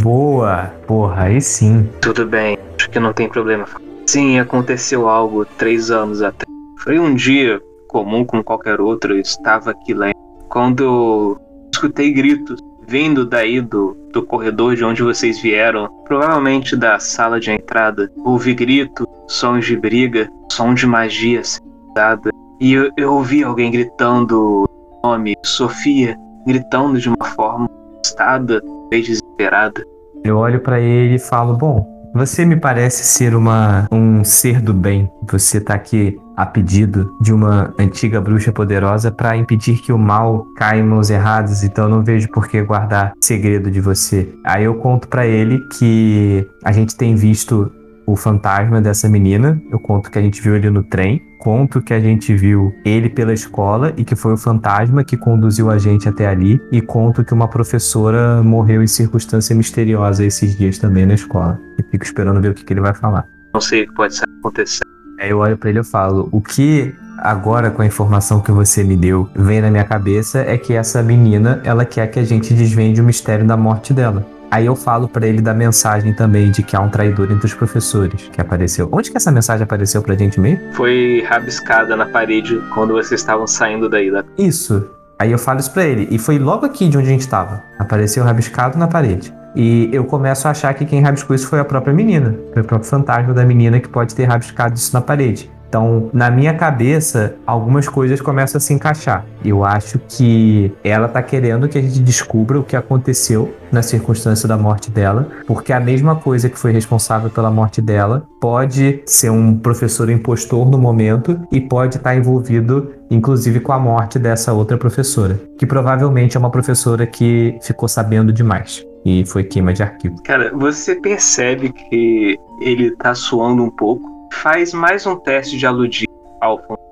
Boa! 0.00 0.72
Porra, 0.84 1.26
aí 1.26 1.40
sim. 1.40 1.88
Tudo 2.00 2.26
bem, 2.26 2.58
acho 2.76 2.90
que 2.90 2.98
não 2.98 3.12
tem 3.12 3.28
problema. 3.28 3.66
Sim, 4.04 4.40
aconteceu 4.40 5.08
algo 5.08 5.46
três 5.56 5.92
anos 5.92 6.20
atrás. 6.20 6.52
Foi 6.82 6.98
um 6.98 7.14
dia 7.14 7.62
comum 7.86 8.24
como 8.24 8.42
qualquer 8.42 8.80
outro, 8.80 9.14
eu 9.14 9.20
estava 9.20 9.70
aqui 9.70 9.94
lendo. 9.94 10.16
Quando 10.48 10.82
eu 10.82 11.40
escutei 11.72 12.12
gritos 12.12 12.58
vindo 12.94 13.26
daí 13.26 13.60
do, 13.60 13.96
do 14.12 14.22
corredor 14.22 14.76
de 14.76 14.84
onde 14.84 15.02
vocês 15.02 15.40
vieram, 15.40 15.88
provavelmente 16.04 16.76
da 16.76 17.00
sala 17.00 17.40
de 17.40 17.50
entrada. 17.50 18.08
Ouvi 18.24 18.54
grito, 18.54 19.04
sons 19.26 19.66
de 19.66 19.76
briga, 19.76 20.30
som 20.52 20.72
de 20.74 20.86
magia 20.86 21.42
usada. 21.90 22.30
E 22.60 22.72
eu, 22.72 22.92
eu 22.96 23.14
ouvi 23.14 23.42
alguém 23.42 23.72
gritando 23.72 24.62
o 24.62 25.00
nome 25.02 25.34
Sofia, 25.44 26.16
gritando 26.46 27.00
de 27.00 27.08
uma 27.08 27.26
forma 27.34 27.68
assustada, 28.00 28.62
meio 28.92 29.02
desesperada. 29.02 29.84
Eu 30.22 30.38
olho 30.38 30.60
pra 30.60 30.78
ele 30.78 31.16
e 31.16 31.18
falo: 31.18 31.56
Bom, 31.56 31.84
você 32.14 32.44
me 32.44 32.56
parece 32.56 33.04
ser 33.04 33.34
uma, 33.34 33.88
um 33.90 34.22
ser 34.22 34.60
do 34.60 34.72
bem. 34.72 35.10
Você 35.30 35.60
tá 35.60 35.74
aqui 35.74 36.16
a 36.36 36.46
pedido 36.46 37.16
de 37.20 37.32
uma 37.32 37.74
antiga 37.78 38.20
bruxa 38.20 38.52
poderosa 38.52 39.10
para 39.10 39.36
impedir 39.36 39.78
que 39.78 39.92
o 39.92 39.98
mal 39.98 40.46
caia 40.56 40.80
em 40.80 40.84
mãos 40.84 41.10
erradas, 41.10 41.64
então 41.64 41.88
não 41.88 42.02
vejo 42.02 42.28
por 42.28 42.48
que 42.48 42.62
guardar 42.62 43.12
segredo 43.20 43.70
de 43.70 43.80
você. 43.80 44.32
Aí 44.44 44.64
eu 44.64 44.76
conto 44.76 45.08
para 45.08 45.26
ele 45.26 45.60
que 45.78 46.46
a 46.64 46.70
gente 46.70 46.96
tem 46.96 47.16
visto 47.16 47.70
o 48.06 48.16
fantasma 48.16 48.80
dessa 48.80 49.08
menina, 49.08 49.60
eu 49.70 49.78
conto 49.78 50.10
que 50.10 50.18
a 50.18 50.22
gente 50.22 50.40
viu 50.40 50.54
ele 50.54 50.70
no 50.70 50.82
trem, 50.82 51.22
conto 51.38 51.80
que 51.80 51.92
a 51.92 52.00
gente 52.00 52.34
viu 52.34 52.74
ele 52.84 53.08
pela 53.08 53.32
escola 53.32 53.92
e 53.96 54.04
que 54.04 54.14
foi 54.14 54.32
o 54.32 54.36
fantasma 54.36 55.04
que 55.04 55.16
conduziu 55.16 55.70
a 55.70 55.78
gente 55.78 56.08
até 56.08 56.26
ali, 56.26 56.60
e 56.70 56.80
conto 56.80 57.24
que 57.24 57.34
uma 57.34 57.48
professora 57.48 58.42
morreu 58.42 58.82
em 58.82 58.86
circunstância 58.86 59.54
misteriosa 59.54 60.24
esses 60.24 60.56
dias 60.56 60.78
também 60.78 61.06
na 61.06 61.14
escola. 61.14 61.60
E 61.78 61.82
fico 61.82 62.04
esperando 62.04 62.40
ver 62.40 62.50
o 62.50 62.54
que, 62.54 62.64
que 62.64 62.72
ele 62.72 62.80
vai 62.80 62.94
falar. 62.94 63.26
Não 63.52 63.60
sei 63.60 63.84
o 63.84 63.88
que 63.88 63.94
pode 63.94 64.14
estar 64.14 64.26
acontecendo. 64.40 64.88
Aí 65.20 65.30
eu 65.30 65.38
olho 65.38 65.56
pra 65.56 65.70
ele 65.70 65.80
e 65.80 65.84
falo: 65.84 66.28
o 66.32 66.40
que 66.40 66.94
agora 67.18 67.70
com 67.70 67.82
a 67.82 67.86
informação 67.86 68.40
que 68.40 68.50
você 68.50 68.82
me 68.82 68.96
deu 68.96 69.28
vem 69.34 69.60
na 69.60 69.70
minha 69.70 69.84
cabeça 69.84 70.40
é 70.40 70.58
que 70.58 70.72
essa 70.72 71.02
menina 71.02 71.60
ela 71.64 71.84
quer 71.84 72.08
que 72.08 72.18
a 72.18 72.24
gente 72.24 72.52
desvende 72.52 73.00
o 73.00 73.04
mistério 73.04 73.46
da 73.46 73.56
morte 73.56 73.94
dela. 73.94 74.26
Aí 74.50 74.66
eu 74.66 74.76
falo 74.76 75.08
pra 75.08 75.26
ele 75.26 75.40
da 75.40 75.52
mensagem 75.52 76.12
também 76.12 76.50
de 76.50 76.62
que 76.62 76.76
há 76.76 76.80
um 76.80 76.88
traidor 76.88 77.30
entre 77.32 77.46
os 77.46 77.54
professores 77.54 78.28
que 78.32 78.40
apareceu. 78.40 78.88
Onde 78.92 79.10
que 79.10 79.16
essa 79.16 79.30
mensagem 79.30 79.64
apareceu 79.64 80.02
pra 80.02 80.14
gente 80.14 80.38
mesmo? 80.38 80.72
Foi 80.74 81.24
rabiscada 81.28 81.96
na 81.96 82.06
parede 82.06 82.60
quando 82.72 82.92
vocês 82.92 83.20
estavam 83.20 83.46
saindo 83.46 83.88
daí 83.88 84.10
da 84.10 84.24
Isso. 84.38 84.90
Aí 85.18 85.32
eu 85.32 85.38
falo 85.38 85.60
isso 85.60 85.72
pra 85.72 85.84
ele. 85.84 86.08
E 86.10 86.18
foi 86.18 86.38
logo 86.38 86.66
aqui 86.66 86.88
de 86.88 86.98
onde 86.98 87.08
a 87.08 87.10
gente 87.10 87.28
tava. 87.28 87.62
Apareceu 87.78 88.24
rabiscado 88.24 88.78
na 88.78 88.86
parede. 88.86 89.32
E 89.54 89.88
eu 89.92 90.04
começo 90.04 90.48
a 90.48 90.50
achar 90.50 90.74
que 90.74 90.84
quem 90.84 91.00
rabiscou 91.00 91.34
isso 91.34 91.46
foi 91.46 91.60
a 91.60 91.64
própria 91.64 91.94
menina. 91.94 92.36
Foi 92.52 92.62
o 92.62 92.64
próprio 92.64 92.90
fantasma 92.90 93.32
da 93.32 93.44
menina 93.44 93.78
que 93.78 93.88
pode 93.88 94.14
ter 94.14 94.24
rabiscado 94.24 94.74
isso 94.74 94.92
na 94.92 95.00
parede. 95.00 95.50
Então, 95.74 96.08
na 96.12 96.30
minha 96.30 96.54
cabeça, 96.54 97.34
algumas 97.44 97.88
coisas 97.88 98.20
começam 98.20 98.58
a 98.58 98.60
se 98.60 98.72
encaixar. 98.72 99.26
Eu 99.44 99.64
acho 99.64 99.98
que 100.08 100.72
ela 100.84 101.08
tá 101.08 101.20
querendo 101.20 101.68
que 101.68 101.76
a 101.76 101.82
gente 101.82 101.98
descubra 101.98 102.60
o 102.60 102.62
que 102.62 102.76
aconteceu 102.76 103.52
na 103.72 103.82
circunstância 103.82 104.46
da 104.46 104.56
morte 104.56 104.88
dela, 104.88 105.26
porque 105.48 105.72
a 105.72 105.80
mesma 105.80 106.14
coisa 106.14 106.48
que 106.48 106.56
foi 106.56 106.70
responsável 106.70 107.28
pela 107.28 107.50
morte 107.50 107.82
dela 107.82 108.24
pode 108.40 109.02
ser 109.04 109.30
um 109.30 109.58
professor 109.58 110.08
impostor 110.08 110.70
no 110.70 110.78
momento 110.78 111.40
e 111.50 111.60
pode 111.60 111.96
estar 111.96 112.14
envolvido, 112.14 112.92
inclusive, 113.10 113.58
com 113.58 113.72
a 113.72 113.78
morte 113.78 114.16
dessa 114.16 114.52
outra 114.52 114.78
professora, 114.78 115.40
que 115.58 115.66
provavelmente 115.66 116.36
é 116.36 116.38
uma 116.38 116.50
professora 116.50 117.04
que 117.04 117.58
ficou 117.60 117.88
sabendo 117.88 118.32
demais 118.32 118.86
e 119.04 119.24
foi 119.26 119.42
queima 119.42 119.72
de 119.72 119.82
arquivo. 119.82 120.22
Cara, 120.22 120.52
você 120.54 120.94
percebe 120.94 121.72
que 121.72 122.38
ele 122.60 122.92
tá 122.92 123.12
suando 123.12 123.64
um 123.64 123.70
pouco. 123.70 124.13
Faz 124.42 124.72
mais 124.72 125.06
um 125.06 125.16
teste 125.16 125.56
de 125.56 125.66
aludir, 125.66 126.06
Alphonse. 126.40 126.82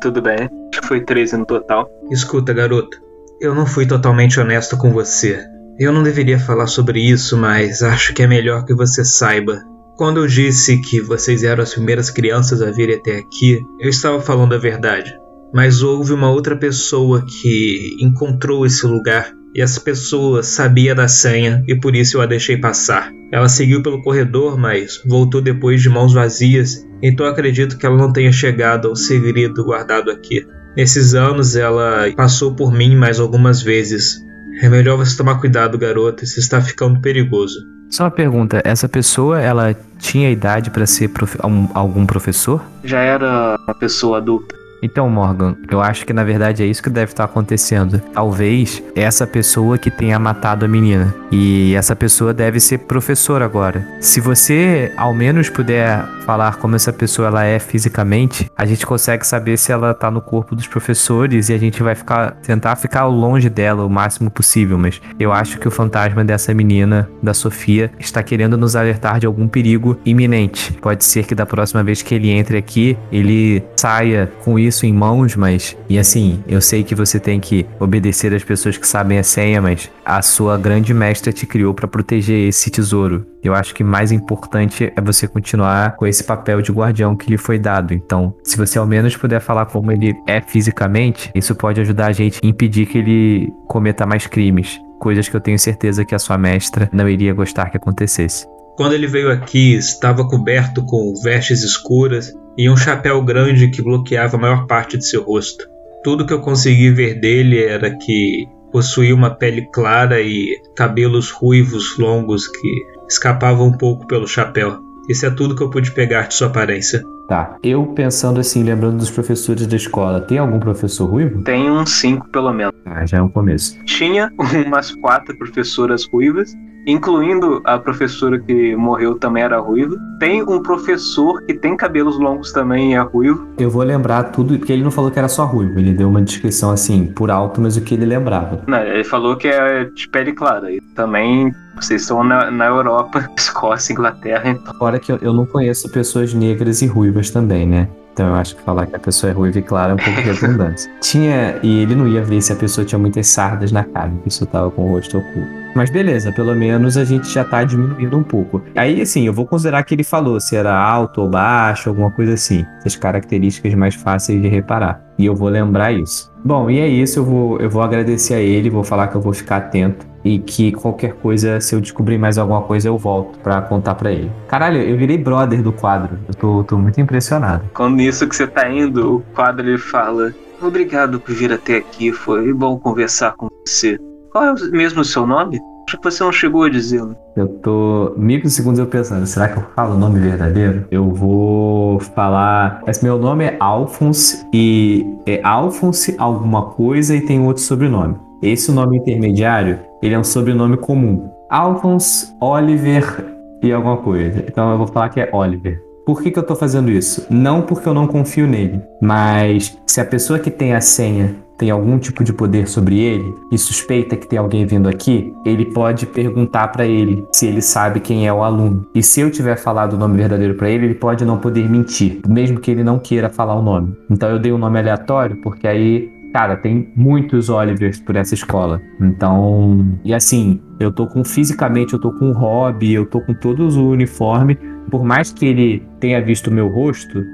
Tudo 0.00 0.20
bem, 0.20 0.48
acho 0.72 0.80
que 0.80 0.86
foi 0.86 1.04
13 1.04 1.36
no 1.36 1.46
total. 1.46 1.88
Escuta, 2.10 2.52
garoto. 2.52 2.96
Eu 3.40 3.54
não 3.54 3.66
fui 3.66 3.86
totalmente 3.86 4.40
honesto 4.40 4.76
com 4.76 4.92
você. 4.92 5.44
Eu 5.78 5.92
não 5.92 6.02
deveria 6.02 6.38
falar 6.38 6.66
sobre 6.66 7.00
isso, 7.00 7.36
mas 7.36 7.82
acho 7.82 8.12
que 8.12 8.22
é 8.22 8.26
melhor 8.26 8.64
que 8.64 8.74
você 8.74 9.04
saiba. 9.04 9.60
Quando 9.96 10.20
eu 10.20 10.26
disse 10.26 10.80
que 10.80 11.00
vocês 11.00 11.44
eram 11.44 11.62
as 11.62 11.74
primeiras 11.74 12.10
crianças 12.10 12.62
a 12.62 12.70
virem 12.70 12.96
até 12.96 13.18
aqui, 13.18 13.60
eu 13.78 13.88
estava 13.88 14.20
falando 14.20 14.54
a 14.54 14.58
verdade. 14.58 15.12
Mas 15.52 15.82
houve 15.82 16.12
uma 16.12 16.30
outra 16.30 16.56
pessoa 16.56 17.24
que 17.24 17.96
encontrou 18.00 18.64
esse 18.64 18.86
lugar 18.86 19.30
e 19.54 19.60
essa 19.60 19.80
pessoa 19.80 20.42
sabia 20.42 20.94
da 20.94 21.08
senha 21.08 21.62
e 21.66 21.74
por 21.74 21.94
isso 21.96 22.16
eu 22.16 22.20
a 22.22 22.26
deixei 22.26 22.56
passar. 22.56 23.10
Ela 23.32 23.48
seguiu 23.48 23.82
pelo 23.82 24.02
corredor, 24.02 24.58
mas 24.58 25.00
voltou 25.06 25.40
depois 25.40 25.82
de 25.82 25.88
mãos 25.88 26.12
vazias, 26.12 26.84
então 27.02 27.26
acredito 27.26 27.76
que 27.78 27.86
ela 27.86 27.96
não 27.96 28.12
tenha 28.12 28.32
chegado 28.32 28.88
ao 28.88 28.96
segredo 28.96 29.64
guardado 29.64 30.10
aqui. 30.10 30.46
Nesses 30.76 31.14
anos 31.14 31.56
ela 31.56 32.10
passou 32.16 32.54
por 32.54 32.72
mim 32.72 32.94
mais 32.96 33.18
algumas 33.18 33.60
vezes. 33.62 34.18
É 34.62 34.68
melhor 34.68 34.96
você 34.96 35.16
tomar 35.16 35.40
cuidado, 35.40 35.78
garoto, 35.78 36.22
isso 36.24 36.38
está 36.38 36.60
ficando 36.60 37.00
perigoso. 37.00 37.56
Só 37.90 38.04
uma 38.04 38.10
pergunta, 38.10 38.60
essa 38.64 38.88
pessoa, 38.88 39.40
ela 39.40 39.74
tinha 39.98 40.30
idade 40.30 40.70
para 40.70 40.86
ser 40.86 41.08
prof... 41.08 41.36
um- 41.44 41.68
algum 41.74 42.06
professor? 42.06 42.62
Já 42.84 43.00
era 43.00 43.56
uma 43.66 43.74
pessoa 43.74 44.18
adulta. 44.18 44.54
Então, 44.82 45.08
Morgan, 45.08 45.56
eu 45.70 45.80
acho 45.80 46.06
que 46.06 46.12
na 46.12 46.24
verdade 46.24 46.62
é 46.62 46.66
isso 46.66 46.82
que 46.82 46.90
deve 46.90 47.12
estar 47.12 47.24
acontecendo. 47.24 48.00
Talvez 48.12 48.82
essa 48.94 49.26
pessoa 49.26 49.78
que 49.78 49.90
tenha 49.90 50.18
matado 50.18 50.64
a 50.64 50.68
menina. 50.68 51.14
E 51.30 51.74
essa 51.74 51.94
pessoa 51.94 52.34
deve 52.34 52.58
ser 52.58 52.78
professora 52.78 53.44
agora. 53.44 53.86
Se 54.00 54.20
você 54.20 54.92
ao 54.96 55.14
menos 55.14 55.48
puder 55.48 56.04
falar 56.24 56.56
como 56.56 56.76
essa 56.76 56.92
pessoa 56.92 57.28
ela 57.28 57.44
é 57.44 57.58
fisicamente, 57.58 58.50
a 58.56 58.64
gente 58.64 58.86
consegue 58.86 59.26
saber 59.26 59.56
se 59.56 59.72
ela 59.72 59.94
tá 59.94 60.10
no 60.10 60.20
corpo 60.20 60.54
dos 60.54 60.66
professores 60.66 61.48
e 61.48 61.52
a 61.52 61.58
gente 61.58 61.82
vai 61.82 61.94
ficar 61.94 62.32
tentar 62.42 62.76
ficar 62.76 63.06
longe 63.06 63.48
dela 63.48 63.84
o 63.84 63.90
máximo 63.90 64.30
possível, 64.30 64.78
mas 64.78 65.00
eu 65.18 65.32
acho 65.32 65.58
que 65.58 65.68
o 65.68 65.70
fantasma 65.70 66.24
dessa 66.24 66.52
menina, 66.54 67.08
da 67.22 67.34
Sofia, 67.34 67.90
está 67.98 68.22
querendo 68.22 68.56
nos 68.56 68.74
alertar 68.74 69.18
de 69.20 69.26
algum 69.26 69.46
perigo 69.46 69.98
iminente. 70.04 70.72
Pode 70.74 71.04
ser 71.04 71.24
que 71.24 71.34
da 71.34 71.46
próxima 71.46 71.82
vez 71.82 72.02
que 72.02 72.14
ele 72.14 72.30
entre 72.30 72.56
aqui, 72.56 72.96
ele 73.12 73.62
saia 73.76 74.30
com 74.44 74.58
isso 74.58 74.69
em 74.86 74.92
mãos, 74.92 75.36
mas 75.36 75.76
e 75.88 75.98
assim, 75.98 76.42
eu 76.46 76.60
sei 76.60 76.82
que 76.82 76.94
você 76.94 77.18
tem 77.18 77.40
que 77.40 77.66
obedecer 77.78 78.34
às 78.34 78.44
pessoas 78.44 78.76
que 78.76 78.86
sabem 78.86 79.18
a 79.18 79.22
senha, 79.22 79.60
mas 79.60 79.90
a 80.04 80.22
sua 80.22 80.56
grande 80.56 80.92
mestra 80.94 81.32
te 81.32 81.46
criou 81.46 81.74
para 81.74 81.88
proteger 81.88 82.48
esse 82.48 82.70
tesouro. 82.70 83.26
Eu 83.42 83.54
acho 83.54 83.74
que 83.74 83.82
mais 83.82 84.12
importante 84.12 84.92
é 84.94 85.00
você 85.00 85.26
continuar 85.26 85.96
com 85.96 86.06
esse 86.06 86.22
papel 86.24 86.60
de 86.60 86.70
guardião 86.70 87.16
que 87.16 87.30
lhe 87.30 87.38
foi 87.38 87.58
dado. 87.58 87.94
Então, 87.94 88.34
se 88.44 88.56
você 88.56 88.78
ao 88.78 88.86
menos 88.86 89.16
puder 89.16 89.40
falar 89.40 89.66
como 89.66 89.90
ele 89.90 90.14
é 90.26 90.40
fisicamente, 90.40 91.30
isso 91.34 91.54
pode 91.54 91.80
ajudar 91.80 92.06
a 92.06 92.12
gente 92.12 92.40
a 92.42 92.46
impedir 92.46 92.86
que 92.86 92.98
ele 92.98 93.52
cometa 93.66 94.06
mais 94.06 94.26
crimes. 94.26 94.78
Coisas 94.98 95.28
que 95.28 95.34
eu 95.34 95.40
tenho 95.40 95.58
certeza 95.58 96.04
que 96.04 96.14
a 96.14 96.18
sua 96.18 96.36
mestra 96.36 96.90
não 96.92 97.08
iria 97.08 97.32
gostar 97.32 97.70
que 97.70 97.76
acontecesse. 97.76 98.46
Quando 98.76 98.94
ele 98.94 99.06
veio 99.06 99.30
aqui, 99.30 99.74
estava 99.74 100.26
coberto 100.26 100.82
com 100.84 101.14
vestes 101.22 101.62
escuras 101.62 102.32
e 102.56 102.68
um 102.68 102.76
chapéu 102.76 103.22
grande 103.22 103.70
que 103.70 103.82
bloqueava 103.82 104.36
a 104.36 104.40
maior 104.40 104.66
parte 104.66 104.98
de 104.98 105.06
seu 105.06 105.22
rosto. 105.22 105.68
Tudo 106.02 106.26
que 106.26 106.32
eu 106.32 106.40
consegui 106.40 106.90
ver 106.90 107.20
dele 107.20 107.62
era 107.62 107.96
que 107.96 108.46
possuía 108.72 109.14
uma 109.14 109.30
pele 109.30 109.68
clara 109.72 110.20
e 110.20 110.56
cabelos 110.76 111.30
ruivos 111.30 111.98
longos 111.98 112.48
que 112.48 112.86
escapavam 113.08 113.66
um 113.66 113.76
pouco 113.76 114.06
pelo 114.06 114.26
chapéu. 114.26 114.78
Isso 115.08 115.26
é 115.26 115.30
tudo 115.30 115.56
que 115.56 115.62
eu 115.62 115.70
pude 115.70 115.90
pegar 115.92 116.28
de 116.28 116.34
sua 116.34 116.46
aparência. 116.46 117.02
Tá. 117.28 117.56
Eu 117.62 117.86
pensando 117.86 118.40
assim, 118.40 118.62
lembrando 118.62 118.98
dos 118.98 119.10
professores 119.10 119.66
da 119.66 119.76
escola, 119.76 120.20
tem 120.20 120.38
algum 120.38 120.58
professor 120.58 121.06
ruivo? 121.06 121.42
Tem 121.42 121.70
uns 121.70 121.90
cinco 121.90 122.28
pelo 122.28 122.52
menos. 122.52 122.74
Ah, 122.84 123.06
já 123.06 123.18
é 123.18 123.22
um 123.22 123.28
começo. 123.28 123.76
Tinha 123.84 124.32
umas 124.66 124.90
quatro 124.96 125.36
professoras 125.36 126.06
ruivas, 126.12 126.52
incluindo 126.86 127.60
a 127.64 127.78
professora 127.78 128.38
que 128.38 128.74
morreu 128.76 129.18
também 129.18 129.42
era 129.42 129.58
ruiva. 129.58 129.96
Tem 130.18 130.42
um 130.42 130.62
professor 130.62 131.42
que 131.42 131.54
tem 131.54 131.76
cabelos 131.76 132.18
longos 132.18 132.52
também 132.52 132.92
e 132.92 132.94
é 132.94 133.00
ruivo. 133.00 133.46
Eu 133.58 133.70
vou 133.70 133.82
lembrar 133.82 134.24
tudo, 134.24 134.58
porque 134.58 134.72
ele 134.72 134.82
não 134.82 134.90
falou 134.90 135.10
que 135.10 135.18
era 135.18 135.28
só 135.28 135.44
ruivo, 135.44 135.78
ele 135.78 135.92
deu 135.92 136.08
uma 136.08 136.22
descrição 136.22 136.70
assim, 136.70 137.06
por 137.06 137.30
alto, 137.30 137.60
mas 137.60 137.76
o 137.76 137.80
que 137.80 137.94
ele 137.94 138.06
lembrava. 138.06 138.62
Não, 138.66 138.78
ele 138.78 139.04
falou 139.04 139.36
que 139.36 139.48
é 139.48 139.84
de 139.84 140.08
pele 140.08 140.32
clara. 140.32 140.70
E 140.72 140.80
também 140.94 141.52
vocês 141.76 142.02
estão 142.02 142.22
na, 142.24 142.50
na 142.50 142.66
Europa, 142.66 143.28
Escócia, 143.36 143.92
Inglaterra, 143.92 144.50
então. 144.50 144.74
Fora 144.74 144.98
que 144.98 145.12
eu, 145.12 145.18
eu 145.22 145.32
não 145.32 145.46
conheço 145.46 145.90
pessoas 145.90 146.34
negras 146.34 146.82
e 146.82 146.86
ruivas 146.86 147.30
também, 147.30 147.66
né? 147.66 147.88
Então 148.12 148.28
eu 148.28 148.34
acho 148.34 148.56
que 148.56 148.62
falar 148.62 148.86
que 148.86 148.96
a 148.96 148.98
pessoa 148.98 149.30
é 149.30 149.32
ruiva 149.32 149.58
e 149.58 149.62
clara 149.62 149.92
é 149.92 149.94
um 149.94 149.98
pouco 149.98 150.20
redundante. 150.20 150.90
tinha, 151.00 151.58
e 151.62 151.80
ele 151.80 151.94
não 151.94 152.06
ia 152.08 152.22
ver 152.22 152.42
se 152.42 152.52
a 152.52 152.56
pessoa 152.56 152.84
tinha 152.84 152.98
muitas 152.98 153.28
sardas 153.28 153.72
na 153.72 153.84
cara, 153.84 154.10
que 154.22 154.28
isso 154.28 154.44
tava 154.46 154.70
com 154.70 154.90
o 154.90 154.94
rosto 154.94 155.18
oculto. 155.18 155.59
Mas 155.74 155.90
beleza, 155.90 156.32
pelo 156.32 156.54
menos 156.54 156.96
a 156.96 157.04
gente 157.04 157.28
já 157.28 157.44
tá 157.44 157.62
diminuindo 157.62 158.16
um 158.16 158.22
pouco. 158.22 158.62
Aí, 158.74 159.00
assim, 159.00 159.26
eu 159.26 159.32
vou 159.32 159.46
considerar 159.46 159.82
que 159.84 159.94
ele 159.94 160.04
falou 160.04 160.40
se 160.40 160.56
era 160.56 160.76
alto 160.76 161.22
ou 161.22 161.28
baixo, 161.28 161.88
alguma 161.88 162.10
coisa 162.10 162.34
assim. 162.34 162.64
Essas 162.78 162.96
características 162.96 163.74
mais 163.74 163.94
fáceis 163.94 164.40
de 164.40 164.48
reparar. 164.48 165.02
E 165.18 165.26
eu 165.26 165.34
vou 165.34 165.48
lembrar 165.48 165.92
isso. 165.92 166.30
Bom, 166.44 166.70
e 166.70 166.80
é 166.80 166.88
isso, 166.88 167.20
eu 167.20 167.24
vou, 167.24 167.60
eu 167.60 167.70
vou 167.70 167.82
agradecer 167.82 168.34
a 168.34 168.40
ele, 168.40 168.70
vou 168.70 168.82
falar 168.82 169.08
que 169.08 169.16
eu 169.16 169.20
vou 169.20 169.32
ficar 169.32 169.58
atento. 169.58 170.08
E 170.22 170.38
que 170.38 170.72
qualquer 170.72 171.14
coisa, 171.14 171.60
se 171.60 171.74
eu 171.74 171.80
descobrir 171.80 172.18
mais 172.18 172.36
alguma 172.36 172.60
coisa, 172.62 172.88
eu 172.88 172.98
volto 172.98 173.38
pra 173.38 173.62
contar 173.62 173.94
pra 173.94 174.12
ele. 174.12 174.30
Caralho, 174.48 174.78
eu 174.78 174.96
virei 174.96 175.16
brother 175.16 175.62
do 175.62 175.72
quadro. 175.72 176.18
Eu 176.28 176.34
tô, 176.34 176.64
tô 176.64 176.76
muito 176.76 177.00
impressionado. 177.00 177.64
Quando 177.72 177.96
nisso 177.96 178.28
que 178.28 178.36
você 178.36 178.46
tá 178.46 178.70
indo, 178.70 179.16
o 179.16 179.20
quadro 179.34 179.66
ele 179.66 179.78
fala: 179.78 180.34
Obrigado 180.60 181.18
por 181.18 181.34
vir 181.34 181.52
até 181.52 181.76
aqui, 181.76 182.12
foi 182.12 182.52
bom 182.52 182.78
conversar 182.78 183.32
com 183.32 183.48
você. 183.66 183.98
Qual 184.32 184.44
é 184.44 184.52
o- 184.52 184.70
mesmo 184.72 185.00
o 185.00 185.04
seu 185.04 185.26
nome? 185.26 185.60
Acho 185.88 185.98
que 185.98 186.04
você 186.04 186.22
não 186.22 186.30
chegou 186.30 186.62
a 186.62 186.68
dizê-lo. 186.70 187.16
Eu 187.34 187.48
tô 187.48 188.12
microsegundos 188.16 188.78
eu 188.78 188.86
pensando, 188.86 189.26
será 189.26 189.48
que 189.48 189.58
eu 189.58 189.64
falo 189.74 189.94
o 189.94 189.98
nome 189.98 190.20
verdadeiro? 190.20 190.84
Eu 190.90 191.10
vou 191.10 191.98
falar. 191.98 192.80
Esse 192.86 193.02
meu 193.04 193.18
nome 193.18 193.44
é 193.44 193.56
Alphonse 193.58 194.46
e 194.54 195.04
é 195.26 195.40
Alphonse 195.42 196.14
alguma 196.16 196.66
coisa 196.66 197.16
e 197.16 197.20
tem 197.20 197.44
outro 197.44 197.62
sobrenome. 197.62 198.14
Esse 198.40 198.70
nome 198.70 198.98
intermediário, 198.98 199.80
ele 200.00 200.14
é 200.14 200.18
um 200.18 200.22
sobrenome 200.24 200.76
comum. 200.76 201.28
Alphonse 201.50 202.32
Oliver 202.40 203.26
e 203.60 203.72
alguma 203.72 203.96
coisa. 203.96 204.44
Então 204.46 204.70
eu 204.70 204.78
vou 204.78 204.86
falar 204.86 205.08
que 205.08 205.20
é 205.20 205.28
Oliver. 205.32 205.82
Por 206.06 206.22
que, 206.22 206.30
que 206.30 206.38
eu 206.38 206.42
tô 206.44 206.54
fazendo 206.54 206.90
isso? 206.90 207.26
Não 207.28 207.62
porque 207.62 207.88
eu 207.88 207.94
não 207.94 208.06
confio 208.06 208.46
nele, 208.46 208.80
mas 209.02 209.76
se 209.86 210.00
a 210.00 210.04
pessoa 210.04 210.38
que 210.38 210.50
tem 210.50 210.72
a 210.74 210.80
senha 210.80 211.34
tem 211.60 211.70
algum 211.70 211.98
tipo 211.98 212.24
de 212.24 212.32
poder 212.32 212.66
sobre 212.66 212.98
ele 212.98 213.34
e 213.52 213.58
suspeita 213.58 214.16
que 214.16 214.26
tem 214.26 214.38
alguém 214.38 214.64
vindo 214.64 214.88
aqui, 214.88 215.34
ele 215.44 215.66
pode 215.66 216.06
perguntar 216.06 216.68
pra 216.68 216.86
ele 216.86 217.22
se 217.30 217.46
ele 217.46 217.60
sabe 217.60 218.00
quem 218.00 218.26
é 218.26 218.32
o 218.32 218.42
aluno. 218.42 218.86
E 218.94 219.02
se 219.02 219.20
eu 219.20 219.30
tiver 219.30 219.56
falado 219.56 219.92
o 219.92 219.98
nome 219.98 220.16
verdadeiro 220.16 220.54
pra 220.54 220.70
ele, 220.70 220.86
ele 220.86 220.94
pode 220.94 221.22
não 221.22 221.36
poder 221.36 221.68
mentir, 221.68 222.22
mesmo 222.26 222.58
que 222.58 222.70
ele 222.70 222.82
não 222.82 222.98
queira 222.98 223.28
falar 223.28 223.54
o 223.56 223.62
nome. 223.62 223.94
Então 224.08 224.30
eu 224.30 224.38
dei 224.38 224.50
um 224.50 224.56
nome 224.56 224.78
aleatório 224.78 225.36
porque 225.42 225.68
aí 225.68 226.18
Cara, 226.32 226.56
tem 226.56 226.92
muitos 226.94 227.48
Olivers 227.48 227.98
por 227.98 228.14
essa 228.14 228.34
escola. 228.34 228.80
Então, 229.00 229.98
e 230.04 230.14
assim, 230.14 230.60
eu 230.78 230.92
tô 230.92 231.04
com 231.04 231.24
fisicamente, 231.24 231.92
eu 231.92 231.98
tô 231.98 232.12
com 232.12 232.30
o 232.30 232.32
hobby, 232.32 232.92
eu 232.92 233.04
tô 233.04 233.20
com 233.20 233.34
todos 233.34 233.76
o 233.76 233.88
uniforme. 233.88 234.56
Por 234.88 235.04
mais 235.04 235.32
que 235.32 235.44
ele 235.44 235.82
tenha 235.98 236.22
visto 236.22 236.46
o 236.46 236.52
meu 236.52 236.68
rosto, 236.68 237.24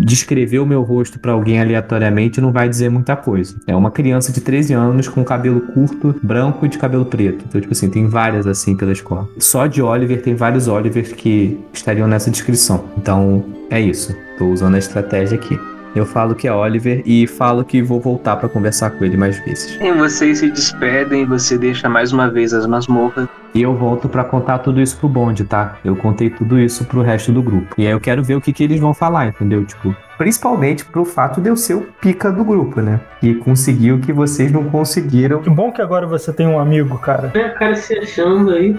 descrever 0.00 0.58
o 0.58 0.66
meu 0.66 0.82
rosto 0.82 1.18
para 1.18 1.32
alguém 1.32 1.60
aleatoriamente 1.60 2.40
não 2.40 2.52
vai 2.52 2.68
dizer 2.68 2.88
muita 2.88 3.16
coisa. 3.16 3.56
É 3.66 3.74
uma 3.74 3.90
criança 3.90 4.32
de 4.32 4.40
13 4.40 4.74
anos 4.74 5.08
com 5.08 5.24
cabelo 5.24 5.60
curto, 5.60 6.14
branco 6.22 6.64
e 6.66 6.68
de 6.68 6.78
cabelo 6.78 7.04
preto. 7.04 7.44
Então, 7.48 7.60
tipo 7.60 7.72
assim, 7.72 7.90
tem 7.90 8.06
várias 8.06 8.46
assim 8.46 8.76
pela 8.76 8.92
escola. 8.92 9.28
Só 9.38 9.66
de 9.66 9.82
Oliver 9.82 10.22
tem 10.22 10.34
vários 10.34 10.68
Olivers 10.68 11.12
que 11.12 11.58
estariam 11.72 12.06
nessa 12.06 12.30
descrição. 12.30 12.84
Então, 12.96 13.44
é 13.70 13.80
isso. 13.80 14.14
Tô 14.38 14.46
usando 14.46 14.74
a 14.74 14.78
estratégia 14.78 15.36
aqui. 15.36 15.58
Eu 15.94 16.06
falo 16.06 16.34
que 16.34 16.48
é 16.48 16.52
Oliver 16.52 17.02
e 17.04 17.26
falo 17.26 17.64
que 17.64 17.82
vou 17.82 18.00
voltar 18.00 18.36
para 18.36 18.48
conversar 18.48 18.90
com 18.90 19.04
ele 19.04 19.16
mais 19.16 19.38
vezes. 19.40 19.78
E 19.80 19.92
vocês 19.92 20.38
se 20.38 20.50
despedem, 20.50 21.26
você 21.26 21.58
deixa 21.58 21.88
mais 21.88 22.12
uma 22.12 22.30
vez 22.30 22.54
as 22.54 22.66
masmorras. 22.66 23.28
E 23.54 23.60
eu 23.60 23.76
volto 23.76 24.08
para 24.08 24.24
contar 24.24 24.60
tudo 24.60 24.80
isso 24.80 24.96
pro 24.96 25.06
bonde, 25.06 25.44
tá? 25.44 25.76
Eu 25.84 25.94
contei 25.94 26.30
tudo 26.30 26.58
isso 26.58 26.86
pro 26.86 27.02
resto 27.02 27.30
do 27.30 27.42
grupo. 27.42 27.74
E 27.76 27.86
aí 27.86 27.92
eu 27.92 28.00
quero 28.00 28.24
ver 28.24 28.34
o 28.36 28.40
que, 28.40 28.50
que 28.50 28.64
eles 28.64 28.80
vão 28.80 28.94
falar, 28.94 29.26
entendeu? 29.26 29.62
Tipo, 29.66 29.94
principalmente 30.16 30.86
pro 30.86 31.04
fato 31.04 31.38
de 31.38 31.50
eu 31.50 31.56
ser 31.56 31.74
o 31.74 31.82
pica 32.00 32.32
do 32.32 32.42
grupo, 32.42 32.80
né? 32.80 32.98
E 33.22 33.34
conseguir 33.34 33.92
o 33.92 33.98
que 34.00 34.10
vocês 34.10 34.50
não 34.50 34.64
conseguiram. 34.70 35.42
Que 35.42 35.50
bom 35.50 35.70
que 35.70 35.82
agora 35.82 36.06
você 36.06 36.32
tem 36.32 36.46
um 36.46 36.58
amigo, 36.58 36.96
cara. 36.96 37.30
É, 37.34 37.48
o 37.48 37.54
cara 37.54 37.76
se 37.76 37.98
achando 37.98 38.52
aí. 38.52 38.74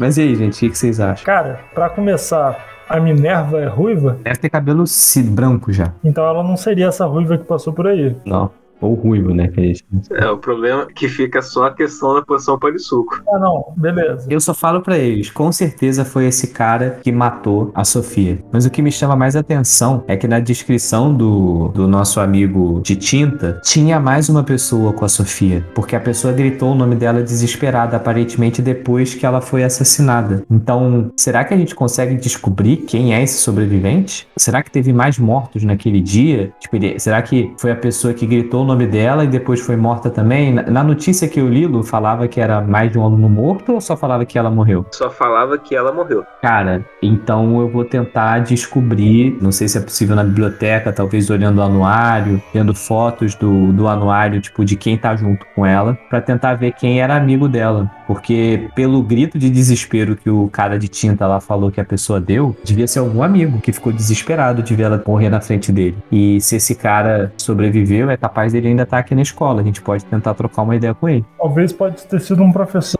Mas 0.00 0.16
e 0.16 0.22
aí, 0.22 0.34
gente, 0.34 0.56
o 0.56 0.60
que, 0.60 0.70
que 0.70 0.78
vocês 0.78 0.98
acham? 0.98 1.26
Cara, 1.26 1.60
pra 1.74 1.90
começar, 1.90 2.56
a 2.88 3.00
Minerva 3.00 3.60
é 3.60 3.66
ruiva? 3.66 4.18
Deve 4.22 4.38
ter 4.38 4.48
cabelo 4.50 4.84
branco 5.30 5.72
já. 5.72 5.92
Então 6.02 6.24
ela 6.26 6.42
não 6.42 6.56
seria 6.56 6.86
essa 6.86 7.06
ruiva 7.06 7.38
que 7.38 7.44
passou 7.44 7.72
por 7.72 7.86
aí. 7.86 8.14
Não. 8.24 8.50
Ou 8.80 8.94
ruivo, 8.94 9.32
né? 9.32 9.48
Que 9.48 9.60
a 9.60 9.64
gente... 9.64 9.84
É, 10.12 10.28
o 10.28 10.36
problema 10.38 10.82
é 10.82 10.92
que 10.92 11.08
fica 11.08 11.40
só 11.40 11.66
a 11.66 11.74
questão 11.74 12.14
da 12.14 12.22
posição 12.22 12.58
palisuco. 12.58 13.22
Ah, 13.28 13.38
não, 13.38 13.72
beleza. 13.76 14.26
Eu 14.28 14.40
só 14.40 14.52
falo 14.52 14.80
pra 14.82 14.98
eles, 14.98 15.30
com 15.30 15.50
certeza 15.50 16.04
foi 16.04 16.26
esse 16.26 16.48
cara 16.48 16.98
que 17.02 17.10
matou 17.10 17.70
a 17.74 17.84
Sofia. 17.84 18.38
Mas 18.52 18.66
o 18.66 18.70
que 18.70 18.82
me 18.82 18.92
chama 18.92 19.16
mais 19.16 19.36
atenção 19.36 20.04
é 20.06 20.16
que 20.16 20.28
na 20.28 20.40
descrição 20.40 21.14
do, 21.14 21.68
do 21.68 21.88
nosso 21.88 22.20
amigo 22.20 22.80
de 22.82 22.96
tinta, 22.96 23.60
tinha 23.62 23.98
mais 23.98 24.28
uma 24.28 24.42
pessoa 24.42 24.92
com 24.92 25.04
a 25.04 25.08
Sofia. 25.08 25.64
Porque 25.74 25.96
a 25.96 26.00
pessoa 26.00 26.32
gritou 26.32 26.72
o 26.72 26.74
nome 26.74 26.94
dela 26.94 27.22
desesperada, 27.22 27.96
aparentemente 27.96 28.60
depois 28.60 29.14
que 29.14 29.24
ela 29.24 29.40
foi 29.40 29.64
assassinada. 29.64 30.44
Então, 30.50 31.10
será 31.16 31.44
que 31.44 31.54
a 31.54 31.56
gente 31.56 31.74
consegue 31.74 32.14
descobrir 32.16 32.78
quem 32.78 33.14
é 33.14 33.22
esse 33.22 33.38
sobrevivente? 33.38 34.26
Será 34.36 34.62
que 34.62 34.70
teve 34.70 34.92
mais 34.92 35.18
mortos 35.18 35.62
naquele 35.64 36.00
dia? 36.00 36.52
Tipo, 36.60 36.76
ele- 36.76 36.98
será 36.98 37.22
que 37.22 37.52
foi 37.58 37.70
a 37.70 37.76
pessoa 37.76 38.12
que 38.14 38.26
gritou 38.26 38.63
o 38.64 38.66
nome 38.66 38.86
dela 38.86 39.24
e 39.24 39.28
depois 39.28 39.60
foi 39.60 39.76
morta 39.76 40.10
também? 40.10 40.52
Na, 40.52 40.82
notícia 40.82 41.28
que 41.28 41.40
eu 41.40 41.48
li, 41.48 41.66
Lu, 41.66 41.82
falava 41.82 42.26
que 42.26 42.40
era 42.40 42.60
mais 42.60 42.90
de 42.90 42.98
um 42.98 43.04
aluno 43.04 43.28
morto 43.28 43.72
ou 43.72 43.80
só 43.80 43.96
falava 43.96 44.24
que 44.24 44.38
ela 44.38 44.50
morreu? 44.50 44.86
Só 44.92 45.10
falava 45.10 45.56
que 45.58 45.74
ela 45.74 45.92
morreu. 45.92 46.24
Cara, 46.42 46.84
então 47.02 47.60
eu 47.60 47.68
vou 47.68 47.84
tentar 47.84 48.40
descobrir, 48.40 49.36
não 49.40 49.52
sei 49.52 49.68
se 49.68 49.78
é 49.78 49.80
possível 49.80 50.16
na 50.16 50.24
biblioteca, 50.24 50.92
talvez 50.92 51.30
olhando 51.30 51.58
o 51.58 51.62
anuário, 51.62 52.42
vendo 52.52 52.74
fotos 52.74 53.34
do, 53.34 53.72
do 53.72 53.86
anuário, 53.86 54.40
tipo, 54.40 54.64
de 54.64 54.76
quem 54.76 54.96
tá 54.96 55.14
junto 55.14 55.46
com 55.54 55.64
ela, 55.64 55.98
pra 56.08 56.20
tentar 56.20 56.54
ver 56.54 56.72
quem 56.72 57.00
era 57.00 57.16
amigo 57.16 57.48
dela. 57.48 57.90
Porque 58.06 58.68
pelo 58.74 59.02
grito 59.02 59.38
de 59.38 59.48
desespero 59.48 60.16
que 60.16 60.28
o 60.28 60.48
cara 60.48 60.78
de 60.78 60.88
tinta 60.88 61.26
lá 61.26 61.40
falou 61.40 61.70
que 61.70 61.80
a 61.80 61.84
pessoa 61.84 62.20
deu, 62.20 62.56
devia 62.64 62.86
ser 62.86 62.98
algum 62.98 63.22
amigo 63.22 63.60
que 63.60 63.72
ficou 63.72 63.92
desesperado 63.92 64.62
de 64.62 64.74
ver 64.74 64.84
ela 64.84 65.02
morrer 65.06 65.28
na 65.28 65.40
frente 65.40 65.72
dele. 65.72 65.96
E 66.10 66.40
se 66.40 66.56
esse 66.56 66.74
cara 66.74 67.32
sobreviveu, 67.36 68.10
é 68.10 68.16
capaz 68.16 68.52
dele 68.54 68.68
ainda 68.68 68.84
estar 68.84 68.98
aqui 68.98 69.14
na 69.14 69.22
escola. 69.22 69.60
A 69.60 69.64
gente 69.64 69.82
pode 69.82 70.04
tentar 70.04 70.34
trocar 70.34 70.62
uma 70.62 70.76
ideia 70.76 70.94
com 70.94 71.08
ele. 71.08 71.24
Talvez 71.36 71.72
pode 71.72 72.02
ter 72.06 72.20
sido 72.20 72.42
um 72.42 72.52
professor 72.52 72.98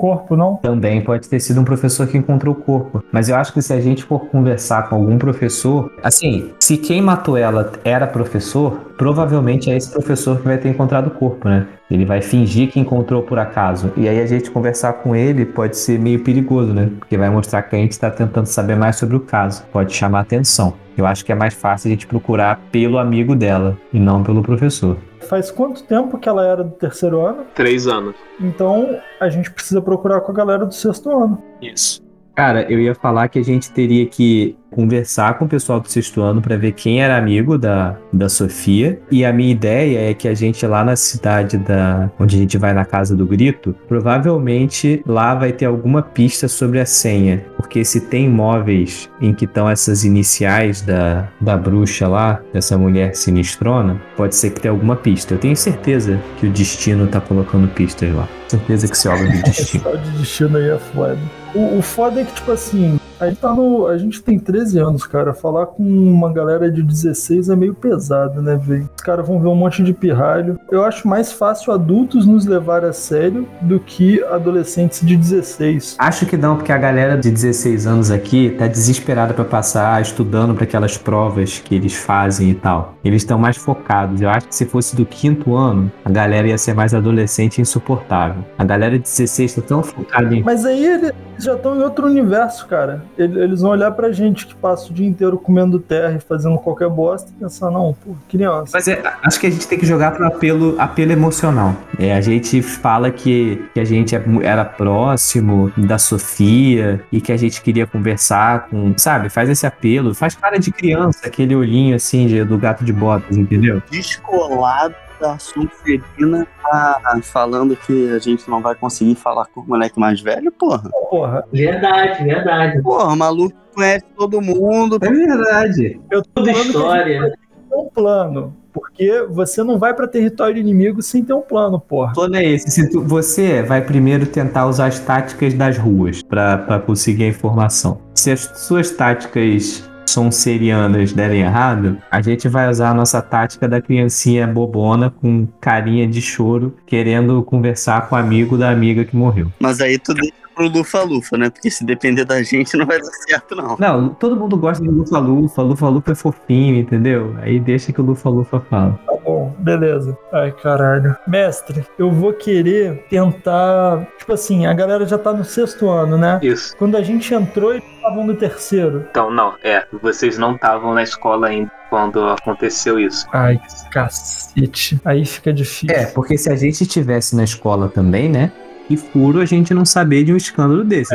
corpo, 0.00 0.34
não? 0.34 0.56
Também 0.56 1.02
pode 1.02 1.28
ter 1.28 1.38
sido 1.38 1.60
um 1.60 1.64
professor 1.64 2.06
que 2.06 2.16
encontrou 2.16 2.54
o 2.54 2.58
corpo. 2.58 3.04
Mas 3.12 3.28
eu 3.28 3.36
acho 3.36 3.52
que 3.52 3.60
se 3.60 3.74
a 3.74 3.80
gente 3.80 4.02
for 4.02 4.20
conversar 4.26 4.88
com 4.88 4.94
algum 4.94 5.18
professor, 5.18 5.92
assim, 6.02 6.52
se 6.58 6.78
quem 6.78 7.02
matou 7.02 7.36
ela 7.36 7.70
era 7.84 8.06
professor, 8.06 8.72
provavelmente 8.96 9.70
é 9.70 9.76
esse 9.76 9.90
professor 9.90 10.38
que 10.38 10.44
vai 10.44 10.56
ter 10.56 10.70
encontrado 10.70 11.08
o 11.08 11.10
corpo, 11.10 11.46
né? 11.46 11.66
Ele 11.90 12.06
vai 12.06 12.22
fingir 12.22 12.70
que 12.70 12.80
encontrou 12.80 13.22
por 13.22 13.38
acaso. 13.38 13.92
E 13.96 14.08
aí 14.08 14.20
a 14.20 14.26
gente 14.26 14.50
conversar 14.50 14.94
com 14.94 15.14
ele 15.14 15.44
pode 15.44 15.76
ser 15.76 15.98
meio 15.98 16.22
perigoso, 16.22 16.72
né? 16.72 16.88
Porque 16.98 17.18
vai 17.18 17.28
mostrar 17.28 17.62
que 17.62 17.76
a 17.76 17.78
gente 17.78 17.92
está 17.92 18.10
tentando 18.10 18.46
saber 18.46 18.76
mais 18.76 18.96
sobre 18.96 19.16
o 19.16 19.20
caso. 19.20 19.64
Pode 19.72 19.92
chamar 19.92 20.20
atenção. 20.20 20.74
Eu 20.96 21.04
acho 21.04 21.24
que 21.24 21.32
é 21.32 21.34
mais 21.34 21.52
fácil 21.52 21.88
a 21.88 21.90
gente 21.90 22.06
procurar 22.06 22.60
pelo 22.70 22.98
amigo 22.98 23.34
dela 23.34 23.76
e 23.92 23.98
não 23.98 24.22
pelo 24.22 24.42
professor. 24.42 24.96
Faz 25.30 25.48
quanto 25.48 25.84
tempo 25.84 26.18
que 26.18 26.28
ela 26.28 26.44
era 26.44 26.64
do 26.64 26.72
terceiro 26.72 27.24
ano? 27.24 27.46
Três 27.54 27.86
anos. 27.86 28.16
Então 28.40 29.00
a 29.20 29.28
gente 29.28 29.48
precisa 29.48 29.80
procurar 29.80 30.22
com 30.22 30.32
a 30.32 30.34
galera 30.34 30.66
do 30.66 30.74
sexto 30.74 31.08
ano. 31.08 31.40
Isso. 31.62 32.02
Cara, 32.40 32.62
eu 32.72 32.80
ia 32.80 32.94
falar 32.94 33.28
que 33.28 33.38
a 33.38 33.44
gente 33.44 33.70
teria 33.70 34.06
que 34.06 34.56
conversar 34.70 35.36
com 35.36 35.44
o 35.44 35.48
pessoal 35.48 35.78
do 35.78 35.90
sexto 35.90 36.22
ano 36.22 36.40
para 36.40 36.56
ver 36.56 36.72
quem 36.72 37.02
era 37.02 37.18
amigo 37.18 37.58
da, 37.58 37.98
da 38.10 38.30
Sofia. 38.30 38.98
E 39.10 39.26
a 39.26 39.30
minha 39.30 39.52
ideia 39.52 40.10
é 40.10 40.14
que 40.14 40.26
a 40.26 40.32
gente 40.32 40.66
lá 40.66 40.82
na 40.82 40.96
cidade 40.96 41.58
da 41.58 42.10
onde 42.18 42.36
a 42.36 42.38
gente 42.38 42.56
vai 42.56 42.72
na 42.72 42.86
casa 42.86 43.14
do 43.14 43.26
grito, 43.26 43.76
provavelmente 43.86 45.02
lá 45.06 45.34
vai 45.34 45.52
ter 45.52 45.66
alguma 45.66 46.00
pista 46.00 46.48
sobre 46.48 46.80
a 46.80 46.86
senha, 46.86 47.44
porque 47.58 47.84
se 47.84 48.08
tem 48.08 48.24
imóveis 48.24 49.10
em 49.20 49.34
que 49.34 49.44
estão 49.44 49.68
essas 49.68 50.06
iniciais 50.06 50.80
da, 50.80 51.28
da 51.38 51.58
bruxa 51.58 52.08
lá, 52.08 52.40
dessa 52.54 52.78
mulher 52.78 53.14
sinistrona, 53.14 54.00
pode 54.16 54.34
ser 54.34 54.48
que 54.48 54.62
tenha 54.62 54.72
alguma 54.72 54.96
pista. 54.96 55.34
Eu 55.34 55.38
tenho 55.38 55.54
certeza 55.54 56.18
que 56.38 56.46
o 56.46 56.50
destino 56.50 57.06
tá 57.06 57.20
colocando 57.20 57.68
pistas 57.68 58.14
lá. 58.14 58.26
Certeza 58.48 58.88
que 58.88 58.96
se 58.96 59.08
obra 59.08 59.26
do 59.26 59.34
Esse 59.46 59.78
destino. 59.78 59.98
de 59.98 60.10
destino 60.18 60.56
aí 60.56 60.70
é 60.70 60.78
foda. 60.78 61.18
O, 61.54 61.78
o 61.78 61.82
foda 61.82 62.20
é 62.20 62.24
que, 62.24 62.34
tipo 62.34 62.52
assim, 62.52 62.98
a 63.20 63.28
gente, 63.28 63.38
tá 63.38 63.52
no, 63.52 63.86
a 63.86 63.98
gente 63.98 64.22
tem 64.22 64.38
13 64.38 64.78
anos, 64.78 65.06
cara. 65.06 65.34
Falar 65.34 65.66
com 65.66 65.82
uma 65.82 66.32
galera 66.32 66.70
de 66.70 66.82
16 66.82 67.50
é 67.50 67.56
meio 67.56 67.74
pesado, 67.74 68.40
né, 68.40 68.56
velho? 68.56 68.88
Os 68.96 69.02
caras 69.02 69.26
vão 69.26 69.38
ver 69.38 69.48
um 69.48 69.54
monte 69.54 69.82
de 69.82 69.92
pirralho. 69.92 70.58
Eu 70.70 70.82
acho 70.82 71.06
mais 71.06 71.30
fácil 71.30 71.72
adultos 71.72 72.24
nos 72.24 72.46
levar 72.46 72.84
a 72.84 72.92
sério 72.92 73.46
do 73.60 73.78
que 73.78 74.22
adolescentes 74.24 75.06
de 75.06 75.16
16. 75.16 75.96
Acho 75.98 76.24
que 76.24 76.36
não, 76.36 76.56
porque 76.56 76.72
a 76.72 76.78
galera 76.78 77.18
de 77.18 77.30
16 77.30 77.86
anos 77.86 78.10
aqui 78.10 78.54
tá 78.58 78.66
desesperada 78.66 79.34
pra 79.34 79.44
passar 79.44 80.00
estudando 80.00 80.54
para 80.54 80.64
aquelas 80.64 80.96
provas 80.96 81.58
que 81.58 81.74
eles 81.74 81.94
fazem 81.94 82.50
e 82.50 82.54
tal. 82.54 82.94
Eles 83.04 83.22
estão 83.22 83.38
mais 83.38 83.56
focados. 83.56 84.22
Eu 84.22 84.30
acho 84.30 84.48
que 84.48 84.54
se 84.54 84.64
fosse 84.64 84.96
do 84.96 85.04
quinto 85.04 85.54
ano, 85.54 85.92
a 86.04 86.10
galera 86.10 86.48
ia 86.48 86.56
ser 86.56 86.74
mais 86.74 86.94
adolescente 86.94 87.58
e 87.58 87.60
insuportável. 87.60 88.42
A 88.56 88.64
galera 88.64 88.98
de 88.98 89.04
16 89.04 89.54
tá 89.56 89.62
tão 89.62 89.82
focada 89.82 90.34
em. 90.34 90.42
Mas 90.42 90.64
aí 90.64 90.84
eles 90.84 91.12
já 91.38 91.54
estão 91.54 91.76
em 91.76 91.82
outro 91.82 92.06
universo, 92.06 92.66
cara. 92.66 93.02
Ele- 93.22 93.40
Eles 93.42 93.60
vão 93.60 93.70
olhar 93.70 93.90
pra 93.92 94.10
gente 94.12 94.46
que 94.46 94.54
passa 94.54 94.90
o 94.90 94.94
dia 94.94 95.06
inteiro 95.06 95.38
comendo 95.38 95.78
terra 95.78 96.14
e 96.16 96.20
fazendo 96.20 96.58
qualquer 96.58 96.88
bosta 96.88 97.30
e 97.30 97.40
pensar, 97.40 97.70
não, 97.70 97.94
pô, 98.04 98.14
criança. 98.28 98.70
Mas 98.74 98.88
é, 98.88 99.02
acho 99.22 99.38
que 99.40 99.46
a 99.46 99.50
gente 99.50 99.66
tem 99.66 99.78
que 99.78 99.86
jogar 99.86 100.12
pro 100.12 100.26
apelo, 100.26 100.74
apelo 100.78 101.12
emocional. 101.12 101.74
É, 101.98 102.14
a 102.14 102.20
gente 102.20 102.62
fala 102.62 103.10
que, 103.10 103.62
que 103.74 103.80
a 103.80 103.84
gente 103.84 104.14
é 104.16 104.22
era 104.42 104.64
próximo 104.64 105.72
da 105.76 105.98
Sofia 105.98 107.00
e 107.10 107.20
que 107.20 107.32
a 107.32 107.36
gente 107.36 107.60
queria 107.62 107.86
conversar 107.86 108.68
com. 108.68 108.92
Sabe? 108.96 109.28
Faz 109.28 109.48
esse 109.48 109.66
apelo. 109.66 110.14
Faz 110.14 110.34
cara 110.34 110.58
de 110.58 110.70
criança, 110.70 111.26
aquele 111.26 111.54
olhinho 111.54 111.96
assim 111.96 112.26
de- 112.26 112.44
do 112.44 112.56
gato 112.58 112.84
de 112.84 112.92
botas, 112.92 113.36
entendeu? 113.36 113.82
descolado 113.90 114.94
da 115.20 115.38
Sonserina 115.38 116.46
tá 116.62 117.00
falando 117.22 117.76
que 117.76 118.10
a 118.10 118.18
gente 118.18 118.48
não 118.48 118.60
vai 118.62 118.74
conseguir 118.74 119.14
falar 119.14 119.46
com 119.46 119.60
o 119.60 119.66
moleque 119.68 119.98
mais 119.98 120.20
velho, 120.20 120.50
porra. 120.52 120.88
Porra, 121.10 121.44
Verdade, 121.52 122.24
verdade. 122.24 122.82
Porra, 122.82 123.12
o 123.12 123.16
maluco 123.16 123.54
conhece 123.74 124.04
todo 124.16 124.40
mundo. 124.40 124.98
É 125.00 125.08
verdade. 125.10 126.00
eu 126.10 126.22
tô 126.22 126.30
Tudo 126.34 126.46
falando 126.50 126.62
que 126.62 126.68
história. 126.68 127.32
um 127.72 127.88
plano. 127.94 128.56
Porque 128.72 129.26
você 129.28 129.64
não 129.64 129.80
vai 129.80 129.92
pra 129.92 130.06
território 130.06 130.56
inimigo 130.58 131.02
sem 131.02 131.24
ter 131.24 131.32
um 131.32 131.40
plano, 131.40 131.80
porra. 131.80 132.12
O 132.12 132.14
plano 132.14 132.36
é 132.36 132.44
esse. 132.44 132.70
Se 132.70 132.88
tu- 132.88 133.02
você 133.02 133.62
vai 133.64 133.82
primeiro 133.82 134.26
tentar 134.26 134.66
usar 134.66 134.86
as 134.86 135.00
táticas 135.00 135.52
das 135.54 135.76
ruas 135.76 136.22
pra 136.22 136.80
conseguir 136.86 137.24
a 137.24 137.28
informação. 137.28 138.00
Se 138.14 138.30
as 138.30 138.42
suas 138.60 138.90
táticas 138.92 139.89
sonserianas 140.10 141.12
derem 141.12 141.42
errado, 141.42 141.98
a 142.10 142.20
gente 142.20 142.48
vai 142.48 142.68
usar 142.68 142.90
a 142.90 142.94
nossa 142.94 143.20
tática 143.22 143.68
da 143.68 143.80
criancinha 143.80 144.46
bobona 144.46 145.10
com 145.10 145.46
carinha 145.60 146.06
de 146.06 146.20
choro, 146.20 146.76
querendo 146.86 147.42
conversar 147.42 148.08
com 148.08 148.14
o 148.14 148.18
amigo 148.18 148.58
da 148.58 148.70
amiga 148.70 149.04
que 149.04 149.16
morreu. 149.16 149.52
Mas 149.58 149.80
aí 149.80 149.98
tu 149.98 150.14
deixa 150.14 150.32
pro 150.60 150.68
Lufa-Lufa, 150.68 151.38
né? 151.38 151.48
Porque 151.48 151.70
se 151.70 151.84
depender 151.84 152.26
da 152.26 152.42
gente 152.42 152.76
não 152.76 152.84
vai 152.84 153.00
dar 153.00 153.10
certo, 153.26 153.56
não. 153.56 153.76
Não, 153.78 154.08
todo 154.10 154.36
mundo 154.36 154.58
gosta 154.58 154.84
do 154.84 154.90
Lufa 154.90 155.18
Lufa, 155.18 155.62
Lufa 155.62 155.88
Lufa 155.88 156.12
é 156.12 156.14
fofinho, 156.14 156.76
entendeu? 156.76 157.34
Aí 157.40 157.58
deixa 157.58 157.92
que 157.92 158.00
o 158.00 158.04
Lufa 158.04 158.28
Lufa 158.28 158.60
fala. 158.68 159.00
Tá 159.06 159.16
bom. 159.24 159.54
beleza. 159.58 160.16
Ai, 160.32 160.52
caralho. 160.52 161.16
Mestre, 161.26 161.86
eu 161.98 162.10
vou 162.10 162.34
querer 162.34 163.06
tentar. 163.08 164.06
Tipo 164.18 164.34
assim, 164.34 164.66
a 164.66 164.74
galera 164.74 165.06
já 165.06 165.16
tá 165.16 165.32
no 165.32 165.44
sexto 165.44 165.88
ano, 165.88 166.18
né? 166.18 166.38
Isso. 166.42 166.76
Quando 166.76 166.96
a 166.96 167.02
gente 167.02 167.32
entrou, 167.32 167.72
eles 167.72 167.84
estavam 167.96 168.26
no 168.26 168.34
terceiro. 168.34 169.06
Então, 169.10 169.30
não, 169.30 169.54
é. 169.64 169.86
Vocês 170.02 170.36
não 170.36 170.54
estavam 170.54 170.92
na 170.92 171.02
escola 171.02 171.48
ainda 171.48 171.70
quando 171.88 172.22
aconteceu 172.28 172.98
isso. 173.00 173.26
Ai, 173.32 173.58
cacete. 173.90 175.00
Aí 175.04 175.24
fica 175.24 175.52
difícil. 175.52 175.96
É, 175.96 176.06
porque 176.06 176.36
se 176.36 176.50
a 176.50 176.56
gente 176.56 176.82
estivesse 176.82 177.34
na 177.34 177.44
escola 177.44 177.88
também, 177.88 178.28
né? 178.28 178.52
Que 178.90 178.96
furo 178.96 179.40
a 179.40 179.44
gente 179.44 179.72
não 179.72 179.84
saber 179.84 180.24
de 180.24 180.32
um 180.32 180.36
escândalo 180.36 180.82
desse. 180.82 181.14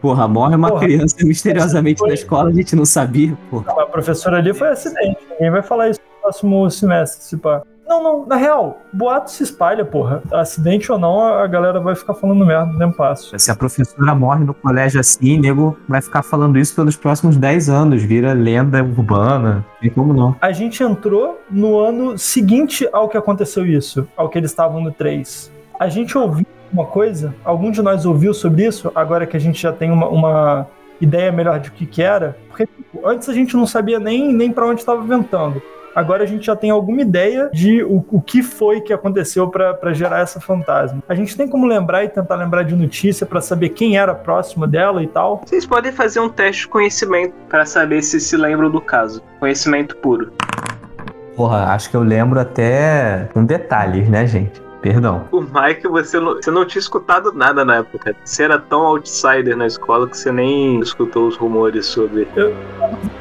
Porra, 0.00 0.26
morre 0.26 0.56
uma 0.56 0.70
Porra. 0.70 0.80
criança 0.86 1.16
misteriosamente 1.22 1.98
Foi- 1.98 2.08
na 2.08 2.14
escola, 2.14 2.48
a 2.48 2.52
gente 2.52 2.74
não 2.74 2.86
sabia, 2.86 3.36
porra. 3.50 3.64
Não, 3.66 3.80
a 3.80 3.86
professora 3.86 4.38
ali 4.38 4.54
foi 4.54 4.68
acidente. 4.68 5.18
Ninguém 5.32 5.50
vai 5.50 5.62
falar 5.62 5.90
isso 5.90 6.00
no 6.00 6.22
próximo 6.22 6.70
semestre, 6.70 7.22
se 7.22 7.36
pá. 7.36 7.60
Não, 7.86 8.02
não, 8.02 8.26
na 8.26 8.36
real, 8.36 8.80
boato 8.90 9.30
se 9.30 9.42
espalha, 9.42 9.84
porra. 9.84 10.22
Acidente 10.32 10.90
ou 10.90 10.98
não, 10.98 11.22
a 11.26 11.46
galera 11.46 11.78
vai 11.78 11.94
ficar 11.94 12.14
falando 12.14 12.44
merda 12.46 12.72
no 12.72 12.78
tempo 12.78 12.96
passo. 12.96 13.38
Se 13.38 13.50
a 13.50 13.54
professora 13.54 14.14
morre 14.14 14.42
no 14.46 14.54
colégio 14.54 14.98
assim, 14.98 15.38
nego 15.38 15.76
vai 15.86 16.00
ficar 16.00 16.22
falando 16.22 16.58
isso 16.58 16.74
pelos 16.74 16.96
próximos 16.96 17.36
10 17.36 17.68
anos, 17.68 18.02
vira 18.02 18.32
lenda 18.32 18.82
urbana. 18.82 19.62
Tem 19.78 19.90
como 19.90 20.14
não. 20.14 20.34
A 20.40 20.52
gente 20.52 20.82
entrou 20.82 21.38
no 21.50 21.78
ano 21.78 22.16
seguinte 22.16 22.88
ao 22.90 23.10
que 23.10 23.18
aconteceu 23.18 23.66
isso, 23.66 24.08
ao 24.16 24.30
que 24.30 24.38
eles 24.38 24.50
estavam 24.50 24.80
no 24.82 24.90
3. 24.90 25.52
A 25.78 25.88
gente 25.88 26.16
ouviu 26.16 26.46
uma 26.74 26.86
coisa? 26.86 27.34
Algum 27.44 27.70
de 27.70 27.80
nós 27.80 28.04
ouviu 28.04 28.34
sobre 28.34 28.66
isso? 28.66 28.90
Agora 28.94 29.26
que 29.26 29.36
a 29.36 29.40
gente 29.40 29.62
já 29.62 29.72
tem 29.72 29.90
uma, 29.90 30.08
uma 30.08 30.66
ideia 31.00 31.30
melhor 31.30 31.60
de 31.60 31.68
o 31.68 31.72
que, 31.72 31.86
que 31.86 32.02
era? 32.02 32.36
Porque 32.48 32.66
tipo, 32.66 33.06
antes 33.06 33.28
a 33.28 33.32
gente 33.32 33.56
não 33.56 33.66
sabia 33.66 33.98
nem, 33.98 34.32
nem 34.32 34.52
para 34.52 34.66
onde 34.66 34.80
estava 34.80 35.00
ventando. 35.02 35.62
Agora 35.94 36.24
a 36.24 36.26
gente 36.26 36.46
já 36.46 36.56
tem 36.56 36.70
alguma 36.70 37.02
ideia 37.02 37.48
de 37.52 37.84
o, 37.84 38.04
o 38.10 38.20
que 38.20 38.42
foi 38.42 38.80
que 38.80 38.92
aconteceu 38.92 39.46
para 39.46 39.92
gerar 39.92 40.20
essa 40.20 40.40
fantasma. 40.40 41.00
A 41.08 41.14
gente 41.14 41.36
tem 41.36 41.46
como 41.46 41.66
lembrar 41.66 42.02
e 42.02 42.08
tentar 42.08 42.34
lembrar 42.34 42.64
de 42.64 42.74
notícia 42.74 43.24
para 43.24 43.40
saber 43.40 43.68
quem 43.68 43.96
era 43.96 44.12
próximo 44.12 44.66
dela 44.66 45.00
e 45.04 45.06
tal. 45.06 45.42
Vocês 45.46 45.64
podem 45.64 45.92
fazer 45.92 46.18
um 46.18 46.28
teste 46.28 46.62
de 46.62 46.68
conhecimento 46.68 47.34
para 47.48 47.64
saber 47.64 48.02
se 48.02 48.18
se 48.18 48.36
lembram 48.36 48.68
do 48.68 48.80
caso. 48.80 49.22
Conhecimento 49.38 49.96
puro. 49.98 50.32
Porra, 51.36 51.66
acho 51.66 51.88
que 51.88 51.96
eu 51.96 52.02
lembro 52.02 52.40
até 52.40 53.28
com 53.32 53.44
detalhes, 53.44 54.08
né, 54.08 54.26
gente? 54.26 54.63
Perdão. 54.84 55.26
O 55.32 55.40
Mike, 55.40 55.88
você 55.88 56.20
não, 56.20 56.34
você 56.34 56.50
não 56.50 56.66
tinha 56.66 56.78
escutado 56.78 57.32
nada 57.32 57.64
na 57.64 57.76
época. 57.76 58.14
Você 58.22 58.42
era 58.42 58.58
tão 58.58 58.82
outsider 58.82 59.56
na 59.56 59.66
escola 59.66 60.06
que 60.06 60.14
você 60.14 60.30
nem 60.30 60.78
escutou 60.78 61.26
os 61.26 61.38
rumores 61.38 61.86
sobre. 61.86 62.28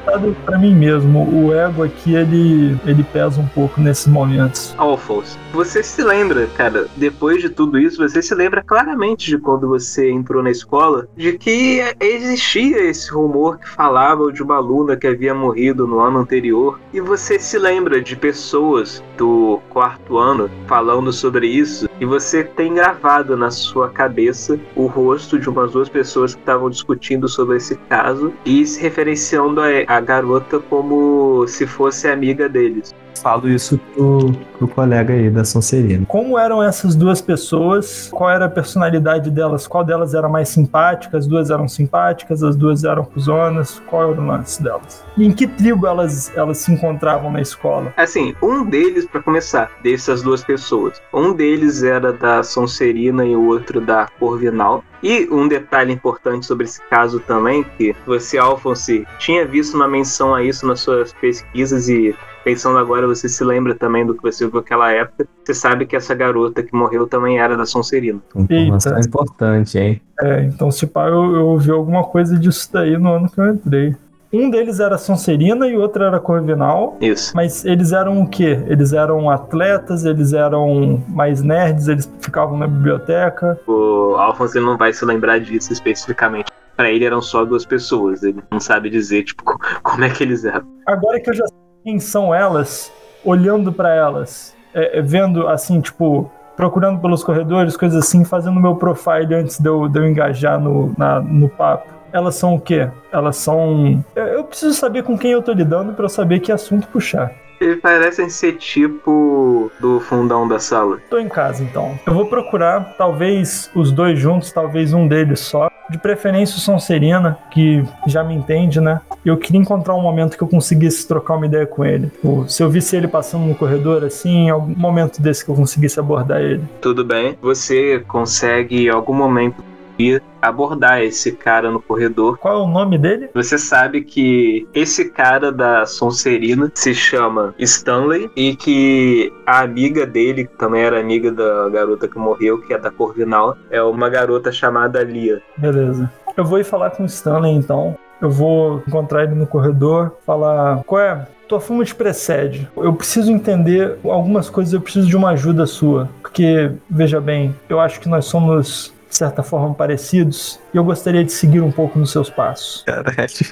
Dado 0.06 0.36
para 0.46 0.60
mim 0.60 0.76
mesmo, 0.76 1.26
o 1.34 1.54
ego 1.54 1.84
aqui 1.84 2.16
ele, 2.16 2.78
ele 2.86 3.02
pesa 3.02 3.40
um 3.40 3.48
pouco 3.48 3.80
nesses 3.80 4.08
momentos. 4.08 4.76
Alphonse. 4.78 5.38
Você 5.54 5.82
se 5.82 6.04
lembra, 6.04 6.48
cara, 6.48 6.88
depois 6.98 7.42
de 7.42 7.50
tudo 7.50 7.80
isso, 7.80 7.98
você 7.98 8.22
se 8.22 8.36
lembra 8.36 8.62
claramente 8.62 9.28
de 9.28 9.38
quando 9.38 9.70
você 9.70 10.12
entrou 10.12 10.44
na 10.44 10.52
escola, 10.52 11.08
de 11.16 11.38
que 11.38 11.82
existia 12.02 12.90
esse 12.90 13.10
rumor 13.10 13.58
que 13.60 13.70
falava 13.70 14.34
de 14.34 14.44
uma 14.44 14.58
aluna 14.58 14.98
que 14.98 15.08
havia 15.08 15.34
morrido 15.34 15.88
no 15.88 16.02
ano 16.02 16.20
anterior, 16.20 16.78
e 16.92 17.00
você 17.00 17.40
se 17.40 17.58
lembra 17.58 18.02
de 18.02 18.18
pessoas 18.18 19.02
do 19.16 19.62
quarto 19.70 20.18
ano 20.18 20.50
falando 20.68 21.14
sobre 21.14 21.53
isso, 21.58 21.90
e 22.00 22.06
você 22.06 22.44
tem 22.44 22.74
gravado 22.74 23.38
na 23.38 23.52
sua 23.52 23.90
cabeça 23.90 24.60
o 24.76 24.86
rosto 24.88 25.40
de 25.40 25.50
umas 25.50 25.72
duas 25.72 25.90
pessoas 25.90 26.34
que 26.34 26.42
estavam 26.42 26.70
discutindo 26.70 27.28
sobre 27.28 27.58
esse 27.58 27.76
caso 27.90 28.34
e 28.46 28.66
se 28.66 28.82
referenciando 28.82 29.62
a, 29.62 29.68
a 29.88 30.00
garota 30.00 30.60
como 30.60 31.46
se 31.48 31.68
fosse 31.68 32.08
amiga 32.08 32.50
deles. 32.50 32.94
Falo 33.24 33.50
isso 33.50 33.80
pro, 33.96 34.34
pro 34.58 34.68
colega 34.68 35.14
aí 35.14 35.30
da 35.30 35.46
Sonserina. 35.46 36.06
Como 36.06 36.38
eram 36.38 36.62
essas 36.62 36.94
duas 36.94 37.22
pessoas? 37.22 38.10
Qual 38.12 38.30
era 38.30 38.46
a 38.46 38.50
personalidade 38.50 39.32
delas? 39.32 39.66
Qual 39.66 39.82
delas 39.82 40.14
era 40.14 40.28
mais 40.28 40.50
simpática? 40.50 41.18
As 41.18 41.26
duas 41.26 41.50
eram 41.50 41.66
simpáticas, 41.70 42.44
as 42.44 42.54
duas 42.54 42.84
eram 42.84 43.06
cuzonas. 43.06 43.82
Qual 43.88 44.12
era 44.12 44.22
o 44.22 44.26
lance 44.26 44.62
delas? 44.62 45.06
E 45.18 45.26
em 45.26 45.32
que 45.32 45.48
tribo 45.48 45.88
elas, 45.88 46.36
elas 46.36 46.58
se 46.58 46.74
encontravam 46.74 47.32
na 47.32 47.40
escola? 47.40 47.94
Assim, 47.96 48.36
um 48.44 48.66
deles, 48.66 49.06
pra 49.06 49.22
começar, 49.22 49.72
dessas 49.82 50.22
duas 50.22 50.44
pessoas, 50.44 51.02
um 51.14 51.34
deles 51.34 51.82
era 51.82 52.12
da 52.12 52.44
Sonserina 52.44 53.26
e 53.26 53.38
o 53.38 53.48
outro 53.48 53.80
da 53.80 54.10
Corvinal. 54.20 54.84
E 55.02 55.30
um 55.32 55.48
detalhe 55.48 55.94
importante 55.94 56.46
sobre 56.46 56.66
esse 56.66 56.82
caso 56.90 57.22
também, 57.22 57.64
que 57.78 57.96
você, 58.06 58.38
Alphonse, 58.38 59.06
tinha 59.18 59.46
visto 59.46 59.76
uma 59.76 59.88
menção 59.88 60.36
a 60.36 60.44
isso 60.44 60.66
nas 60.66 60.82
suas 60.82 61.14
pesquisas 61.14 61.88
e 61.88 62.16
pensando 62.44 62.78
agora, 62.78 63.08
você 63.08 63.28
se 63.30 63.44
lembra 63.44 63.74
também 63.76 64.06
do 64.06 64.14
que 64.16 64.22
você 64.22 64.46
viu 64.48 64.56
naquela 64.56 64.92
época. 64.92 65.28
Você 65.44 65.54
sabe 65.54 65.86
que 65.86 65.96
essa 65.96 66.14
garota 66.14 66.62
que 66.64 66.76
morreu 66.76 67.08
também 67.08 67.40
era 67.40 67.56
da 67.58 67.66
Sonserina. 67.66 68.20
Informação 68.36 68.96
Eita. 68.96 69.08
importante, 69.08 69.78
hein? 69.78 70.02
É, 70.22 70.44
então 70.44 70.70
se 70.72 70.86
pá, 70.88 71.08
eu, 71.08 71.36
eu 71.36 71.48
ouvi 71.48 71.72
alguma 71.72 72.04
coisa 72.04 72.38
disso 72.38 72.70
daí 72.72 72.98
no 72.98 73.14
ano 73.14 73.30
que 73.30 73.40
eu 73.40 73.48
entrei. 73.48 73.96
Um 74.32 74.50
deles 74.50 74.80
era 74.80 74.98
Sonserina 74.98 75.68
e 75.68 75.78
o 75.78 75.82
outro 75.82 76.04
era 76.04 76.20
Corvinal. 76.20 76.98
Isso. 77.00 77.34
Mas 77.36 77.64
eles 77.66 77.92
eram 77.92 78.22
o 78.24 78.28
quê? 78.28 78.60
Eles 78.66 78.92
eram 78.92 79.30
atletas, 79.30 80.06
eles 80.06 80.34
eram 80.34 81.04
mais 81.08 81.44
nerds, 81.44 81.88
eles 81.88 82.12
ficavam 82.20 82.58
na 82.58 82.66
biblioteca. 82.66 83.60
O 83.68 84.16
Alphonse 84.18 84.60
não 84.60 84.76
vai 84.76 84.92
se 84.92 85.06
lembrar 85.06 85.40
disso 85.40 85.72
especificamente. 85.72 86.48
Pra 86.76 86.90
ele 86.90 87.06
eram 87.06 87.22
só 87.22 87.46
duas 87.46 87.64
pessoas. 87.64 88.24
Ele 88.24 88.42
não 88.52 88.60
sabe 88.60 88.90
dizer, 88.90 89.24
tipo, 89.24 89.44
co- 89.44 89.60
como 89.84 90.04
é 90.04 90.10
que 90.10 90.24
eles 90.24 90.44
eram. 90.44 90.66
Agora 90.88 91.20
que 91.22 91.30
eu 91.30 91.36
já 91.36 91.46
sei 91.46 91.58
quem 91.84 92.00
são 92.00 92.34
elas, 92.34 92.92
olhando 93.24 93.72
pra 93.72 93.94
elas, 93.94 94.56
é, 94.74 95.00
é, 95.00 95.02
vendo 95.02 95.48
assim, 95.48 95.82
tipo, 95.82 96.32
procurando 96.56 97.00
pelos 97.00 97.24
corredores, 97.24 97.76
coisas 97.78 98.04
assim, 98.06 98.24
fazendo 98.24 98.60
meu 98.60 98.76
profile 98.76 99.36
antes 99.36 99.60
de 99.60 99.68
eu, 99.68 99.88
de 99.88 100.00
eu 100.00 100.08
engajar 100.08 100.60
no, 100.60 100.94
na- 100.98 101.20
no 101.20 101.50
papo. 101.50 101.92
Elas 102.12 102.36
são 102.36 102.54
o 102.56 102.60
quê? 102.62 102.90
Elas 103.12 103.38
são. 103.38 104.04
Eu, 104.16 104.44
preciso 104.44 104.74
saber 104.74 105.02
com 105.04 105.18
quem 105.18 105.32
eu 105.32 105.42
tô 105.42 105.52
lidando 105.52 105.94
pra 105.94 106.06
eu 106.06 106.10
saber 106.10 106.40
que 106.42 106.52
assunto 106.52 106.88
puxar. 106.88 107.32
Eles 107.60 107.80
parecem 107.80 108.30
ser 108.30 108.54
tipo 108.54 109.72
do 109.80 110.00
fundão 110.00 110.48
da 110.48 110.60
sala. 110.60 111.00
Tô 111.10 111.18
em 111.18 111.30
casa 111.30 111.64
então. 111.64 111.98
Eu 112.06 112.14
vou 112.14 112.26
procurar, 112.26 112.96
talvez 112.98 113.70
os 113.74 113.92
dois 113.92 114.20
juntos, 114.20 114.52
talvez 114.52 114.94
um 114.94 115.08
deles 115.08 115.40
só. 115.40 115.70
De 115.90 115.98
preferência 115.98 116.58
o 116.58 116.60
Sonserina, 116.60 117.38
que 117.52 117.84
já 118.08 118.24
me 118.24 118.34
entende, 118.34 118.80
né? 118.80 119.02
Eu 119.24 119.38
queria 119.38 119.60
encontrar 119.60 119.96
um 119.96 120.02
momento 120.02 120.38
que 120.38 120.44
eu 120.44 120.48
conseguisse 120.48 121.08
trocar 121.08 121.36
uma 121.36 121.46
ideia 121.46 121.66
com 121.66 121.86
ele. 121.86 122.08
Tipo, 122.08 122.46
se 122.48 122.64
eu 122.64 122.70
visse 122.70 122.96
ele 122.96 123.08
passando 123.08 123.46
no 123.46 123.56
corredor, 123.56 124.04
assim, 124.04 124.46
em 124.46 124.50
algum 124.50 124.74
momento 124.76 125.22
desse 125.22 125.44
que 125.44 125.52
eu 125.52 125.56
conseguisse 125.56 126.00
abordar 126.00 126.42
ele. 126.42 126.64
Tudo 126.82 127.04
bem. 127.04 127.38
Você 127.42 128.00
consegue 128.08 128.86
em 128.86 128.90
algum 128.90 129.14
momento 129.14 129.64
ir 130.00 130.22
abordar 130.48 131.02
esse 131.02 131.32
cara 131.32 131.72
no 131.72 131.82
corredor. 131.82 132.38
Qual 132.38 132.60
é 132.60 132.62
o 132.62 132.68
nome 132.68 132.98
dele? 132.98 133.30
Você 133.34 133.58
sabe 133.58 134.02
que 134.02 134.68
esse 134.74 135.10
cara 135.10 135.52
da 135.52 135.86
Sonserina 135.86 136.72
se 136.74 136.94
chama 136.94 137.54
Stanley 137.58 138.30
e 138.36 138.56
que 138.56 139.32
a 139.46 139.62
amiga 139.62 140.06
dele, 140.06 140.46
que 140.46 140.58
também 140.58 140.84
era 140.84 141.00
amiga 141.00 141.32
da 141.32 141.70
garota 141.70 142.08
que 142.08 142.18
morreu, 142.18 142.62
que 142.62 142.74
é 142.74 142.78
da 142.78 142.92
Corvinal, 142.92 143.58
é 143.70 143.82
uma 143.82 144.10
garota 144.10 144.52
chamada 144.52 145.04
Lia. 145.04 145.42
Beleza. 145.58 146.12
Eu 146.36 146.44
vou 146.44 146.60
ir 146.60 146.64
falar 146.64 146.92
com 146.92 147.04
o 147.04 147.06
Stanley 147.06 147.54
então. 147.54 147.98
Eu 148.24 148.30
vou 148.30 148.82
encontrar 148.88 149.24
ele 149.24 149.36
no 149.36 149.46
corredor, 149.46 150.14
falar: 150.26 150.82
qual 150.86 151.02
é? 151.02 151.28
Tua 151.46 151.60
fuma 151.60 151.84
te 151.84 151.94
precede. 151.94 152.70
Eu 152.76 152.94
preciso 152.94 153.30
entender 153.30 153.98
algumas 154.06 154.50
coisas, 154.50 154.74
eu 154.74 154.80
preciso 154.80 155.08
de 155.08 155.18
uma 155.18 155.32
ajuda 155.32 155.66
sua. 155.66 156.10
Porque, 156.22 156.72
veja 156.90 157.20
bem, 157.20 157.54
eu 157.68 157.82
acho 157.82 158.00
que 158.00 158.08
nós 158.08 158.26
somos, 158.26 158.93
de 159.14 159.18
certa 159.20 159.44
forma, 159.44 159.76
parecidos 159.76 160.60
e 160.74 160.78
eu 160.78 160.84
gostaria 160.84 161.24
de 161.24 161.32
seguir 161.32 161.62
um 161.62 161.72
pouco 161.72 162.00
nos 162.00 162.12
seus 162.12 162.30
passos. 162.30 162.84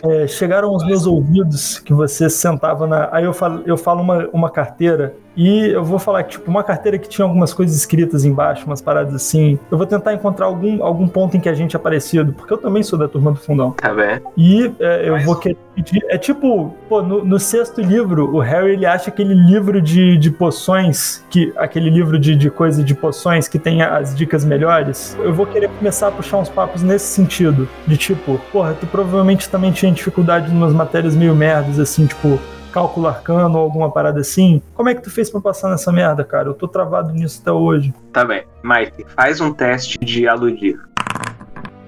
É, 0.04 0.28
chegaram 0.28 0.70
aos 0.70 0.86
meus 0.86 1.06
ouvidos 1.06 1.80
que 1.80 1.94
você 1.94 2.30
sentava 2.30 2.88
na. 2.88 3.10
Aí 3.12 3.24
eu 3.24 3.34
falo, 3.34 3.64
eu 3.66 3.78
falo 3.78 4.02
uma, 4.02 4.28
uma 4.34 4.50
carteira 4.50 5.16
e 5.36 5.68
eu 5.70 5.84
vou 5.84 5.98
falar 5.98 6.24
que, 6.24 6.32
tipo, 6.32 6.50
uma 6.50 6.64
carteira 6.64 6.98
que 6.98 7.08
tinha 7.08 7.26
algumas 7.26 7.54
coisas 7.54 7.76
escritas 7.76 8.26
embaixo, 8.26 8.66
umas 8.66 8.82
paradas 8.82 9.14
assim. 9.16 9.58
Eu 9.72 9.78
vou 9.78 9.88
tentar 9.88 10.14
encontrar 10.14 10.46
algum, 10.46 10.84
algum 10.84 11.08
ponto 11.08 11.38
em 11.38 11.40
que 11.40 11.48
a 11.48 11.54
gente 11.54 11.76
é 11.76 11.80
parecido, 11.80 12.34
porque 12.34 12.52
eu 12.52 12.58
também 12.58 12.84
sou 12.84 13.00
da 13.00 13.08
turma 13.08 13.32
do 13.32 13.38
fundão. 13.38 13.72
Tá 13.72 13.94
bem? 13.94 14.20
E 14.36 14.72
é, 14.80 15.10
eu 15.10 15.20
vou 15.22 15.36
querer 15.36 15.58
pedir. 15.76 16.04
É 16.10 16.18
tipo, 16.18 16.76
pô, 16.90 17.02
no, 17.02 17.24
no 17.24 17.40
sexto 17.40 17.82
livro, 17.82 18.36
o 18.36 18.40
Harry 18.40 18.74
ele 18.74 18.86
acha 18.86 19.10
aquele 19.10 19.34
livro 19.34 19.82
de, 19.82 20.18
de 20.18 20.30
poções, 20.30 21.24
que 21.30 21.54
aquele 21.56 21.90
livro 21.90 22.20
de, 22.20 22.36
de 22.36 22.50
coisa 22.50 22.84
de 22.84 22.94
poções 22.94 23.48
que 23.48 23.58
tem 23.58 23.82
as 23.82 24.14
dicas 24.16 24.44
melhores. 24.44 25.18
Eu 25.20 25.34
vou 25.34 25.46
querer 25.46 25.70
começar 25.70 26.10
a 26.10 26.12
puxar 26.12 26.38
uns 26.38 26.50
papos 26.50 26.84
nesse 26.84 27.06
sentido. 27.12 27.68
De 27.86 27.98
tipo, 27.98 28.40
porra, 28.52 28.74
tu 28.74 28.88
provavelmente 28.88 29.50
também 29.50 29.72
tinha 29.72 29.92
dificuldade 29.92 30.52
em 30.52 30.56
umas 30.56 30.74
matérias 30.74 31.16
meio 31.16 31.36
merdas, 31.36 31.80
assim, 31.80 32.06
tipo. 32.06 32.40
Cálculo 32.72 33.10
arcano 33.10 33.58
ou 33.58 33.66
alguma 33.66 33.92
parada 33.92 34.22
assim. 34.22 34.62
Como 34.74 34.88
é 34.88 34.96
que 34.96 35.02
tu 35.02 35.12
fez 35.12 35.30
pra 35.30 35.42
passar 35.42 35.70
nessa 35.70 35.92
merda, 35.92 36.24
cara? 36.24 36.48
Eu 36.48 36.54
tô 36.54 36.70
travado 36.70 37.12
nisso 37.12 37.42
até 37.42 37.52
hoje. 37.52 37.94
Tá 38.14 38.24
bem. 38.24 38.46
Mike, 38.64 39.06
faz 39.14 39.42
um 39.42 39.52
teste 39.52 40.00
de 40.00 40.26
aludir. 40.26 40.80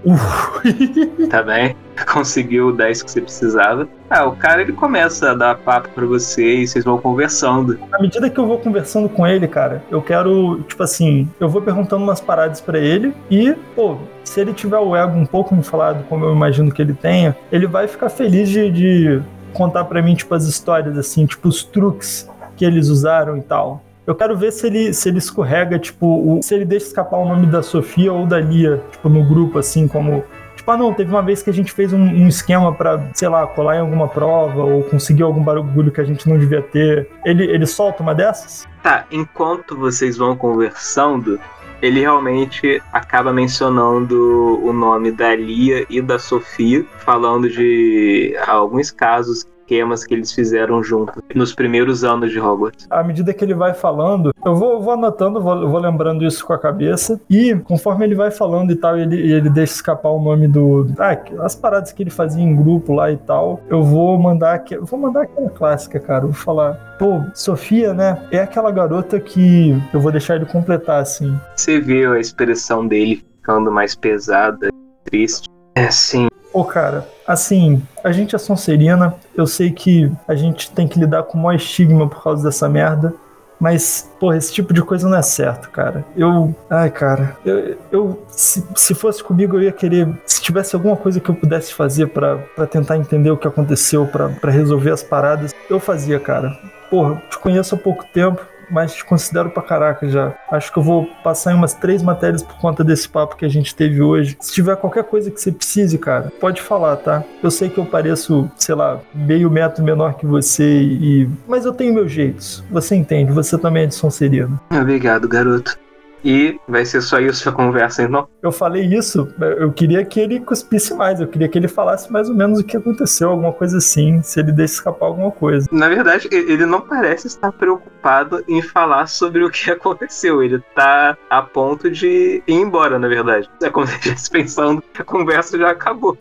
Uh. 0.03 1.27
Tá 1.29 1.41
bem? 1.41 1.75
Conseguiu 2.11 2.67
o 2.67 2.71
10 2.73 3.03
que 3.03 3.11
você 3.11 3.21
precisava. 3.21 3.87
Ah, 4.15 4.25
o 4.27 4.35
cara 4.35 4.61
ele 4.61 4.73
começa 4.73 5.31
a 5.31 5.33
dar 5.33 5.55
papo 5.57 5.89
pra 5.89 6.05
você 6.05 6.57
e 6.57 6.67
vocês 6.67 6.85
vão 6.85 6.99
conversando. 6.99 7.79
À 7.91 7.99
medida 7.99 8.29
que 8.29 8.39
eu 8.39 8.45
vou 8.45 8.59
conversando 8.59 9.09
com 9.09 9.25
ele, 9.25 9.47
cara, 9.47 9.81
eu 9.89 10.03
quero, 10.03 10.61
tipo 10.67 10.83
assim, 10.83 11.27
eu 11.39 11.49
vou 11.49 11.63
perguntando 11.63 12.03
umas 12.03 12.21
paradas 12.21 12.61
pra 12.61 12.77
ele 12.77 13.11
e, 13.31 13.55
pô, 13.75 13.97
se 14.23 14.39
ele 14.39 14.53
tiver 14.53 14.77
o 14.77 14.95
ego 14.95 15.17
um 15.17 15.25
pouco 15.25 15.55
inflado, 15.55 16.03
como 16.07 16.25
eu 16.25 16.31
imagino 16.31 16.71
que 16.71 16.79
ele 16.79 16.93
tenha, 16.93 17.35
ele 17.51 17.65
vai 17.65 17.87
ficar 17.87 18.07
feliz 18.07 18.49
de, 18.49 18.69
de 18.71 19.21
contar 19.51 19.85
pra 19.85 19.99
mim, 19.99 20.13
tipo, 20.13 20.35
as 20.35 20.45
histórias, 20.45 20.95
assim, 20.95 21.25
tipo, 21.25 21.47
os 21.47 21.63
truques 21.63 22.29
que 22.55 22.63
eles 22.63 22.89
usaram 22.89 23.35
e 23.37 23.41
tal. 23.41 23.81
Eu 24.05 24.13
quero 24.13 24.37
ver 24.37 24.51
se 24.51 24.67
ele, 24.67 24.93
se 24.93 25.09
ele 25.09 25.17
escorrega, 25.17 25.79
tipo, 25.79 26.05
o- 26.05 26.39
se 26.43 26.53
ele 26.53 26.65
deixa 26.65 26.85
escapar 26.87 27.17
o 27.17 27.27
nome 27.27 27.47
da 27.47 27.63
Sofia 27.63 28.13
ou 28.13 28.27
da 28.27 28.39
Lia, 28.39 28.79
tipo, 28.91 29.09
no 29.09 29.23
grupo, 29.23 29.57
assim, 29.57 29.87
como. 29.87 30.23
Tipo, 30.63 30.71
ah, 30.71 30.77
não, 30.77 30.93
teve 30.93 31.11
uma 31.11 31.21
vez 31.21 31.43
que 31.43 31.49
a 31.49 31.53
gente 31.53 31.73
fez 31.73 31.91
um, 31.91 31.99
um 31.99 32.25
esquema 32.29 32.71
pra, 32.73 33.09
sei 33.13 33.27
lá, 33.27 33.45
colar 33.45 33.75
em 33.75 33.79
alguma 33.79 34.07
prova 34.07 34.63
ou 34.63 34.81
conseguir 34.83 35.21
algum 35.23 35.43
bagulho 35.43 35.91
que 35.91 35.99
a 35.99 36.05
gente 36.05 36.27
não 36.29 36.39
devia 36.39 36.61
ter. 36.61 37.09
Ele, 37.25 37.43
ele 37.43 37.65
solta 37.65 38.01
uma 38.01 38.15
dessas? 38.15 38.65
Tá, 38.81 39.05
enquanto 39.11 39.75
vocês 39.75 40.15
vão 40.15 40.37
conversando, 40.37 41.37
ele 41.81 41.99
realmente 41.99 42.81
acaba 42.93 43.33
mencionando 43.33 44.65
o 44.65 44.71
nome 44.71 45.11
da 45.11 45.35
Lia 45.35 45.85
e 45.89 46.01
da 46.01 46.17
Sofia, 46.17 46.85
falando 46.99 47.49
de 47.49 48.33
alguns 48.47 48.89
casos, 48.89 49.45
esquemas 49.63 50.05
que 50.05 50.13
eles 50.13 50.31
fizeram 50.31 50.83
juntos 50.83 51.21
nos 51.33 51.53
primeiros 51.53 52.03
anos 52.03 52.31
de 52.31 52.39
Hogwarts. 52.39 52.85
à 52.89 53.01
medida 53.03 53.33
que 53.33 53.43
ele 53.43 53.53
vai 53.53 53.73
falando, 53.73 54.33
eu 54.45 54.55
vou, 54.55 54.81
vou 54.81 54.93
anotando, 54.93 55.41
vou, 55.41 55.67
vou 55.69 55.79
lembrando 55.79 56.25
isso 56.25 56.45
com 56.45 56.53
a 56.53 56.59
cabeça. 56.59 57.19
E 57.29 57.55
conforme 57.55 58.05
ele 58.05 58.15
vai 58.15 58.29
falando 58.29 58.71
e 58.71 58.75
tal, 58.75 58.97
ele, 58.97 59.15
ele 59.31 59.49
deixa 59.49 59.73
escapar 59.75 60.09
o 60.09 60.21
nome 60.21 60.47
do. 60.47 60.87
Ah, 60.99 61.17
as 61.43 61.55
paradas 61.55 61.91
que 61.91 62.03
ele 62.03 62.09
fazia 62.09 62.43
em 62.43 62.55
grupo 62.55 62.93
lá 62.93 63.11
e 63.11 63.17
tal. 63.17 63.61
Eu 63.69 63.81
vou 63.81 64.17
mandar. 64.19 64.55
aqui- 64.55 64.75
Eu 64.75 64.85
vou 64.85 64.99
mandar 64.99 65.23
aquela 65.23 65.49
clássica, 65.49 65.99
cara. 65.99 66.21
Vou 66.25 66.33
falar. 66.33 66.73
Pô, 66.99 67.21
Sofia, 67.33 67.93
né? 67.93 68.21
É 68.31 68.39
aquela 68.39 68.71
garota 68.71 69.19
que. 69.19 69.75
Eu 69.93 69.99
vou 70.01 70.11
deixar 70.11 70.35
ele 70.35 70.45
completar 70.45 71.01
assim. 71.01 71.35
Você 71.55 71.79
vê 71.79 72.05
a 72.05 72.19
expressão 72.19 72.85
dele 72.85 73.23
ficando 73.37 73.71
mais 73.71 73.95
pesada, 73.95 74.69
triste. 75.05 75.47
É 75.75 75.85
assim, 75.85 76.27
Pô, 76.53 76.63
cara, 76.63 77.09
assim, 77.25 77.81
a 78.03 78.11
gente 78.11 78.35
é 78.35 78.37
Sonserina, 78.37 79.15
eu 79.35 79.47
sei 79.47 79.71
que 79.71 80.11
a 80.27 80.35
gente 80.35 80.69
tem 80.69 80.87
que 80.87 80.99
lidar 80.99 81.23
com 81.23 81.35
o 81.35 81.41
maior 81.41 81.57
estigma 81.57 82.07
por 82.07 82.23
causa 82.23 82.43
dessa 82.43 82.69
merda, 82.69 83.11
mas, 83.59 84.11
porra, 84.19 84.37
esse 84.37 84.53
tipo 84.53 84.73
de 84.73 84.81
coisa 84.81 85.07
não 85.09 85.17
é 85.17 85.21
certo, 85.21 85.71
cara. 85.71 86.05
Eu. 86.15 86.53
Ai, 86.69 86.91
cara, 86.91 87.37
eu. 87.45 87.77
eu 87.91 88.23
se, 88.27 88.63
se 88.75 88.93
fosse 88.93 89.23
comigo, 89.23 89.55
eu 89.55 89.63
ia 89.63 89.71
querer. 89.71 90.07
Se 90.25 90.41
tivesse 90.41 90.75
alguma 90.75 90.97
coisa 90.97 91.19
que 91.19 91.29
eu 91.29 91.33
pudesse 91.33 91.73
fazer 91.73 92.07
pra 92.07 92.37
tentar 92.69 92.97
entender 92.97 93.31
o 93.31 93.37
que 93.37 93.47
aconteceu, 93.47 94.05
pra 94.05 94.51
resolver 94.51 94.91
as 94.91 95.01
paradas, 95.01 95.55
eu 95.69 95.79
fazia, 95.79 96.19
cara. 96.19 96.51
Porra, 96.89 97.23
te 97.29 97.39
conheço 97.39 97.73
há 97.73 97.77
pouco 97.77 98.05
tempo. 98.13 98.45
Mas 98.73 99.01
considero 99.03 99.51
pra 99.51 99.61
caraca 99.61 100.09
já. 100.09 100.33
Acho 100.51 100.73
que 100.73 100.79
eu 100.79 100.83
vou 100.83 101.05
passar 101.23 101.51
em 101.51 101.55
umas 101.55 101.73
três 101.73 102.01
matérias 102.01 102.41
por 102.41 102.57
conta 102.57 102.83
desse 102.83 103.07
papo 103.07 103.35
que 103.35 103.45
a 103.45 103.49
gente 103.49 103.75
teve 103.75 104.01
hoje. 104.01 104.35
Se 104.39 104.51
tiver 104.51 104.75
qualquer 104.75 105.03
coisa 105.03 105.29
que 105.29 105.39
você 105.39 105.51
precise, 105.51 105.97
cara, 105.97 106.31
pode 106.39 106.61
falar, 106.61 106.95
tá? 106.97 107.23
Eu 107.41 107.51
sei 107.51 107.69
que 107.69 107.77
eu 107.77 107.85
pareço, 107.85 108.49
sei 108.57 108.73
lá, 108.73 108.99
meio 109.13 109.49
metro 109.49 109.83
menor 109.83 110.15
que 110.15 110.25
você 110.25 110.81
e. 110.81 111.29
Mas 111.47 111.65
eu 111.65 111.73
tenho 111.73 111.93
meus 111.93 112.11
jeitos. 112.11 112.63
Você 112.71 112.95
entende, 112.95 113.31
você 113.31 113.57
também 113.57 113.83
é 113.83 113.87
de 113.87 113.93
Sonserino. 113.93 114.59
obrigado, 114.71 115.27
garoto. 115.27 115.82
E 116.23 116.59
vai 116.67 116.85
ser 116.85 117.01
só 117.01 117.19
isso 117.19 117.47
a 117.49 117.51
conversa, 117.51 118.03
então? 118.03 118.27
Eu 118.41 118.51
falei 118.51 118.83
isso, 118.83 119.27
eu 119.39 119.71
queria 119.71 120.05
que 120.05 120.19
ele 120.19 120.39
cuspisse 120.39 120.93
mais, 120.93 121.19
eu 121.19 121.27
queria 121.27 121.49
que 121.49 121.57
ele 121.57 121.67
falasse 121.67 122.11
mais 122.11 122.29
ou 122.29 122.35
menos 122.35 122.59
o 122.59 122.63
que 122.63 122.77
aconteceu, 122.77 123.29
alguma 123.29 123.51
coisa 123.51 123.77
assim, 123.77 124.21
se 124.21 124.39
ele 124.39 124.51
deixa 124.51 124.75
escapar 124.75 125.07
alguma 125.07 125.31
coisa. 125.31 125.67
Na 125.71 125.89
verdade, 125.89 126.29
ele 126.31 126.65
não 126.65 126.81
parece 126.81 127.27
estar 127.27 127.51
preocupado 127.51 128.43
em 128.47 128.61
falar 128.61 129.07
sobre 129.07 129.43
o 129.43 129.49
que 129.49 129.69
aconteceu. 129.71 130.41
Ele 130.41 130.59
tá 130.75 131.17
a 131.29 131.41
ponto 131.41 131.89
de 131.89 132.41
ir 132.47 132.53
embora, 132.53 132.97
na 132.97 133.07
verdade. 133.07 133.49
É 133.61 133.69
como 133.69 133.85
se 133.87 133.95
estivesse 133.95 134.29
pensando 134.29 134.83
que 134.93 135.01
a 135.01 135.05
conversa 135.05 135.57
já 135.57 135.71
acabou. 135.71 136.17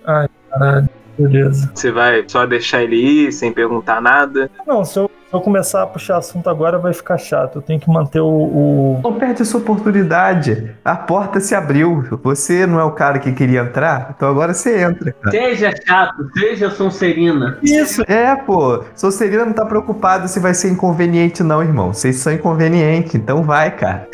Caralho, 0.51 0.89
beleza. 1.19 1.71
Você 1.75 1.91
vai 1.91 2.25
só 2.27 2.45
deixar 2.47 2.83
ele 2.83 2.97
ir 2.97 3.33
sem 3.33 3.53
perguntar 3.53 4.01
nada. 4.01 4.51
Não, 4.67 4.85
se 4.85 4.99
eu, 4.99 5.11
se 5.33 5.37
eu 5.37 5.41
começar 5.41 5.83
a 5.83 5.87
puxar 5.87 6.19
assunto 6.19 6.51
agora 6.51 6.77
vai 6.79 6.93
ficar 6.93 7.17
chato, 7.17 7.57
eu 7.57 7.63
tenho 7.63 7.81
que 7.81 7.89
manter 7.89 8.21
o- 8.21 8.27
o, 8.29 9.01
Não 9.03 9.15
perde 9.15 9.41
essa 9.41 9.57
oportunidade. 9.57 10.77
A 10.85 10.95
porta 10.95 11.41
se 11.41 11.55
abriu. 11.55 12.05
Você 12.23 12.67
não 12.67 12.79
é 12.79 12.85
o 12.85 12.91
cara 12.91 13.19
que 13.19 13.33
queria 13.33 13.61
entrar, 13.63 14.13
então 14.15 14.29
agora 14.29 14.53
você 14.53 14.83
entra, 14.83 15.11
cara. 15.13 15.31
Seja 15.31 15.73
chato, 15.87 16.29
seja 16.39 16.71
Sonserina. 16.71 17.57
Isso, 17.63 18.03
É, 18.07 18.37
pô. 18.37 18.85
Sonserina 18.95 19.47
não 19.47 19.55
tá 19.55 19.65
preocupado 19.65 20.29
se 20.29 20.39
vai 20.39 20.53
ser 20.53 20.69
inconveniente, 20.71 21.43
não, 21.43 21.63
irmão. 21.63 21.95
Vocês 21.95 22.17
são 22.17 22.31
inconvenientes, 22.33 23.15
então 23.15 23.43
vai, 23.43 23.71
cara. 23.75 24.07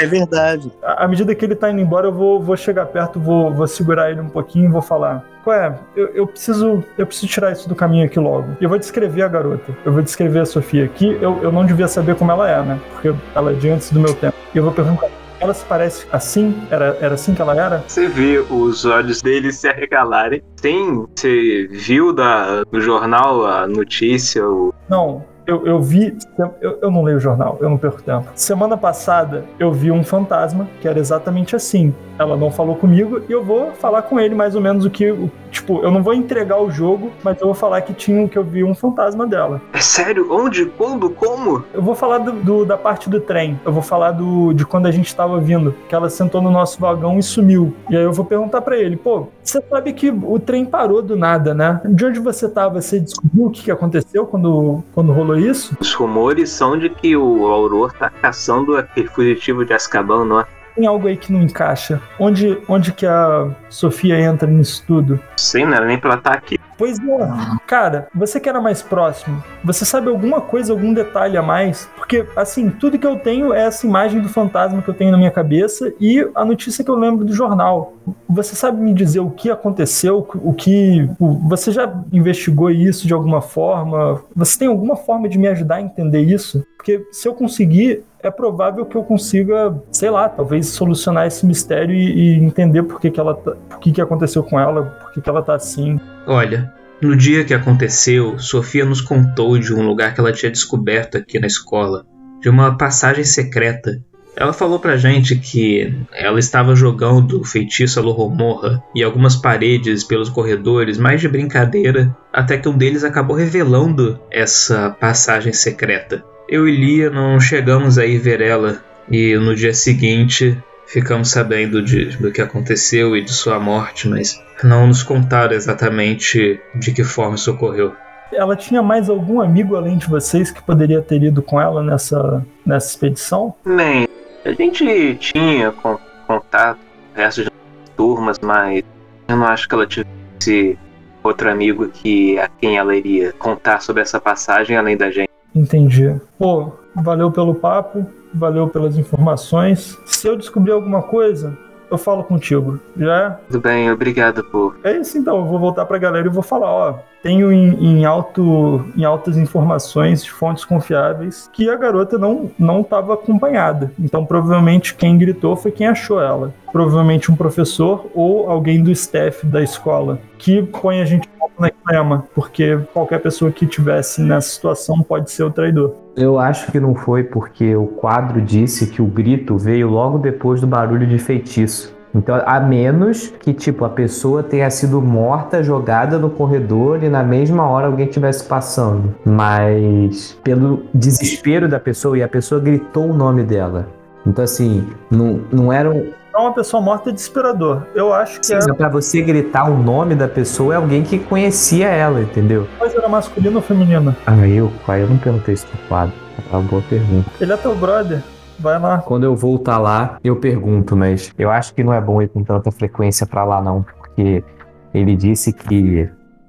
É 0.00 0.06
verdade. 0.06 0.70
À 0.82 1.00
à 1.04 1.08
medida 1.08 1.34
que 1.34 1.44
ele 1.44 1.54
tá 1.56 1.70
indo 1.70 1.80
embora, 1.80 2.06
eu 2.08 2.12
vou, 2.12 2.40
vou 2.40 2.56
chegar 2.56 2.86
perto, 2.86 3.18
vou, 3.18 3.52
vou 3.52 3.66
segurar 3.66 4.10
ele 4.10 4.20
um 4.20 4.28
pouquinho 4.28 4.66
e 4.68 4.72
vou 4.72 4.82
falar. 4.82 5.24
Qual 5.42 5.56
é? 5.56 5.74
Eu, 5.96 6.08
eu 6.08 6.26
preciso 6.26 6.84
eu 6.98 7.06
preciso 7.06 7.26
tirar 7.26 7.50
isso 7.52 7.66
do 7.68 7.74
caminho 7.74 8.04
aqui 8.04 8.20
logo. 8.20 8.48
E 8.60 8.64
eu 8.64 8.68
vou 8.68 8.78
descrever 8.78 9.22
a 9.22 9.28
garota. 9.28 9.72
Eu 9.84 9.92
vou 9.92 10.02
descrever 10.02 10.40
a 10.40 10.44
Sofia 10.46 10.84
aqui. 10.84 11.16
Eu, 11.20 11.38
eu 11.42 11.50
não 11.52 11.64
devia 11.64 11.88
saber 11.88 12.14
como 12.16 12.30
ela 12.30 12.48
é, 12.50 12.62
né? 12.62 12.78
Porque 12.92 13.14
ela 13.34 13.52
é 13.52 13.54
de 13.54 13.68
antes 13.70 13.90
do 13.90 13.98
meu 14.00 14.14
tempo. 14.14 14.36
E 14.54 14.58
eu 14.58 14.64
vou 14.64 14.72
perguntar. 14.72 15.08
Ela 15.40 15.54
se 15.54 15.64
parece 15.64 16.06
assim? 16.12 16.54
Era, 16.70 16.98
era 17.00 17.14
assim 17.14 17.34
que 17.34 17.40
ela 17.40 17.56
era? 17.56 17.82
Você 17.88 18.08
vê 18.08 18.44
os 18.50 18.84
olhos 18.84 19.22
dele 19.22 19.50
se 19.52 19.66
arregalarem. 19.66 20.42
Sim, 20.56 21.06
você 21.16 21.66
viu 21.70 22.12
da, 22.12 22.62
no 22.70 22.78
jornal 22.80 23.46
a 23.46 23.66
notícia, 23.66 24.46
o 24.46 24.74
Não, 24.86 25.24
eu, 25.46 25.66
eu 25.66 25.80
vi. 25.80 26.14
Eu, 26.60 26.78
eu 26.82 26.90
não 26.90 27.02
leio 27.02 27.16
o 27.16 27.20
jornal, 27.20 27.56
eu 27.58 27.70
não 27.70 27.78
perco 27.78 28.02
tempo. 28.02 28.26
Semana 28.34 28.76
passada 28.76 29.46
eu 29.58 29.72
vi 29.72 29.90
um 29.90 30.04
fantasma 30.04 30.68
que 30.78 30.86
era 30.86 30.98
exatamente 30.98 31.56
assim. 31.56 31.94
Ela 32.18 32.36
não 32.36 32.50
falou 32.50 32.76
comigo 32.76 33.22
e 33.26 33.32
eu 33.32 33.42
vou 33.42 33.72
falar 33.72 34.02
com 34.02 34.20
ele 34.20 34.34
mais 34.34 34.54
ou 34.54 34.60
menos 34.60 34.84
o 34.84 34.90
que. 34.90 35.10
o- 35.10 35.30
tipo, 35.60 35.80
eu 35.82 35.90
não 35.90 36.02
vou 36.02 36.12
entregar 36.14 36.60
o 36.60 36.70
jogo, 36.70 37.10
mas 37.22 37.38
eu 37.40 37.46
vou 37.46 37.54
falar 37.54 37.80
que 37.82 37.92
tinha 37.92 38.28
que 38.28 38.36
eu 38.36 38.42
vi 38.44 38.64
um 38.64 38.74
fantasma 38.74 39.26
dela. 39.26 39.60
É 39.72 39.80
sério? 39.80 40.26
Onde? 40.32 40.66
Quando? 40.66 41.10
Como? 41.10 41.64
Eu 41.72 41.82
vou 41.82 41.94
falar 41.94 42.18
do, 42.18 42.32
do- 42.32 42.64
da 42.64 42.76
parte 42.76 43.08
do 43.08 43.20
trem. 43.20 43.58
Eu 43.64 43.72
vou 43.72 43.82
falar 43.82 44.12
do, 44.12 44.52
de 44.52 44.64
quando 44.66 44.86
a 44.86 44.90
gente 44.90 45.14
tava 45.14 45.38
vindo. 45.40 45.74
Que 45.88 45.94
ela 45.94 46.08
sentou 46.10 46.40
no 46.42 46.50
nosso 46.50 46.80
vagão 46.80 47.18
e 47.18 47.22
sumiu. 47.22 47.72
E 47.88 47.96
aí 47.96 48.02
eu 48.02 48.12
vou 48.12 48.24
perguntar 48.24 48.60
pra 48.62 48.76
ele, 48.76 48.96
pô, 48.96 49.26
você 49.42 49.62
sabe 49.68 49.92
que 49.92 50.10
o 50.10 50.38
trem 50.38 50.64
parou 50.64 51.02
do 51.02 51.16
nada, 51.16 51.54
né? 51.54 51.80
De 51.84 52.04
onde 52.04 52.18
você 52.20 52.48
tava? 52.48 52.80
Você 52.80 53.00
descobriu 53.00 53.46
o 53.46 53.50
que, 53.50 53.62
que 53.64 53.70
aconteceu 53.70 54.26
quando, 54.26 54.82
quando 54.94 55.12
rolou 55.12 55.36
isso? 55.38 55.76
Os 55.80 55.92
rumores 55.94 56.50
são 56.50 56.78
de 56.78 56.88
que 56.88 57.16
o 57.16 57.46
Auror 57.46 57.92
tá 57.92 58.10
caçando 58.10 58.76
aquele 58.76 59.08
fugitivo 59.08 59.64
de 59.64 59.72
Azkaban, 59.72 60.24
não 60.24 60.40
é? 60.40 60.44
Tem 60.74 60.86
algo 60.86 61.08
aí 61.08 61.16
que 61.16 61.32
não 61.32 61.42
encaixa. 61.42 62.00
Onde, 62.18 62.58
onde 62.68 62.92
que 62.92 63.06
a 63.06 63.48
Sofia 63.68 64.18
entra 64.20 64.48
nisso 64.48 64.84
tudo? 64.86 65.20
Sei, 65.36 65.64
não 65.64 65.74
era 65.74 65.86
nem 65.86 65.98
pra 65.98 66.14
estar 66.14 66.32
aqui. 66.32 66.58
Pois 66.80 66.98
é. 66.98 67.28
Cara, 67.66 68.08
você 68.14 68.40
que 68.40 68.48
era 68.48 68.58
mais 68.58 68.80
próximo, 68.80 69.44
você 69.62 69.84
sabe 69.84 70.08
alguma 70.08 70.40
coisa, 70.40 70.72
algum 70.72 70.94
detalhe 70.94 71.36
a 71.36 71.42
mais? 71.42 71.86
Porque, 71.94 72.24
assim, 72.34 72.70
tudo 72.70 72.98
que 72.98 73.06
eu 73.06 73.18
tenho 73.18 73.52
é 73.52 73.66
essa 73.66 73.86
imagem 73.86 74.22
do 74.22 74.30
fantasma 74.30 74.80
que 74.80 74.88
eu 74.88 74.94
tenho 74.94 75.12
na 75.12 75.18
minha 75.18 75.30
cabeça 75.30 75.92
e 76.00 76.26
a 76.34 76.42
notícia 76.42 76.82
que 76.82 76.90
eu 76.90 76.94
lembro 76.94 77.22
do 77.22 77.34
jornal. 77.34 77.92
Você 78.26 78.56
sabe 78.56 78.80
me 78.80 78.94
dizer 78.94 79.20
o 79.20 79.30
que 79.30 79.50
aconteceu? 79.50 80.26
O 80.36 80.54
que. 80.54 81.06
Você 81.18 81.70
já 81.70 82.02
investigou 82.10 82.70
isso 82.70 83.06
de 83.06 83.12
alguma 83.12 83.42
forma? 83.42 84.24
Você 84.34 84.58
tem 84.58 84.68
alguma 84.68 84.96
forma 84.96 85.28
de 85.28 85.38
me 85.38 85.48
ajudar 85.48 85.76
a 85.76 85.82
entender 85.82 86.22
isso? 86.22 86.64
Porque 86.78 87.06
se 87.12 87.28
eu 87.28 87.34
conseguir, 87.34 88.04
é 88.22 88.30
provável 88.30 88.84
que 88.84 88.96
eu 88.96 89.02
consiga, 89.02 89.74
sei 89.90 90.10
lá, 90.10 90.28
talvez 90.28 90.68
solucionar 90.68 91.26
esse 91.26 91.44
mistério 91.46 91.94
e, 91.94 92.38
e 92.38 92.44
entender 92.44 92.82
por 92.82 93.00
que, 93.00 93.10
que 93.10 93.20
ela 93.20 93.34
tá, 93.34 93.52
por 93.52 93.78
que, 93.78 93.92
que 93.92 94.00
aconteceu 94.00 94.42
com 94.42 94.58
ela, 94.58 94.82
por 94.82 95.12
que, 95.12 95.20
que 95.20 95.28
ela 95.28 95.42
tá 95.42 95.54
assim. 95.54 95.98
Olha, 96.26 96.72
no 97.00 97.16
dia 97.16 97.44
que 97.44 97.54
aconteceu, 97.54 98.38
Sofia 98.38 98.84
nos 98.84 99.00
contou 99.00 99.58
de 99.58 99.72
um 99.72 99.86
lugar 99.86 100.14
que 100.14 100.20
ela 100.20 100.32
tinha 100.32 100.52
descoberto 100.52 101.16
aqui 101.16 101.38
na 101.38 101.46
escola, 101.46 102.04
de 102.40 102.48
uma 102.48 102.76
passagem 102.76 103.24
secreta. 103.24 104.02
Ela 104.36 104.52
falou 104.52 104.78
pra 104.78 104.96
gente 104.96 105.36
que 105.36 105.92
ela 106.12 106.38
estava 106.38 106.74
jogando 106.74 107.44
feitiço 107.44 107.98
Alohomorra 107.98 108.82
em 108.94 109.02
algumas 109.02 109.34
paredes 109.34 110.04
pelos 110.04 110.28
corredores, 110.28 110.98
mais 110.98 111.20
de 111.20 111.28
brincadeira, 111.28 112.16
até 112.32 112.56
que 112.56 112.68
um 112.68 112.76
deles 112.76 113.02
acabou 113.02 113.34
revelando 113.34 114.20
essa 114.30 114.90
passagem 114.90 115.52
secreta. 115.52 116.24
Eu 116.50 116.66
e 116.66 116.72
Lia 116.74 117.08
não 117.10 117.38
chegamos 117.38 117.96
a 117.96 118.04
ir 118.04 118.18
ver 118.18 118.40
ela, 118.40 118.82
e 119.08 119.36
no 119.36 119.54
dia 119.54 119.72
seguinte 119.72 120.58
ficamos 120.84 121.30
sabendo 121.30 121.80
de, 121.80 122.16
do 122.16 122.32
que 122.32 122.42
aconteceu 122.42 123.16
e 123.16 123.22
de 123.22 123.32
sua 123.32 123.60
morte, 123.60 124.08
mas 124.08 124.42
não 124.64 124.88
nos 124.88 125.04
contaram 125.04 125.54
exatamente 125.54 126.60
de 126.74 126.92
que 126.92 127.04
forma 127.04 127.36
isso 127.36 127.52
ocorreu. 127.52 127.92
Ela 128.32 128.56
tinha 128.56 128.82
mais 128.82 129.08
algum 129.08 129.40
amigo 129.40 129.76
além 129.76 129.96
de 129.96 130.08
vocês 130.08 130.50
que 130.50 130.60
poderia 130.60 131.00
ter 131.00 131.22
ido 131.22 131.40
com 131.40 131.60
ela 131.60 131.84
nessa, 131.84 132.44
nessa 132.66 132.88
expedição? 132.90 133.54
Bem, 133.64 134.08
a 134.44 134.50
gente 134.50 135.14
tinha 135.20 135.70
con- 135.70 136.00
contato 136.26 136.78
com 136.78 137.20
o 137.20 137.22
resto 137.22 137.44
de 137.44 137.50
turmas, 137.96 138.40
mas 138.42 138.82
eu 139.28 139.36
não 139.36 139.46
acho 139.46 139.68
que 139.68 139.74
ela 139.76 139.86
tivesse 139.86 140.76
outro 141.22 141.48
amigo 141.48 141.86
que 141.88 142.40
a 142.40 142.48
quem 142.48 142.76
ela 142.76 142.96
iria 142.96 143.32
contar 143.38 143.80
sobre 143.80 144.02
essa 144.02 144.20
passagem 144.20 144.76
além 144.76 144.96
da 144.96 145.12
gente. 145.12 145.30
Entendi. 145.54 146.20
Pô, 146.38 146.72
valeu 146.94 147.30
pelo 147.30 147.54
papo, 147.54 148.06
valeu 148.32 148.68
pelas 148.68 148.96
informações. 148.96 149.98
Se 150.06 150.26
eu 150.26 150.36
descobrir 150.36 150.72
alguma 150.72 151.02
coisa, 151.02 151.56
eu 151.90 151.98
falo 151.98 152.22
contigo. 152.22 152.78
Já 152.96 153.16
é? 153.16 153.30
Tudo 153.50 153.60
bem, 153.60 153.90
obrigado 153.90 154.44
por. 154.44 154.76
É 154.84 154.96
isso 154.96 155.18
então, 155.18 155.38
eu 155.38 155.44
vou 155.44 155.58
voltar 155.58 155.84
pra 155.84 155.98
galera 155.98 156.26
e 156.26 156.30
vou 156.30 156.42
falar, 156.42 156.70
ó. 156.70 156.98
Tenho 157.22 157.52
em, 157.52 157.74
em, 157.84 158.04
alto, 158.04 158.84
em 158.96 159.04
altas 159.04 159.36
informações 159.36 160.24
de 160.24 160.30
fontes 160.30 160.64
confiáveis 160.64 161.50
que 161.52 161.68
a 161.68 161.76
garota 161.76 162.18
não 162.18 162.50
não 162.58 162.80
estava 162.80 163.14
acompanhada. 163.14 163.92
Então 163.98 164.24
provavelmente 164.24 164.94
quem 164.94 165.18
gritou 165.18 165.54
foi 165.54 165.70
quem 165.70 165.86
achou 165.86 166.20
ela. 166.20 166.54
Provavelmente 166.72 167.30
um 167.30 167.36
professor 167.36 168.06
ou 168.14 168.48
alguém 168.48 168.82
do 168.82 168.90
staff 168.90 169.44
da 169.46 169.62
escola 169.62 170.18
que 170.38 170.62
põe 170.62 171.02
a 171.02 171.04
gente 171.04 171.28
na 171.60 171.70
clima, 171.70 172.26
porque 172.34 172.78
qualquer 172.92 173.20
pessoa 173.20 173.52
que 173.52 173.66
tivesse 173.66 174.22
nessa 174.22 174.48
situação 174.48 175.02
pode 175.02 175.30
ser 175.30 175.44
o 175.44 175.50
traidor. 175.50 175.94
Eu 176.16 176.38
acho 176.38 176.72
que 176.72 176.80
não 176.80 176.94
foi 176.94 177.22
porque 177.22 177.76
o 177.76 177.86
quadro 177.86 178.40
disse 178.40 178.86
que 178.86 179.02
o 179.02 179.06
grito 179.06 179.58
veio 179.58 179.88
logo 179.88 180.18
depois 180.18 180.60
do 180.60 180.66
barulho 180.66 181.06
de 181.06 181.18
feitiço. 181.18 181.94
Então, 182.14 182.40
a 182.44 182.58
menos 182.60 183.32
que, 183.40 183.52
tipo, 183.52 183.84
a 183.84 183.88
pessoa 183.88 184.42
tenha 184.42 184.68
sido 184.70 185.00
morta, 185.00 185.62
jogada 185.62 186.18
no 186.18 186.30
corredor 186.30 187.02
e 187.02 187.08
na 187.08 187.22
mesma 187.22 187.68
hora 187.68 187.86
alguém 187.86 188.06
estivesse 188.06 188.44
passando. 188.44 189.14
Mas, 189.24 190.38
pelo 190.42 190.84
desespero 190.92 191.68
da 191.68 191.78
pessoa, 191.78 192.18
e 192.18 192.22
a 192.22 192.28
pessoa 192.28 192.60
gritou 192.60 193.08
o 193.08 193.14
nome 193.14 193.42
dela. 193.42 193.88
Então, 194.26 194.44
assim, 194.44 194.86
não, 195.10 195.40
não 195.50 195.72
era 195.72 195.90
um. 195.90 196.12
Então, 196.28 196.42
uma 196.42 196.52
pessoa 196.52 196.82
morta 196.82 197.10
é 197.10 197.12
desesperador. 197.12 197.82
Eu 197.94 198.12
acho 198.12 198.40
que 198.40 198.46
Sim, 198.46 198.54
era... 198.54 198.74
pra 198.74 198.88
você 198.88 199.20
gritar 199.22 199.68
o 199.68 199.76
nome 199.76 200.14
da 200.14 200.28
pessoa 200.28 200.74
é 200.74 200.76
alguém 200.76 201.02
que 201.02 201.18
conhecia 201.18 201.88
ela, 201.88 202.20
entendeu? 202.20 202.68
Mas 202.78 202.94
era 202.94 203.08
masculino 203.08 203.56
ou 203.56 203.62
feminino? 203.62 204.14
Ah, 204.26 204.46
eu, 204.46 204.70
pai, 204.86 205.02
eu 205.02 205.08
não 205.08 205.18
perguntei 205.18 205.54
isso 205.54 205.66
pro 205.66 205.78
quadro. 205.88 206.14
É 206.52 206.56
uma 206.56 206.62
boa 206.62 206.82
pergunta. 206.88 207.28
Ele 207.40 207.52
é 207.52 207.56
teu 207.56 207.74
brother. 207.74 208.22
Vai 208.60 208.78
lá. 208.78 208.98
Quando 208.98 209.24
eu 209.24 209.34
voltar 209.34 209.78
lá, 209.78 210.18
eu 210.22 210.36
pergunto, 210.36 210.96
mas 210.96 211.32
eu 211.38 211.50
acho 211.50 211.74
que 211.74 211.82
não 211.82 211.94
é 211.94 212.00
bom 212.00 212.20
ir 212.20 212.28
com 212.28 212.44
tanta 212.44 212.70
frequência 212.70 213.26
pra 213.26 213.42
lá, 213.42 213.60
não, 213.62 213.82
porque 213.82 214.44
ele 214.92 215.16
disse 215.16 215.52
que 215.52 216.08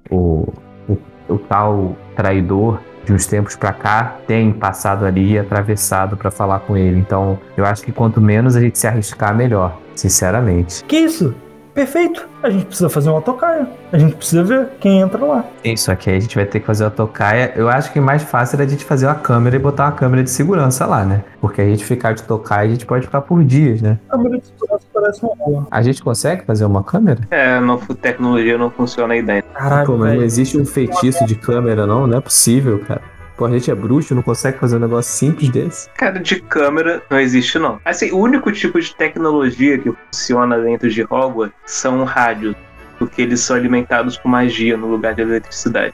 o, 0.10 0.48
o, 0.90 0.98
o 1.30 1.38
tal 1.38 1.96
traidor 2.16 2.80
de 3.06 3.14
uns 3.14 3.26
tempos 3.26 3.56
pra 3.56 3.74
cá 3.74 4.18
tem 4.28 4.52
passado 4.52 5.06
ali 5.06 5.32
e 5.32 5.40
atravessado 5.40 6.18
pra 6.18 6.30
falar 6.30 6.60
com 6.60 6.78
ele. 6.78 7.00
Então, 7.00 7.40
eu 7.56 7.66
acho 7.66 7.84
que 7.84 7.92
quanto 7.92 8.20
menos 8.22 8.56
a 8.56 8.60
gente 8.60 8.78
se 8.78 8.88
arriscar, 8.88 9.36
melhor, 9.36 9.78
sinceramente. 9.96 10.84
Que 10.86 10.98
isso? 10.98 11.34
Perfeito. 11.74 12.28
A 12.44 12.50
gente 12.50 12.66
precisa 12.66 12.90
fazer 12.90 13.10
uma 13.10 13.22
tocaia. 13.22 13.68
A 13.92 13.98
gente 13.98 14.16
precisa 14.16 14.44
ver 14.44 14.70
quem 14.80 15.00
entra 15.00 15.24
lá. 15.24 15.46
Isso 15.64 15.92
aqui 15.92 16.10
a 16.10 16.20
gente 16.20 16.36
vai 16.36 16.46
ter 16.46 16.60
que 16.60 16.66
fazer 16.66 16.84
uma 16.84 16.92
tocaia. 16.92 17.54
Eu 17.56 17.70
acho 17.70 17.92
que 17.94 18.00
mais 18.00 18.24
fácil 18.24 18.60
é 18.60 18.64
a 18.64 18.68
gente 18.68 18.84
fazer 18.84 19.06
uma 19.06 19.16
câmera 19.16 19.56
e 19.56 19.60
botar 19.60 19.86
uma 19.86 19.92
câmera 19.92 20.24
de 20.24 20.30
segurança 20.30 20.86
lá, 20.86 21.06
né? 21.06 21.24
Porque 21.40 21.62
a 21.62 21.66
gente 21.66 21.86
ficar 21.86 22.14
de 22.14 22.24
tocaia, 22.24 22.68
a 22.68 22.72
gente 22.72 22.86
pode 22.86 23.06
ficar 23.06 23.22
por 23.22 23.44
dias, 23.44 23.82
né? 23.82 23.98
A 24.10 24.18
câmera 24.18 24.40
de 24.40 24.48
segurança 24.48 24.86
parece 24.94 25.24
uma 25.24 25.36
boa. 25.36 25.68
A 25.70 25.82
gente 25.82 26.04
consegue 26.04 26.44
fazer 26.46 26.66
uma 26.66 26.84
câmera? 26.84 27.22
É, 27.30 27.58
a 27.58 27.96
tecnologia 27.96 28.58
não 28.58 28.70
funciona 28.70 29.14
aí 29.14 29.22
dentro. 29.22 29.50
Pô, 29.86 29.98
mas 29.98 30.16
não 30.16 30.24
existe 30.24 30.58
um 30.58 30.66
feitiço 30.66 31.26
de 31.26 31.36
câmera, 31.36 31.86
não? 31.86 32.08
Não 32.08 32.18
é 32.18 32.22
possível, 32.22 32.80
cara. 32.80 33.02
Pô, 33.42 33.48
a 33.48 33.50
gente 33.50 33.72
é 33.72 33.74
bruxo, 33.74 34.14
não 34.14 34.22
consegue 34.22 34.60
fazer 34.60 34.76
um 34.76 34.80
negócio 34.80 35.12
simples 35.12 35.50
desse? 35.50 35.90
Cara, 35.96 36.20
de 36.20 36.40
câmera 36.42 37.02
não 37.10 37.20
existe, 37.20 37.58
não. 37.58 37.80
Assim, 37.84 38.12
o 38.12 38.20
único 38.20 38.52
tipo 38.52 38.80
de 38.80 38.96
tecnologia 38.96 39.80
que 39.80 39.92
funciona 39.92 40.60
dentro 40.60 40.88
de 40.88 41.02
Hogwarts 41.02 41.56
são 41.66 42.04
rádios. 42.04 42.56
Porque 43.00 43.24
eles 43.24 43.40
são 43.40 43.56
alimentados 43.56 44.16
com 44.16 44.30
magia 44.30 44.78
no 44.78 44.86
lugar 44.86 45.16
de 45.16 45.24
eletricidade. 45.24 45.92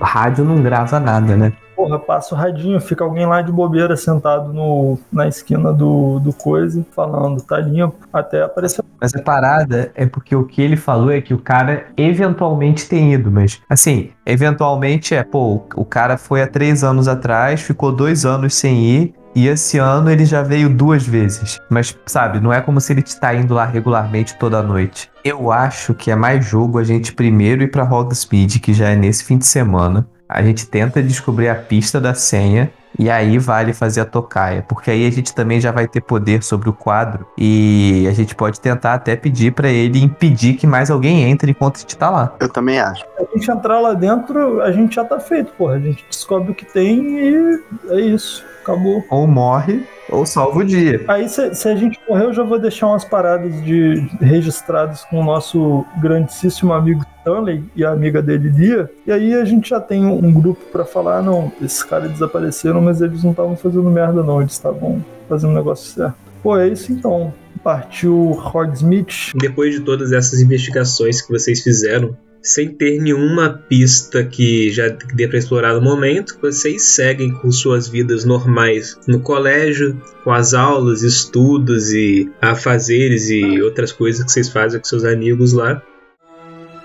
Rádio 0.00 0.44
não 0.44 0.62
grava 0.62 1.00
nada, 1.00 1.36
né? 1.36 1.52
Porra, 1.74 1.98
passa 1.98 2.34
o 2.34 2.38
radinho, 2.38 2.80
fica 2.80 3.04
alguém 3.04 3.26
lá 3.26 3.42
de 3.42 3.50
bobeira 3.50 3.96
sentado 3.96 4.52
no, 4.52 4.98
na 5.12 5.26
esquina 5.26 5.72
do, 5.72 6.20
do 6.20 6.32
coisa, 6.32 6.84
falando, 6.94 7.42
tá 7.42 7.58
limpo, 7.58 7.96
até 8.12 8.42
aparecer. 8.42 8.84
Mas 9.00 9.14
a 9.14 9.22
parada 9.22 9.90
é 9.94 10.06
porque 10.06 10.34
o 10.34 10.44
que 10.44 10.62
ele 10.62 10.76
falou 10.76 11.10
é 11.10 11.20
que 11.20 11.34
o 11.34 11.38
cara 11.38 11.86
eventualmente 11.96 12.88
tem 12.88 13.12
ido, 13.12 13.30
mas 13.30 13.60
assim, 13.68 14.10
eventualmente 14.24 15.14
é, 15.14 15.22
pô, 15.22 15.62
o 15.74 15.84
cara 15.84 16.16
foi 16.16 16.42
há 16.42 16.46
três 16.46 16.84
anos 16.84 17.08
atrás, 17.08 17.60
ficou 17.60 17.92
dois 17.92 18.24
anos 18.24 18.54
sem 18.54 18.82
ir. 18.84 19.14
E 19.36 19.48
esse 19.48 19.78
ano 19.78 20.08
ele 20.08 20.24
já 20.24 20.42
veio 20.42 20.70
duas 20.70 21.04
vezes. 21.04 21.60
Mas, 21.68 21.98
sabe, 22.06 22.38
não 22.38 22.52
é 22.52 22.60
como 22.60 22.80
se 22.80 22.92
ele 22.92 23.02
tá 23.02 23.34
indo 23.34 23.52
lá 23.52 23.64
regularmente 23.64 24.38
toda 24.38 24.62
noite. 24.62 25.10
Eu 25.24 25.50
acho 25.50 25.92
que 25.92 26.12
é 26.12 26.14
mais 26.14 26.46
jogo 26.46 26.78
a 26.78 26.84
gente 26.84 27.12
primeiro 27.12 27.64
ir 27.64 27.68
pra 27.68 27.82
Hogsmeade, 27.82 28.60
que 28.60 28.72
já 28.72 28.90
é 28.90 28.94
nesse 28.94 29.24
fim 29.24 29.36
de 29.36 29.46
semana. 29.46 30.06
A 30.28 30.42
gente 30.42 30.66
tenta 30.66 31.02
descobrir 31.02 31.48
a 31.48 31.54
pista 31.54 32.00
da 32.00 32.14
senha 32.14 32.70
e 32.98 33.10
aí 33.10 33.38
vale 33.38 33.72
fazer 33.72 34.00
a 34.00 34.04
tocaia, 34.04 34.64
porque 34.68 34.90
aí 34.90 35.06
a 35.06 35.10
gente 35.10 35.34
também 35.34 35.60
já 35.60 35.72
vai 35.72 35.88
ter 35.88 36.00
poder 36.00 36.42
sobre 36.42 36.68
o 36.68 36.72
quadro 36.72 37.26
e 37.36 38.06
a 38.08 38.12
gente 38.12 38.34
pode 38.34 38.60
tentar 38.60 38.94
até 38.94 39.16
pedir 39.16 39.52
pra 39.52 39.68
ele 39.68 40.00
impedir 40.00 40.54
que 40.54 40.66
mais 40.66 40.90
alguém 40.90 41.28
entre 41.28 41.50
enquanto 41.50 41.76
a 41.76 41.80
gente 41.80 41.96
tá 41.96 42.08
lá. 42.08 42.34
Eu 42.38 42.48
também 42.48 42.78
acho. 42.78 43.04
A 43.18 43.36
gente 43.36 43.50
entrar 43.50 43.80
lá 43.80 43.94
dentro, 43.94 44.62
a 44.62 44.70
gente 44.70 44.94
já 44.94 45.04
tá 45.04 45.18
feito, 45.18 45.52
porra. 45.54 45.74
A 45.74 45.80
gente 45.80 46.04
descobre 46.08 46.52
o 46.52 46.54
que 46.54 46.64
tem 46.64 47.18
e 47.18 47.62
é 47.90 48.00
isso. 48.00 48.44
Acabou. 48.64 49.04
Ou 49.10 49.26
morre 49.26 49.82
ou 50.08 50.24
salva 50.24 50.60
o 50.60 50.64
dia. 50.64 51.04
Aí, 51.06 51.28
se, 51.28 51.54
se 51.54 51.68
a 51.68 51.76
gente 51.76 51.98
morrer, 52.08 52.24
eu 52.24 52.32
já 52.32 52.42
vou 52.42 52.58
deixar 52.58 52.88
umas 52.88 53.04
paradas 53.04 53.62
de 53.62 53.94
registradas 54.20 55.04
com 55.04 55.20
o 55.20 55.24
nosso 55.24 55.84
grandíssimo 56.00 56.72
amigo 56.72 57.04
Stanley 57.18 57.62
e 57.76 57.84
a 57.84 57.90
amiga 57.90 58.22
dele, 58.22 58.48
Lia. 58.48 58.90
E 59.06 59.12
aí 59.12 59.34
a 59.34 59.44
gente 59.44 59.68
já 59.68 59.80
tem 59.80 60.04
um, 60.04 60.24
um 60.24 60.32
grupo 60.32 60.62
pra 60.72 60.84
falar: 60.84 61.18
"Ah, 61.18 61.22
não, 61.22 61.52
esses 61.60 61.82
caras 61.82 62.10
desapareceram, 62.10 62.80
mas 62.80 63.00
eles 63.00 63.22
não 63.22 63.32
estavam 63.32 63.56
fazendo 63.56 63.90
merda, 63.90 64.22
não. 64.22 64.40
Eles 64.40 64.52
estavam 64.52 65.04
fazendo 65.28 65.50
o 65.50 65.54
negócio 65.54 65.86
certo. 65.92 66.16
Pô, 66.42 66.56
é 66.56 66.68
isso 66.68 66.92
então. 66.92 67.32
Partiu 67.62 68.32
Hogsmeade. 68.32 69.32
Depois 69.36 69.74
de 69.74 69.80
todas 69.80 70.12
essas 70.12 70.40
investigações 70.40 71.22
que 71.22 71.32
vocês 71.32 71.62
fizeram, 71.62 72.14
sem 72.44 72.68
ter 72.68 73.00
nenhuma 73.00 73.48
pista 73.48 74.22
que 74.22 74.70
já 74.70 74.88
dê 75.14 75.26
para 75.26 75.38
explorar 75.38 75.72
no 75.72 75.80
momento, 75.80 76.36
vocês 76.42 76.82
seguem 76.82 77.32
com 77.32 77.50
suas 77.50 77.88
vidas 77.88 78.26
normais 78.26 78.98
no 79.08 79.18
colégio, 79.18 79.98
com 80.22 80.30
as 80.30 80.52
aulas, 80.52 81.02
estudos 81.02 81.90
e 81.90 82.30
afazeres 82.42 83.30
e 83.30 83.62
outras 83.62 83.90
coisas 83.90 84.22
que 84.22 84.30
vocês 84.30 84.50
fazem 84.50 84.78
com 84.78 84.86
seus 84.86 85.04
amigos 85.04 85.54
lá. 85.54 85.82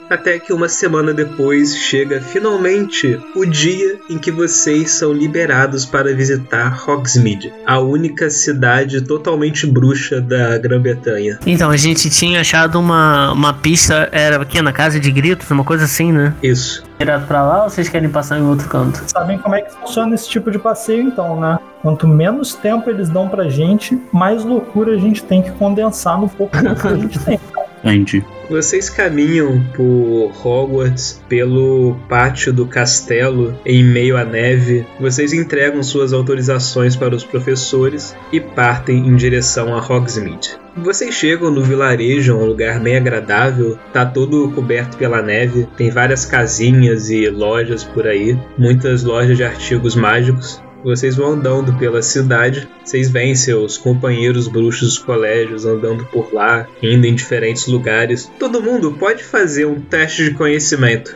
Até 0.10 0.40
que 0.40 0.52
uma 0.52 0.68
semana 0.68 1.14
depois 1.14 1.76
chega 1.76 2.20
finalmente 2.20 3.20
o 3.36 3.46
dia 3.46 4.00
em 4.10 4.18
que 4.18 4.32
vocês 4.32 4.92
são 4.92 5.14
liberados 5.14 5.86
para 5.86 6.16
visitar 6.16 6.84
Hogsmeade, 6.88 7.54
a 7.64 7.80
única 7.80 8.30
cidade 8.30 9.02
totalmente 9.02 9.68
bruxa 9.68 10.20
da 10.20 10.58
Grã-Bretanha. 10.58 11.38
Então, 11.46 11.70
a 11.70 11.78
gente 11.78 12.10
tinha 12.10 12.42
achado 12.42 12.80
uma, 12.80 13.32
uma 13.32 13.54
pista, 13.54 14.10
era 14.12 14.42
aqui 14.42 14.60
na 14.62 14.74
Casa 14.74 15.00
de 15.00 15.12
Gritos, 15.12 15.50
uma 15.52 15.64
coisa 15.64 15.86
assim, 15.86 16.12
né? 16.12 16.34
Isso. 16.42 16.84
Direto 16.98 17.28
pra 17.28 17.44
lá 17.44 17.64
ou 17.64 17.70
vocês 17.70 17.88
querem 17.88 18.10
passar 18.10 18.40
em 18.40 18.44
outro 18.44 18.68
canto? 18.68 19.04
Sabem 19.08 19.38
como 19.38 19.56
é 19.56 19.62
que 19.62 19.72
funciona 19.74 20.16
esse 20.16 20.28
tipo 20.28 20.50
de 20.50 20.58
passeio, 20.58 21.04
então, 21.04 21.40
né? 21.40 21.60
Quanto 21.82 22.08
menos 22.08 22.56
tempo 22.56 22.90
eles 22.90 23.10
dão 23.10 23.30
pra 23.30 23.48
gente, 23.48 23.98
mais 24.12 24.44
loucura 24.44 24.94
a 24.94 24.98
gente 24.98 25.24
tem 25.24 25.42
que 25.42 25.52
condensar 25.52 26.20
no 26.20 26.28
pouco 26.28 26.60
tempo 26.60 26.82
que 26.82 26.88
a 26.88 26.96
gente 26.96 27.20
tem. 27.20 27.40
Entendi. 27.84 28.24
Vocês 28.50 28.90
caminham 28.90 29.64
por 29.76 30.32
Hogwarts 30.44 31.22
pelo 31.30 31.96
pátio 32.10 32.52
do 32.52 32.66
castelo 32.66 33.56
em 33.64 33.84
meio 33.84 34.18
à 34.18 34.26
neve. 34.26 34.86
Vocês 35.00 35.34
entregam 35.34 35.84
suas 35.84 36.12
autorizações 36.12 36.96
para 36.96 37.16
os 37.16 37.24
professores 37.24 38.16
e 38.32 38.40
partem 38.40 39.08
em 39.08 39.16
direção 39.16 39.76
a 39.76 39.78
Hogsmeade. 39.78 40.58
Vocês 40.76 41.14
chegam 41.14 41.52
no 41.52 41.64
vilarejo, 41.64 42.36
um 42.36 42.46
lugar 42.46 42.80
bem 42.80 42.96
agradável, 42.96 43.78
tá 43.94 44.06
todo 44.06 44.50
coberto 44.52 44.98
pela 44.98 45.22
neve, 45.22 45.68
tem 45.78 45.90
várias 45.90 46.26
casinhas 46.26 47.10
e 47.10 47.30
lojas 47.30 47.84
por 47.84 48.08
aí, 48.08 48.38
muitas 48.58 49.04
lojas 49.04 49.38
de 49.38 49.44
artigos 49.44 49.96
mágicos. 49.96 50.62
Vocês 50.84 51.18
vão 51.18 51.32
andando 51.32 51.74
pela 51.78 52.02
cidade, 52.02 52.68
vocês 52.84 53.10
veem 53.10 53.36
seus 53.36 53.78
companheiros 53.78 54.48
bruxos 54.48 54.90
dos 54.90 54.98
colégios 55.00 55.66
andando 55.66 56.06
por 56.06 56.34
lá, 56.34 56.68
indo 56.82 57.06
em 57.06 57.14
diferentes 57.14 57.68
lugares. 57.68 58.32
Todo 58.40 58.62
mundo 58.62 58.94
pode 58.94 59.24
fazer 59.24 59.66
um 59.66 59.82
teste 59.82 60.24
de 60.24 60.32
conhecimento. 60.36 61.16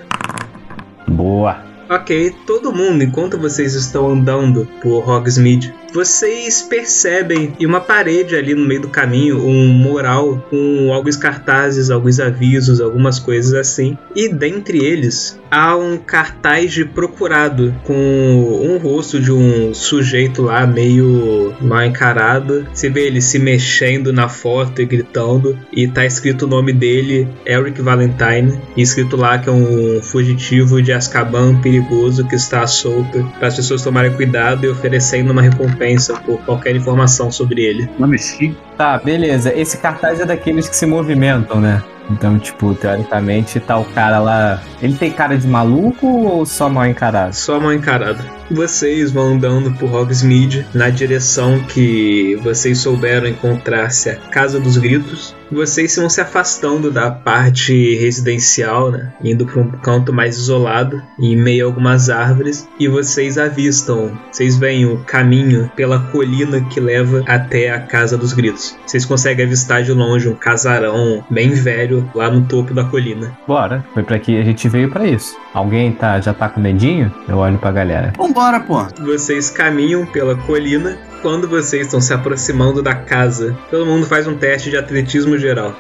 Boa. 1.08 1.64
Ok, 1.90 2.36
todo 2.46 2.74
mundo, 2.74 3.04
enquanto 3.04 3.38
vocês 3.38 3.74
estão 3.74 4.12
andando 4.12 4.68
por 4.82 5.08
Hogsmeade, 5.08 5.74
vocês 5.94 6.64
percebem 6.64 7.54
em 7.60 7.66
uma 7.68 7.80
parede 7.80 8.36
ali 8.36 8.56
no 8.56 8.66
meio 8.66 8.82
do 8.82 8.90
caminho 8.90 9.46
um 9.46 9.68
mural 9.68 10.44
com 10.50 10.92
alguns 10.92 11.16
cartazes, 11.16 11.92
alguns 11.92 12.20
avisos, 12.20 12.82
algumas 12.82 13.20
coisas 13.20 13.54
assim. 13.54 13.96
E 14.16 14.28
dentre 14.28 14.84
eles 14.84 15.40
há 15.52 15.78
um 15.78 15.98
cartaz 15.98 16.74
de 16.74 16.84
procurado 16.84 17.76
com 17.84 17.94
um 17.94 18.78
rosto 18.80 19.22
de 19.22 19.32
um 19.32 19.72
sujeito 19.72 20.42
lá 20.42 20.66
meio 20.66 21.54
mal 21.62 21.84
encarado. 21.84 22.66
Você 22.74 22.90
vê 22.90 23.06
ele 23.06 23.22
se 23.22 23.38
mexendo 23.38 24.12
na 24.12 24.28
foto 24.28 24.82
e 24.82 24.86
gritando. 24.86 25.56
E 25.72 25.88
tá 25.88 26.04
escrito 26.04 26.46
o 26.46 26.48
nome 26.48 26.74
dele, 26.74 27.28
Eric 27.46 27.80
Valentine. 27.84 28.60
E 28.76 28.82
escrito 28.82 29.16
lá 29.16 29.38
que 29.38 29.48
é 29.48 29.52
um 29.52 30.02
fugitivo 30.02 30.82
de 30.82 30.92
Azkaban 30.92 31.62
perigoso 31.62 32.28
que 32.28 32.36
está 32.36 32.66
solto 32.66 33.24
para 33.38 33.50
as 33.50 33.56
pessoas 33.56 33.84
tomarem 33.84 34.14
cuidado 34.14 34.66
e 34.66 34.70
oferecendo 34.70 35.32
uma 35.32 35.42
recompensa 35.42 35.83
por 36.26 36.40
qualquer 36.46 36.76
informação 36.76 37.32
sobre 37.32 37.64
ele. 37.64 37.90
Nome 38.00 38.18
chique. 38.18 38.56
Tá, 38.78 38.98
beleza. 38.98 39.54
Esse 39.54 39.78
cartaz 39.78 40.20
é 40.20 40.26
daqueles 40.26 40.68
que 40.68 40.76
se 40.76 40.86
movimentam, 40.86 41.60
né? 41.60 41.84
Então, 42.10 42.38
tipo, 42.38 42.74
teoricamente, 42.76 43.60
tá 43.60 43.78
o 43.78 43.86
cara 43.86 44.20
lá. 44.20 44.62
Ele 44.82 44.94
tem 44.96 45.12
cara 45.12 45.38
de 45.38 45.48
maluco 45.48 46.08
ou 46.08 46.46
só 46.46 46.70
mal 46.70 46.86
encarado? 46.86 47.36
Só 47.36 47.60
mal 47.60 47.74
encarado. 47.74 48.24
Vocês 48.52 49.12
vão 49.12 49.34
andando 49.34 49.72
por 49.72 49.94
Hogsmeade 49.94 50.66
na 50.74 50.90
direção 50.90 51.60
que 51.60 52.36
vocês 52.44 52.78
souberam 52.78 53.28
encontrar-se 53.28 54.10
a 54.10 54.16
Casa 54.16 54.60
dos 54.60 54.78
Gritos. 54.78 55.34
Vocês 55.52 55.96
vão 55.96 56.10
se 56.10 56.20
afastando 56.20 56.92
da 56.92 57.12
parte 57.12 57.96
residencial, 57.96 58.92
né? 58.92 59.14
Indo 59.24 59.46
para 59.46 59.62
um 59.62 59.72
canto 59.72 60.12
mais 60.12 60.38
isolado, 60.38 61.02
em 61.20 61.36
meio 61.36 61.66
a 61.66 61.70
algumas 61.70 62.10
árvores, 62.10 62.68
e 62.80 62.88
vocês 62.88 63.38
avistam, 63.38 64.18
vocês 64.32 64.58
veem 64.58 64.86
o 64.86 64.98
caminho 65.00 65.72
pela 65.76 66.00
colina 66.00 66.62
que 66.62 66.80
leva 66.80 67.24
até 67.28 67.72
a 67.72 67.80
Casa 67.80 68.18
dos 68.18 68.34
Gritos. 68.34 68.76
Vocês 68.86 69.06
conseguem 69.06 69.46
avistar 69.46 69.84
de 69.84 69.92
longe 69.92 70.28
um 70.28 70.36
casarão 70.36 71.24
bem 71.30 71.52
velho 71.52 71.93
lá 72.16 72.30
no 72.32 72.46
topo 72.46 72.74
da 72.74 72.84
colina. 72.84 73.38
Bora. 73.48 73.84
Foi 73.94 74.04
pra 74.04 74.20
que 74.20 74.40
a 74.40 74.44
gente 74.44 74.70
veio 74.70 74.90
pra 74.90 75.06
isso. 75.06 75.36
Alguém 75.54 75.92
tá, 75.92 76.20
já 76.20 76.34
tá 76.34 76.50
com 76.50 76.60
medinho? 76.60 77.12
Eu 77.28 77.38
olho 77.38 77.58
pra 77.58 77.72
galera. 77.72 78.14
Vambora, 78.18 78.60
pô. 78.60 78.86
Vocês 79.02 79.50
caminham 79.50 80.06
pela 80.06 80.36
colina. 80.36 80.98
Quando 81.22 81.48
vocês 81.48 81.86
estão 81.86 82.02
se 82.02 82.14
aproximando 82.14 82.82
da 82.82 82.96
casa, 82.96 83.56
todo 83.70 83.86
mundo 83.86 84.06
faz 84.06 84.28
um 84.28 84.36
teste 84.36 84.70
de 84.70 84.78
atletismo 84.78 85.38
geral. 85.38 85.74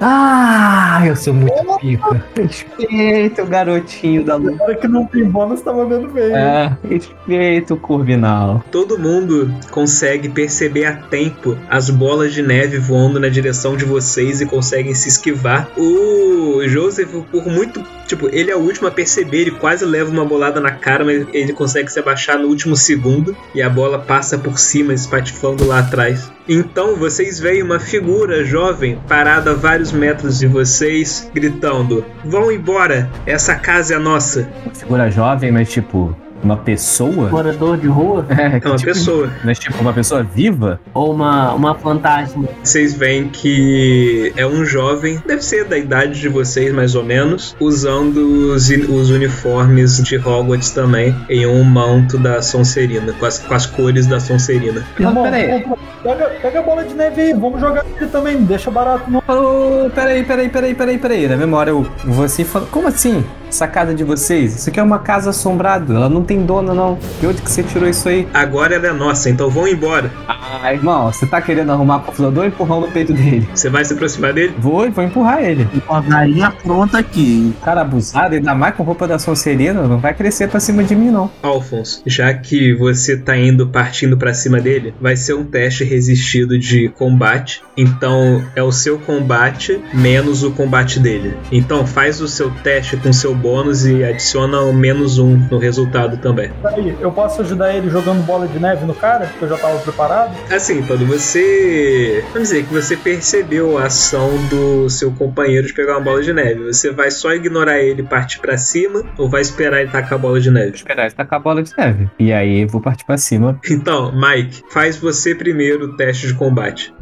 Ah, 0.00 1.02
eu 1.04 1.16
sou 1.16 1.34
muito 1.34 1.78
pica. 1.80 2.24
Respeita 2.36 3.42
o 3.42 3.46
garotinho 3.46 4.24
da 4.24 4.36
lua. 4.36 4.52
Agora 4.52 4.74
que 4.76 4.86
não 4.86 5.04
tem 5.06 5.24
bônus, 5.24 5.60
tava 5.60 5.84
vendo 5.86 6.08
bem. 6.08 6.32
É, 6.32 6.76
respeita 6.88 7.74
o 7.74 7.76
Corvinal. 7.76 8.64
Todo 8.70 8.98
mundo 8.98 9.52
consegue 9.70 10.28
perceber 10.28 10.84
a 10.84 10.96
tempo 10.96 11.56
as 11.68 11.90
bolas 11.90 12.32
de 12.32 12.42
neve 12.42 12.78
voando 12.78 13.18
na 13.18 13.28
direção 13.28 13.76
de 13.76 13.84
vocês 13.84 14.40
e 14.40 14.46
conseguem 14.46 14.94
se 14.94 15.08
esquivar. 15.08 15.68
O 15.76 16.66
Joseph, 16.66 17.12
por 17.30 17.46
muito. 17.46 17.82
Tipo, 18.08 18.28
ele 18.32 18.50
é 18.50 18.56
o 18.56 18.60
último 18.60 18.88
a 18.88 18.90
perceber, 18.90 19.42
ele 19.42 19.50
quase 19.50 19.84
leva 19.84 20.10
uma 20.10 20.24
bolada 20.24 20.60
na 20.60 20.70
cara, 20.70 21.04
mas 21.04 21.26
ele 21.32 21.52
consegue 21.52 21.92
se 21.92 22.00
abaixar 22.00 22.38
no 22.38 22.48
último 22.48 22.74
segundo 22.74 23.36
e 23.54 23.60
a 23.60 23.68
bola 23.68 23.98
passa 23.98 24.38
por 24.38 24.58
cima, 24.58 24.94
espatifando 24.94 25.66
lá 25.66 25.80
atrás. 25.80 26.32
Então 26.48 26.96
vocês 26.96 27.38
veem 27.38 27.62
uma 27.62 27.78
figura 27.78 28.42
jovem 28.42 28.98
parada 29.06 29.50
a 29.50 29.54
vários 29.54 29.92
metros 29.92 30.38
de 30.38 30.46
vocês, 30.46 31.30
gritando: 31.34 32.02
Vão 32.24 32.50
embora, 32.50 33.10
essa 33.26 33.54
casa 33.54 33.96
é 33.96 33.98
nossa. 33.98 34.48
Uma 34.64 34.74
figura 34.74 35.10
jovem, 35.10 35.52
mas 35.52 35.70
tipo, 35.70 36.16
uma 36.42 36.56
pessoa? 36.56 37.28
Morador 37.30 37.76
de 37.76 37.86
rua? 37.86 38.24
É, 38.30 38.60
É 38.62 38.68
uma 38.68 38.76
tipo, 38.76 38.92
pessoa. 38.92 39.30
Mas 39.44 39.58
tipo, 39.58 39.80
uma 39.80 39.92
pessoa 39.92 40.22
viva? 40.22 40.80
Ou 40.94 41.12
uma, 41.12 41.52
uma 41.54 41.74
fantasma? 41.74 42.44
Vocês 42.62 42.94
veem 42.94 43.28
que 43.28 44.32
é 44.36 44.46
um 44.46 44.64
jovem, 44.64 45.20
deve 45.26 45.42
ser 45.44 45.64
da 45.64 45.76
idade 45.78 46.20
de 46.20 46.28
vocês 46.28 46.72
mais 46.72 46.94
ou 46.94 47.04
menos, 47.04 47.56
usando 47.60 48.52
os, 48.52 48.68
os 48.70 49.10
uniformes 49.10 50.02
de 50.02 50.16
Hogwarts 50.16 50.70
também, 50.70 51.14
em 51.28 51.46
um 51.46 51.64
manto 51.64 52.18
da 52.18 52.40
Sonserina, 52.42 53.12
com 53.12 53.26
as, 53.26 53.38
com 53.38 53.54
as 53.54 53.66
cores 53.66 54.06
da 54.06 54.20
Sonserina. 54.20 54.84
Não, 54.98 55.08
Irmão, 55.08 55.24
peraí. 55.24 55.64
pega, 56.02 56.24
pega 56.42 56.58
a 56.60 56.62
bola 56.62 56.84
de 56.84 56.94
neve 56.94 57.20
aí, 57.20 57.32
vamos 57.34 57.60
jogar 57.60 57.84
ele 58.00 58.10
também, 58.10 58.36
deixa 58.44 58.70
barato 58.70 59.10
não. 59.10 59.18
Ô, 59.28 59.90
peraí, 59.90 60.22
peraí, 60.24 60.48
peraí, 60.48 60.74
peraí, 60.74 60.98
peraí. 60.98 61.28
Na 61.28 61.36
memória, 61.36 61.70
eu, 61.70 61.86
você 62.04 62.44
falou. 62.44 62.68
Como 62.70 62.86
assim? 62.88 63.24
Essa 63.48 63.66
casa 63.66 63.94
de 63.94 64.04
vocês? 64.04 64.54
Isso 64.54 64.68
aqui 64.68 64.78
é 64.78 64.82
uma 64.82 64.98
casa 64.98 65.30
assombrada. 65.30 65.94
Ela 65.94 66.08
não 66.08 66.22
tem 66.28 66.44
dono, 66.44 66.74
não. 66.74 66.98
De 67.20 67.26
onde 67.26 67.40
que 67.40 67.50
você 67.50 67.62
tirou 67.62 67.88
isso 67.88 68.08
aí? 68.08 68.28
Agora 68.34 68.74
ela 68.74 68.86
é 68.86 68.92
nossa, 68.92 69.30
então 69.30 69.48
vão 69.48 69.66
embora. 69.66 70.12
Ah, 70.28 70.72
irmão, 70.72 71.10
você 71.10 71.26
tá 71.26 71.40
querendo 71.40 71.72
arrumar 71.72 72.00
confilador 72.00 72.42
ou 72.42 72.48
empurrão 72.48 72.82
no 72.82 72.88
peito 72.88 73.14
dele? 73.14 73.48
Você 73.54 73.70
vai 73.70 73.84
se 73.84 73.94
aproximar 73.94 74.34
dele? 74.34 74.54
Vou, 74.58 74.90
vou 74.90 75.04
empurrar 75.04 75.42
ele. 75.42 75.66
Com 75.86 75.94
a 75.94 76.00
varinha 76.00 76.50
pronta 76.50 76.98
aqui? 76.98 77.54
Cara 77.64 77.80
abusado, 77.80 78.34
ainda 78.34 78.54
mais 78.54 78.74
com 78.74 78.82
roupa 78.82 79.08
da 79.08 79.18
Sonserina, 79.18 79.88
não 79.88 79.98
vai 79.98 80.12
crescer 80.12 80.48
pra 80.48 80.60
cima 80.60 80.84
de 80.84 80.94
mim, 80.94 81.10
não. 81.10 81.30
Alphonse, 81.42 82.02
já 82.04 82.32
que 82.34 82.74
você 82.74 83.16
tá 83.16 83.36
indo 83.36 83.68
partindo 83.68 84.18
pra 84.18 84.34
cima 84.34 84.60
dele, 84.60 84.92
vai 85.00 85.16
ser 85.16 85.32
um 85.32 85.44
teste 85.44 85.82
resistido 85.82 86.58
de 86.58 86.90
combate. 86.90 87.62
Então 87.76 88.44
é 88.54 88.62
o 88.62 88.70
seu 88.70 88.98
combate 88.98 89.80
menos 89.94 90.42
o 90.42 90.50
combate 90.50 91.00
dele. 91.00 91.34
Então 91.50 91.86
faz 91.86 92.20
o 92.20 92.28
seu 92.28 92.50
teste 92.50 92.96
com 92.98 93.12
seu 93.12 93.34
bônus 93.34 93.86
e 93.86 94.04
adiciona 94.04 94.60
o 94.60 94.72
menos 94.72 95.18
um 95.18 95.36
no 95.50 95.58
resultado 95.58 96.17
também. 96.18 96.50
Peraí, 96.62 96.96
eu 97.00 97.10
posso 97.10 97.42
ajudar 97.42 97.74
ele 97.74 97.88
jogando 97.90 98.22
bola 98.24 98.46
de 98.46 98.58
neve 98.58 98.84
no 98.84 98.94
cara, 98.94 99.26
que 99.26 99.42
eu 99.42 99.48
já 99.48 99.56
tava 99.56 99.78
preparado? 99.78 100.36
Assim, 100.52 100.82
quando 100.82 101.06
você. 101.06 102.22
Vamos 102.32 102.48
dizer 102.48 102.64
que 102.64 102.72
você 102.72 102.96
percebeu 102.96 103.78
a 103.78 103.84
ação 103.84 104.30
do 104.48 104.88
seu 104.90 105.10
companheiro 105.12 105.66
de 105.66 105.72
pegar 105.72 105.92
uma 105.94 106.00
bola 106.00 106.22
de 106.22 106.32
neve. 106.32 106.64
Você 106.64 106.90
vai 106.90 107.10
só 107.10 107.32
ignorar 107.32 107.78
ele 107.78 108.02
e 108.02 108.04
partir 108.04 108.40
pra 108.40 108.56
cima 108.58 109.02
ou 109.16 109.28
vai 109.28 109.40
esperar 109.40 109.80
ele 109.80 109.90
tacar 109.90 110.14
a 110.14 110.18
bola 110.18 110.40
de 110.40 110.48
Vou 110.50 110.58
neve? 110.58 110.76
esperar 110.76 111.06
ele 111.06 111.14
tacar 111.14 111.38
a 111.38 111.42
bola 111.42 111.62
de 111.62 111.72
neve. 111.76 112.08
E 112.18 112.32
aí 112.32 112.62
eu 112.62 112.68
vou 112.68 112.80
partir 112.80 113.04
pra 113.04 113.16
cima. 113.16 113.58
Então, 113.70 114.12
Mike, 114.12 114.62
faz 114.70 114.96
você 114.96 115.34
primeiro 115.34 115.86
o 115.86 115.96
teste 115.96 116.26
de 116.26 116.34
combate. 116.34 116.92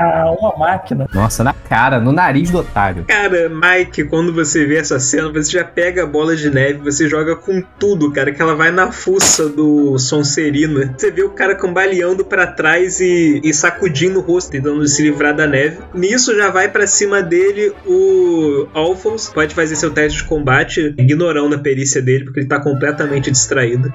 Ah, 0.00 0.30
uma 0.30 0.56
máquina. 0.56 1.06
Nossa, 1.12 1.44
na 1.44 1.52
cara, 1.52 2.00
no 2.00 2.10
nariz 2.10 2.50
do 2.50 2.58
otário. 2.58 3.04
Cara, 3.06 3.50
Mike, 3.50 4.04
quando 4.04 4.32
você 4.32 4.64
vê 4.64 4.78
essa 4.78 4.98
cena, 4.98 5.30
você 5.30 5.52
já 5.52 5.62
pega 5.62 6.04
a 6.04 6.06
bola 6.06 6.34
de 6.34 6.48
neve, 6.48 6.78
você 6.78 7.06
joga 7.06 7.36
com 7.36 7.62
tudo, 7.78 8.10
cara, 8.10 8.32
que 8.32 8.40
ela 8.40 8.54
vai 8.54 8.70
na 8.70 8.90
fuça 8.90 9.46
do 9.46 9.98
Sonserina. 9.98 10.94
Você 10.96 11.10
vê 11.10 11.22
o 11.22 11.28
cara 11.28 11.54
cambaleando 11.54 12.24
pra 12.24 12.46
trás 12.46 12.98
e, 12.98 13.42
e 13.44 13.52
sacudindo 13.52 14.20
o 14.20 14.22
rosto, 14.22 14.50
tentando 14.50 14.86
se 14.88 15.02
livrar 15.02 15.36
da 15.36 15.46
neve. 15.46 15.78
Nisso 15.92 16.34
já 16.34 16.48
vai 16.48 16.68
pra 16.68 16.86
cima 16.86 17.22
dele 17.22 17.70
o 17.86 18.66
Alphonse, 18.72 19.30
pode 19.32 19.54
fazer 19.54 19.76
seu 19.76 19.90
teste 19.90 20.22
de 20.22 20.24
combate, 20.24 20.94
ignorando 20.96 21.54
a 21.54 21.58
perícia 21.58 22.00
dele, 22.00 22.24
porque 22.24 22.40
ele 22.40 22.48
tá 22.48 22.58
completamente 22.58 23.30
distraído. 23.30 23.92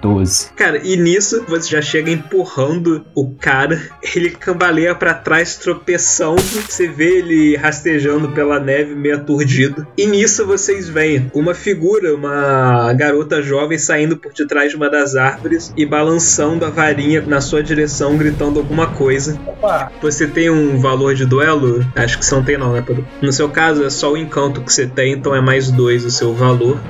12. 0.00 0.50
Cara, 0.56 0.80
e 0.82 0.96
nisso 0.96 1.44
você 1.46 1.70
já 1.70 1.82
chega 1.82 2.10
empurrando 2.10 3.04
o 3.14 3.30
cara, 3.34 3.80
ele 4.14 4.30
cambaleia 4.30 4.94
pra 4.94 5.14
trás, 5.14 5.56
tropeçando. 5.56 6.40
Você 6.40 6.88
vê 6.88 7.18
ele 7.18 7.56
rastejando 7.56 8.28
pela 8.30 8.58
neve, 8.58 8.94
meio 8.94 9.16
aturdido. 9.16 9.86
E 9.96 10.06
nisso 10.06 10.46
vocês 10.46 10.88
veem 10.88 11.30
uma 11.34 11.54
figura, 11.54 12.14
uma 12.14 12.92
garota 12.92 13.42
jovem 13.42 13.78
saindo 13.78 14.16
por 14.16 14.32
detrás 14.32 14.70
de 14.70 14.76
uma 14.76 14.90
das 14.90 15.16
árvores 15.16 15.72
e 15.76 15.84
balançando 15.84 16.64
a 16.64 16.70
varinha 16.70 17.22
na 17.22 17.40
sua 17.40 17.62
direção, 17.62 18.16
gritando 18.16 18.58
alguma 18.58 18.88
coisa. 18.88 19.38
Opa, 19.46 19.90
Você 20.00 20.26
tem 20.26 20.50
um 20.50 20.78
valor 20.78 21.14
de 21.14 21.26
duelo? 21.26 21.86
Acho 21.94 22.18
que 22.18 22.24
você 22.24 22.34
não 22.34 22.44
tem, 22.44 22.56
não, 22.56 22.72
né, 22.72 22.82
Pedro? 22.86 23.06
No 23.20 23.32
seu 23.32 23.48
caso, 23.48 23.84
é 23.84 23.90
só 23.90 24.12
o 24.12 24.16
encanto 24.16 24.62
que 24.62 24.72
você 24.72 24.86
tem, 24.86 25.12
então 25.12 25.34
é 25.34 25.40
mais 25.40 25.70
dois 25.70 26.04
o 26.04 26.10
seu 26.10 26.34
valor. 26.34 26.80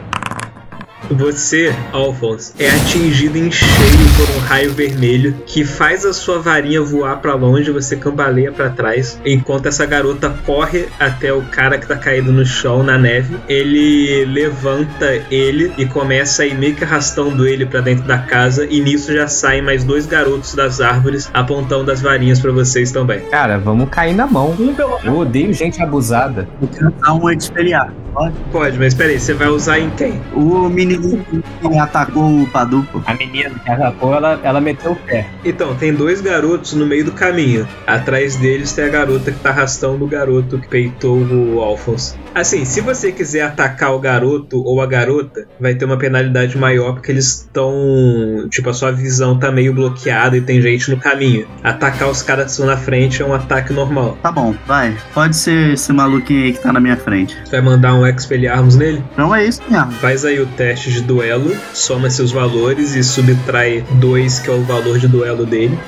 Você, 1.10 1.74
Alphonse, 1.92 2.52
é 2.58 2.70
atingido 2.70 3.36
em 3.36 3.50
cheio 3.50 3.68
por 4.16 4.36
um 4.36 4.38
raio 4.46 4.72
vermelho 4.72 5.34
que 5.44 5.64
faz 5.64 6.06
a 6.06 6.12
sua 6.12 6.38
varinha 6.38 6.80
voar 6.80 7.16
pra 7.20 7.34
longe, 7.34 7.70
você 7.70 7.96
cambaleia 7.96 8.52
pra 8.52 8.70
trás, 8.70 9.20
enquanto 9.24 9.66
essa 9.66 9.84
garota 9.84 10.32
corre 10.46 10.86
até 10.98 11.32
o 11.32 11.42
cara 11.42 11.78
que 11.78 11.86
tá 11.86 11.96
caído 11.96 12.32
no 12.32 12.46
chão 12.46 12.82
na 12.82 12.96
neve. 12.96 13.36
Ele 13.48 14.24
levanta 14.24 15.20
ele 15.30 15.72
e 15.76 15.84
começa 15.84 16.42
a 16.42 16.46
ir 16.46 16.56
meio 16.56 16.74
que 16.74 16.84
arrastando 16.84 17.46
ele 17.46 17.66
pra 17.66 17.80
dentro 17.80 18.06
da 18.06 18.18
casa, 18.18 18.66
e 18.70 18.80
nisso 18.80 19.12
já 19.12 19.26
saem 19.26 19.62
mais 19.62 19.82
dois 19.82 20.06
garotos 20.06 20.54
das 20.54 20.80
árvores 20.80 21.28
apontando 21.34 21.90
as 21.90 22.00
varinhas 22.00 22.38
pra 22.38 22.52
vocês 22.52 22.92
também. 22.92 23.20
Cara, 23.30 23.58
vamos 23.58 23.88
cair 23.90 24.14
na 24.14 24.26
mão. 24.26 24.54
um 24.58 24.74
pelo 24.74 24.98
Eu 25.04 25.18
odeio 25.18 25.52
gente 25.52 25.82
abusada. 25.82 26.48
Quero 26.72 26.90
dar 26.92 27.14
um 27.14 27.28
experiar. 27.30 27.92
Pode? 28.12 28.34
Pode, 28.50 28.78
mas 28.78 28.92
peraí, 28.92 29.20
você 29.20 29.34
vai 29.34 29.48
usar 29.48 29.78
em 29.78 29.88
quem? 29.90 30.20
O 30.34 30.68
menino 30.68 30.99
menina 31.00 31.42
que 31.60 31.78
atacou 31.78 32.42
o 32.42 32.46
Padu. 32.48 32.86
pô. 32.92 33.00
A 33.06 33.14
menina 33.14 33.50
que 33.50 33.70
atacou, 33.70 34.14
ela, 34.14 34.40
ela 34.42 34.60
meteu 34.60 34.92
o 34.92 34.96
pé. 34.96 35.26
Então, 35.44 35.74
tem 35.74 35.92
dois 35.92 36.20
garotos 36.20 36.74
no 36.74 36.86
meio 36.86 37.04
do 37.04 37.12
caminho. 37.12 37.66
Atrás 37.86 38.36
deles 38.36 38.72
tem 38.72 38.84
a 38.84 38.88
garota 38.88 39.32
que 39.32 39.38
tá 39.40 39.50
arrastando 39.50 40.04
o 40.04 40.08
garoto 40.08 40.58
que 40.58 40.68
peitou 40.68 41.18
o 41.18 41.60
Alphonse. 41.60 42.14
Assim, 42.34 42.64
se 42.64 42.80
você 42.80 43.10
quiser 43.10 43.42
atacar 43.42 43.92
o 43.92 43.98
garoto 43.98 44.62
ou 44.62 44.80
a 44.80 44.86
garota, 44.86 45.46
vai 45.58 45.74
ter 45.74 45.84
uma 45.84 45.96
penalidade 45.98 46.56
maior 46.56 46.94
porque 46.94 47.10
eles 47.10 47.40
estão. 47.40 48.48
Tipo, 48.50 48.70
a 48.70 48.74
sua 48.74 48.92
visão 48.92 49.38
tá 49.38 49.50
meio 49.50 49.74
bloqueada 49.74 50.36
e 50.36 50.40
tem 50.40 50.60
gente 50.60 50.90
no 50.90 50.96
caminho. 50.96 51.46
Atacar 51.62 52.08
os 52.08 52.22
caras 52.22 52.46
que 52.46 52.50
estão 52.52 52.66
na 52.66 52.76
frente 52.76 53.22
é 53.22 53.26
um 53.26 53.34
ataque 53.34 53.72
normal. 53.72 54.16
Tá 54.22 54.30
bom, 54.30 54.54
vai. 54.66 54.96
Pode 55.12 55.36
ser 55.36 55.72
esse 55.72 55.92
maluquinho 55.92 56.44
aí 56.44 56.52
que 56.52 56.60
tá 56.60 56.72
na 56.72 56.80
minha 56.80 56.96
frente. 56.96 57.36
Você 57.44 57.50
vai 57.50 57.60
mandar 57.60 57.94
um 57.94 58.06
Expelliarmus 58.06 58.76
nele? 58.76 59.02
Não 59.16 59.34
é 59.34 59.44
isso 59.44 59.62
mesmo. 59.68 59.90
Faz 59.92 60.24
aí 60.24 60.40
o 60.40 60.46
teste 60.46 60.89
de 60.90 61.00
duelo, 61.02 61.56
soma 61.72 62.10
seus 62.10 62.32
valores 62.32 62.94
e 62.94 63.02
subtrai 63.02 63.84
2, 63.92 64.38
que 64.40 64.50
é 64.50 64.52
o 64.52 64.62
valor 64.62 64.98
de 64.98 65.08
duelo 65.08 65.46
dele. 65.46 65.78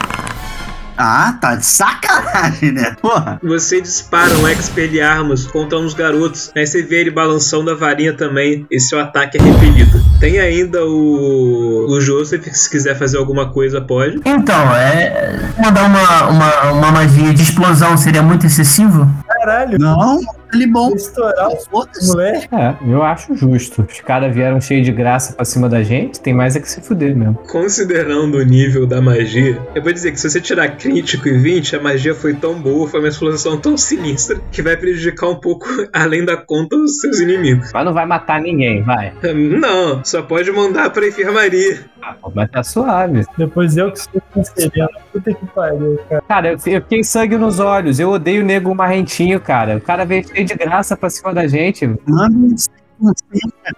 Ah, 0.96 1.36
tá 1.40 1.56
de 1.56 1.64
sacanagem, 1.64 2.72
né? 2.72 2.94
Porra. 3.00 3.40
Você 3.42 3.80
dispara 3.80 4.32
um 4.34 4.46
Expelliarmus 4.48 5.46
contra 5.46 5.78
uns 5.78 5.94
garotos, 5.94 6.52
aí 6.54 6.66
você 6.66 6.82
vê 6.82 7.00
ele 7.00 7.10
balançando 7.10 7.70
a 7.70 7.74
varinha 7.74 8.12
também, 8.12 8.66
e 8.70 8.78
seu 8.78 9.00
ataque 9.00 9.38
é 9.38 9.42
repelido. 9.42 10.00
Tem 10.20 10.38
ainda 10.38 10.84
o, 10.84 11.86
o 11.88 12.00
Joseph, 12.00 12.46
se 12.52 12.70
quiser 12.70 12.96
fazer 12.96 13.18
alguma 13.18 13.50
coisa, 13.50 13.80
pode. 13.80 14.20
Então, 14.24 14.76
é. 14.76 15.40
Mandar 15.58 15.84
uma, 15.86 16.28
uma, 16.28 16.72
uma 16.72 16.92
magia 16.92 17.32
de 17.32 17.42
explosão 17.42 17.96
seria 17.96 18.22
muito 18.22 18.46
excessivo? 18.46 19.08
Caralho, 19.26 19.78
Não, 19.78 20.20
ele 20.52 20.66
bom. 20.66 20.94
estourar 20.94 21.48
o 21.48 21.56
Foda-se. 21.56 22.06
moleque. 22.08 22.48
É, 22.54 22.76
eu 22.86 23.02
acho 23.02 23.34
justo. 23.34 23.86
Os 23.90 24.00
caras 24.00 24.34
vieram 24.34 24.60
cheios 24.60 24.84
de 24.84 24.92
graça 24.92 25.34
pra 25.34 25.44
cima 25.44 25.68
da 25.68 25.82
gente, 25.82 26.20
tem 26.20 26.32
mais 26.34 26.56
é 26.56 26.60
que 26.60 26.68
se 26.68 26.80
fuder 26.80 27.16
mesmo. 27.16 27.34
Considerando 27.50 28.38
o 28.38 28.42
nível 28.44 28.86
da 28.86 29.00
magia, 29.00 29.60
eu 29.74 29.82
vou 29.82 29.92
dizer 29.92 30.12
que 30.12 30.20
se 30.20 30.28
você 30.28 30.40
tirar 30.40 30.76
crítico 30.76 31.28
e 31.28 31.38
20, 31.38 31.76
a 31.76 31.80
magia 31.80 32.14
foi 32.14 32.34
tão 32.34 32.54
boa, 32.54 32.86
foi 32.88 33.00
uma 33.00 33.08
explosão 33.08 33.58
tão 33.58 33.76
sinistra, 33.76 34.38
que 34.50 34.62
vai 34.62 34.76
prejudicar 34.76 35.28
um 35.28 35.36
pouco, 35.36 35.66
além 35.92 36.24
da 36.24 36.36
conta, 36.36 36.76
os 36.76 36.98
seus 37.00 37.20
inimigos. 37.20 37.70
Mas 37.72 37.84
não 37.84 37.92
vai 37.92 38.06
matar 38.06 38.40
ninguém, 38.40 38.82
vai. 38.82 39.12
Não, 39.34 40.04
só 40.04 40.22
pode 40.22 40.50
mandar 40.52 40.90
pra 40.90 41.06
enfermaria. 41.06 41.80
Ah, 42.02 42.16
mas 42.34 42.50
tá 42.50 42.62
suave. 42.62 43.24
Depois 43.38 43.76
eu 43.76 43.92
que 43.92 44.00
sou 44.00 44.20
cancerino. 44.34 44.88
Puta 45.12 45.32
que 45.32 45.46
pariu, 45.46 46.00
cara. 46.08 46.22
Cara, 46.28 46.48
eu, 46.48 46.52
eu 46.66 46.80
fiquei 46.82 47.04
sangue 47.04 47.36
nos 47.36 47.60
olhos. 47.60 48.00
Eu 48.00 48.10
odeio 48.10 48.42
o 48.42 48.44
nego 48.44 48.74
marrentinho, 48.74 49.38
cara. 49.38 49.76
O 49.76 49.80
cara 49.80 50.04
veio 50.04 50.24
cheio 50.42 50.46
de 50.46 50.54
graça 50.54 50.96
pra 50.96 51.08
cima 51.08 51.32
da 51.32 51.46
gente. 51.46 51.88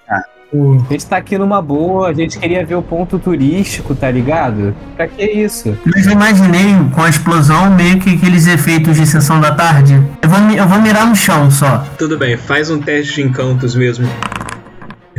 Cara. 0.06 0.24
A 0.52 0.92
gente 0.92 1.06
tá 1.06 1.16
aqui 1.16 1.36
numa 1.36 1.60
boa, 1.60 2.08
a 2.10 2.12
gente 2.12 2.38
queria 2.38 2.64
ver 2.64 2.76
o 2.76 2.82
ponto 2.82 3.18
turístico, 3.18 3.92
tá 3.92 4.08
ligado? 4.08 4.74
Pra 4.94 5.08
que 5.08 5.24
isso? 5.24 5.76
Mas 5.84 6.06
eu 6.06 6.12
imaginei 6.12 6.76
com 6.94 7.02
a 7.02 7.08
explosão 7.08 7.74
meio 7.74 7.98
que 7.98 8.14
aqueles 8.14 8.46
efeitos 8.46 8.96
de 8.96 9.04
sessão 9.04 9.40
da 9.40 9.52
tarde. 9.52 9.94
Eu 10.22 10.28
vou, 10.28 10.38
eu 10.50 10.68
vou 10.68 10.80
mirar 10.80 11.08
no 11.08 11.16
chão 11.16 11.50
só. 11.50 11.84
Tudo 11.98 12.16
bem, 12.16 12.36
faz 12.36 12.70
um 12.70 12.78
teste 12.78 13.14
de 13.14 13.22
encantos 13.22 13.74
mesmo. 13.74 14.06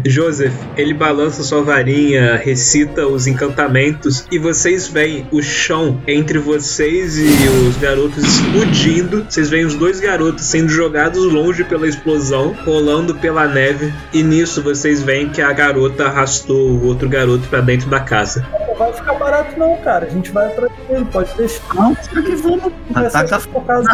Joseph, 0.05 0.53
ele 0.77 0.93
balança 0.93 1.41
sua 1.41 1.63
varinha, 1.63 2.35
recita 2.35 3.07
os 3.07 3.25
encantamentos 3.25 4.27
e 4.31 4.37
vocês 4.37 4.87
veem 4.87 5.27
o 5.31 5.41
chão 5.41 5.99
entre 6.07 6.37
vocês 6.37 7.17
e 7.17 7.25
os 7.67 7.75
garotos 7.77 8.23
explodindo. 8.23 9.25
Vocês 9.27 9.49
veem 9.49 9.65
os 9.65 9.73
dois 9.73 9.99
garotos 9.99 10.45
sendo 10.45 10.69
jogados 10.69 11.23
longe 11.23 11.63
pela 11.63 11.87
explosão, 11.87 12.55
rolando 12.63 13.15
pela 13.15 13.47
neve. 13.47 13.91
E 14.13 14.21
nisso 14.21 14.61
vocês 14.61 15.01
veem 15.01 15.29
que 15.29 15.41
a 15.41 15.51
garota 15.51 16.05
arrastou 16.05 16.69
o 16.69 16.85
outro 16.85 17.09
garoto 17.09 17.47
pra 17.47 17.61
dentro 17.61 17.89
da 17.89 17.99
casa. 17.99 18.45
Não 18.67 18.75
vai 18.75 18.93
ficar 18.93 19.13
barato, 19.15 19.57
não, 19.57 19.75
cara. 19.77 20.05
A 20.05 20.09
gente 20.09 20.31
vai 20.31 20.45
atrás 20.45 20.71
dele, 20.87 21.05
pode 21.11 21.35
deixar. 21.35 21.73
Não, 21.73 21.95
será 21.95 22.21
que 22.21 22.35
vamos? 22.35 22.71
Ataca 22.93 23.39
focado. 23.39 23.87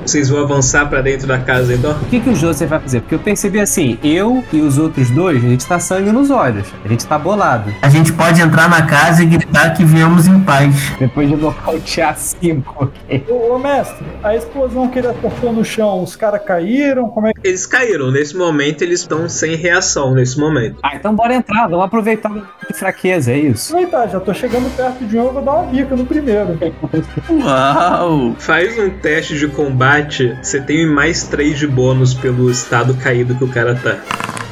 Vocês 0.00 0.28
vão 0.28 0.42
avançar 0.42 0.88
pra 0.88 1.00
dentro 1.00 1.26
da 1.26 1.38
casa 1.38 1.74
então? 1.74 1.92
O 1.92 2.04
que, 2.06 2.20
que 2.20 2.30
o 2.30 2.34
Joseph 2.34 2.68
vai 2.68 2.80
fazer? 2.80 3.00
Porque 3.00 3.14
eu 3.14 3.18
percebi 3.18 3.60
assim, 3.60 3.98
eu 4.02 4.44
e 4.52 4.60
os 4.60 4.78
outros 4.78 5.10
dois, 5.10 5.44
a 5.44 5.48
gente 5.48 5.66
tá 5.66 5.78
sangue 5.78 6.12
nos 6.12 6.30
olhos. 6.30 6.66
A 6.84 6.88
gente 6.88 7.06
tá 7.06 7.18
bolado. 7.18 7.72
A 7.82 7.88
gente 7.88 8.12
pode 8.12 8.40
entrar 8.40 8.68
na 8.68 8.82
casa 8.86 9.22
e 9.22 9.26
gritar 9.26 9.70
que 9.74 9.84
viemos 9.84 10.26
em 10.26 10.40
paz. 10.40 10.92
Depois 10.98 11.28
de 11.28 11.36
nocautear 11.36 12.16
cinco, 12.18 12.84
ok? 12.84 13.24
Ô, 13.28 13.54
ô, 13.54 13.58
mestre, 13.58 14.04
a 14.22 14.34
explosão 14.36 14.88
que 14.88 14.98
ele 14.98 15.08
acertou 15.08 15.52
no 15.52 15.64
chão, 15.64 16.02
os 16.02 16.16
caras 16.16 16.42
caíram? 16.44 17.08
Como 17.08 17.26
é 17.26 17.32
que. 17.32 17.46
Eles 17.46 17.66
caíram. 17.66 18.10
Nesse 18.10 18.36
momento, 18.36 18.82
eles 18.82 19.00
estão 19.00 19.28
sem 19.28 19.56
reação. 19.56 20.14
Nesse 20.14 20.38
momento. 20.38 20.78
Ah, 20.82 20.96
então 20.96 21.14
bora 21.14 21.34
entrar, 21.34 21.68
vamos 21.68 21.84
aproveitar 21.84 22.30
de 22.30 22.74
fraqueza, 22.74 23.32
é 23.32 23.38
isso. 23.38 23.74
Aproveitar, 23.74 24.08
já 24.08 24.20
tô 24.20 24.34
chegando 24.34 24.74
perto 24.76 25.04
de 25.04 25.18
um, 25.18 25.24
eu 25.24 25.32
vou 25.32 25.42
dar 25.42 25.52
uma 25.52 25.66
bica 25.70 25.96
no 25.96 26.04
primeiro. 26.04 26.58
Uau! 27.30 28.34
Faz 28.38 28.78
um 28.78 28.90
teste 28.90 29.38
de 29.38 29.48
combate. 29.64 30.36
Você 30.42 30.60
tem 30.60 30.86
mais 30.86 31.24
3 31.24 31.58
de 31.58 31.66
bônus 31.66 32.12
pelo 32.12 32.50
estado 32.50 32.94
caído 32.94 33.34
que 33.34 33.44
o 33.44 33.48
cara 33.48 33.74
tá. 33.74 34.43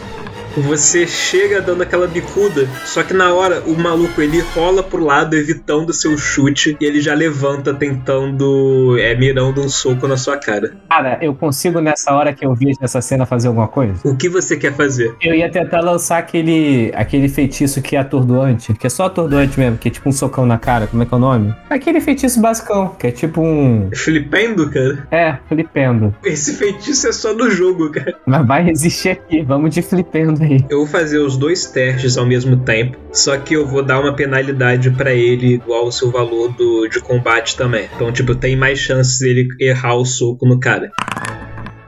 Você 0.57 1.07
chega 1.07 1.61
dando 1.61 1.83
aquela 1.83 2.07
bicuda, 2.07 2.69
só 2.85 3.03
que 3.03 3.15
na 3.15 3.33
hora 3.33 3.63
o 3.67 3.77
maluco 3.77 4.21
ele 4.21 4.41
rola 4.55 4.83
pro 4.83 5.03
lado 5.03 5.35
evitando 5.35 5.93
seu 5.93 6.17
chute 6.19 6.77
e 6.81 6.85
ele 6.85 7.01
já 7.01 7.15
levanta 7.15 7.73
tentando, 7.73 8.97
é, 8.99 9.15
mirando 9.15 9.63
um 9.63 9.69
soco 9.69 10.07
na 10.07 10.17
sua 10.17 10.37
cara. 10.37 10.75
Cara, 10.89 11.19
eu 11.23 11.35
consigo 11.35 11.81
nessa 11.81 12.13
hora 12.13 12.33
que 12.33 12.45
eu 12.45 12.55
vi 12.55 12.73
essa 12.81 13.01
cena 13.01 13.25
fazer 13.25 13.49
alguma 13.49 13.69
coisa? 13.69 13.95
O 14.05 14.17
que 14.17 14.29
você 14.29 14.57
quer 14.57 14.75
fazer? 14.75 15.15
Eu 15.23 15.35
ia 15.35 15.51
tentar 15.51 15.81
lançar 15.81 16.19
aquele, 16.19 16.93
aquele 16.95 17.29
feitiço 17.29 17.81
que 17.81 17.97
é 17.97 18.01
atordoante, 18.01 18.75
que 18.75 18.87
é 18.87 18.91
só 18.91 19.07
atordoante 19.07 19.59
mesmo, 19.59 19.79
que 19.79 19.89
é 19.89 19.91
tipo 19.91 20.09
um 20.09 20.13
socão 20.13 20.45
na 20.45 20.59
cara, 20.59 20.87
como 20.87 21.03
é 21.03 21.07
que 21.07 21.15
é 21.15 21.17
o 21.17 21.21
nome? 21.21 21.55
Aquele 21.71 22.01
feitiço 22.01 22.41
basicão, 22.41 22.95
que 22.99 23.07
é 23.07 23.11
tipo 23.11 23.41
um. 23.41 23.89
Flipendo, 23.95 24.71
cara? 24.71 25.07
É, 25.11 25.39
flipendo. 25.49 26.15
Esse 26.25 26.55
feitiço 26.55 27.09
é 27.09 27.13
só 27.13 27.33
no 27.33 27.51
jogo, 27.51 27.91
cara. 27.91 28.15
Mas 28.27 28.47
vai 28.47 28.63
resistir 28.63 29.11
aqui, 29.11 29.43
vamos 29.43 29.75
de 29.75 29.81
flipendo 29.83 30.42
aí. 30.43 30.65
Eu 30.69 30.79
vou 30.79 30.87
fazer 30.87 31.19
os 31.19 31.37
dois 31.37 31.67
testes 31.67 32.17
ao 32.17 32.27
mesmo 32.27 32.57
tempo, 32.59 32.99
só 33.13 33.37
que 33.37 33.55
eu 33.55 33.67
vou 33.67 33.83
dar 33.83 34.01
uma 34.01 34.15
penalidade 34.15 34.91
pra 34.91 35.13
ele 35.13 35.55
igual 35.55 35.85
ao 35.85 35.93
seu 35.93 36.11
valor 36.11 36.53
do, 36.53 36.89
de 36.89 37.01
combate 37.01 37.57
também. 37.57 37.89
Então, 37.95 38.13
tipo, 38.13 38.35
tem 38.35 38.57
mais 38.57 38.79
chances 38.79 39.19
dele 39.19 39.49
errar 39.61 39.95
o 39.95 40.05
soco 40.05 40.47
no 40.47 40.59
cara. 40.59 40.91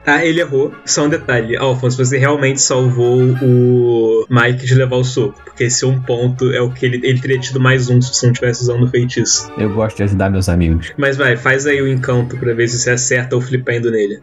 Ah, 0.07 0.25
ele 0.25 0.41
errou. 0.41 0.73
Só 0.85 1.07
um 1.07 1.09
detalhe. 1.09 1.57
Alphonse, 1.57 1.97
você 1.97 2.19
realmente 2.19 2.61
salvou 2.61 3.23
o 3.43 4.27
Mike 4.29 4.67
de 4.67 4.75
levar 4.75 4.97
o 4.97 5.05
soco. 5.05 5.41
Porque 5.45 5.65
esse 5.65 5.85
um 5.87 6.01
ponto 6.01 6.53
é 6.53 6.61
o 6.61 6.71
que 6.71 6.85
ele, 6.85 6.97
ele 7.03 7.19
teria 7.19 7.39
tido 7.39 7.59
mais 7.59 7.89
um 7.89 8.01
se 8.03 8.15
você 8.15 8.27
não 8.27 8.35
tivesse 8.35 8.63
usando 8.63 8.85
o 8.85 8.89
feitiço. 8.89 9.51
Eu 9.57 9.73
gosto 9.73 9.97
de 9.97 10.03
ajudar 10.03 10.31
meus 10.31 10.49
amigos. 10.49 10.93
Mas 10.99 11.17
vai, 11.17 11.37
faz 11.37 11.67
aí 11.67 11.81
o 11.81 11.89
encanto 11.89 12.37
pra 12.37 12.53
ver 12.53 12.69
se 12.69 12.79
você 12.79 12.91
acerta 12.91 13.35
o 13.35 13.41
flipendo 13.41 13.91
nele. 13.91 14.21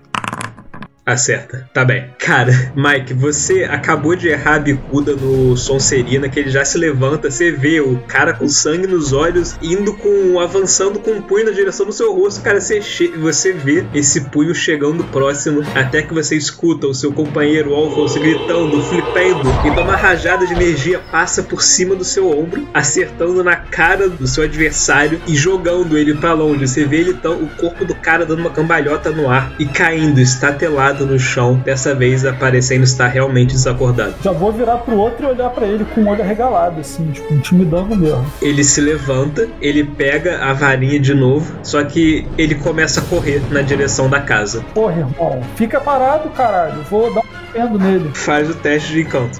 Acerta, 1.04 1.68
tá 1.74 1.84
bem. 1.84 2.06
Cara, 2.20 2.52
Mike, 2.78 3.14
você 3.16 3.64
acabou 3.64 4.16
de 4.16 4.28
errar 4.28 4.56
a 4.56 4.60
bicuda 4.60 5.16
no 5.16 5.58
Sonserina, 5.58 6.30
que 6.30 6.40
ele 6.40 6.52
já 6.52 6.64
se 6.64 6.78
levanta, 6.78 7.30
você 7.32 7.52
vê 7.52 7.82
o 7.82 7.98
cara 8.08 8.34
com 8.34 8.48
sangue 8.48 8.86
nos 8.86 9.12
olhos, 9.12 9.56
indo 9.64 9.94
com. 9.94 10.40
avançando 10.40 11.00
com 11.00 11.12
um 11.14 11.22
punho 11.22 11.46
na 11.46 11.52
direção 11.52 11.88
do 11.88 11.92
seu 11.92 12.14
rosto. 12.14 12.42
Cara, 12.44 12.62
você, 12.62 12.82
che- 12.82 13.08
você 13.18 13.52
vê 13.52 13.84
esse 13.96 14.22
punho 14.30 14.54
chegando 14.54 15.04
próximo, 15.06 15.64
até 15.74 16.04
que 16.04 16.14
você 16.14 16.36
escuta 16.36 16.86
o 16.86 16.94
seu 16.94 17.12
companheiro 17.12 17.74
Alphonse 17.74 18.20
gritando, 18.20 18.82
flipando, 18.84 19.50
então 19.66 19.84
uma 19.84 19.96
rajada 19.96 20.46
de 20.46 20.54
energia 20.54 21.00
passa 21.12 21.42
por 21.42 21.64
cima 21.64 21.96
do 21.96 22.04
seu 22.06 22.30
ombro, 22.30 22.68
acertando 22.74 23.44
na 23.44 23.56
cara 23.56 24.08
do 24.08 24.28
seu 24.28 24.44
adversário 24.44 25.20
e 25.28 25.36
jogando 25.36 25.98
ele 25.98 26.14
pra 26.14 26.34
longe. 26.34 26.68
Você 26.68 26.86
vê 26.86 26.98
ele 26.98 27.12
então, 27.12 27.42
o 27.42 27.48
corpo 27.56 27.84
do 27.86 27.96
cara 27.96 28.24
dando 28.26 28.40
uma 28.42 28.52
cambalhota 28.52 29.10
no 29.10 29.30
ar 29.30 29.52
e 29.60 29.66
caindo, 29.66 30.20
estatelado 30.22 30.91
no 31.00 31.18
chão, 31.18 31.56
dessa 31.56 31.96
vez 31.96 32.26
aparecendo 32.26 32.84
estar 32.84 33.08
realmente 33.08 33.54
desacordado. 33.54 34.16
Já 34.24 34.32
vou 34.32 34.52
virar 34.52 34.78
pro 34.78 34.98
outro 34.98 35.28
e 35.28 35.30
olhar 35.32 35.50
pra 35.50 35.66
ele 35.66 35.86
com 35.86 36.02
o 36.02 36.08
olho 36.08 36.22
arregalado, 36.22 36.80
assim, 36.80 37.10
tipo, 37.12 37.34
intimidando 37.34 37.96
mesmo. 37.96 38.26
Ele 38.42 38.64
se 38.64 38.82
levanta, 38.82 39.48
ele 39.62 39.84
pega 39.84 40.44
a 40.44 40.54
varinha 40.54 41.00
de 41.00 41.14
novo, 41.14 41.54
só 41.64 41.84
que 41.84 42.28
ele 42.38 42.56
começa 42.56 43.02
a 43.02 43.04
correr 43.04 43.42
na 43.50 43.62
direção 43.62 44.10
da 44.10 44.20
casa. 44.20 44.64
Porra, 44.74 45.00
irmão, 45.00 45.42
fica 45.56 45.80
parado, 45.80 46.30
caralho. 46.30 46.82
Vou 46.90 47.14
dar 47.14 47.22
um 47.22 47.52
pendo 47.52 47.80
nele. 47.80 48.12
Faz 48.14 48.50
o 48.50 48.54
teste 48.54 48.94
de 48.94 49.02
encanto. 49.02 49.40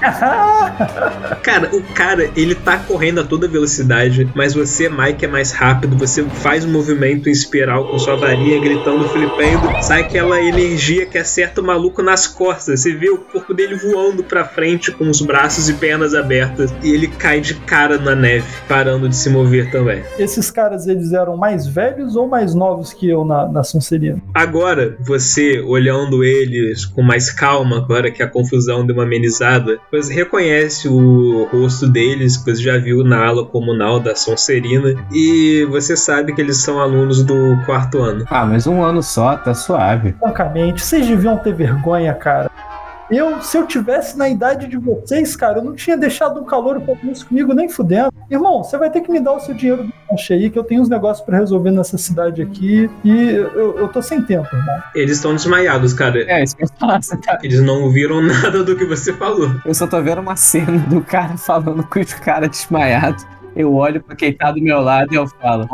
Cara, 1.42 1.70
o 1.74 1.82
cara, 1.94 2.30
ele 2.36 2.54
tá 2.54 2.78
correndo 2.78 3.20
a 3.20 3.24
toda 3.24 3.48
velocidade, 3.48 4.28
mas 4.34 4.54
você, 4.54 4.88
Mike, 4.88 5.24
é 5.24 5.28
mais 5.28 5.52
rápido. 5.52 5.96
Você 5.96 6.22
faz 6.24 6.64
um 6.64 6.70
movimento 6.70 7.28
em 7.28 7.32
espiral 7.32 7.88
com 7.88 7.98
sua 7.98 8.16
varinha, 8.16 8.60
gritando, 8.60 9.08
flipando. 9.08 9.82
Sai 9.82 10.02
aquela 10.02 10.40
energia 10.40 11.06
que 11.06 11.18
acerta 11.18 11.60
o 11.60 11.64
maluco 11.64 12.02
nas 12.02 12.26
costas. 12.26 12.80
Você 12.80 12.94
vê 12.94 13.10
o 13.10 13.18
corpo 13.18 13.54
dele 13.54 13.76
voando 13.76 14.22
pra 14.22 14.44
frente 14.44 14.92
com 14.92 15.08
os 15.08 15.20
braços 15.20 15.68
e 15.68 15.74
pernas 15.74 16.14
abertas. 16.14 16.72
E 16.82 16.92
ele 16.92 17.08
cai 17.08 17.40
de 17.40 17.54
cara 17.54 17.98
na 17.98 18.14
neve, 18.14 18.46
parando 18.68 19.08
de 19.08 19.16
se 19.16 19.30
mover 19.30 19.70
também. 19.70 20.02
Esses 20.18 20.50
caras, 20.50 20.86
eles 20.86 21.12
eram 21.12 21.36
mais 21.36 21.66
velhos 21.66 22.16
ou 22.16 22.28
mais 22.28 22.54
novos 22.54 22.92
que 22.92 23.08
eu 23.08 23.24
na, 23.24 23.48
na 23.48 23.62
Sonserina? 23.62 24.20
Agora, 24.34 24.96
você 25.00 25.60
olhando 25.60 26.22
eles 26.22 26.84
com 26.84 27.02
mais 27.02 27.30
calma, 27.30 27.78
agora 27.78 28.10
que 28.10 28.22
a 28.22 28.28
confusão 28.28 28.86
deu 28.86 28.94
uma 28.94 29.04
amenizada, 29.04 29.78
Você 29.92 30.14
reconhece 30.14 30.88
o 30.88 31.48
rosto 31.50 31.88
deles, 31.88 32.36
que 32.36 32.44
você 32.44 32.62
já 32.62 32.78
viu 32.78 33.02
na 33.02 33.26
aula 33.26 33.44
comunal 33.44 33.98
da 33.98 34.14
Sonserina, 34.14 34.94
e 35.12 35.66
você 35.68 35.96
sabe 35.96 36.32
que 36.32 36.40
eles 36.40 36.58
são 36.58 36.78
alunos 36.78 37.24
do 37.24 37.34
quarto 37.66 37.98
ano. 37.98 38.24
Ah, 38.30 38.46
mas 38.46 38.68
um 38.68 38.82
ano 38.82 39.02
só, 39.02 39.36
tá 39.36 39.52
suave. 39.52 40.14
Francamente, 40.20 40.80
vocês 40.80 41.06
deviam 41.06 41.36
ter 41.38 41.54
vergonha, 41.54 42.14
cara. 42.14 42.48
Eu, 43.10 43.42
se 43.42 43.56
eu 43.56 43.66
tivesse 43.66 44.16
na 44.16 44.28
idade 44.28 44.66
de 44.68 44.76
vocês, 44.78 45.34
cara, 45.34 45.58
eu 45.58 45.64
não 45.64 45.74
tinha 45.74 45.96
deixado 45.96 46.40
um 46.40 46.44
calor 46.44 46.80
pra 46.80 46.94
isso 47.10 47.26
comigo 47.26 47.52
nem 47.52 47.68
fudendo. 47.68 48.12
Irmão, 48.30 48.62
você 48.62 48.78
vai 48.78 48.88
ter 48.90 49.00
que 49.00 49.10
me 49.10 49.18
dar 49.18 49.32
o 49.32 49.40
seu 49.40 49.52
dinheiro 49.54 49.82
do 49.84 49.92
lanche 50.10 50.32
aí, 50.32 50.48
que 50.48 50.58
eu 50.58 50.62
tenho 50.62 50.80
uns 50.80 50.88
negócios 50.88 51.24
pra 51.26 51.36
resolver 51.38 51.70
nessa 51.72 51.98
cidade 51.98 52.40
aqui. 52.40 52.88
E 53.04 53.10
eu, 53.32 53.78
eu 53.78 53.88
tô 53.88 54.00
sem 54.00 54.22
tempo, 54.22 54.46
irmão. 54.54 54.80
Eles 54.94 55.16
estão 55.16 55.34
desmaiados, 55.34 55.92
cara. 55.92 56.20
É, 56.30 56.42
isso 56.44 56.56
que 56.56 56.62
eu 56.62 56.68
ia 56.68 56.74
falar, 56.78 57.02
você 57.02 57.16
tá- 57.16 57.38
Eles 57.42 57.60
não 57.60 57.82
ouviram 57.82 58.22
nada 58.22 58.62
do 58.62 58.76
que 58.76 58.84
você 58.84 59.12
falou. 59.12 59.50
Eu 59.64 59.74
só 59.74 59.86
tô 59.88 60.00
vendo 60.00 60.20
uma 60.20 60.36
cena 60.36 60.78
do 60.88 61.00
cara 61.00 61.36
falando 61.36 61.82
com 61.82 61.98
os 62.00 62.14
caras 62.14 62.48
desmaiados. 62.50 63.26
Eu 63.56 63.74
olho 63.74 64.00
pra 64.00 64.14
quem 64.14 64.32
tá 64.32 64.52
do 64.52 64.62
meu 64.62 64.80
lado 64.80 65.12
e 65.12 65.16
eu 65.16 65.26
falo. 65.26 65.68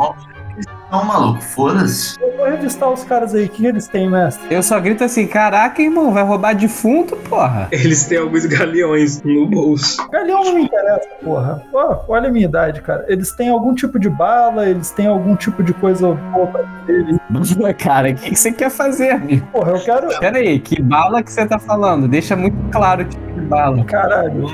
Não, 0.91 1.03
maluco, 1.03 1.41
foda-se. 1.41 2.15
Eu 2.21 2.37
vou 2.37 2.45
revistar 2.45 2.89
os 2.89 3.03
caras 3.03 3.35
aí. 3.35 3.45
O 3.45 3.49
que 3.49 3.65
eles 3.65 3.87
têm, 3.87 4.09
mestre? 4.09 4.47
Eu 4.49 4.63
só 4.63 4.79
grito 4.79 5.03
assim: 5.03 5.27
caraca, 5.27 5.81
irmão, 5.81 6.13
vai 6.13 6.23
roubar 6.23 6.55
defunto, 6.55 7.15
porra. 7.15 7.67
Eles 7.71 8.05
têm 8.05 8.17
alguns 8.17 8.45
galeões 8.45 9.21
no 9.23 9.47
bolso. 9.47 10.07
Galeão 10.09 10.43
não 10.43 10.55
me 10.55 10.63
interessa, 10.63 11.07
porra. 11.23 11.63
Ó, 11.73 12.03
olha 12.07 12.29
a 12.29 12.31
minha 12.31 12.45
idade, 12.45 12.81
cara. 12.81 13.05
Eles 13.07 13.31
têm 13.31 13.49
algum 13.49 13.73
tipo 13.73 13.99
de 13.99 14.09
bala, 14.09 14.67
eles 14.67 14.91
têm 14.91 15.07
algum 15.07 15.35
tipo 15.35 15.61
de 15.61 15.73
coisa 15.73 16.13
boa 16.13 16.47
pra 16.47 16.63
eles. 16.87 17.17
Cara, 17.77 18.09
o 18.09 18.15
que, 18.15 18.29
que 18.31 18.35
você 18.35 18.51
quer 18.51 18.69
fazer, 18.69 19.11
amigo? 19.11 19.45
Porra, 19.51 19.71
eu 19.71 19.79
quero. 19.79 20.19
Pera 20.19 20.37
aí, 20.37 20.59
que 20.59 20.81
bala 20.81 21.21
que 21.21 21.31
você 21.31 21.45
tá 21.45 21.59
falando? 21.59 22.07
Deixa 22.07 22.35
muito 22.35 22.57
claro 22.71 23.01
o 23.01 23.05
tipo 23.05 23.26
bala. 23.41 23.83
Caralho. 23.85 24.45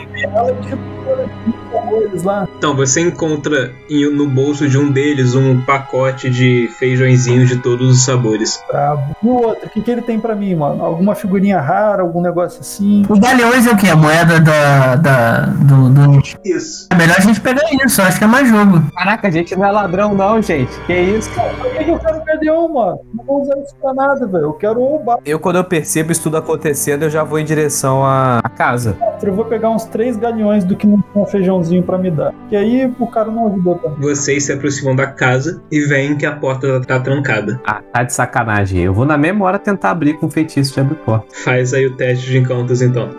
Então, 2.57 2.75
você 2.75 3.01
encontra 3.01 3.71
no 4.15 4.27
bolso 4.27 4.67
de 4.69 4.77
um 4.77 4.91
deles 4.91 5.35
um 5.35 5.61
pacote 5.61 6.29
de 6.29 6.69
feijõezinhos 6.79 7.49
de 7.49 7.57
todos 7.57 7.89
os 7.91 8.05
sabores. 8.05 8.63
Brabo. 8.67 9.15
E 9.21 9.27
o 9.27 9.33
outro, 9.33 9.67
o 9.67 9.69
que, 9.69 9.81
que 9.81 9.91
ele 9.91 10.01
tem 10.01 10.19
pra 10.19 10.35
mim, 10.35 10.55
mano? 10.55 10.83
Alguma 10.83 11.15
figurinha 11.15 11.59
rara, 11.59 12.01
algum 12.03 12.21
negócio 12.21 12.61
assim? 12.61 13.03
Os 13.09 13.19
galeões 13.19 13.65
é 13.67 13.71
o 13.71 13.77
quê? 13.77 13.87
A 13.89 13.95
moeda 13.95 14.39
da. 14.39 14.95
da 14.95 15.39
do, 15.47 15.89
do- 15.89 16.21
Isso. 16.45 16.87
É 16.91 16.95
melhor 16.95 17.15
a 17.17 17.21
gente 17.21 17.41
pegar 17.41 17.63
isso, 17.85 18.01
acho 18.01 18.17
que 18.17 18.23
é 18.23 18.27
mais 18.27 18.47
jogo. 18.47 18.81
Caraca, 18.95 19.27
a 19.27 19.31
gente 19.31 19.55
não 19.55 19.65
é 19.65 19.71
ladrão, 19.71 20.13
não, 20.13 20.41
gente. 20.41 20.71
Que 20.85 20.93
isso? 20.95 21.29
Pra 21.31 21.43
que, 21.71 21.83
que 21.83 21.89
eu 21.91 21.99
quero 21.99 22.23
galeão, 22.23 22.71
mano? 22.73 22.99
Não 23.13 23.25
vou 23.25 23.41
usar 23.41 23.57
isso 23.59 23.75
pra 23.81 23.93
nada, 23.93 24.25
velho. 24.27 24.43
Eu 24.45 24.53
quero 24.53 24.79
roubar. 24.79 25.17
Eu, 25.25 25.39
quando 25.39 25.57
eu 25.57 25.63
percebo 25.63 26.11
isso 26.11 26.23
tudo 26.23 26.37
acontecendo, 26.37 27.03
eu 27.03 27.09
já 27.09 27.23
vou 27.23 27.39
em 27.39 27.45
direção 27.45 28.05
à, 28.05 28.39
à 28.43 28.49
casa. 28.49 28.72
Eu 29.21 29.33
vou 29.33 29.45
pegar 29.45 29.69
uns 29.69 29.85
três 29.85 30.17
galeões 30.17 30.63
do 30.63 30.75
que 30.75 30.85
não 30.85 31.01
tinha 31.13 31.25
feijãozinho 31.25 31.83
pra 31.83 31.97
me 31.97 32.11
dar. 32.11 32.33
E 32.51 32.55
aí 32.55 32.93
o 32.99 33.07
cara 33.07 33.31
não 33.31 33.47
ajudou 33.47 33.75
também. 33.75 33.99
Vocês 33.99 34.43
se 34.43 34.51
aproximam 34.51 34.95
da 34.95 35.07
casa 35.07 35.61
e 35.71 35.81
veem 35.81 36.17
que 36.17 36.25
a 36.25 36.33
porta 36.33 36.81
tá 36.81 36.99
trancada. 36.99 37.59
Ah, 37.65 37.81
tá 37.91 38.03
de 38.03 38.13
sacanagem. 38.13 38.83
Eu 38.83 38.93
vou 38.93 39.05
na 39.05 39.17
mesma 39.17 39.45
hora 39.45 39.59
tentar 39.59 39.91
abrir 39.91 40.13
com 40.15 40.29
feitiço 40.29 40.73
de 40.73 40.79
abrir 40.79 40.95
porta. 40.95 41.25
Faz 41.43 41.73
aí 41.73 41.85
o 41.85 41.95
teste 41.95 42.29
de 42.29 42.37
encantos 42.37 42.81
então. 42.81 43.09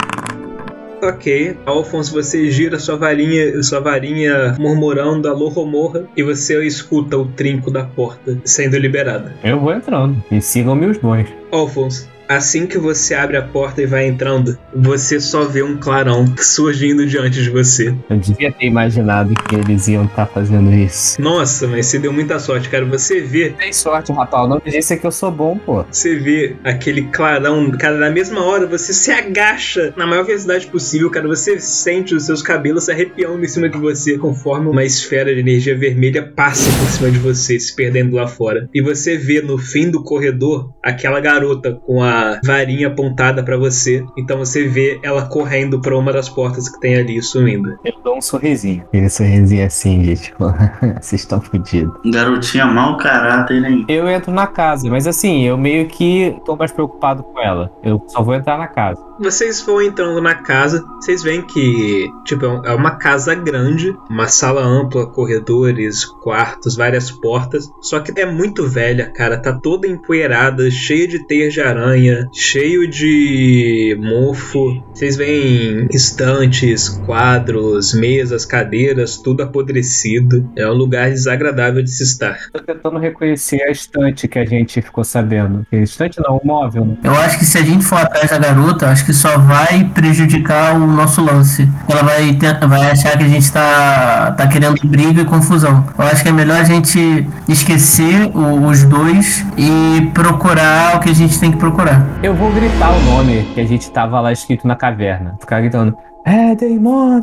Ok, 1.02 1.58
Alphonse, 1.66 2.10
você 2.10 2.50
gira 2.50 2.78
sua 2.78 2.96
varinha, 2.96 3.62
sua 3.62 3.78
varinha 3.78 4.56
murmurando 4.58 5.28
alô 5.28 5.48
Romorra 5.48 6.04
e 6.16 6.22
você 6.22 6.64
escuta 6.64 7.18
o 7.18 7.26
trinco 7.26 7.70
da 7.70 7.84
porta 7.84 8.38
sendo 8.42 8.78
liberada. 8.78 9.34
Eu 9.44 9.60
vou 9.60 9.74
entrando. 9.74 10.16
E 10.30 10.40
sigam-me 10.40 10.86
os 10.86 10.96
bons. 10.96 11.28
Alphonse, 11.52 12.08
assim 12.28 12.66
que 12.66 12.78
você 12.78 13.14
abre 13.14 13.36
a 13.36 13.42
porta 13.42 13.82
e 13.82 13.86
vai 13.86 14.06
entrando, 14.06 14.58
você 14.74 15.20
só 15.20 15.44
vê 15.44 15.62
um 15.62 15.76
clarão 15.76 16.24
surgindo 16.38 17.06
diante 17.06 17.42
de 17.42 17.50
você. 17.50 17.94
Eu 18.08 18.16
devia 18.16 18.52
ter 18.52 18.66
imaginado 18.66 19.34
que 19.34 19.54
eles 19.54 19.88
iam 19.88 20.04
estar 20.04 20.26
fazendo 20.26 20.72
isso. 20.72 21.20
Nossa, 21.20 21.66
mas 21.66 21.86
você 21.86 21.98
deu 21.98 22.12
muita 22.12 22.38
sorte, 22.38 22.68
cara. 22.68 22.84
Você 22.86 23.20
vê 23.20 23.50
Tem 23.50 23.72
sorte, 23.72 24.12
rapaz. 24.12 24.44
O 24.44 24.48
nome 24.48 24.62
disso 24.66 24.92
é 24.92 24.96
que 24.96 25.06
eu 25.06 25.12
sou 25.12 25.30
bom, 25.30 25.58
pô. 25.58 25.84
Você 25.90 26.16
vê 26.16 26.56
aquele 26.64 27.02
clarão, 27.02 27.70
cara, 27.72 27.96
na 27.96 28.10
mesma 28.10 28.44
hora 28.44 28.66
você 28.66 28.92
se 28.92 29.10
agacha 29.10 29.92
na 29.96 30.06
maior 30.06 30.24
velocidade 30.24 30.66
possível, 30.66 31.10
cara. 31.10 31.26
Você 31.28 31.58
sente 31.58 32.14
os 32.14 32.24
seus 32.24 32.42
cabelos 32.42 32.84
se 32.84 32.92
arrepiando 32.92 33.44
em 33.44 33.48
cima 33.48 33.68
de 33.68 33.78
você 33.78 34.18
conforme 34.18 34.68
uma 34.68 34.84
esfera 34.84 35.34
de 35.34 35.40
energia 35.40 35.76
vermelha 35.76 36.32
passa 36.34 36.70
por 36.78 36.88
cima 36.88 37.10
de 37.10 37.18
você, 37.18 37.58
se 37.58 37.74
perdendo 37.74 38.16
lá 38.16 38.26
fora. 38.26 38.68
E 38.72 38.80
você 38.80 39.16
vê 39.16 39.40
no 39.40 39.58
fim 39.58 39.90
do 39.90 40.02
corredor 40.02 40.70
aquela 40.82 41.20
garota 41.20 41.72
com 41.72 42.02
a 42.02 42.13
varinha 42.44 42.88
apontada 42.88 43.42
pra 43.42 43.56
você. 43.56 44.04
Então 44.16 44.38
você 44.38 44.66
vê 44.66 45.00
ela 45.02 45.26
correndo 45.26 45.80
pra 45.80 45.96
uma 45.96 46.12
das 46.12 46.28
portas 46.28 46.68
que 46.68 46.80
tem 46.80 46.96
ali, 46.96 47.20
sumindo. 47.22 47.78
Eu 47.84 47.94
dou 48.02 48.18
um 48.18 48.22
sorrisinho. 48.22 48.82
Aquele 48.88 49.08
sorrisinho 49.08 49.66
assim, 49.66 50.02
de 50.02 50.16
tipo, 50.16 50.44
vocês 51.00 51.22
estão 51.22 51.40
fodidos. 51.40 51.92
Garotinha 52.04 52.66
mau 52.66 52.96
caráter, 52.96 53.64
hein? 53.64 53.84
Eu 53.88 54.08
entro 54.08 54.32
na 54.32 54.46
casa, 54.46 54.88
mas 54.88 55.06
assim, 55.06 55.42
eu 55.42 55.56
meio 55.56 55.86
que 55.86 56.36
tô 56.44 56.56
mais 56.56 56.72
preocupado 56.72 57.22
com 57.22 57.40
ela. 57.40 57.70
Eu 57.82 58.02
só 58.08 58.22
vou 58.22 58.34
entrar 58.34 58.58
na 58.58 58.66
casa. 58.66 59.02
Vocês 59.18 59.60
vão 59.62 59.80
entrando 59.80 60.20
na 60.20 60.34
casa, 60.34 60.84
vocês 60.96 61.22
veem 61.22 61.42
que, 61.42 62.08
tipo, 62.24 62.44
é 62.44 62.74
uma 62.74 62.96
casa 62.96 63.34
grande, 63.34 63.96
uma 64.10 64.26
sala 64.26 64.62
ampla, 64.62 65.06
corredores, 65.06 66.04
quartos, 66.04 66.76
várias 66.76 67.10
portas. 67.10 67.70
Só 67.80 68.00
que 68.00 68.18
é 68.20 68.26
muito 68.26 68.66
velha, 68.66 69.10
cara, 69.14 69.38
tá 69.38 69.52
toda 69.52 69.86
empoeirada, 69.86 70.68
cheia 70.70 71.06
de 71.06 71.24
teias 71.26 71.52
de 71.52 71.60
aranha, 71.60 72.03
cheio 72.32 72.88
de 72.88 73.96
mofo. 74.00 74.82
Vocês 74.94 75.16
veem 75.16 75.86
estantes, 75.92 76.88
quadros, 77.04 77.92
mesas, 77.94 78.44
cadeiras, 78.44 79.16
tudo 79.18 79.42
apodrecido. 79.42 80.48
É 80.56 80.66
um 80.68 80.72
lugar 80.74 81.10
desagradável 81.10 81.82
de 81.82 81.90
se 81.90 82.02
estar. 82.02 82.38
Tô 82.52 82.60
tentando 82.60 82.98
reconhecer 82.98 83.62
a 83.62 83.70
estante 83.70 84.28
que 84.28 84.38
a 84.38 84.44
gente 84.44 84.80
ficou 84.80 85.04
sabendo. 85.04 85.66
Que 85.70 85.76
Estante 85.76 86.20
não, 86.26 86.36
o 86.36 86.46
móvel. 86.46 86.84
né? 86.86 86.96
Eu 87.04 87.12
acho 87.16 87.38
que 87.38 87.44
se 87.44 87.58
a 87.58 87.62
gente 87.62 87.84
for 87.84 87.98
atrás 87.98 88.30
da 88.30 88.38
garota, 88.38 88.88
acho 88.88 89.04
que 89.04 89.12
só 89.12 89.38
vai 89.38 89.84
prejudicar 89.94 90.74
o 90.76 90.86
nosso 90.86 91.22
lance. 91.24 91.68
Ela 91.88 92.02
vai, 92.02 92.32
ter- 92.34 92.58
vai 92.66 92.90
achar 92.90 93.16
que 93.18 93.24
a 93.24 93.28
gente 93.28 93.50
tá, 93.52 94.32
tá 94.32 94.46
querendo 94.46 94.74
briga 94.84 95.22
e 95.22 95.24
confusão. 95.24 95.86
Eu 95.98 96.04
acho 96.04 96.22
que 96.22 96.28
é 96.28 96.32
melhor 96.32 96.60
a 96.60 96.64
gente 96.64 97.26
esquecer 97.48 98.26
o- 98.34 98.66
os 98.66 98.84
dois 98.84 99.44
e 99.58 100.06
procurar 100.12 100.96
o 100.96 101.00
que 101.00 101.10
a 101.10 101.14
gente 101.14 101.38
tem 101.38 101.50
que 101.52 101.58
procurar. 101.58 101.93
Eu 102.22 102.34
vou 102.34 102.50
gritar 102.52 102.90
o 102.90 103.00
nome 103.02 103.44
que 103.54 103.60
a 103.60 103.66
gente 103.66 103.90
tava 103.90 104.20
lá 104.20 104.32
escrito 104.32 104.66
na 104.66 104.76
caverna. 104.76 105.36
Ficar 105.40 105.60
gritando: 105.60 105.96
É, 106.24 106.54
Daemon, 106.54 107.20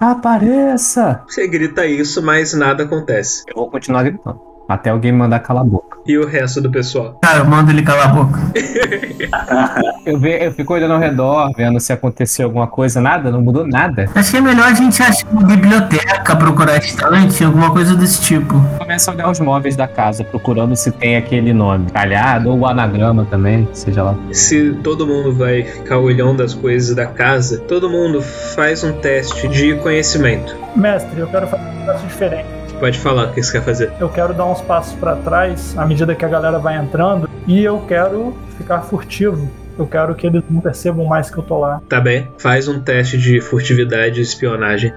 apareça! 0.00 1.22
Você 1.26 1.48
grita 1.48 1.86
isso, 1.86 2.22
mas 2.22 2.52
nada 2.52 2.84
acontece. 2.84 3.44
Eu 3.48 3.54
vou 3.56 3.70
continuar 3.70 4.02
gritando. 4.02 4.53
Até 4.68 4.90
alguém 4.90 5.12
mandar 5.12 5.40
calar 5.40 5.62
a 5.62 5.66
boca. 5.66 5.98
E 6.06 6.18
o 6.18 6.26
resto 6.26 6.60
do 6.60 6.70
pessoal? 6.70 7.18
Cara, 7.22 7.38
eu 7.38 7.44
mando 7.44 7.70
ele 7.70 7.82
calar 7.82 8.10
a 8.10 8.12
boca. 8.12 8.40
Eu, 10.04 10.18
ve, 10.18 10.44
eu 10.44 10.52
fico 10.52 10.74
olhando 10.74 10.92
ao 10.92 11.00
redor, 11.00 11.50
vendo 11.56 11.80
se 11.80 11.90
aconteceu 11.90 12.46
alguma 12.46 12.66
coisa. 12.66 13.00
Nada, 13.00 13.30
não 13.30 13.40
mudou 13.40 13.66
nada. 13.66 14.08
Acho 14.14 14.32
que 14.32 14.36
é 14.36 14.40
melhor 14.40 14.66
a 14.66 14.74
gente 14.74 15.02
achar 15.02 15.26
uma 15.30 15.42
biblioteca, 15.42 16.36
procurar 16.36 16.76
estante, 16.76 17.42
alguma 17.42 17.70
coisa 17.70 17.96
desse 17.96 18.20
tipo. 18.20 18.54
Começa 18.78 19.10
a 19.10 19.14
olhar 19.14 19.30
os 19.30 19.40
móveis 19.40 19.76
da 19.76 19.88
casa, 19.88 20.22
procurando 20.22 20.76
se 20.76 20.92
tem 20.92 21.16
aquele 21.16 21.54
nome. 21.54 21.90
Calhado 21.90 22.50
ou 22.50 22.58
o 22.58 22.66
anagrama 22.66 23.26
também, 23.30 23.66
seja 23.72 24.02
lá. 24.02 24.14
Se 24.30 24.72
todo 24.82 25.06
mundo 25.06 25.34
vai 25.34 25.62
ficar 25.62 25.98
olhando 25.98 26.42
as 26.42 26.52
coisas 26.52 26.94
da 26.94 27.06
casa, 27.06 27.58
todo 27.60 27.88
mundo 27.88 28.20
faz 28.20 28.84
um 28.84 28.92
teste 28.92 29.48
de 29.48 29.74
conhecimento. 29.76 30.54
Mestre, 30.76 31.18
eu 31.18 31.26
quero 31.28 31.46
fazer 31.46 31.62
um 31.62 31.80
negócio 31.80 32.06
diferente. 32.06 32.63
Pode 32.78 32.98
falar 32.98 33.28
o 33.28 33.32
que 33.32 33.42
você 33.42 33.52
quer 33.52 33.64
fazer. 33.64 33.92
Eu 33.98 34.08
quero 34.08 34.34
dar 34.34 34.46
uns 34.46 34.60
passos 34.60 34.94
pra 34.94 35.16
trás 35.16 35.76
à 35.76 35.86
medida 35.86 36.14
que 36.14 36.24
a 36.24 36.28
galera 36.28 36.58
vai 36.58 36.76
entrando 36.76 37.28
e 37.46 37.62
eu 37.62 37.80
quero 37.86 38.36
ficar 38.56 38.82
furtivo. 38.82 39.50
Eu 39.78 39.86
quero 39.86 40.14
que 40.14 40.26
eles 40.26 40.42
não 40.48 40.60
percebam 40.60 41.04
mais 41.04 41.30
que 41.30 41.38
eu 41.38 41.42
tô 41.42 41.58
lá. 41.58 41.80
Tá 41.88 42.00
bem? 42.00 42.28
Faz 42.38 42.68
um 42.68 42.80
teste 42.80 43.18
de 43.18 43.40
furtividade 43.40 44.20
e 44.20 44.22
espionagem. 44.22 44.92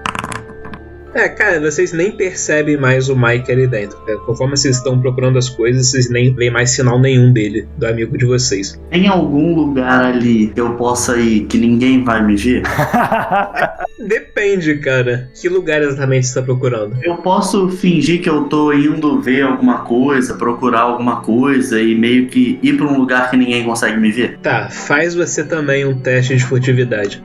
É, 1.14 1.28
cara, 1.28 1.60
vocês 1.60 1.92
nem 1.92 2.12
percebem 2.12 2.76
mais 2.76 3.08
o 3.08 3.16
Mike 3.16 3.50
ali 3.50 3.66
dentro. 3.66 3.98
cara. 4.04 4.18
Conforme 4.20 4.56
vocês 4.56 4.76
estão 4.76 5.00
procurando 5.00 5.38
as 5.38 5.48
coisas, 5.48 5.90
vocês 5.90 6.10
nem 6.10 6.34
veem 6.34 6.50
mais 6.50 6.70
sinal 6.70 7.00
nenhum 7.00 7.32
dele, 7.32 7.66
do 7.76 7.86
amigo 7.86 8.16
de 8.16 8.26
vocês. 8.26 8.78
Tem 8.90 9.08
algum 9.08 9.54
lugar 9.54 10.04
ali 10.04 10.48
que 10.48 10.60
eu 10.60 10.74
possa 10.74 11.16
ir 11.16 11.46
que 11.46 11.58
ninguém 11.58 12.04
vai 12.04 12.24
me 12.24 12.36
ver? 12.36 12.62
Depende, 14.06 14.76
cara. 14.78 15.30
Que 15.34 15.48
lugar 15.48 15.82
exatamente 15.82 16.26
você 16.26 16.30
está 16.38 16.42
procurando? 16.42 16.96
Eu 17.02 17.16
posso 17.16 17.68
fingir 17.68 18.20
que 18.22 18.28
eu 18.28 18.44
tô 18.44 18.72
indo 18.72 19.20
ver 19.20 19.42
alguma 19.42 19.78
coisa, 19.78 20.34
procurar 20.34 20.80
alguma 20.80 21.20
coisa 21.20 21.80
e 21.80 21.94
meio 21.94 22.26
que 22.28 22.58
ir 22.62 22.76
pra 22.76 22.86
um 22.86 22.98
lugar 22.98 23.30
que 23.30 23.36
ninguém 23.36 23.64
consegue 23.64 23.96
me 23.98 24.10
ver? 24.10 24.38
Tá, 24.38 24.68
faz 24.70 25.14
você 25.14 25.44
também 25.44 25.84
um 25.84 25.98
teste 25.98 26.36
de 26.36 26.44
furtividade. 26.44 27.22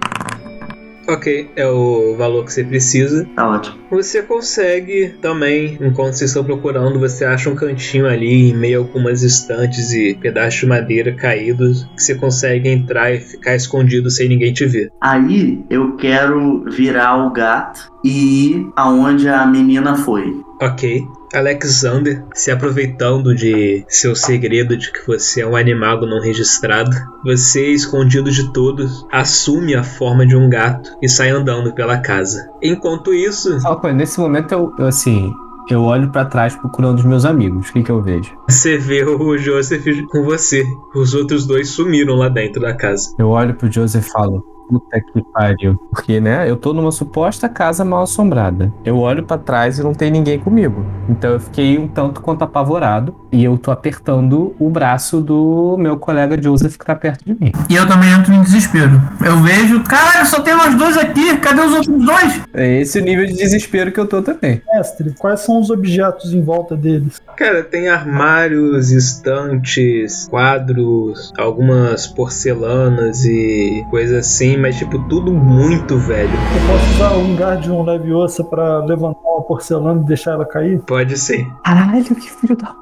Ok, 1.08 1.50
é 1.56 1.68
o 1.68 2.16
valor 2.18 2.46
que 2.46 2.54
você 2.54 2.64
precisa. 2.64 3.28
Tá 3.36 3.50
ótimo. 3.50 3.78
Você 3.92 4.22
consegue 4.22 5.16
também, 5.22 5.78
enquanto 5.82 6.14
vocês 6.14 6.30
estão 6.30 6.44
procurando, 6.44 7.00
você 7.00 7.26
acha 7.26 7.50
um 7.50 7.56
cantinho 7.56 8.08
ali, 8.08 8.50
em 8.50 8.56
meio 8.56 8.80
a 8.80 8.84
algumas 8.84 9.22
estantes 9.22 9.92
e 9.92 10.16
pedaços 10.16 10.62
de 10.62 10.66
madeira 10.66 11.14
caídos, 11.14 11.84
que 11.96 12.04
você 12.04 12.16
consegue 12.16 12.70
entrar 12.70 13.14
e 13.14 13.20
ficar 13.20 13.56
escondido 13.56 14.10
sem 14.10 14.30
ninguém 14.30 14.54
te 14.54 14.66
ver. 14.66 14.92
Aí 15.02 15.64
eu 15.70 15.96
quero 15.98 16.64
virar 16.70 17.26
o 17.26 17.32
gato 17.32 17.92
e 18.04 18.52
ir 18.52 18.68
aonde 18.76 19.28
a 19.28 19.46
menina 19.46 19.96
foi. 19.96 20.42
Ok. 20.62 21.04
Alexander, 21.34 22.24
se 22.34 22.52
aproveitando 22.52 23.34
de 23.36 23.84
seu 23.88 24.16
segredo 24.16 24.78
de 24.78 24.92
que 24.92 25.06
você 25.08 25.42
é 25.42 25.48
um 25.48 25.56
animago 25.56 26.06
não 26.06 26.22
registrado, 26.22 26.92
você, 27.24 27.72
escondido 27.72 28.32
de 28.32 28.52
todos, 28.54 29.06
assume 29.12 29.76
a 29.76 29.84
forma 29.84 30.26
de 30.26 30.36
um 30.36 30.50
gato 30.50 30.90
e 31.02 31.10
sai 31.10 31.30
andando 31.30 31.74
pela 31.74 31.98
casa. 31.98 32.48
Enquanto 32.62 33.14
isso, 33.14 33.58
nesse 33.94 34.20
momento 34.20 34.52
eu, 34.52 34.74
eu, 34.78 34.86
assim, 34.86 35.34
eu 35.70 35.82
olho 35.84 36.12
pra 36.12 36.26
trás 36.26 36.56
procurando 36.56 37.00
os 37.00 37.06
meus 37.06 37.26
amigos. 37.26 37.70
O 37.70 37.74
que 37.74 37.84
que 37.84 37.92
eu 37.92 38.02
vejo? 38.02 38.36
você 38.50 38.78
vê 38.78 39.04
o 39.04 39.38
Joseph 39.38 39.86
com 40.10 40.24
você. 40.24 40.66
Os 40.94 41.14
outros 41.14 41.46
dois 41.46 41.70
sumiram 41.70 42.16
lá 42.16 42.30
dentro 42.30 42.62
da 42.62 42.74
casa. 42.74 43.14
Eu 43.18 43.30
olho 43.30 43.56
pro 43.56 43.72
Joseph 43.72 44.06
e 44.06 44.12
falo: 44.12 44.44
Puta 44.70 45.00
que 45.02 45.24
pariu. 45.34 45.76
Porque, 45.92 46.20
né, 46.20 46.50
eu 46.50 46.56
tô 46.56 46.74
numa 46.74 46.92
suposta 46.92 47.50
casa 47.50 47.84
mal 47.84 48.04
assombrada. 48.04 48.72
Eu 48.84 48.98
olho 48.98 49.24
pra 49.24 49.38
trás 49.38 49.80
e 49.80 49.84
não 49.84 49.94
tem 49.94 50.10
ninguém 50.10 50.40
comigo. 50.40 50.86
Então 51.10 51.32
eu 51.32 51.40
fiquei 51.40 51.78
um 51.78 51.88
tanto 51.88 52.22
quanto 52.22 52.44
apavorado. 52.44 53.16
E 53.32 53.44
eu 53.44 53.58
tô 53.58 53.72
apertando 53.72 54.56
o 54.60 54.70
braço 54.70 55.20
do 55.20 55.76
meu 55.78 55.98
colega 55.98 56.42
Joseph 56.42 56.78
que 56.78 56.86
tá 56.86 56.96
perto 56.96 57.26
de 57.26 57.34
mim. 57.40 57.52
E 57.70 57.76
eu 57.76 57.88
também 57.88 58.12
entro 58.12 58.34
em 58.34 58.42
desespero. 58.42 59.02
Eu 59.26 59.38
vejo, 59.38 59.84
caralho, 59.84 60.28
só 60.28 60.40
tem 60.42 60.56
nós 60.56 60.76
dois 60.76 60.98
aqui, 60.98 61.38
cadê 61.38 61.62
os 61.62 61.74
outros 61.74 62.06
dois? 62.06 62.42
É 62.54 62.82
esse 62.82 63.00
o 63.00 63.04
nível 63.04 63.26
de 63.26 63.34
desespero 63.34 63.92
que 63.92 64.00
eu 64.00 64.08
tô 64.08 64.22
também. 64.22 64.62
Mestre, 64.74 65.14
quais 65.18 65.42
são 65.42 65.60
os 65.60 65.70
objetos 65.70 66.34
em 66.34 66.44
volta 66.44 66.76
deles? 66.76 67.22
Cara, 67.36 67.64
tem 67.64 67.88
armários, 67.88 68.92
estantes, 68.92 70.28
quadros, 70.30 71.32
algumas 71.38 72.06
porcelanas 72.06 73.26
e 73.26 73.84
coisas 73.90 74.18
assim, 74.18 74.53
mas 74.58 74.78
tipo, 74.78 75.00
tudo 75.08 75.32
muito 75.32 75.98
velho. 75.98 76.30
Eu 76.30 76.68
posso 76.68 76.94
usar 76.94 77.14
um 77.18 77.36
Guardian 77.36 77.84
Leviosa 77.84 78.44
pra 78.44 78.80
levantar 78.80 79.20
uma 79.22 79.44
porcelana 79.44 80.02
e 80.02 80.06
deixar 80.06 80.34
ela 80.34 80.46
cair? 80.46 80.80
Pode 80.82 81.18
ser. 81.18 81.48
Caralho, 81.64 82.04
que 82.04 82.30
filho 82.30 82.56
da. 82.56 82.76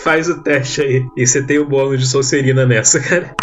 Faz 0.00 0.28
o 0.28 0.42
teste 0.42 0.80
aí. 0.80 1.06
E 1.16 1.26
você 1.26 1.42
tem 1.42 1.58
o 1.58 1.68
bônus 1.68 2.00
de 2.00 2.06
Solcerina 2.06 2.66
nessa, 2.66 3.00
cara. 3.00 3.34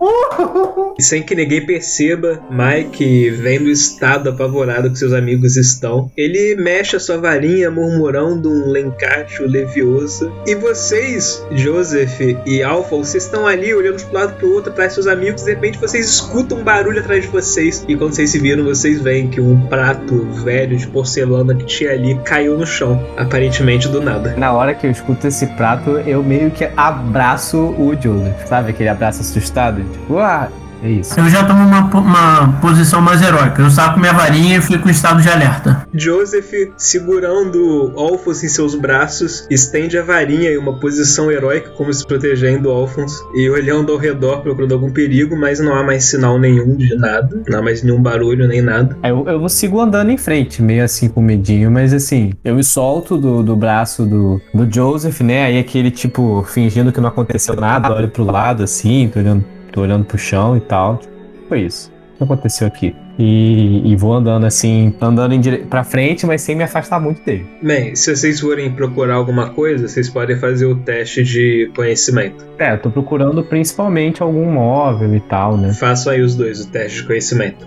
E 0.98 1.02
sem 1.02 1.22
que 1.22 1.34
ninguém 1.34 1.64
perceba, 1.64 2.40
Mike, 2.50 3.30
vendo 3.30 3.66
o 3.66 3.70
estado 3.70 4.30
apavorado 4.30 4.90
que 4.90 4.98
seus 4.98 5.12
amigos 5.12 5.56
estão, 5.56 6.10
ele 6.16 6.54
mexe 6.54 6.96
a 6.96 7.00
sua 7.00 7.18
varinha 7.18 7.70
murmurando 7.70 8.50
um 8.50 8.70
lencácio 8.70 9.46
leviosa. 9.46 10.30
E 10.46 10.54
vocês, 10.54 11.44
Joseph 11.52 12.20
e 12.46 12.62
Alpha, 12.62 12.96
vocês 12.96 13.24
estão 13.24 13.46
ali 13.46 13.74
olhando 13.74 13.96
de 13.96 14.06
um 14.06 14.12
lado 14.12 14.34
pro 14.36 14.52
outro 14.52 14.72
de 14.72 14.92
seus 14.92 15.06
amigos, 15.06 15.44
de 15.44 15.50
repente 15.50 15.78
vocês 15.78 16.08
escutam 16.08 16.58
um 16.58 16.64
barulho 16.64 17.00
atrás 17.00 17.22
de 17.22 17.28
vocês. 17.28 17.84
E 17.88 17.96
quando 17.96 18.14
vocês 18.14 18.30
se 18.30 18.38
viram, 18.38 18.64
vocês 18.64 19.00
veem 19.00 19.28
que 19.28 19.40
um 19.40 19.66
prato 19.66 20.24
velho 20.44 20.76
de 20.76 20.86
porcelana 20.86 21.54
que 21.54 21.64
tinha 21.64 21.90
ali 21.90 22.18
caiu 22.24 22.58
no 22.58 22.66
chão, 22.66 23.04
aparentemente 23.16 23.88
do 23.88 24.00
nada. 24.00 24.34
Na 24.36 24.52
hora 24.52 24.74
que 24.74 24.86
eu 24.86 24.90
escuto 24.90 25.26
esse 25.26 25.46
prato, 25.56 25.90
eu 26.06 26.22
meio 26.22 26.50
que 26.50 26.68
abraço 26.76 27.58
o 27.58 27.94
Joseph. 28.00 28.46
Sabe 28.46 28.70
aquele 28.70 28.88
abraço 28.88 29.20
assustado? 29.22 29.82
Tipo, 29.82 30.18
ah, 30.18 30.50
é 30.84 30.90
isso. 30.90 31.18
Eu 31.18 31.28
já 31.28 31.44
tomo 31.44 31.64
uma, 31.64 31.84
uma 31.86 32.60
posição 32.60 33.00
mais 33.00 33.22
heróica. 33.22 33.62
Eu 33.62 33.70
saco 33.70 33.98
minha 33.98 34.12
varinha 34.12 34.58
e 34.58 34.60
fico 34.60 34.86
em 34.86 34.90
estado 34.90 35.22
de 35.22 35.28
alerta. 35.28 35.86
Joseph, 35.94 36.52
segurando 36.76 37.92
Alphonse 37.96 38.44
em 38.44 38.48
seus 38.48 38.74
braços, 38.74 39.46
estende 39.50 39.96
a 39.96 40.02
varinha 40.02 40.50
em 40.50 40.58
uma 40.58 40.78
posição 40.78 41.30
heróica, 41.32 41.70
como 41.70 41.92
se 41.92 42.06
protegendo 42.06 42.70
Alphonse, 42.70 43.22
e 43.34 43.48
olhando 43.48 43.92
ao 43.92 43.98
redor 43.98 44.42
procurando 44.42 44.74
algum 44.74 44.92
perigo, 44.92 45.36
mas 45.36 45.58
não 45.58 45.74
há 45.74 45.82
mais 45.82 46.04
sinal 46.04 46.38
nenhum 46.38 46.76
de 46.76 46.94
nada, 46.96 47.42
não 47.48 47.58
há 47.58 47.62
mais 47.62 47.82
nenhum 47.82 48.02
barulho 48.02 48.46
nem 48.46 48.60
nada. 48.60 48.96
Eu, 49.02 49.24
eu 49.26 49.48
sigo 49.48 49.80
andando 49.80 50.10
em 50.10 50.18
frente, 50.18 50.60
meio 50.60 50.84
assim 50.84 51.08
com 51.08 51.22
medinho, 51.22 51.70
mas 51.70 51.94
assim, 51.94 52.32
eu 52.44 52.54
me 52.54 52.64
solto 52.64 53.16
do, 53.16 53.42
do 53.42 53.56
braço 53.56 54.04
do, 54.04 54.40
do 54.52 54.70
Joseph, 54.70 55.20
né? 55.20 55.46
Aí 55.46 55.58
aquele 55.58 55.90
tipo, 55.90 56.44
fingindo 56.46 56.92
que 56.92 57.00
não 57.00 57.08
aconteceu 57.08 57.56
nada, 57.56 57.94
olho 57.94 58.08
pro 58.08 58.24
lado 58.24 58.62
assim, 58.62 59.08
tô 59.12 59.20
olhando, 59.20 59.44
tô 59.74 59.82
olhando 59.82 60.04
pro 60.04 60.16
chão 60.16 60.56
e 60.56 60.60
tal. 60.60 61.00
Foi 61.48 61.62
isso. 61.62 61.92
O 62.14 62.18
que 62.18 62.24
aconteceu 62.24 62.66
aqui? 62.66 62.94
E, 63.18 63.82
e 63.84 63.96
vou 63.96 64.14
andando 64.14 64.46
assim, 64.46 64.94
andando 65.00 65.34
em 65.34 65.40
dire... 65.40 65.58
pra 65.58 65.84
frente, 65.84 66.24
mas 66.26 66.40
sem 66.40 66.54
me 66.54 66.62
afastar 66.62 67.00
muito 67.00 67.24
dele. 67.24 67.46
Bem, 67.60 67.94
se 67.94 68.14
vocês 68.14 68.40
forem 68.40 68.70
procurar 68.72 69.14
alguma 69.14 69.50
coisa, 69.50 69.86
vocês 69.86 70.08
podem 70.08 70.36
fazer 70.36 70.66
o 70.66 70.76
teste 70.76 71.22
de 71.22 71.70
conhecimento. 71.76 72.44
É, 72.58 72.72
eu 72.72 72.78
tô 72.78 72.90
procurando 72.90 73.42
principalmente 73.42 74.22
algum 74.22 74.50
móvel 74.50 75.14
e 75.14 75.20
tal, 75.20 75.56
né? 75.56 75.72
Façam 75.72 76.12
aí 76.12 76.22
os 76.22 76.34
dois 76.34 76.60
o 76.60 76.68
teste 76.68 77.02
de 77.02 77.06
conhecimento. 77.06 77.66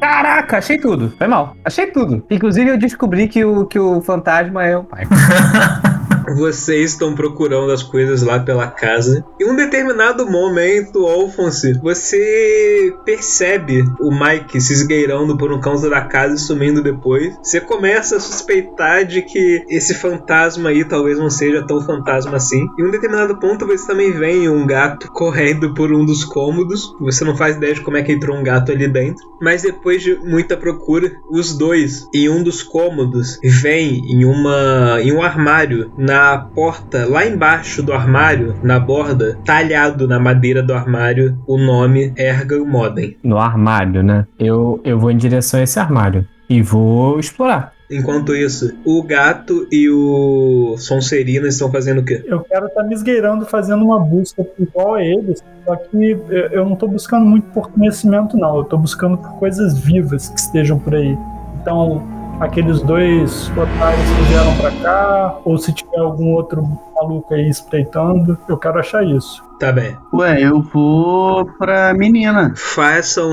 Caraca, 0.00 0.58
achei 0.58 0.78
tudo. 0.78 1.12
Foi 1.16 1.26
mal. 1.26 1.56
Achei 1.64 1.86
tudo. 1.86 2.24
Inclusive 2.30 2.70
eu 2.70 2.78
descobri 2.78 3.26
que 3.26 3.44
o, 3.44 3.66
que 3.66 3.78
o 3.78 4.00
fantasma 4.00 4.64
é 4.64 4.76
o 4.76 4.84
pai. 4.84 5.04
Vocês 6.32 6.92
estão 6.92 7.14
procurando 7.14 7.70
as 7.70 7.82
coisas 7.82 8.22
lá 8.22 8.40
pela 8.40 8.66
casa. 8.68 9.24
Em 9.40 9.50
um 9.50 9.56
determinado 9.56 10.26
momento, 10.26 11.06
Alphonse, 11.06 11.78
você 11.80 12.94
percebe 13.04 13.84
o 14.00 14.10
Mike 14.10 14.60
se 14.60 14.72
esgueirando 14.72 15.36
por 15.36 15.52
um 15.52 15.60
canto 15.60 15.88
da 15.90 16.02
casa 16.02 16.34
e 16.34 16.38
sumindo 16.38 16.82
depois. 16.82 17.36
Você 17.42 17.60
começa 17.60 18.16
a 18.16 18.20
suspeitar 18.20 19.04
de 19.04 19.22
que 19.22 19.64
esse 19.68 19.94
fantasma 19.94 20.70
aí 20.70 20.84
talvez 20.84 21.18
não 21.18 21.30
seja 21.30 21.66
tão 21.66 21.80
fantasma 21.80 22.36
assim. 22.36 22.66
Em 22.78 22.84
um 22.84 22.90
determinado 22.90 23.38
ponto, 23.38 23.66
você 23.66 23.86
também 23.86 24.12
vê 24.12 24.48
um 24.48 24.66
gato 24.66 25.10
correndo 25.12 25.74
por 25.74 25.92
um 25.92 26.04
dos 26.04 26.24
cômodos. 26.24 26.94
Você 27.00 27.24
não 27.24 27.36
faz 27.36 27.56
ideia 27.56 27.74
de 27.74 27.80
como 27.80 27.96
é 27.96 28.02
que 28.02 28.12
entrou 28.12 28.36
um 28.36 28.42
gato 28.42 28.72
ali 28.72 28.88
dentro. 28.88 29.24
Mas 29.40 29.62
depois 29.62 30.02
de 30.02 30.16
muita 30.16 30.56
procura, 30.56 31.12
os 31.30 31.56
dois 31.56 32.08
em 32.14 32.28
um 32.28 32.42
dos 32.42 32.62
cômodos 32.62 33.38
vêm 33.42 34.00
em 34.06 34.24
uma 34.24 35.00
em 35.02 35.12
um 35.12 35.22
armário 35.22 35.92
na 35.98 36.13
porta 36.54 37.06
lá 37.08 37.26
embaixo 37.26 37.82
do 37.82 37.92
armário, 37.92 38.54
na 38.62 38.78
borda, 38.78 39.36
talhado 39.44 40.06
na 40.06 40.18
madeira 40.20 40.62
do 40.62 40.72
armário, 40.72 41.38
o 41.46 41.56
nome 41.58 42.12
Ergan 42.16 42.64
Modem. 42.64 43.16
No 43.22 43.38
armário, 43.38 44.02
né? 44.02 44.26
Eu, 44.38 44.80
eu 44.84 44.98
vou 44.98 45.10
em 45.10 45.16
direção 45.16 45.60
a 45.60 45.62
esse 45.62 45.78
armário. 45.78 46.26
E 46.48 46.60
vou 46.60 47.18
explorar. 47.18 47.72
Enquanto 47.90 48.34
isso, 48.34 48.72
o 48.84 49.02
gato 49.02 49.66
e 49.70 49.88
o 49.90 50.74
Sonserina 50.78 51.48
estão 51.48 51.70
fazendo 51.70 52.00
o 52.00 52.04
quê? 52.04 52.22
Eu 52.26 52.40
quero 52.40 52.66
estar 52.66 52.82
me 52.82 52.94
esgueirando 52.94 53.44
fazendo 53.44 53.84
uma 53.84 53.98
busca 54.00 54.44
igual 54.58 54.94
a 54.94 55.02
eles, 55.02 55.42
só 55.64 55.76
que 55.76 56.10
eu- 56.10 56.28
eu 56.50 56.64
não 56.64 56.76
tô 56.76 56.86
buscando 56.88 57.24
muito 57.26 57.44
por 57.52 57.70
conhecimento, 57.70 58.36
não. 58.36 58.56
Eu 58.58 58.64
tô 58.64 58.76
buscando 58.78 59.18
por 59.18 59.38
coisas 59.38 59.78
vivas 59.78 60.28
que 60.28 60.38
estejam 60.40 60.78
por 60.78 60.94
aí. 60.94 61.16
Então, 61.60 62.02
aqueles 62.40 62.80
dois 62.82 63.50
otários 63.50 64.08
que 64.16 64.22
vieram 64.28 64.56
pra 64.56 64.70
cá, 64.82 65.38
ou 65.44 65.56
se 65.58 65.72
tiver 65.72 65.98
algum 65.98 66.32
outro 66.32 66.62
maluco 66.94 67.34
aí 67.34 67.48
espreitando, 67.48 68.38
eu 68.48 68.56
quero 68.56 68.78
achar 68.78 69.04
isso. 69.04 69.42
Tá 69.58 69.70
bem. 69.70 69.96
Ué, 70.12 70.42
eu 70.42 70.60
vou 70.60 71.46
pra 71.58 71.94
menina. 71.94 72.52
Façam 72.56 73.30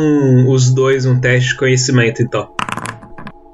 os 0.48 0.72
dois 0.74 1.06
um 1.06 1.20
teste 1.20 1.50
de 1.50 1.58
conhecimento, 1.58 2.22
então. 2.22 2.50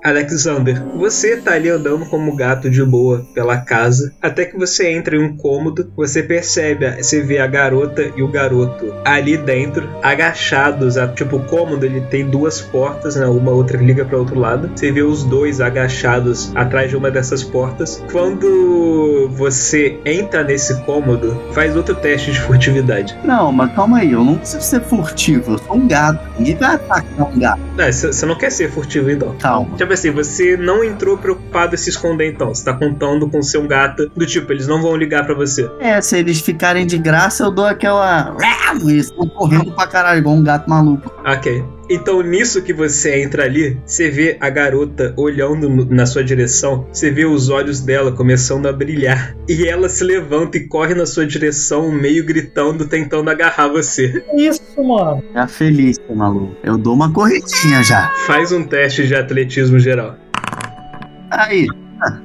Alexander, 0.08 0.82
você 0.96 1.38
tá 1.38 1.54
ali 1.54 1.70
andando 1.70 2.06
como 2.06 2.36
gato 2.36 2.70
de 2.70 2.84
boa 2.84 3.26
pela 3.34 3.58
casa, 3.58 4.14
até 4.22 4.46
que 4.46 4.58
você 4.58 4.90
entra 4.90 5.16
em 5.16 5.20
um 5.24 5.36
cômodo, 5.36 5.92
você 5.96 6.24
percebe, 6.24 6.90
você 7.02 7.22
vê 7.22 7.40
a 7.40 7.48
garota 7.48 8.04
e 8.16 8.24
o 8.24 8.28
garoto 8.28 8.94
ali 9.04 9.38
dentro, 9.38 9.88
agachados, 10.02 10.96
tipo, 11.16 11.38
o 11.38 11.44
cômodo 11.44 11.86
ele 11.86 12.02
tem 12.02 12.26
duas 12.26 12.62
portas, 12.62 13.16
né, 13.16 13.26
uma 13.26 13.52
outra 13.52 13.78
liga 13.78 14.06
para 14.06 14.18
outro 14.18 14.40
lado, 14.40 14.72
você 14.74 14.92
vê 14.92 15.02
os 15.02 15.24
dois 15.24 15.60
agachados 15.60 16.52
atrás 16.56 16.90
de 16.90 16.96
uma 16.96 17.12
dessas 17.12 17.44
portas. 17.44 18.02
Quando 18.12 19.30
você 19.34 20.00
entra 20.06 20.44
nesse 20.44 20.82
cômodo, 20.84 21.38
faz 21.52 21.76
outro 21.76 21.96
teste 21.96 22.32
de 22.32 22.40
furtividade. 22.40 23.18
Não, 23.24 23.52
mas 23.52 23.74
calma 23.74 24.00
aí, 24.00 24.12
eu 24.14 24.24
não 24.24 24.38
preciso 24.38 24.64
ser 24.64 24.82
furtivo, 24.82 25.54
eu 25.54 25.58
sou 25.58 25.76
um 25.76 25.88
gato. 25.88 26.26
Ninguém 26.38 26.56
vai 26.56 26.76
atacar 26.76 27.32
um 27.34 27.40
gato. 27.40 27.62
Você 27.92 28.26
não 28.26 28.38
quer 28.38 28.52
ser 28.52 28.72
furtivo 28.72 29.10
então? 29.10 29.36
Calma. 29.40 29.76
Tipo 29.76 29.94
assim, 29.98 30.12
você 30.12 30.56
não 30.58 30.84
entrou 30.84 31.18
preocupado 31.18 31.76
em 31.76 31.78
se 31.78 31.90
esconder 31.90 32.32
então. 32.32 32.54
Você 32.54 32.64
tá 32.64 32.74
contando 32.74 33.30
com 33.30 33.42
seu 33.42 33.66
gato 33.68 34.10
do 34.16 34.26
tipo, 34.26 34.52
eles 34.52 34.68
não 34.68 34.82
vão 34.82 34.96
ligar 34.96 35.26
pra 35.26 35.36
você. 35.36 35.70
É, 35.80 36.00
se 36.02 36.18
eles 36.18 36.40
ficarem 36.40 36.86
de 36.86 36.98
graça, 36.98 37.44
eu 37.44 37.52
dou 37.52 37.66
aquela. 37.66 38.36
Estão 38.88 39.28
correndo 39.28 39.72
pra 39.72 39.88
caralho, 39.88 40.20
igual 40.20 40.36
um 40.36 40.44
gato 40.44 40.70
maluco. 40.70 41.12
Ok. 41.26 41.64
Então, 41.90 42.22
nisso 42.22 42.62
que 42.62 42.74
você 42.74 43.22
entra 43.22 43.44
ali, 43.44 43.80
você 43.86 44.10
vê 44.10 44.38
a 44.40 44.50
garota 44.50 45.14
olhando 45.18 45.86
na 45.90 46.06
sua 46.06 46.24
direção, 46.24 46.86
você 46.92 47.10
vê 47.10 47.26
os 47.26 47.50
olhos 47.50 47.80
dela 47.80 48.12
começando 48.12 48.66
a 48.66 48.74
brilhar. 48.74 49.36
E 49.48 49.66
ela 49.66 49.88
se 49.88 50.04
levanta 50.04 50.58
e 50.58 50.68
corre 50.68 50.94
na 50.94 51.06
sua 51.06 51.26
direção, 51.26 51.92
meio 51.92 52.26
gritando, 52.26 52.88
tentando 52.88 53.30
agarrar 53.30 53.70
você. 53.70 54.24
Isso, 54.36 54.62
mano. 54.84 55.24
É 55.34 55.40
a 55.40 55.48
Felícia, 55.48 56.04
maluco. 56.14 56.56
Eu 56.64 56.78
dou 56.78 56.94
uma 56.94 57.12
corridinha 57.12 57.82
já. 57.84 58.12
Faz 58.26 58.52
um 58.52 58.64
teste 58.64 59.08
de 59.08 59.16
atletismo 59.16 59.80
geral. 59.80 60.18
Aí, 61.32 61.68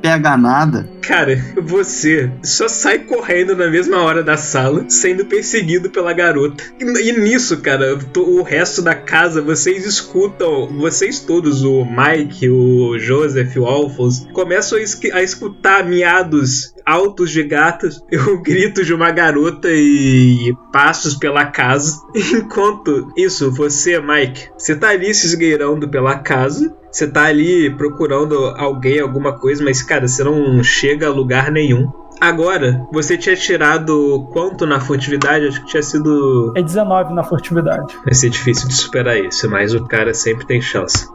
pega 0.01 0.37
nada. 0.37 0.89
Cara, 1.03 1.37
você 1.61 2.31
só 2.43 2.69
sai 2.69 3.01
correndo 3.01 3.57
na 3.57 3.69
mesma 3.69 3.99
hora 3.99 4.23
da 4.23 4.37
sala, 4.37 4.85
sendo 4.89 5.25
perseguido 5.25 5.91
pela 5.91 6.13
garota. 6.13 6.63
E, 6.81 6.85
e 6.85 7.13
nisso, 7.21 7.61
cara, 7.61 7.99
o 8.17 8.43
resto 8.43 8.81
da 8.81 8.95
casa, 8.95 9.43
vocês 9.43 9.85
escutam, 9.85 10.69
vocês 10.79 11.21
todos, 11.21 11.65
o 11.65 11.85
Mike, 11.85 12.49
o 12.49 12.99
Joseph, 12.99 13.57
o 13.57 13.67
Alphonse, 13.67 14.29
começam 14.33 14.79
a, 14.79 15.17
a 15.17 15.23
escutar 15.23 15.85
miados 15.85 16.73
altos 16.85 17.31
de 17.31 17.43
gatos, 17.43 18.03
o 18.29 18.39
grito 18.39 18.85
de 18.85 18.95
uma 18.95 19.11
garota 19.11 19.69
e 19.71 20.55
passos 20.73 21.15
pela 21.15 21.47
casa. 21.47 22.01
Enquanto 22.15 23.13
isso, 23.17 23.51
você, 23.51 24.01
Mike, 24.01 24.49
você 24.57 24.77
tá 24.77 24.91
ali 24.91 25.13
se 25.15 25.27
esgueirando 25.27 25.89
pela 25.89 26.19
casa. 26.19 26.77
Você 26.93 27.11
tá 27.11 27.25
ali 27.25 27.75
procurando 27.75 28.55
alguém, 28.57 29.01
alguma 29.01 29.33
coisa, 29.33 29.65
mas 29.65 29.83
cara, 29.83 30.07
você 30.07 30.23
não 30.23 30.63
chega 30.63 31.07
a 31.07 31.11
lugar 31.11 31.51
nenhum. 31.51 31.91
Agora, 32.21 32.87
você 32.93 33.17
tinha 33.17 33.35
tirado 33.35 34.29
quanto 34.33 34.67
na 34.67 34.79
furtividade? 34.79 35.47
Acho 35.47 35.61
que 35.63 35.67
tinha 35.69 35.83
sido. 35.83 36.53
É 36.55 36.63
19 36.63 37.15
na 37.15 37.25
furtividade. 37.25 37.97
Vai 38.05 38.15
ser 38.15 38.31
difícil 38.31 38.69
de 38.69 38.75
superar 38.75 39.19
isso, 39.19 39.51
mas 39.51 39.75
o 39.75 39.85
cara 39.87 40.13
sempre 40.13 40.47
tem 40.47 40.61
chance. 40.61 41.09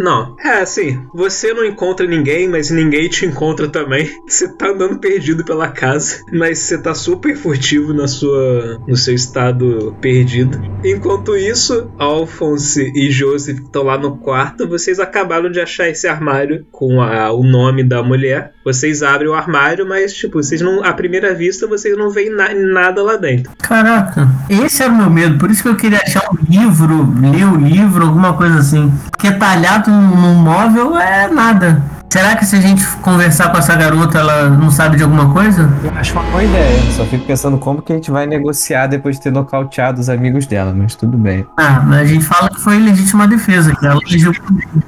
Não, 0.00 0.36
é 0.40 0.60
assim, 0.60 1.00
você 1.14 1.52
não 1.52 1.64
encontra 1.64 2.06
ninguém, 2.06 2.48
mas 2.48 2.70
ninguém 2.70 3.08
te 3.08 3.26
encontra 3.26 3.68
também. 3.68 4.08
Você 4.28 4.48
tá 4.56 4.68
andando 4.68 4.98
perdido 4.98 5.44
pela 5.44 5.68
casa, 5.68 6.16
mas 6.32 6.58
você 6.58 6.78
tá 6.78 6.94
super 6.94 7.34
furtivo 7.36 7.92
na 7.94 8.06
sua, 8.06 8.78
no 8.86 8.96
seu 8.96 9.14
estado 9.14 9.96
perdido. 10.00 10.60
Enquanto 10.84 11.34
isso, 11.36 11.90
Alphonse 11.98 12.92
e 12.94 13.10
Joseph 13.10 13.58
estão 13.60 13.82
lá 13.84 13.96
no 13.98 14.16
quarto. 14.18 14.68
Vocês 14.68 15.00
acabaram 15.00 15.50
de 15.50 15.60
achar 15.60 15.88
esse 15.88 16.06
armário 16.06 16.66
com 16.70 17.00
a- 17.00 17.32
o 17.32 17.42
nome 17.42 17.82
da 17.82 18.02
mulher. 18.02 18.52
Vocês 18.64 19.02
abrem 19.02 19.28
o 19.28 19.34
armário, 19.34 19.88
mas 19.88 20.12
tipo, 20.12 20.42
vocês 20.42 20.60
não, 20.60 20.84
à 20.84 20.92
primeira 20.92 21.34
vista, 21.34 21.66
vocês 21.66 21.96
não 21.96 22.10
veem 22.10 22.30
na- 22.30 22.52
nada 22.54 23.02
lá 23.02 23.16
dentro. 23.16 23.50
Caraca, 23.62 24.28
esse 24.50 24.82
era 24.82 24.92
o 24.92 24.96
meu 24.96 25.10
medo, 25.10 25.38
por 25.38 25.50
isso 25.50 25.62
que 25.62 25.68
eu 25.68 25.76
queria 25.76 25.98
achar 25.98 26.28
um 26.30 26.36
livro, 26.48 27.14
ler 27.20 27.44
o 27.46 27.56
livro, 27.56 28.04
alguma 28.04 28.34
coisa 28.36 28.58
assim. 28.58 28.92
Porque 29.10 29.30
talhado 29.32 29.87
num, 29.88 30.16
num 30.16 30.34
móvel 30.34 30.98
é 30.98 31.28
nada. 31.28 31.82
Será 32.10 32.36
que 32.36 32.46
se 32.46 32.56
a 32.56 32.60
gente 32.60 32.86
conversar 33.02 33.50
com 33.50 33.58
essa 33.58 33.76
garota, 33.76 34.18
ela 34.18 34.48
não 34.48 34.70
sabe 34.70 34.96
de 34.96 35.02
alguma 35.02 35.30
coisa? 35.30 35.70
Eu 35.84 35.90
acho 35.90 36.14
uma 36.14 36.22
boa 36.22 36.42
ideia. 36.42 36.90
Só 36.92 37.04
fico 37.04 37.26
pensando 37.26 37.58
como 37.58 37.82
que 37.82 37.92
a 37.92 37.96
gente 37.96 38.10
vai 38.10 38.26
negociar 38.26 38.86
depois 38.86 39.16
de 39.16 39.22
ter 39.22 39.30
nocauteado 39.30 40.00
os 40.00 40.08
amigos 40.08 40.46
dela, 40.46 40.72
mas 40.74 40.94
tudo 40.94 41.18
bem. 41.18 41.46
Ah, 41.58 41.82
mas 41.84 42.00
a 42.00 42.06
gente 42.06 42.24
fala 42.24 42.48
que 42.48 42.60
foi 42.60 42.78
legítima 42.78 43.28
defesa, 43.28 43.76
que 43.76 43.86
ela 43.86 44.00
agiu 44.02 44.32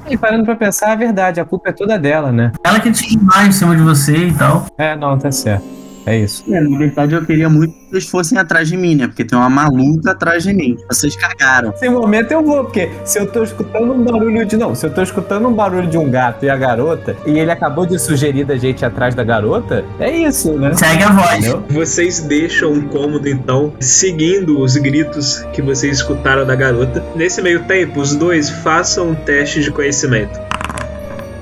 E 0.09 0.17
parando 0.17 0.45
pra 0.45 0.55
pensar, 0.55 0.93
é 0.93 0.95
verdade, 0.95 1.39
a 1.39 1.45
culpa 1.45 1.69
é 1.69 1.71
toda 1.71 1.99
dela, 1.99 2.31
né? 2.31 2.51
Ela 2.63 2.79
que 2.79 2.91
tinha 2.91 3.21
mais 3.21 3.49
em 3.49 3.51
cima 3.51 3.75
de 3.75 3.83
você 3.83 4.17
e 4.17 4.33
tal. 4.33 4.65
É, 4.75 4.95
não, 4.95 5.17
tá 5.17 5.31
certo. 5.31 5.80
É 6.05 6.17
isso. 6.17 6.43
É, 6.51 6.59
na 6.59 6.77
verdade, 6.77 7.13
eu 7.13 7.25
queria 7.25 7.49
muito 7.49 7.73
que 7.73 7.91
vocês 7.91 8.09
fossem 8.09 8.37
atrás 8.37 8.67
de 8.67 8.77
mim, 8.77 8.95
né? 8.95 9.07
Porque 9.07 9.23
tem 9.23 9.37
uma 9.37 9.49
maluca 9.49 10.11
atrás 10.11 10.43
de 10.43 10.53
mim. 10.53 10.77
Vocês 10.87 11.15
cagaram. 11.15 11.69
Nesse 11.71 11.89
momento 11.89 12.31
eu 12.31 12.43
vou, 12.43 12.63
porque 12.63 12.89
se 13.03 13.19
eu 13.19 13.27
tô 13.27 13.43
escutando 13.43 13.93
um 13.93 14.03
barulho 14.03 14.45
de. 14.45 14.57
Não, 14.57 14.73
se 14.73 14.85
eu 14.85 14.93
tô 14.93 15.01
escutando 15.01 15.47
um 15.47 15.53
barulho 15.53 15.87
de 15.87 15.97
um 15.97 16.09
gato 16.09 16.45
e 16.45 16.49
a 16.49 16.55
garota, 16.55 17.15
e 17.25 17.37
ele 17.37 17.51
acabou 17.51 17.85
de 17.85 17.99
sugerir 17.99 18.45
da 18.45 18.55
gente 18.55 18.81
ir 18.81 18.85
atrás 18.85 19.13
da 19.13 19.23
garota, 19.23 19.83
é 19.99 20.09
isso, 20.09 20.53
né? 20.53 20.73
Segue 20.73 21.03
a 21.03 21.11
voz. 21.11 21.37
Entendeu? 21.39 21.63
Vocês 21.69 22.21
deixam 22.21 22.71
um 22.71 22.87
cômodo 22.87 23.27
então, 23.27 23.73
seguindo 23.79 24.59
os 24.59 24.75
gritos 24.77 25.45
que 25.53 25.61
vocês 25.61 25.97
escutaram 25.97 26.45
da 26.45 26.55
garota. 26.55 27.03
Nesse 27.15 27.41
meio 27.41 27.63
tempo, 27.63 27.99
os 27.99 28.15
dois 28.15 28.49
façam 28.49 29.09
um 29.09 29.15
teste 29.15 29.61
de 29.61 29.71
conhecimento. 29.71 30.50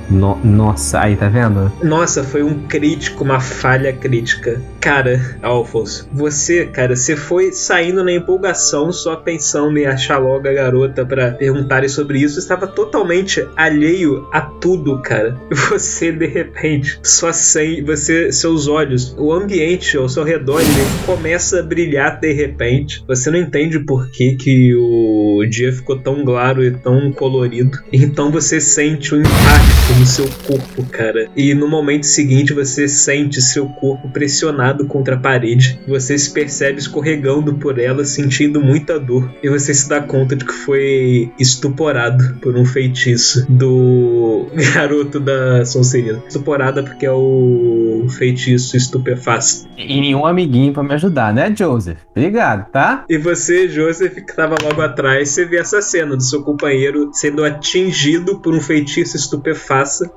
No- 0.09 0.39
nossa, 0.43 1.01
aí 1.01 1.15
tá 1.15 1.27
vendo? 1.29 1.71
Nossa, 1.83 2.23
foi 2.23 2.43
um 2.43 2.59
crítico, 2.67 3.23
uma 3.23 3.39
falha 3.39 3.93
crítica. 3.93 4.61
Cara, 4.81 5.37
Alphonse, 5.41 6.05
você, 6.11 6.65
cara, 6.65 6.95
você 6.95 7.15
foi 7.15 7.51
saindo 7.51 8.03
na 8.03 8.11
empolgação, 8.13 8.91
só 8.91 9.15
pensando 9.15 9.77
em 9.77 9.85
achar 9.85 10.17
logo 10.17 10.47
a 10.47 10.53
garota 10.53 11.05
pra 11.05 11.31
perguntarem 11.31 11.89
sobre 11.89 12.19
isso. 12.19 12.39
Estava 12.39 12.65
totalmente 12.67 13.45
alheio 13.55 14.27
a 14.31 14.41
tudo, 14.41 14.99
cara. 15.01 15.37
Você, 15.69 16.11
de 16.11 16.25
repente, 16.25 16.99
só 17.03 17.31
sem 17.31 17.83
você, 17.83 18.31
seus 18.31 18.67
olhos, 18.67 19.13
o 19.17 19.31
ambiente 19.31 19.97
ao 19.97 20.09
seu 20.09 20.23
redor, 20.23 20.61
ele 20.61 20.69
começa 21.05 21.59
a 21.59 21.63
brilhar 21.63 22.19
de 22.19 22.31
repente. 22.33 23.03
Você 23.07 23.29
não 23.29 23.37
entende 23.39 23.79
por 23.79 24.09
que, 24.09 24.35
que 24.35 24.73
o 24.75 25.45
dia 25.49 25.71
ficou 25.71 25.97
tão 25.97 26.23
claro 26.25 26.63
e 26.63 26.71
tão 26.71 27.11
colorido. 27.11 27.77
Então 27.91 28.31
você 28.31 28.59
sente 28.59 29.13
o 29.13 29.19
impacto 29.19 29.98
no 29.99 30.05
seu 30.05 30.29
corpo, 30.47 30.85
cara. 30.89 31.29
E 31.35 31.53
no 31.53 31.67
momento 31.67 32.05
seguinte 32.05 32.53
você 32.53 32.87
sente 32.87 33.41
seu 33.41 33.67
corpo 33.67 34.07
pressionado 34.09 34.85
contra 34.85 35.15
a 35.15 35.19
parede. 35.19 35.77
Você 35.85 36.17
se 36.17 36.31
percebe 36.31 36.79
escorregando 36.79 37.55
por 37.55 37.77
ela, 37.77 38.05
sentindo 38.05 38.61
muita 38.61 38.97
dor. 38.97 39.29
E 39.43 39.49
você 39.49 39.73
se 39.73 39.89
dá 39.89 39.99
conta 39.99 40.37
de 40.37 40.45
que 40.45 40.53
foi 40.53 41.29
estuporado 41.37 42.35
por 42.35 42.55
um 42.55 42.63
feitiço 42.63 43.45
do 43.49 44.47
garoto 44.73 45.19
da 45.19 45.65
Sonserina. 45.65 46.23
Estuporada 46.25 46.81
porque 46.81 47.05
é 47.05 47.11
o 47.11 48.07
feitiço 48.17 48.77
estupeface. 48.77 49.67
E 49.77 49.99
nenhum 49.99 50.25
amiguinho 50.25 50.71
pra 50.71 50.81
me 50.81 50.93
ajudar, 50.93 51.33
né, 51.33 51.53
Joseph? 51.53 51.97
Obrigado, 52.11 52.71
tá? 52.71 53.03
E 53.09 53.17
você, 53.17 53.67
Joseph, 53.67 54.13
que 54.13 54.31
estava 54.31 54.55
logo 54.63 54.81
atrás, 54.81 55.29
você 55.29 55.45
vê 55.45 55.57
essa 55.57 55.81
cena 55.81 56.15
do 56.15 56.23
seu 56.23 56.41
companheiro 56.41 57.09
sendo 57.11 57.43
atingido 57.43 58.39
por 58.39 58.53
um 58.53 58.61
feitiço 58.61 59.17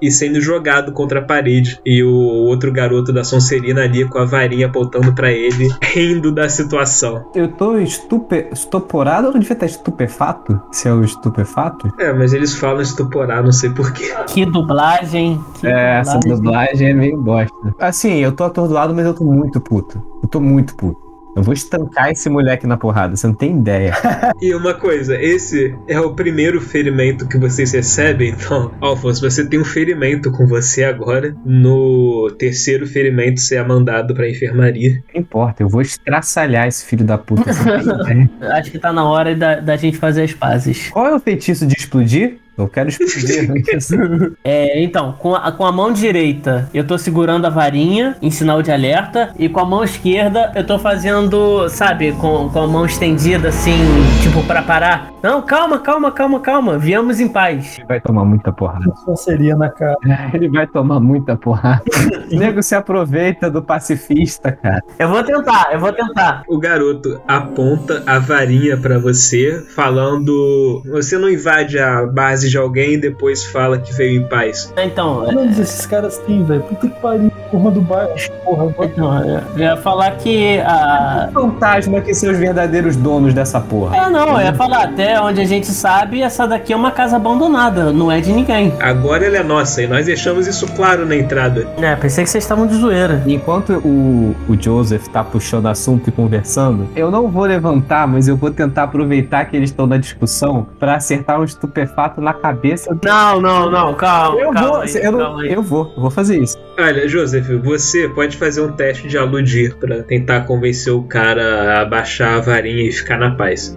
e 0.01 0.11
sendo 0.11 0.41
jogado 0.41 0.93
contra 0.93 1.21
a 1.21 1.25
parede. 1.25 1.81
E 1.85 2.03
o 2.03 2.11
outro 2.13 2.73
garoto 2.73 3.13
da 3.13 3.25
Sonserina 3.25 3.83
ali 3.83 4.05
com 4.09 4.19
a 4.19 4.25
varinha 4.25 4.67
apontando 4.67 5.13
pra 5.13 5.31
ele, 5.33 5.69
rindo 5.83 6.33
da 6.33 6.49
situação. 6.49 7.25
Eu 7.35 7.49
tô 7.49 7.79
estupe... 7.79 8.47
estuporado 8.53 9.27
ou 9.29 9.33
não 9.33 9.41
devia 9.41 9.55
estar 9.55 9.67
estupefato? 9.67 10.61
Se 10.71 10.89
é 10.89 10.93
o 10.93 11.05
estupefato? 11.05 11.93
É, 11.99 12.13
mas 12.13 12.33
eles 12.33 12.55
falam 12.55 12.81
estuporar, 12.81 13.43
não 13.45 13.53
sei 13.53 13.71
porquê. 13.71 14.13
Que 14.27 14.45
dublagem. 14.45 15.41
Que 15.61 15.67
É, 15.67 15.99
essa 16.01 16.19
dublagem. 16.19 16.37
dublagem 16.43 16.89
é 16.91 16.95
meio 16.95 17.21
bosta. 17.21 17.53
Assim, 17.79 18.15
eu 18.19 18.33
tô 18.33 18.45
atordoado, 18.45 18.95
mas 18.95 19.07
eu 19.07 19.15
tô 19.15 19.25
muito 19.25 19.61
puto. 19.61 20.03
Eu 20.23 20.29
tô 20.29 20.41
muito 20.41 20.75
puto. 20.75 21.12
Eu 21.35 21.43
vou 21.43 21.55
estancar 21.55 22.11
esse 22.11 22.29
moleque 22.29 22.67
na 22.67 22.77
porrada, 22.77 23.17
você 23.17 23.27
não 23.27 23.35
tem 23.35 23.57
ideia. 23.59 23.95
E 24.41 24.55
uma 24.55 24.75
coisa, 24.75 25.21
esse 25.21 25.75
é 25.87 26.01
o 26.01 26.15
primeiro 26.15 26.61
ferimento 26.61 27.29
que 27.29 27.39
vocês 27.39 27.73
recebem, 27.73 28.31
então, 28.31 28.73
Alphonse, 28.81 29.21
você 29.21 29.47
tem 29.47 29.61
um 29.61 29.65
ferimento 29.65 30.33
com 30.33 30.47
você 30.47 30.83
agora. 30.83 31.35
No 31.45 32.35
terceiro 32.39 32.87
ferimento, 32.87 33.41
você 33.41 33.57
é 33.57 33.63
mandado 33.63 34.15
pra 34.15 34.29
enfermaria. 34.29 35.03
Não 35.15 35.21
importa, 35.21 35.63
eu 35.63 35.69
vou 35.69 35.81
estraçalhar 35.81 36.67
esse 36.67 36.85
filho 36.85 37.05
da 37.05 37.17
puta. 37.17 37.53
você 37.53 37.65
não 37.65 38.05
tem 38.05 38.23
ideia. 38.23 38.53
Acho 38.55 38.71
que 38.71 38.79
tá 38.79 38.93
na 38.93 39.05
hora 39.05 39.35
da, 39.35 39.61
da 39.61 39.77
gente 39.77 39.97
fazer 39.97 40.23
as 40.23 40.33
pazes. 40.33 40.91
Qual 40.91 41.07
é 41.07 41.15
o 41.15 41.21
feitiço 41.21 41.67
de 41.67 41.75
explodir? 41.75 42.42
Eu 42.57 42.69
quero 42.69 42.89
explodir. 42.89 43.53
É, 44.45 44.83
então, 44.83 45.13
com 45.13 45.35
a, 45.35 45.53
com 45.53 45.65
a 45.65 45.73
mão 45.73 45.93
direita 45.93 46.69
eu 46.75 46.85
tô 46.85 46.99
segurando 46.99 47.47
a 47.47 47.51
varinha 47.51 48.17
em 48.21 48.31
sinal 48.31 48.63
de 48.63 48.71
alerta 48.71 49.33
e 49.39 49.49
com 49.49 49.61
a 49.61 49.65
mão 49.65 49.85
esquerda 49.85 50.53
eu 50.55 50.67
tô 50.67 50.79
fazendo, 50.79 51.69
sabe, 51.69 52.13
com, 52.13 52.49
com 52.49 52.61
a 52.61 52.67
mão 52.67 52.85
estendida 52.85 53.49
assim, 53.49 53.79
tipo 54.23 54.43
pra 54.45 54.63
parar. 54.63 55.13
Não, 55.23 55.41
calma, 55.41 55.79
calma, 55.79 56.11
calma, 56.11 56.41
calma. 56.41 56.79
Viemos 56.79 57.21
em 57.21 57.29
paz. 57.29 57.79
Ele 57.79 57.87
vai 57.87 58.01
tomar 58.01 58.25
muita 58.25 58.53
porrada. 58.53 58.93
Sonserina, 59.05 59.71
cara. 59.71 59.97
Ele 60.35 60.49
vai 60.49 60.67
tomar 60.67 60.99
muita 60.99 61.37
porrada. 61.37 61.85
O 62.31 62.35
nego 62.37 62.61
se 62.61 62.75
aproveita 62.75 63.49
do 63.49 63.63
pacifista, 63.63 64.51
cara. 64.51 64.81
Eu 64.99 65.09
vou 65.09 65.23
tentar, 65.23 65.69
eu 65.73 65.79
vou 65.79 65.93
tentar. 65.93 66.43
O 66.49 66.59
garoto 66.59 67.21
aponta 67.29 68.03
a 68.05 68.19
varinha 68.19 68.77
pra 68.77 68.99
você, 68.99 69.65
falando: 69.75 70.83
Você 70.91 71.17
não 71.17 71.31
invade 71.31 71.79
a 71.79 72.05
base 72.05 72.42
de 72.51 72.59
alguém 72.59 72.95
e 72.95 72.99
depois 72.99 73.45
fala 73.45 73.79
que 73.79 73.93
veio 73.93 74.21
em 74.21 74.27
paz. 74.27 74.73
Então, 74.77 75.31
é, 75.31 75.47
esses 75.61 75.87
caras 75.87 76.19
têm, 76.19 76.45
velho? 76.45 76.63
Puta 76.63 76.89
que 76.89 77.01
pariu. 77.01 77.31
turma 77.51 77.71
do 77.71 77.81
bairro. 77.81 78.13
Porra, 78.45 78.75
Então, 78.83 79.25
eu 79.25 79.59
ia 79.59 79.77
falar 79.77 80.13
que 80.13 80.59
a. 80.61 81.29
Fantasma 81.33 82.01
que 82.01 82.15
são 82.15 82.31
os 82.31 82.39
verdadeiros 82.39 82.97
donos 82.97 83.35
dessa 83.35 83.61
porra. 83.61 83.97
É, 83.97 84.11
não, 84.11 84.41
eu 84.41 84.47
ia 84.47 84.55
falar, 84.55 84.85
até 84.85 85.21
onde 85.21 85.41
a 85.41 85.45
gente 85.45 85.67
sabe, 85.67 86.23
essa 86.23 86.47
daqui 86.47 86.73
é 86.73 86.77
uma 86.77 86.91
casa 86.91 87.17
abandonada, 87.17 87.93
não 87.93 88.11
é 88.11 88.21
de 88.21 88.33
ninguém. 88.33 88.73
Agora 88.81 89.25
ela 89.25 89.39
é 89.39 89.43
nossa 89.43 89.83
e 89.83 89.87
nós 89.87 90.07
deixamos 90.07 90.47
isso 90.47 90.67
claro 90.75 91.07
na 91.07 91.17
entrada. 91.17 91.67
É, 91.79 91.95
pensei 91.97 92.25
que 92.25 92.31
vocês 92.31 92.45
estavam 92.45 92.67
de 92.67 92.75
zoeira. 92.75 93.23
Enquanto 93.27 93.75
o, 93.85 94.35
o 94.49 94.61
Joseph 94.61 95.07
tá 95.09 95.23
puxando 95.23 95.67
assunto 95.67 96.09
e 96.09 96.13
conversando, 96.13 96.89
eu 96.95 97.11
não 97.11 97.29
vou 97.29 97.45
levantar, 97.45 98.07
mas 98.07 98.29
eu 98.29 98.37
vou 98.37 98.51
tentar 98.51 98.85
aproveitar 98.85 99.45
que 99.45 99.57
eles 99.57 99.71
estão 99.71 99.87
na 99.87 99.97
discussão 99.97 100.67
pra 100.79 100.97
acertar 100.97 101.41
um 101.41 101.45
estupefato 101.45 102.21
na 102.21 102.32
cabeça. 102.35 102.95
do- 102.95 103.01
Não, 103.07 103.41
não, 103.41 103.71
não, 103.71 103.95
calma. 103.95 104.41
Eu 104.41 104.51
calma 104.53 104.69
vou, 104.69 104.77
aí, 104.81 104.95
eu, 105.03 105.13
não- 105.13 105.19
calma 105.19 105.43
aí. 105.43 105.53
eu 105.53 105.63
vou, 105.63 105.93
eu 105.97 106.01
vou 106.03 106.11
fazer 106.11 106.39
isso. 106.41 106.57
Olha, 106.79 107.09
Joseph, 107.09 107.47
você 107.63 108.09
pode 108.09 108.37
fazer 108.37 108.61
um 108.63 108.73
teste 108.73 109.09
de 109.09 109.17
aludir 109.19 109.75
pra 109.77 110.03
tentar 110.03 110.43
convencer 110.43 110.93
o 110.93 111.03
cara 111.03 111.81
a 111.81 111.85
baixar 111.85 112.37
a 112.37 112.41
varinha 112.41 112.83
e 112.89 112.93
ficar 112.93 113.19
na 113.19 113.31
paz. 113.35 113.77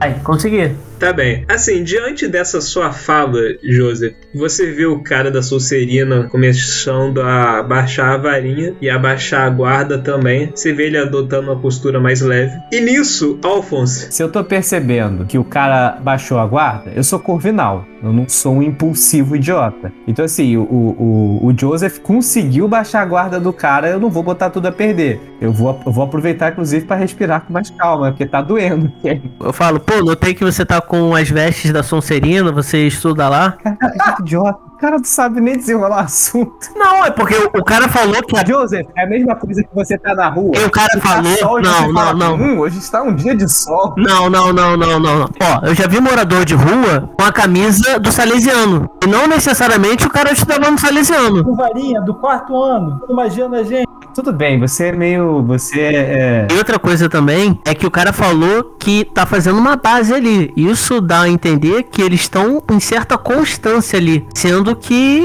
Ai, 0.00 0.14
consegui. 0.24 0.72
Tá 0.98 1.12
bem. 1.12 1.44
Assim, 1.48 1.82
diante 1.82 2.28
dessa 2.28 2.60
sua 2.60 2.92
fala, 2.92 3.40
Joseph, 3.62 4.14
você 4.34 4.70
vê 4.70 4.86
o 4.86 5.02
cara 5.02 5.30
da 5.30 5.42
Sulcerina 5.42 6.28
começando 6.30 7.20
a 7.20 7.62
baixar 7.62 8.14
a 8.14 8.16
varinha 8.16 8.74
e 8.80 8.88
abaixar 8.88 9.42
a 9.42 9.50
guarda 9.50 9.98
também. 9.98 10.50
Você 10.54 10.72
vê 10.72 10.86
ele 10.86 10.98
adotando 10.98 11.50
uma 11.50 11.60
postura 11.60 12.00
mais 12.00 12.20
leve. 12.20 12.56
E 12.72 12.80
nisso, 12.80 13.38
Alphonse, 13.42 14.12
Se 14.12 14.22
eu 14.22 14.28
tô 14.30 14.42
percebendo 14.44 15.26
que 15.26 15.38
o 15.38 15.44
cara 15.44 15.98
baixou 16.00 16.38
a 16.38 16.46
guarda, 16.46 16.92
eu 16.94 17.04
sou 17.04 17.18
corvinal. 17.18 17.84
Eu 18.04 18.12
não 18.12 18.28
sou 18.28 18.56
um 18.56 18.62
impulsivo 18.62 19.34
idiota. 19.34 19.90
Então, 20.06 20.26
assim, 20.26 20.58
o, 20.58 20.62
o, 20.62 21.46
o 21.46 21.54
Joseph 21.58 21.98
conseguiu 22.00 22.68
baixar 22.68 23.00
a 23.00 23.06
guarda 23.06 23.40
do 23.40 23.50
cara, 23.50 23.88
eu 23.88 23.98
não 23.98 24.10
vou 24.10 24.22
botar 24.22 24.50
tudo 24.50 24.66
a 24.66 24.72
perder. 24.72 25.18
Eu 25.40 25.50
vou, 25.52 25.80
eu 25.86 25.90
vou 25.90 26.04
aproveitar, 26.04 26.52
inclusive, 26.52 26.84
pra 26.84 26.96
respirar 26.96 27.46
com 27.46 27.52
mais 27.52 27.70
calma, 27.70 28.10
porque 28.10 28.26
tá 28.26 28.42
doendo. 28.42 28.92
Eu 29.40 29.52
falo, 29.52 29.78
pô, 29.78 30.02
notei 30.02 30.32
que 30.32 30.44
você 30.44 30.64
tá 30.64 30.80
com 30.80 30.93
as 31.14 31.28
vestes 31.28 31.72
da 31.72 31.82
Sonserina, 31.82 32.52
você 32.52 32.86
estuda 32.86 33.28
lá? 33.28 33.52
Caraca, 33.52 34.16
que 34.16 34.22
idiota. 34.22 34.63
O 34.74 34.78
cara 34.78 34.96
não 34.98 35.04
sabe 35.04 35.40
nem 35.40 35.56
desenrolar 35.56 36.00
assunto. 36.00 36.68
Não, 36.76 37.04
é 37.04 37.10
porque 37.10 37.34
o, 37.34 37.60
o 37.60 37.64
cara 37.64 37.88
falou 37.88 38.20
que 38.22 38.36
a 38.36 38.44
Joseph, 38.44 38.86
é 38.96 39.04
a 39.04 39.06
mesma 39.06 39.34
coisa 39.34 39.62
que 39.62 39.74
você 39.74 39.96
tá 39.96 40.14
na 40.14 40.28
rua. 40.28 40.52
E 40.56 40.64
o 40.64 40.70
cara 40.70 40.88
tá 40.88 41.00
falou- 41.00 41.36
sol 41.38 41.60
e 41.60 41.62
não, 41.62 41.86
não, 41.88 41.94
fala, 41.94 42.14
não. 42.14 42.34
Hum, 42.34 42.58
hoje 42.58 42.78
está 42.78 43.02
um 43.02 43.14
dia 43.14 43.34
de 43.34 43.48
sol. 43.48 43.94
Não, 43.96 44.28
não, 44.28 44.52
não, 44.52 44.76
não, 44.76 44.98
não. 45.00 45.22
Ó, 45.40 45.66
eu 45.66 45.74
já 45.74 45.86
vi 45.86 46.00
morador 46.00 46.44
de 46.44 46.54
rua 46.54 47.08
com 47.16 47.24
a 47.24 47.32
camisa 47.32 47.98
do 47.98 48.12
Salesiano. 48.12 48.90
E 49.02 49.06
não 49.06 49.26
necessariamente 49.26 50.06
o 50.06 50.10
cara 50.10 50.32
estudava 50.32 50.70
no 50.70 50.78
Salesiano. 50.78 51.44
Com 51.44 51.54
varinha 51.54 52.00
do 52.02 52.14
quarto 52.14 52.54
ano, 52.60 53.00
imaginando 53.08 53.56
a 53.56 53.62
gente. 53.62 53.84
Tudo 54.14 54.32
bem, 54.32 54.60
você 54.60 54.86
é 54.88 54.92
meio. 54.92 55.42
Você 55.42 55.80
é. 55.80 56.46
E 56.52 56.56
outra 56.56 56.78
coisa 56.78 57.08
também 57.08 57.58
é 57.64 57.74
que 57.74 57.84
o 57.84 57.90
cara 57.90 58.12
falou 58.12 58.76
que 58.78 59.04
tá 59.12 59.26
fazendo 59.26 59.58
uma 59.58 59.74
base 59.74 60.14
ali. 60.14 60.52
Isso 60.56 61.00
dá 61.00 61.22
a 61.22 61.28
entender 61.28 61.82
que 61.84 62.00
eles 62.00 62.20
estão 62.20 62.62
em 62.70 62.78
certa 62.78 63.18
constância 63.18 63.98
ali. 63.98 64.24
Sendo 64.32 64.63
que. 64.76 65.20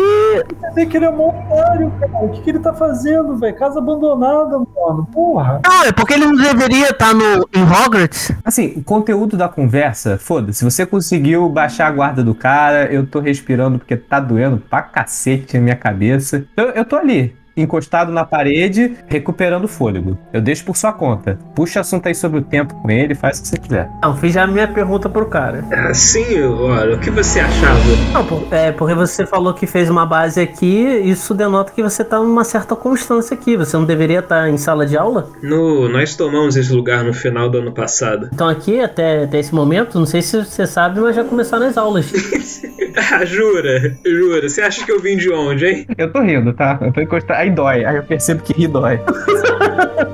Quer 0.60 0.70
dizer 0.70 0.86
que 0.88 0.98
ele 0.98 1.06
é 1.06 1.10
um 1.10 1.30
otário, 1.30 1.92
cara. 2.00 2.26
O 2.26 2.30
que, 2.30 2.42
que 2.42 2.50
ele 2.50 2.60
tá 2.60 2.74
fazendo, 2.74 3.38
velho? 3.38 3.56
Casa 3.56 3.78
abandonada, 3.78 4.58
mano. 4.58 5.08
Porra. 5.12 5.62
Não, 5.64 5.84
é 5.84 5.92
porque 5.92 6.14
ele 6.14 6.26
não 6.26 6.36
deveria 6.36 6.90
estar 6.90 7.14
no, 7.14 7.48
em 7.54 7.64
Hogwarts. 7.64 8.32
Assim, 8.44 8.74
o 8.76 8.84
conteúdo 8.84 9.38
da 9.38 9.48
conversa, 9.48 10.18
foda-se. 10.18 10.64
Você 10.64 10.86
conseguiu 10.86 11.48
baixar 11.48 11.88
a 11.88 11.92
guarda 11.92 12.24
do 12.24 12.34
cara, 12.34 12.92
eu 12.92 13.06
tô 13.06 13.20
respirando 13.20 13.78
porque 13.78 13.96
tá 13.96 14.20
doendo 14.20 14.58
pra 14.58 14.82
cacete 14.82 15.58
a 15.58 15.62
minha 15.62 15.76
cabeça. 15.76 16.46
Eu, 16.58 16.70
eu 16.70 16.86
tô 16.86 16.96
ali. 16.96 17.39
Encostado 17.62 18.12
na 18.12 18.24
parede, 18.24 18.96
recuperando 19.08 19.66
o 19.66 19.68
fôlego. 19.68 20.18
Eu 20.34 20.42
deixo 20.42 20.64
por 20.66 20.76
sua 20.78 20.92
conta. 20.94 21.38
Puxa 21.56 21.80
assunto 21.82 22.08
aí 22.08 22.16
sobre 22.16 22.40
o 22.40 22.42
tempo 22.42 22.74
com 22.82 22.90
ele, 22.90 23.14
faz 23.16 23.40
o 23.40 23.42
que 23.42 23.48
você 23.50 23.58
quiser. 23.58 23.90
Não, 24.02 24.16
fiz 24.16 24.34
já 24.34 24.44
a 24.44 24.48
minha 24.48 24.68
pergunta 24.68 25.10
pro 25.10 25.26
cara. 25.26 25.64
assim, 25.90 26.42
olha, 26.44 26.96
o 26.96 27.00
que 27.00 27.10
você 27.10 27.40
achava? 27.40 27.80
Não, 28.14 28.26
por- 28.26 28.48
é, 28.52 28.72
porque 28.72 28.94
você 28.96 29.26
falou 29.26 29.54
que 29.54 29.68
fez 29.68 29.90
uma 29.90 30.06
base 30.06 30.40
aqui, 30.42 30.84
isso 31.04 31.34
denota 31.34 31.72
que 31.74 31.82
você 31.84 32.04
tá 32.04 32.20
numa 32.20 32.44
certa 32.44 32.76
constância 32.76 33.34
aqui. 33.34 33.58
Você 33.58 33.76
não 33.78 33.86
deveria 33.86 34.20
estar 34.20 34.50
em 34.50 34.58
sala 34.58 34.86
de 34.86 34.98
aula? 34.98 35.30
No, 35.44 35.90
nós 35.90 36.16
tomamos 36.16 36.56
esse 36.56 36.72
lugar 36.74 37.04
no 37.04 37.14
final 37.14 37.50
do 37.50 37.58
ano 37.60 37.72
passado. 37.72 38.30
Então 38.34 38.48
aqui, 38.48 38.80
até, 38.80 39.24
até 39.24 39.40
esse 39.40 39.54
momento, 39.54 39.98
não 40.00 40.06
sei 40.06 40.22
se 40.22 40.44
você 40.44 40.66
sabe, 40.66 41.00
mas 41.00 41.16
já 41.16 41.24
começaram 41.24 41.66
as 41.68 41.78
aulas. 41.78 42.12
ah, 43.14 43.26
jura? 43.26 43.96
Jura? 44.06 44.48
Você 44.50 44.62
acha 44.62 44.86
que 44.86 44.92
eu 44.92 45.00
vim 45.00 45.18
de 45.18 45.32
onde, 45.32 45.66
hein? 45.66 45.86
Eu 45.98 46.12
tô 46.12 46.22
rindo, 46.22 46.54
tá? 46.54 46.78
Eu 46.82 46.92
tô 46.92 47.02
encostado. 47.02 47.40
Aí 47.50 47.56
dói. 47.56 47.86
Aí 47.86 47.96
eu 47.96 48.04
percebo 48.04 48.44
que 48.44 48.54
rir 48.54 48.68
dói. 48.68 49.00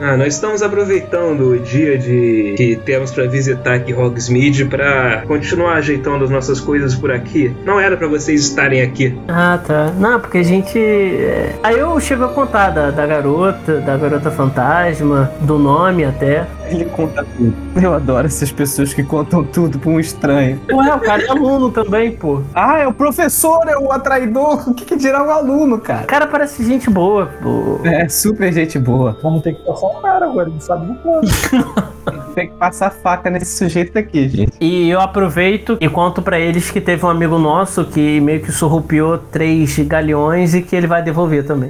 Ah, 0.01 0.17
nós 0.17 0.33
estamos 0.35 0.61
aproveitando 0.61 1.51
o 1.51 1.59
dia 1.59 1.97
de 1.97 2.53
que 2.57 2.75
temos 2.83 3.11
pra 3.11 3.25
visitar 3.25 3.75
aqui 3.75 3.93
Hogsmeade 3.93 4.65
pra 4.65 5.23
continuar 5.27 5.75
ajeitando 5.75 6.25
as 6.25 6.29
nossas 6.29 6.59
coisas 6.59 6.93
por 6.93 7.11
aqui. 7.11 7.55
Não 7.63 7.79
era 7.79 7.95
pra 7.95 8.07
vocês 8.07 8.41
estarem 8.41 8.81
aqui. 8.81 9.17
Ah, 9.27 9.57
tá. 9.65 9.91
Não, 9.97 10.19
porque 10.19 10.39
a 10.39 10.43
gente. 10.43 10.77
é, 10.77 11.55
Aí 11.63 11.79
eu 11.79 11.97
chego 11.99 12.25
a 12.25 12.27
contar 12.29 12.71
da, 12.71 12.91
da 12.91 13.05
garota, 13.05 13.79
da 13.79 13.95
garota 13.95 14.29
fantasma, 14.31 15.31
do 15.41 15.57
nome 15.57 16.03
até. 16.03 16.45
Ele 16.67 16.85
conta 16.85 17.25
tudo. 17.37 17.53
Eu 17.81 17.93
adoro 17.93 18.27
essas 18.27 18.51
pessoas 18.51 18.93
que 18.93 19.03
contam 19.03 19.43
tudo 19.43 19.77
pra 19.79 19.89
um 19.89 19.99
estranho. 19.99 20.59
Ué, 20.71 20.95
o 20.95 20.99
cara 20.99 21.23
é 21.23 21.29
aluno 21.29 21.71
também, 21.71 22.11
pô. 22.11 22.41
Ah, 22.53 22.79
é 22.79 22.87
o 22.87 22.93
professor, 22.93 23.67
é 23.67 23.77
o 23.77 23.91
atraidor. 23.91 24.69
O 24.69 24.73
que, 24.73 24.85
que 24.85 24.95
dirá 24.95 25.23
o 25.23 25.29
aluno, 25.29 25.79
cara? 25.79 26.03
O 26.03 26.07
cara 26.07 26.27
parece 26.27 26.65
gente 26.65 26.89
boa, 26.89 27.27
pô. 27.41 27.79
É 27.83 28.07
super 28.09 28.51
gente 28.51 28.79
boa. 28.79 29.17
Vamos 29.21 29.41
ter 29.41 29.53
que 29.53 29.63
passar 29.63 29.87
o 29.87 30.01
cara 30.01 30.25
agora. 30.25 30.49
Ele 30.49 30.61
sabe 30.61 30.87
do 30.87 30.95
plano. 30.95 31.27
Tem 32.35 32.49
que 32.49 32.55
passar 32.55 32.91
faca 32.91 33.29
nesse 33.29 33.57
sujeito 33.57 33.93
daqui, 33.93 34.27
gente. 34.27 34.51
E 34.59 34.89
eu 34.89 34.99
aproveito 34.99 35.77
e 35.79 35.87
conto 35.87 36.21
pra 36.21 36.37
eles 36.37 36.69
que 36.69 36.81
teve 36.81 37.05
um 37.05 37.09
amigo 37.09 37.39
nosso 37.39 37.85
que 37.85 38.19
meio 38.19 38.41
que 38.41 38.51
surrupiou 38.51 39.17
três 39.17 39.79
galeões 39.79 40.53
e 40.53 40.61
que 40.61 40.75
ele 40.75 40.85
vai 40.85 41.01
devolver 41.01 41.45
também. 41.45 41.69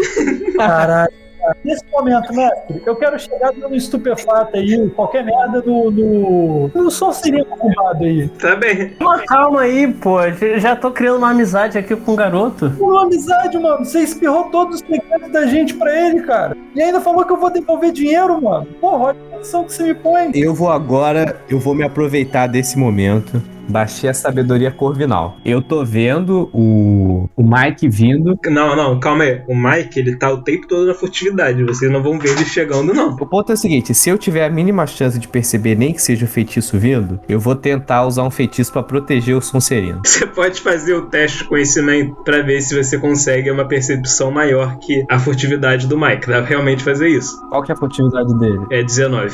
Caralho. 0.58 1.25
Nesse 1.64 1.84
momento, 1.92 2.34
mestre, 2.34 2.82
eu 2.86 2.96
quero 2.96 3.20
chegar 3.20 3.52
dando 3.52 3.76
estupefato 3.76 4.56
aí, 4.56 4.90
qualquer 4.92 5.24
merda 5.24 5.62
no. 5.66 5.92
no. 5.92 6.68
no 6.74 6.92
só 6.92 7.12
seria 7.12 7.46
arrumado 7.52 8.04
aí. 8.04 8.28
Tá 8.30 8.56
bem. 8.56 8.96
Mas 9.00 9.26
calma 9.26 9.62
aí, 9.62 9.92
pô. 9.92 10.18
Já 10.58 10.76
tô 10.76 10.92
criando 10.92 11.18
uma 11.18 11.32
amizade 11.32 11.78
aqui 11.78 11.96
com 11.96 12.14
o 12.14 12.16
garoto. 12.16 12.72
Uma 12.80 13.04
amizade, 13.04 13.58
mano. 13.58 13.84
Você 13.84 14.00
espirrou 14.00 14.46
todos 14.46 14.76
os 14.76 14.88
segredos 14.88 15.32
da 15.32 15.46
gente 15.46 15.74
pra 15.74 16.08
ele, 16.08 16.22
cara. 16.22 16.56
E 16.76 16.82
ainda 16.82 17.02
falou 17.02 17.26
que 17.26 17.32
eu 17.32 17.38
vou 17.38 17.50
devolver 17.50 17.92
dinheiro, 17.92 18.42
mano. 18.42 18.66
Porra, 18.80 19.06
olha 19.06 19.18
condição 19.36 19.64
que 19.64 19.74
você 19.74 19.84
me 19.84 19.94
põe. 19.94 20.32
Eu 20.34 20.54
vou 20.54 20.70
agora, 20.70 21.42
eu 21.50 21.60
vou 21.60 21.76
me 21.76 21.84
aproveitar 21.84 22.48
desse 22.48 22.78
momento. 22.78 23.42
Baixei 23.68 24.10
a 24.10 24.14
sabedoria 24.14 24.72
corvinal. 24.72 25.38
Eu 25.44 25.62
tô 25.62 25.84
vendo 25.84 26.50
o, 26.54 27.28
o 27.36 27.44
Mike 27.44 27.90
vindo. 27.90 28.38
Não, 28.46 28.76
não, 28.76 29.00
calma 29.00 29.24
aí. 29.24 29.42
O 29.48 29.56
Mike, 29.56 30.00
ele 30.00 30.16
tá 30.16 30.32
o 30.32 30.44
tempo 30.44 30.68
todo 30.68 30.86
na 30.86 30.94
furtividade. 30.94 31.64
Vocês 31.64 31.92
não 31.92 32.04
vão 32.04 32.20
ver 32.20 32.30
ele 32.30 32.46
chegando, 32.46 32.94
não. 32.94 33.16
O 33.16 33.26
ponto 33.26 33.52
é 33.52 33.56
o 33.56 33.58
seguinte: 33.58 33.94
se 33.94 34.10
eu 34.10 34.18
tiver 34.18 34.46
a 34.46 34.50
mínima 34.50 34.86
chance 34.86 35.18
de 35.18 35.28
perceber 35.28 35.76
nem 35.76 35.94
que 35.94 36.02
seja 36.02 36.26
o 36.26 36.28
feitiço 36.28 36.78
vindo, 36.78 37.20
eu 37.28 37.40
vou 37.40 37.56
tentar 37.56 38.06
usar 38.06 38.24
um 38.24 38.30
feitiço 38.30 38.72
pra 38.72 38.84
proteger 38.84 39.36
o 39.36 39.42
Sonserino. 39.42 40.02
Você 40.06 40.28
pode 40.28 40.62
fazer 40.62 40.94
o 40.94 41.08
teste 41.08 41.40
de 41.40 41.44
conhecimento 41.46 42.16
pra 42.24 42.42
ver 42.42 42.62
se 42.62 42.76
você 42.76 42.98
consegue 43.00 43.50
uma 43.50 43.68
percepção 43.68 44.30
maior 44.30 44.78
que 44.78 45.04
a 45.10 45.18
furtividade 45.18 45.88
do 45.88 45.98
Mike. 45.98 46.28
Dá 46.28 46.38
pra 46.38 46.46
realmente 46.46 46.84
fazer 46.84 47.08
isso. 47.08 47.36
Qual 47.50 47.64
que 47.64 47.72
é 47.72 47.74
a 47.74 47.78
oportunidade 47.78 48.38
dele? 48.38 48.66
É 48.72 48.84
19. 48.84 49.25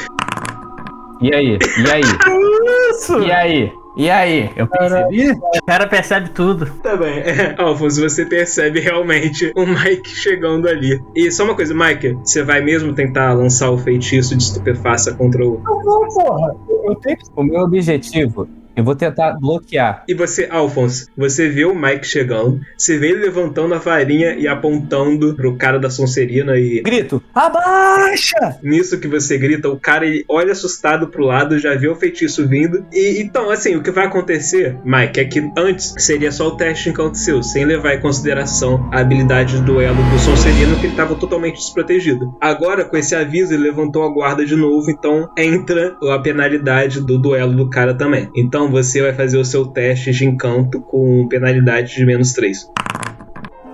E 1.21 1.33
aí? 1.33 1.57
E 1.77 1.91
aí? 1.91 2.01
Isso! 2.91 3.19
E 3.21 3.31
aí? 3.31 3.71
E 3.95 4.09
aí? 4.09 4.49
Eu 4.55 4.67
percebi? 4.67 5.31
O 5.31 5.65
cara 5.65 5.85
percebe 5.85 6.29
tudo. 6.29 6.65
Tá 6.81 6.95
bem. 6.95 7.21
É, 7.31 7.55
Alfonso, 7.61 8.01
você 8.01 8.25
percebe 8.25 8.79
realmente 8.79 9.51
o 9.55 9.65
Mike 9.65 10.09
chegando 10.09 10.67
ali. 10.67 11.01
E 11.15 11.29
só 11.31 11.43
uma 11.43 11.55
coisa, 11.55 11.73
Mike, 11.73 12.13
você 12.23 12.43
vai 12.43 12.61
mesmo 12.61 12.93
tentar 12.93 13.33
lançar 13.33 13.69
o 13.69 13.77
feitiço 13.77 14.35
de 14.35 14.43
estupefaça 14.43 15.13
contra 15.13 15.45
o. 15.45 15.61
Eu 15.65 15.81
vou, 15.83 16.07
porra. 16.07 16.55
Eu, 16.85 16.95
tenho 16.95 17.17
que. 17.17 17.25
O 17.35 17.43
meu 17.43 17.61
objetivo, 17.61 18.47
eu 18.75 18.83
vou 18.83 18.95
tentar 18.95 19.37
bloquear. 19.39 20.03
E 20.07 20.13
você, 20.13 20.47
Alphonse, 20.49 21.07
você 21.15 21.49
vê 21.49 21.65
o 21.65 21.75
Mike 21.75 22.07
chegando, 22.07 22.59
você 22.77 22.97
vê 22.97 23.09
ele 23.09 23.21
levantando 23.21 23.73
a 23.73 23.77
varinha 23.77 24.33
e 24.35 24.47
apontando 24.47 25.35
pro 25.35 25.55
cara 25.57 25.79
da 25.79 25.89
Sonserina 25.89 26.57
e 26.57 26.81
Grito: 26.81 27.21
Abaixa! 27.33 28.59
nisso 28.63 28.99
que 28.99 29.07
você 29.07 29.37
grita, 29.37 29.69
o 29.69 29.79
cara 29.79 30.05
ele 30.05 30.23
olha 30.27 30.51
assustado 30.51 31.07
pro 31.07 31.25
lado, 31.25 31.59
já 31.59 31.75
vê 31.75 31.87
o 31.87 31.95
feitiço 31.95 32.47
vindo. 32.47 32.85
E 32.91 33.21
então, 33.21 33.49
assim, 33.49 33.75
o 33.75 33.83
que 33.83 33.91
vai 33.91 34.05
acontecer, 34.05 34.77
Mike, 34.83 35.19
é 35.19 35.25
que 35.25 35.51
antes 35.57 35.93
seria 35.97 36.31
só 36.31 36.47
o 36.47 36.57
teste 36.57 36.89
encanto 36.89 37.17
seu, 37.17 37.43
sem 37.43 37.65
levar 37.65 37.95
em 37.95 38.01
consideração 38.01 38.89
a 38.91 38.99
habilidade 38.99 39.57
de 39.57 39.63
duelo 39.63 40.01
do 40.11 40.19
Sonserino, 40.19 40.79
que 40.79 40.87
ele 40.87 40.95
tava 40.95 41.15
totalmente 41.15 41.57
desprotegido. 41.57 42.35
Agora, 42.39 42.85
com 42.85 42.97
esse 42.97 43.15
aviso, 43.15 43.53
ele 43.53 43.63
levantou 43.63 44.03
a 44.03 44.09
guarda 44.09 44.45
de 44.45 44.55
novo, 44.55 44.89
então 44.89 45.29
entra 45.37 45.95
a 46.09 46.19
penalidade 46.19 47.01
do 47.01 47.17
duelo 47.17 47.55
do 47.55 47.69
cara 47.69 47.93
também. 47.93 48.29
Então 48.35 48.60
você 48.69 49.01
vai 49.01 49.13
fazer 49.13 49.37
o 49.37 49.45
seu 49.45 49.65
teste 49.65 50.11
de 50.11 50.25
encanto 50.25 50.81
com 50.81 51.27
penalidade 51.27 51.95
de 51.95 52.05
menos 52.05 52.33
3. 52.33 52.69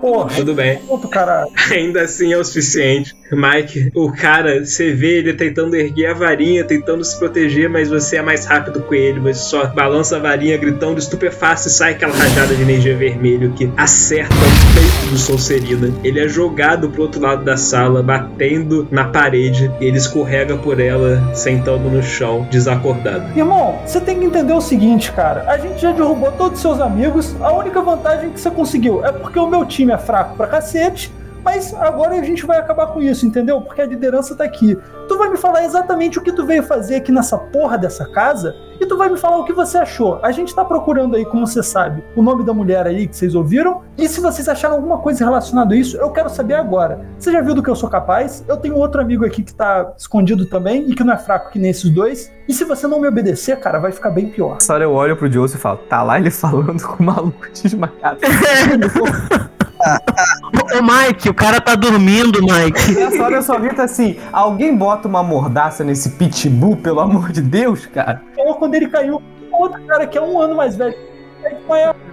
Porra, 0.02 0.30
Tudo 0.36 0.53
bem. 0.53 0.78
ponto. 0.80 1.07
Ainda 1.72 2.02
assim 2.02 2.34
é 2.34 2.38
o 2.38 2.44
suficiente. 2.44 3.15
Mike, 3.32 3.91
o 3.94 4.11
cara, 4.11 4.64
você 4.64 4.94
vê 4.94 5.18
ele 5.18 5.34
tentando 5.34 5.76
erguer 5.76 6.07
a 6.07 6.14
varinha, 6.14 6.64
tentando 6.64 7.03
se 7.03 7.18
proteger, 7.18 7.69
mas 7.69 7.90
você 7.90 8.18
é 8.18 8.22
mais 8.22 8.45
rápido 8.45 8.82
que 8.82 8.95
ele. 8.95 9.19
Você 9.19 9.41
só 9.41 9.68
balança 9.68 10.15
a 10.15 10.19
varinha, 10.19 10.57
gritando 10.57 10.99
estupeface 10.99 11.68
e 11.68 11.72
sai 11.72 11.91
aquela 11.94 12.15
rajada 12.15 12.56
de 12.56 12.61
energia 12.61 12.95
vermelho 12.95 13.52
que 13.52 13.69
acerta 13.76 14.34
o 14.34 14.74
peito 14.74 15.11
do 15.11 15.18
Sonserina. 15.18 15.94
Ele 16.03 16.19
é 16.19 16.28
jogado 16.28 16.90
pro 16.90 17.02
outro 17.02 17.19
lado 17.19 17.44
da 17.44 17.57
sala, 17.57 18.02
batendo 18.02 18.88
na 18.91 19.06
parede, 19.06 19.69
e 19.82 19.86
ele 19.86 19.98
escorrega 19.98 20.56
por 20.56 20.80
ela, 20.80 21.22
sentando 21.34 21.90
no 21.90 22.02
chão, 22.02 22.48
desacordado. 22.49 23.38
Irmão, 23.38 23.80
você 23.86 23.99
tem 23.99 24.19
que 24.19 24.26
entender 24.26 24.53
o 24.53 24.61
seguinte, 24.61 25.11
cara. 25.11 25.44
A 25.48 25.57
gente 25.57 25.82
já 25.82 25.91
derrubou 25.91 26.32
todos 26.32 26.53
os 26.53 26.61
seus 26.61 26.80
amigos. 26.80 27.36
A 27.41 27.52
única 27.52 27.82
vantagem 27.82 28.30
que 28.30 28.40
você 28.40 28.49
conseguiu 28.49 29.06
é 29.06 29.11
porque 29.11 29.38
o 29.38 29.48
meu 29.48 29.65
time 29.65 29.86
é 29.93 29.97
fraco 29.97 30.35
pra 30.35 30.47
cacete. 30.47 31.14
Mas 31.47 31.73
agora 31.73 32.14
a 32.14 32.23
gente 32.23 32.45
vai 32.45 32.57
acabar 32.57 32.88
com 32.88 33.01
isso, 33.01 33.26
entendeu? 33.26 33.61
Porque 33.61 33.81
a 33.81 33.85
liderança 33.85 34.35
tá 34.35 34.43
aqui. 34.43 34.77
Tu 35.07 35.18
vai 35.18 35.30
me 35.30 35.38
falar 35.38 35.64
exatamente 35.64 36.19
o 36.19 36.22
que 36.22 36.34
tu 36.34 36.45
veio 36.45 36.61
fazer 36.61 36.95
aqui 36.95 37.09
nessa 37.09 37.38
porra 37.38 37.77
dessa 37.77 38.05
casa 38.05 38.53
e 38.81 38.85
tu 38.85 38.97
vai 38.97 39.07
me 39.09 39.18
falar 39.18 39.38
o 39.38 39.45
que 39.45 39.53
você 39.53 39.77
achou. 39.77 40.19
A 40.22 40.31
gente 40.31 40.53
tá 40.53 40.65
procurando 40.65 41.15
aí, 41.15 41.26
como 41.26 41.47
você 41.47 41.64
sabe, 41.64 42.03
o 42.18 42.22
nome 42.22 42.43
da 42.43 42.53
mulher 42.53 42.85
aí 42.85 43.07
que 43.07 43.15
vocês 43.15 43.34
ouviram. 43.34 43.81
E 43.97 44.09
se 44.09 44.19
vocês 44.19 44.49
acharam 44.49 44.76
alguma 44.76 44.97
coisa 44.97 45.23
relacionada 45.23 45.73
a 45.73 45.77
isso, 45.77 45.95
eu 45.95 46.09
quero 46.11 46.30
saber 46.30 46.55
agora. 46.55 46.99
Você 47.18 47.31
já 47.31 47.39
viu 47.39 47.55
do 47.55 47.64
que 47.64 47.69
eu 47.69 47.76
sou 47.76 47.89
capaz? 47.89 48.43
Eu 48.45 48.57
tenho 48.57 48.76
outro 48.76 48.99
amigo 48.99 49.26
aqui 49.26 49.41
que 49.41 49.53
tá 49.53 49.93
escondido 49.97 50.45
também 50.47 50.89
e 50.89 50.95
que 50.95 51.03
não 51.03 51.14
é 51.14 51.18
fraco 51.18 51.49
que 51.49 51.59
nem 51.59 51.72
esses 51.72 51.89
dois. 51.89 52.30
E 52.47 52.53
se 52.53 52.65
você 52.65 52.88
não 52.88 52.99
me 52.99 53.07
obedecer, 53.07 53.57
cara, 53.59 53.80
vai 53.80 53.93
ficar 53.93 54.09
bem 54.09 54.30
pior. 54.30 54.57
Hora 54.69 54.84
eu 54.84 54.91
olho 54.91 55.15
pro 55.15 55.31
Joseph 55.31 55.59
e 55.59 55.61
falo, 55.61 55.77
tá 55.89 56.03
lá 56.03 56.19
ele 56.19 56.30
falando 56.30 56.81
com 56.84 57.01
o 57.01 57.05
maluco 57.05 57.47
desmaiado. 57.53 58.19
Ô, 60.78 60.82
Mike, 60.82 61.30
o 61.30 61.34
cara 61.34 61.62
tá 61.62 61.76
dormindo, 61.76 62.40
Mike. 62.41 62.94
Nessa 62.95 63.24
hora 63.24 63.36
eu 63.36 63.41
só 63.41 63.60
grito 63.60 63.82
assim, 63.82 64.18
alguém 64.32 64.76
bota 64.76 65.08
uma 65.08 65.24
mordaça 65.24 65.84
nesse 65.84 66.12
pitbull, 66.12 66.76
pelo 66.76 66.99
amor 66.99 67.32
de 67.32 67.41
Deus, 67.41 67.86
cara. 67.86 68.22
Ou 68.38 68.56
quando 68.56 68.76
ele 68.76 68.90
caiu, 68.90 69.22
outro 69.52 69.82
cara 69.86 70.06
que 70.08 70.18
é 70.18 70.22
um 70.22 70.40
ano 70.40 70.56
mais 70.56 70.76
velho. 70.76 70.95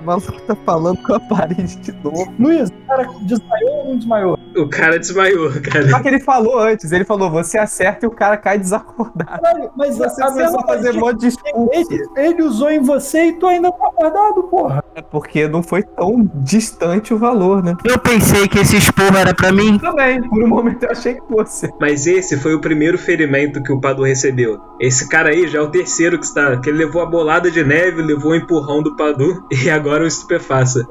O 0.01 0.05
maluco 0.05 0.41
tá 0.43 0.55
falando 0.67 0.99
com 1.03 1.15
a 1.15 1.21
parede 1.21 1.77
de 1.77 1.93
novo. 2.03 2.33
Luiz, 2.39 2.69
o 2.69 2.87
cara 2.87 3.09
desmaiou 3.23 3.71
ou 3.71 3.85
não 3.87 3.97
desmaiou? 3.97 4.39
O 4.57 4.69
cara 4.69 4.99
desmaiou, 4.99 5.51
cara. 5.63 5.89
Só 5.89 6.01
que 6.01 6.09
ele 6.09 6.21
falou 6.21 6.59
antes, 6.59 6.93
ele 6.93 7.05
falou, 7.05 7.31
você 7.31 7.57
acerta 7.59 8.05
e 8.05 8.09
o 8.09 8.11
cara 8.11 8.37
cai 8.37 8.59
desacordado. 8.59 9.41
Caralho, 9.41 9.71
mas 9.77 9.97
Você 9.97 10.23
começou 10.23 10.61
a 10.61 10.67
fazer 10.67 10.95
um 10.97 11.01
monte 11.01 11.29
de 11.29 11.35
ele, 11.73 12.09
ele 12.17 12.43
usou 12.43 12.71
em 12.71 12.81
você 12.81 13.27
e 13.27 13.33
tu 13.33 13.47
ainda 13.47 13.73
tá 13.73 13.87
acordado, 13.87 14.43
porra. 14.45 14.85
É 14.95 15.03
porque 15.03 15.49
não 15.49 15.63
foi 15.63 15.83
tão 15.83 16.31
distante 16.35 17.15
o 17.15 17.19
valor, 17.19 17.63
né? 17.63 17.75
Eu 17.85 17.99
pensei 17.99 18.47
que 18.47 18.59
esse 18.59 18.77
esporro 18.77 19.17
era 19.17 19.35
pra 19.35 19.51
mim. 19.53 19.79
Também, 19.79 20.23
por 20.29 20.43
um 20.43 20.49
momento 20.49 20.83
eu 20.83 20.91
achei 20.91 21.15
que 21.15 21.23
fosse. 21.27 21.73
Mas 21.81 22.07
esse 22.07 22.37
foi 22.37 22.55
o 22.55 22.61
primeiro 22.61 22.99
ferimento 22.99 23.63
que 23.63 23.73
o 23.73 23.81
Padu 23.81 24.03
recebeu. 24.03 24.61
Esse 24.81 25.09
cara 25.09 25.31
aí 25.31 25.49
já 25.49 25.59
é 25.59 25.63
o 25.63 25.71
terceiro 25.71 26.19
que 26.19 26.27
está. 26.27 26.57
Que 26.59 26.69
ele 26.69 26.79
levou 26.79 27.03
a 27.03 27.07
bolada 27.07 27.51
de 27.51 27.65
neve, 27.65 28.03
levou 28.03 28.33
o 28.33 28.35
empurrão 28.37 28.83
do 28.83 28.95
Padu 28.97 29.14
e 29.51 29.71
agora 29.71 30.05
o 30.05 30.07
estupefaça. 30.07 30.87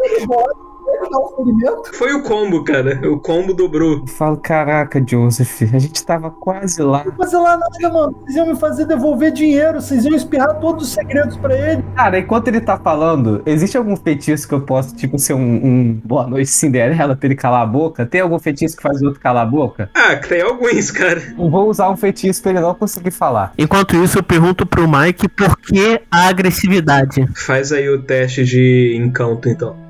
Dá 1.14 1.19
um 1.19 1.35
ferimento. 1.35 1.94
Foi 1.94 2.11
o 2.11 2.23
combo, 2.23 2.64
cara. 2.64 2.99
O 3.07 3.19
combo 3.19 3.53
dobrou. 3.53 3.99
Eu 3.99 4.07
falo, 4.07 4.35
caraca, 4.38 5.03
Joseph, 5.07 5.61
a 5.72 5.77
gente 5.77 6.03
tava 6.03 6.31
quase 6.31 6.81
lá. 6.81 7.03
Não 7.06 7.14
fazer 7.14 7.38
lá 7.38 7.56
nada, 7.56 7.94
mano. 7.94 8.15
Vocês 8.23 8.35
iam 8.35 8.48
me 8.48 8.56
fazer 8.56 8.85
devolver 8.85 9.31
dinheiro, 9.31 9.80
vocês 9.80 10.06
iam 10.06 10.15
espirrar 10.15 10.60
todos 10.60 10.88
os 10.88 10.94
segredos 10.94 11.38
pra 11.38 11.56
ele. 11.56 11.84
Cara, 11.95 12.18
enquanto 12.18 12.48
ele 12.48 12.60
tá 12.60 12.77
falando, 12.77 13.44
existe 13.45 13.77
algum 13.77 13.95
feitiço 13.95 14.48
que 14.48 14.56
eu 14.56 14.61
posso, 14.61 14.95
tipo, 14.95 15.19
ser 15.19 15.35
um, 15.35 15.40
um 15.40 16.02
Boa 16.03 16.26
Noite 16.26 16.49
Cinderela 16.49 17.15
pra 17.15 17.27
ele 17.27 17.35
calar 17.35 17.61
a 17.61 17.68
boca? 17.68 18.07
Tem 18.07 18.22
algum 18.22 18.40
feitiço 18.40 18.76
que 18.76 18.81
faz 18.81 18.99
o 18.99 19.06
outro 19.06 19.19
calar 19.19 19.44
a 19.44 19.49
boca? 19.49 19.91
Ah, 19.94 20.15
tem 20.15 20.41
alguns, 20.41 20.90
cara. 20.90 21.22
Eu 21.38 21.48
vou 21.48 21.69
usar 21.69 21.91
um 21.91 21.95
feitiço 21.95 22.41
pra 22.41 22.53
ele 22.53 22.60
não 22.60 22.73
conseguir 22.73 23.11
falar. 23.11 23.53
Enquanto 23.56 23.95
isso, 23.98 24.18
eu 24.18 24.23
pergunto 24.23 24.65
pro 24.65 24.90
Mike 24.90 25.27
por 25.27 25.56
que 25.57 26.02
a 26.10 26.27
agressividade. 26.27 27.27
Faz 27.35 27.72
aí 27.72 27.88
o 27.88 28.02
teste 28.02 28.44
de 28.44 28.98
encanto, 28.99 29.48
então. 29.48 29.82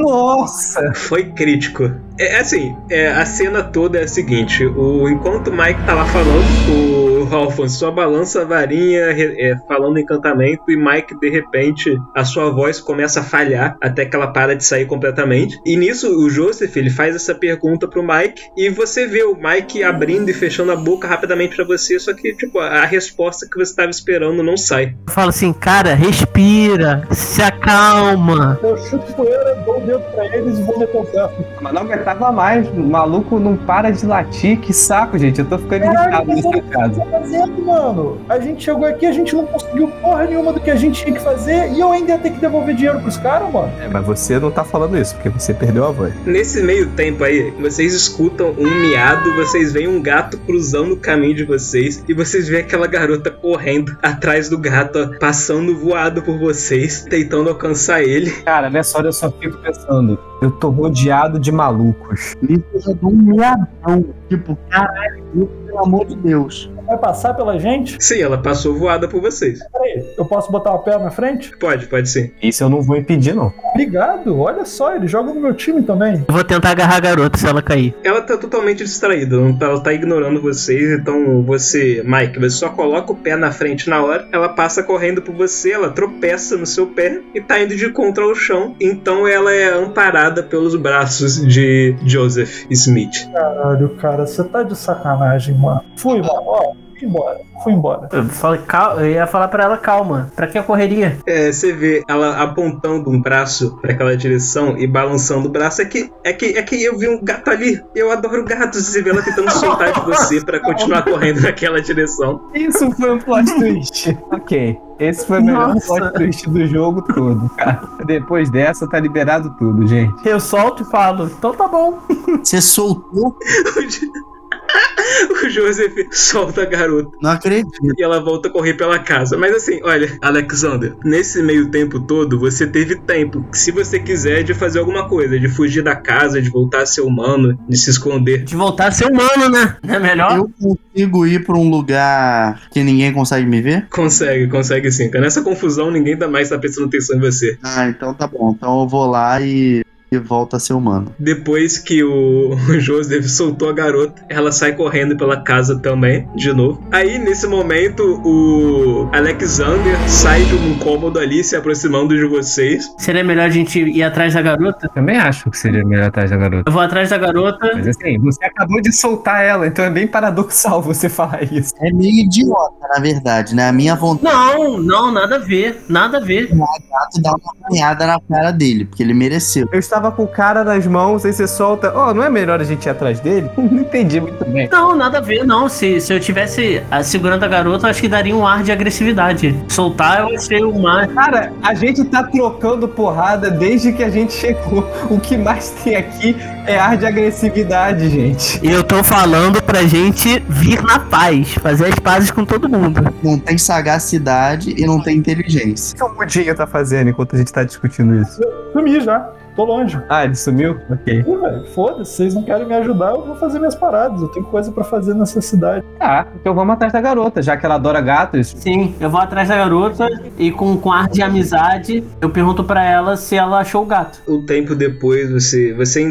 Nossa! 0.00 0.92
Foi 0.94 1.24
crítico. 1.24 1.90
É 2.18 2.38
assim, 2.38 2.76
é, 2.90 3.08
a 3.08 3.24
cena 3.26 3.62
toda 3.62 3.98
é 3.98 4.04
a 4.04 4.08
seguinte: 4.08 4.64
o, 4.64 5.08
enquanto 5.08 5.48
o 5.48 5.52
Mike 5.52 5.82
tá 5.84 5.94
lá 5.94 6.04
falando, 6.06 6.44
o 6.68 7.03
Alphonse 7.32 7.76
só 7.76 7.90
balança 7.90 8.42
a 8.42 8.44
varinha 8.44 9.04
é, 9.10 9.56
falando 9.68 9.98
encantamento, 9.98 10.62
e 10.68 10.76
Mike, 10.76 11.18
de 11.18 11.30
repente, 11.30 11.96
a 12.14 12.24
sua 12.24 12.50
voz 12.50 12.80
começa 12.80 13.20
a 13.20 13.24
falhar 13.24 13.76
até 13.80 14.04
que 14.04 14.16
ela 14.16 14.28
para 14.28 14.56
de 14.56 14.64
sair 14.64 14.86
completamente. 14.86 15.58
E 15.64 15.76
nisso, 15.76 16.08
o 16.18 16.28
Joseph 16.28 16.76
ele 16.76 16.90
faz 16.90 17.14
essa 17.14 17.34
pergunta 17.34 17.86
pro 17.86 18.02
Mike, 18.02 18.42
e 18.56 18.68
você 18.70 19.06
vê 19.06 19.22
o 19.22 19.36
Mike 19.36 19.82
abrindo 19.82 20.28
e 20.28 20.34
fechando 20.34 20.72
a 20.72 20.76
boca 20.76 21.06
rapidamente 21.06 21.56
pra 21.56 21.64
você, 21.64 21.98
só 21.98 22.12
que, 22.12 22.34
tipo, 22.34 22.58
a, 22.58 22.84
resposta 22.84 23.46
que 23.50 23.56
você 23.56 23.70
estava 23.70 23.90
esperando 23.90 24.42
não 24.42 24.56
sai. 24.56 24.94
Eu 25.06 25.12
falo 25.12 25.30
assim, 25.30 25.52
cara, 25.52 25.94
respira, 25.94 27.06
se 27.10 27.42
acalma. 27.42 28.58
Eu 28.62 28.76
chuto 28.78 29.12
poeira, 29.14 29.54
dou 29.64 29.78
o 29.78 29.80
dedo 29.80 30.02
pra 30.14 30.26
eles 30.36 30.58
e 30.58 30.62
vou 30.62 31.04
pé. 31.14 31.30
Mas 31.60 31.72
não 31.72 31.82
aguentava 31.82 32.32
mais. 32.32 32.68
O 32.68 32.80
maluco 32.80 33.38
não 33.38 33.56
para 33.56 33.90
de 33.90 34.04
latir. 34.04 34.58
Que 34.60 34.72
saco, 34.72 35.18
gente. 35.18 35.40
Eu 35.40 35.46
tô 35.46 35.58
ficando 35.58 35.82
Caralho, 35.82 36.30
irritado 36.32 36.56
nessa 36.56 36.62
casa. 36.70 37.02
Tá 37.14 37.20
fazendo, 37.20 37.64
mano? 37.64 38.18
A 38.28 38.38
gente 38.38 38.64
chegou 38.64 38.86
aqui, 38.86 39.06
a 39.06 39.12
gente 39.12 39.34
não 39.34 39.46
conseguiu 39.46 39.88
porra 40.02 40.24
nenhuma 40.24 40.52
do 40.52 40.60
que 40.60 40.70
a 40.70 40.76
gente 40.76 41.02
tinha 41.02 41.14
que 41.14 41.22
fazer 41.22 41.72
e 41.72 41.80
eu 41.80 41.92
ainda 41.92 42.12
ia 42.12 42.18
ter 42.18 42.30
que 42.30 42.40
devolver 42.40 42.74
dinheiro 42.74 43.00
pros 43.00 43.16
caras, 43.16 43.52
mano. 43.52 43.72
É, 43.80 43.88
mas 43.88 44.04
você 44.04 44.38
não 44.38 44.50
tá 44.50 44.64
falando 44.64 44.96
isso, 44.98 45.14
porque 45.14 45.28
você 45.28 45.54
perdeu 45.54 45.84
a 45.84 45.90
voz. 45.90 46.12
Nesse 46.26 46.62
meio 46.62 46.90
tempo 46.90 47.24
aí, 47.24 47.50
vocês 47.60 47.94
escutam 47.94 48.54
um 48.58 48.80
miado, 48.80 49.34
vocês 49.34 49.72
veem 49.72 49.88
um 49.88 50.02
gato 50.02 50.38
cruzando 50.38 50.94
o 50.94 50.96
caminho 50.96 51.34
de 51.34 51.44
vocês 51.44 52.02
e 52.08 52.14
vocês 52.14 52.48
veem 52.48 52.62
aquela 52.62 52.86
garota 52.86 53.30
correndo 53.30 53.96
atrás 54.02 54.48
do 54.48 54.58
gato, 54.58 54.98
ó, 54.98 55.18
passando 55.18 55.76
voado 55.76 56.22
por 56.22 56.38
vocês, 56.38 57.04
tentando 57.04 57.48
alcançar 57.48 58.02
ele. 58.02 58.30
Cara, 58.42 58.68
nessa 58.70 58.98
hora 58.98 59.08
eu 59.08 59.12
só 59.12 59.30
fico 59.30 59.58
pensando. 59.58 60.18
Eu 60.42 60.50
tô 60.50 60.68
rodeado 60.68 61.38
de 61.38 61.50
malucos. 61.50 62.34
Isso 62.74 62.94
dou 63.00 63.10
um 63.10 63.16
miadão. 63.16 64.04
Tipo, 64.28 64.58
caralho, 64.68 65.48
pelo 65.66 65.78
amor 65.78 66.06
de 66.06 66.16
Deus. 66.16 66.70
Vai 66.86 66.98
passar 66.98 67.34
pela 67.34 67.58
gente? 67.58 67.96
Sim, 67.98 68.20
ela 68.20 68.38
passou 68.38 68.74
voada 68.74 69.08
por 69.08 69.20
vocês. 69.20 69.58
Peraí, 69.72 70.04
eu 70.18 70.24
posso 70.24 70.50
botar 70.52 70.72
o 70.74 70.78
pé 70.80 70.98
na 70.98 71.10
frente? 71.10 71.56
Pode, 71.56 71.86
pode 71.86 72.08
sim. 72.08 72.30
Isso 72.42 72.62
eu 72.64 72.68
não 72.68 72.82
vou 72.82 72.96
impedir, 72.96 73.34
não. 73.34 73.52
Obrigado, 73.70 74.38
olha 74.38 74.64
só, 74.64 74.94
ele 74.94 75.06
joga 75.08 75.32
no 75.32 75.40
meu 75.40 75.54
time 75.54 75.82
também. 75.82 76.24
Eu 76.28 76.34
vou 76.34 76.44
tentar 76.44 76.70
agarrar 76.70 76.96
a 76.96 77.00
garota 77.00 77.38
se 77.38 77.46
ela 77.46 77.62
cair. 77.62 77.94
Ela 78.04 78.20
tá 78.22 78.36
totalmente 78.36 78.84
distraída, 78.84 79.36
não 79.36 79.56
tá- 79.56 79.66
ela 79.66 79.80
tá 79.80 79.92
ignorando 79.92 80.40
vocês, 80.40 80.98
então 81.00 81.42
você, 81.42 82.02
Mike, 82.04 82.38
você 82.38 82.50
só 82.56 82.68
coloca 82.68 83.12
o 83.12 83.16
pé 83.16 83.36
na 83.36 83.50
frente 83.50 83.88
na 83.88 84.02
hora, 84.02 84.28
ela 84.32 84.48
passa 84.48 84.82
correndo 84.82 85.22
por 85.22 85.34
você, 85.34 85.72
ela 85.72 85.90
tropeça 85.90 86.56
no 86.56 86.66
seu 86.66 86.86
pé 86.86 87.20
e 87.34 87.40
tá 87.40 87.60
indo 87.60 87.74
de 87.76 87.88
contra 87.90 88.24
ao 88.24 88.34
chão, 88.34 88.74
então 88.80 89.26
ela 89.26 89.52
é 89.52 89.72
amparada 89.72 90.42
pelos 90.42 90.76
braços 90.76 91.44
de 91.46 91.96
Joseph 92.04 92.66
Smith. 92.70 93.28
Caralho, 93.32 93.88
cara, 93.96 94.26
você 94.26 94.44
tá 94.44 94.62
de 94.62 94.76
sacanagem, 94.76 95.54
mano. 95.56 95.82
Fui, 95.96 96.18
mano, 96.20 96.42
ó, 96.46 96.72
embora, 97.04 97.40
fui 97.62 97.72
embora. 97.72 98.08
Eu, 98.12 98.24
falei, 98.24 98.60
cal- 98.66 99.00
eu 99.00 99.10
ia 99.10 99.26
falar 99.26 99.48
pra 99.48 99.64
ela, 99.64 99.76
calma. 99.76 100.30
Pra 100.34 100.46
que 100.46 100.58
a 100.58 100.62
correria? 100.62 101.18
É, 101.26 101.50
você 101.52 101.72
vê 101.72 102.02
ela 102.08 102.42
apontando 102.42 103.10
um 103.10 103.20
braço 103.20 103.76
pra 103.80 103.92
aquela 103.92 104.16
direção 104.16 104.76
e 104.78 104.86
balançando 104.86 105.48
o 105.48 105.50
braço. 105.50 105.82
É 105.82 105.84
que, 105.84 106.10
é 106.24 106.32
que, 106.32 106.46
é 106.58 106.62
que 106.62 106.82
eu 106.82 106.98
vi 106.98 107.08
um 107.08 107.22
gato 107.22 107.50
ali. 107.50 107.80
Eu 107.94 108.10
adoro 108.10 108.44
gatos. 108.44 108.86
Você 108.86 109.02
vê 109.02 109.10
ela 109.10 109.22
tentando 109.22 109.50
soltar 109.52 109.92
de 109.92 110.00
você 110.00 110.40
pra 110.44 110.58
continuar 110.60 111.02
correndo 111.04 111.40
naquela 111.42 111.80
direção. 111.80 112.48
Isso 112.54 112.90
foi 112.92 113.10
um 113.12 113.18
plot 113.18 113.54
twist. 113.56 114.16
ok. 114.30 114.78
Esse 114.98 115.26
foi 115.26 115.40
o 115.40 115.44
melhor 115.44 115.74
Nossa. 115.74 115.86
plot 115.86 116.12
twist 116.14 116.48
do 116.48 116.66
jogo 116.66 117.02
todo, 117.02 117.48
cara. 117.56 117.80
Depois 118.06 118.48
dessa, 118.50 118.88
tá 118.88 119.00
liberado 119.00 119.50
tudo, 119.58 119.86
gente. 119.86 120.14
Eu 120.28 120.38
solto 120.38 120.82
e 120.82 120.86
falo, 120.86 121.26
então 121.26 121.52
tá 121.52 121.66
bom. 121.66 121.98
Você 122.42 122.60
soltou? 122.60 123.36
O 125.44 125.48
Joseph 125.48 125.92
solta 126.10 126.62
a 126.62 126.64
garota 126.64 127.10
Não 127.22 127.30
acredito. 127.30 127.70
e 127.96 128.02
ela 128.02 128.20
volta 128.20 128.48
a 128.48 128.50
correr 128.50 128.74
pela 128.74 128.98
casa. 128.98 129.36
Mas 129.36 129.54
assim, 129.54 129.80
olha, 129.82 130.16
Alexander, 130.20 130.94
nesse 131.04 131.42
meio 131.42 131.68
tempo 131.70 132.00
todo, 132.00 132.38
você 132.38 132.66
teve 132.66 132.96
tempo, 132.96 133.44
se 133.52 133.70
você 133.70 133.98
quiser, 133.98 134.42
de 134.42 134.54
fazer 134.54 134.78
alguma 134.78 135.08
coisa, 135.08 135.38
de 135.38 135.48
fugir 135.48 135.82
da 135.82 135.94
casa, 135.94 136.40
de 136.40 136.48
voltar 136.50 136.82
a 136.82 136.86
ser 136.86 137.02
humano, 137.02 137.58
de 137.68 137.76
se 137.76 137.90
esconder. 137.90 138.44
De 138.44 138.56
voltar 138.56 138.88
a 138.88 138.92
ser 138.92 139.06
humano, 139.06 139.48
né? 139.48 139.76
Não 139.82 139.94
é 139.94 139.98
melhor? 140.00 140.36
Eu 140.36 140.50
consigo 140.60 141.26
ir 141.26 141.44
pra 141.44 141.56
um 141.56 141.68
lugar 141.68 142.62
que 142.70 142.82
ninguém 142.82 143.12
consegue 143.12 143.46
me 143.46 143.60
ver? 143.60 143.86
Consegue, 143.90 144.48
consegue 144.48 144.90
sim. 144.90 145.10
Nessa 145.10 145.42
confusão, 145.42 145.90
ninguém 145.90 146.16
tá 146.16 146.26
mais 146.28 146.48
tá 146.48 146.58
prestando 146.58 146.88
atenção 146.88 147.16
em 147.16 147.20
você. 147.20 147.58
Ah, 147.62 147.86
então 147.88 148.14
tá 148.14 148.26
bom. 148.26 148.54
Então 148.56 148.80
eu 148.82 148.88
vou 148.88 149.06
lá 149.06 149.40
e, 149.40 149.84
e 150.14 150.18
volta 150.18 150.56
a 150.56 150.60
ser 150.60 150.74
humano. 150.74 151.14
Depois 151.18 151.78
que 151.78 152.02
o 152.04 152.56
Joseph 152.78 153.26
soltou 153.26 153.68
a 153.68 153.72
garota, 153.72 154.22
ela 154.28 154.52
sai 154.52 154.72
correndo 154.72 155.16
pela 155.16 155.42
casa 155.42 155.78
também, 155.78 156.28
de 156.34 156.52
novo. 156.52 156.82
Aí, 156.90 157.18
nesse 157.18 157.46
momento, 157.46 158.02
o 158.24 159.08
Alexander 159.12 159.96
sai 160.08 160.44
de 160.44 160.54
um 160.54 160.78
cômodo 160.78 161.18
ali, 161.18 161.42
se 161.42 161.56
aproximando 161.56 162.16
de 162.16 162.24
vocês. 162.26 162.92
Seria 162.98 163.24
melhor 163.24 163.46
a 163.46 163.50
gente 163.50 163.78
ir 163.78 164.02
atrás 164.02 164.34
da 164.34 164.42
garota? 164.42 164.88
Também 164.88 165.16
acho 165.16 165.50
que 165.50 165.58
seria 165.58 165.84
melhor 165.84 166.06
atrás 166.06 166.30
da 166.30 166.36
garota. 166.36 166.64
Eu 166.68 166.72
vou 166.72 166.82
atrás 166.82 167.10
da 167.10 167.18
garota. 167.18 167.70
Mas 167.74 167.88
assim, 167.88 168.18
você 168.18 168.44
acabou 168.44 168.80
de 168.80 168.92
soltar 168.92 169.44
ela, 169.44 169.66
então 169.66 169.84
é 169.84 169.90
bem 169.90 170.06
paradoxal 170.06 170.80
você 170.82 171.08
falar 171.08 171.42
isso. 171.44 171.72
É 171.80 171.92
meio 171.92 172.24
idiota, 172.24 172.88
na 172.88 173.00
verdade, 173.00 173.54
né? 173.54 173.68
A 173.68 173.72
minha 173.72 173.94
vontade 173.94 174.34
Não, 174.34 174.78
não, 174.78 175.12
nada 175.12 175.36
a 175.36 175.38
ver. 175.38 175.82
Nada 175.88 176.18
a 176.18 176.20
ver. 176.20 176.50
é 176.52 177.20
dar 177.20 177.30
uma 177.30 177.52
apanhada 177.60 178.06
na 178.06 178.20
cara 178.20 178.50
dele, 178.50 178.84
porque 178.84 179.02
ele 179.02 179.14
mereceu. 179.14 179.68
Eu 179.72 179.78
estava 179.78 180.03
com 180.10 180.24
o 180.24 180.28
cara 180.28 180.64
nas 180.64 180.86
mãos, 180.86 181.24
aí 181.24 181.32
você 181.32 181.46
solta. 181.46 181.92
Ó, 181.94 182.12
não 182.14 182.22
é 182.22 182.30
melhor 182.30 182.60
a 182.60 182.64
gente 182.64 182.86
ir 182.86 182.90
atrás 182.90 183.20
dele? 183.20 183.50
Não 183.56 183.80
entendi 183.80 184.20
muito 184.20 184.44
bem. 184.44 184.68
Não, 184.70 184.94
nada 184.94 185.18
a 185.18 185.20
ver, 185.20 185.44
não. 185.44 185.68
Se, 185.68 186.00
se 186.00 186.12
eu 186.12 186.20
tivesse 186.20 186.82
ah, 186.90 187.02
segurando 187.02 187.44
a 187.44 187.48
garota, 187.48 187.86
eu 187.86 187.90
acho 187.90 188.00
que 188.00 188.08
daria 188.08 188.34
um 188.34 188.46
ar 188.46 188.62
de 188.62 188.70
agressividade. 188.70 189.54
Soltar, 189.68 190.20
eu 190.20 190.36
achei 190.36 190.62
o 190.62 190.78
mais. 190.78 191.12
Cara, 191.12 191.52
a 191.62 191.74
gente 191.74 192.04
tá 192.04 192.22
trocando 192.22 192.86
porrada 192.86 193.50
desde 193.50 193.92
que 193.92 194.02
a 194.02 194.10
gente 194.10 194.32
chegou. 194.32 194.88
O 195.10 195.18
que 195.18 195.36
mais 195.36 195.70
tem 195.82 195.96
aqui 195.96 196.36
é 196.66 196.78
ar 196.78 196.96
de 196.96 197.06
agressividade, 197.06 198.08
gente. 198.08 198.60
E 198.62 198.70
eu 198.70 198.82
tô 198.82 199.02
falando 199.02 199.62
pra 199.62 199.82
gente 199.84 200.42
vir 200.48 200.82
na 200.82 200.98
paz, 200.98 201.54
fazer 201.54 201.86
as 201.86 201.98
pazes 201.98 202.30
com 202.30 202.44
todo 202.44 202.68
mundo. 202.68 203.02
Não 203.22 203.38
tem 203.38 203.58
sagacidade 203.58 204.74
e 204.76 204.86
não 204.86 205.00
tem 205.00 205.16
inteligência. 205.16 205.94
O 205.94 205.96
que 205.96 206.04
o 206.04 206.14
Mudinho 206.14 206.54
tá 206.54 206.66
fazendo 206.66 207.10
enquanto 207.10 207.34
a 207.34 207.38
gente 207.38 207.52
tá 207.52 207.64
discutindo 207.64 208.14
isso? 208.14 208.40
Sumi 208.72 209.00
já. 209.00 209.30
Tô 209.54 209.64
longe. 209.64 210.00
Ah, 210.08 210.24
ele 210.24 210.34
sumiu? 210.34 210.78
Ok. 210.90 211.20
Ih, 211.20 211.22
velho, 211.22 211.64
foda-se, 211.66 212.16
vocês 212.16 212.34
não 212.34 212.42
querem 212.42 212.66
me 212.66 212.74
ajudar, 212.74 213.10
eu 213.10 213.24
vou 213.24 213.36
fazer 213.36 213.60
minhas 213.60 213.76
paradas. 213.76 214.20
Eu 214.20 214.28
tenho 214.28 214.44
coisa 214.46 214.72
pra 214.72 214.82
fazer 214.82 215.14
nessa 215.14 215.40
cidade. 215.40 215.84
Tá, 215.96 216.26
então 216.34 216.54
vamos 216.54 216.74
atrás 216.74 216.92
da 216.92 217.00
garota, 217.00 217.40
já 217.40 217.56
que 217.56 217.64
ela 217.64 217.76
adora 217.76 218.00
gatos. 218.00 218.48
Sim, 218.58 218.94
eu 218.98 219.08
vou 219.08 219.20
atrás 219.20 219.48
da 219.48 219.56
garota 219.56 220.08
e 220.36 220.50
com, 220.50 220.76
com 220.76 220.90
ar 220.90 221.08
de 221.08 221.22
amizade, 221.22 222.02
eu 222.20 222.30
pergunto 222.30 222.64
pra 222.64 222.84
ela 222.84 223.16
se 223.16 223.36
ela 223.36 223.60
achou 223.60 223.84
o 223.84 223.86
gato. 223.86 224.20
Um 224.26 224.44
tempo 224.44 224.74
depois, 224.74 225.30
você, 225.30 225.72
vocês 225.72 226.04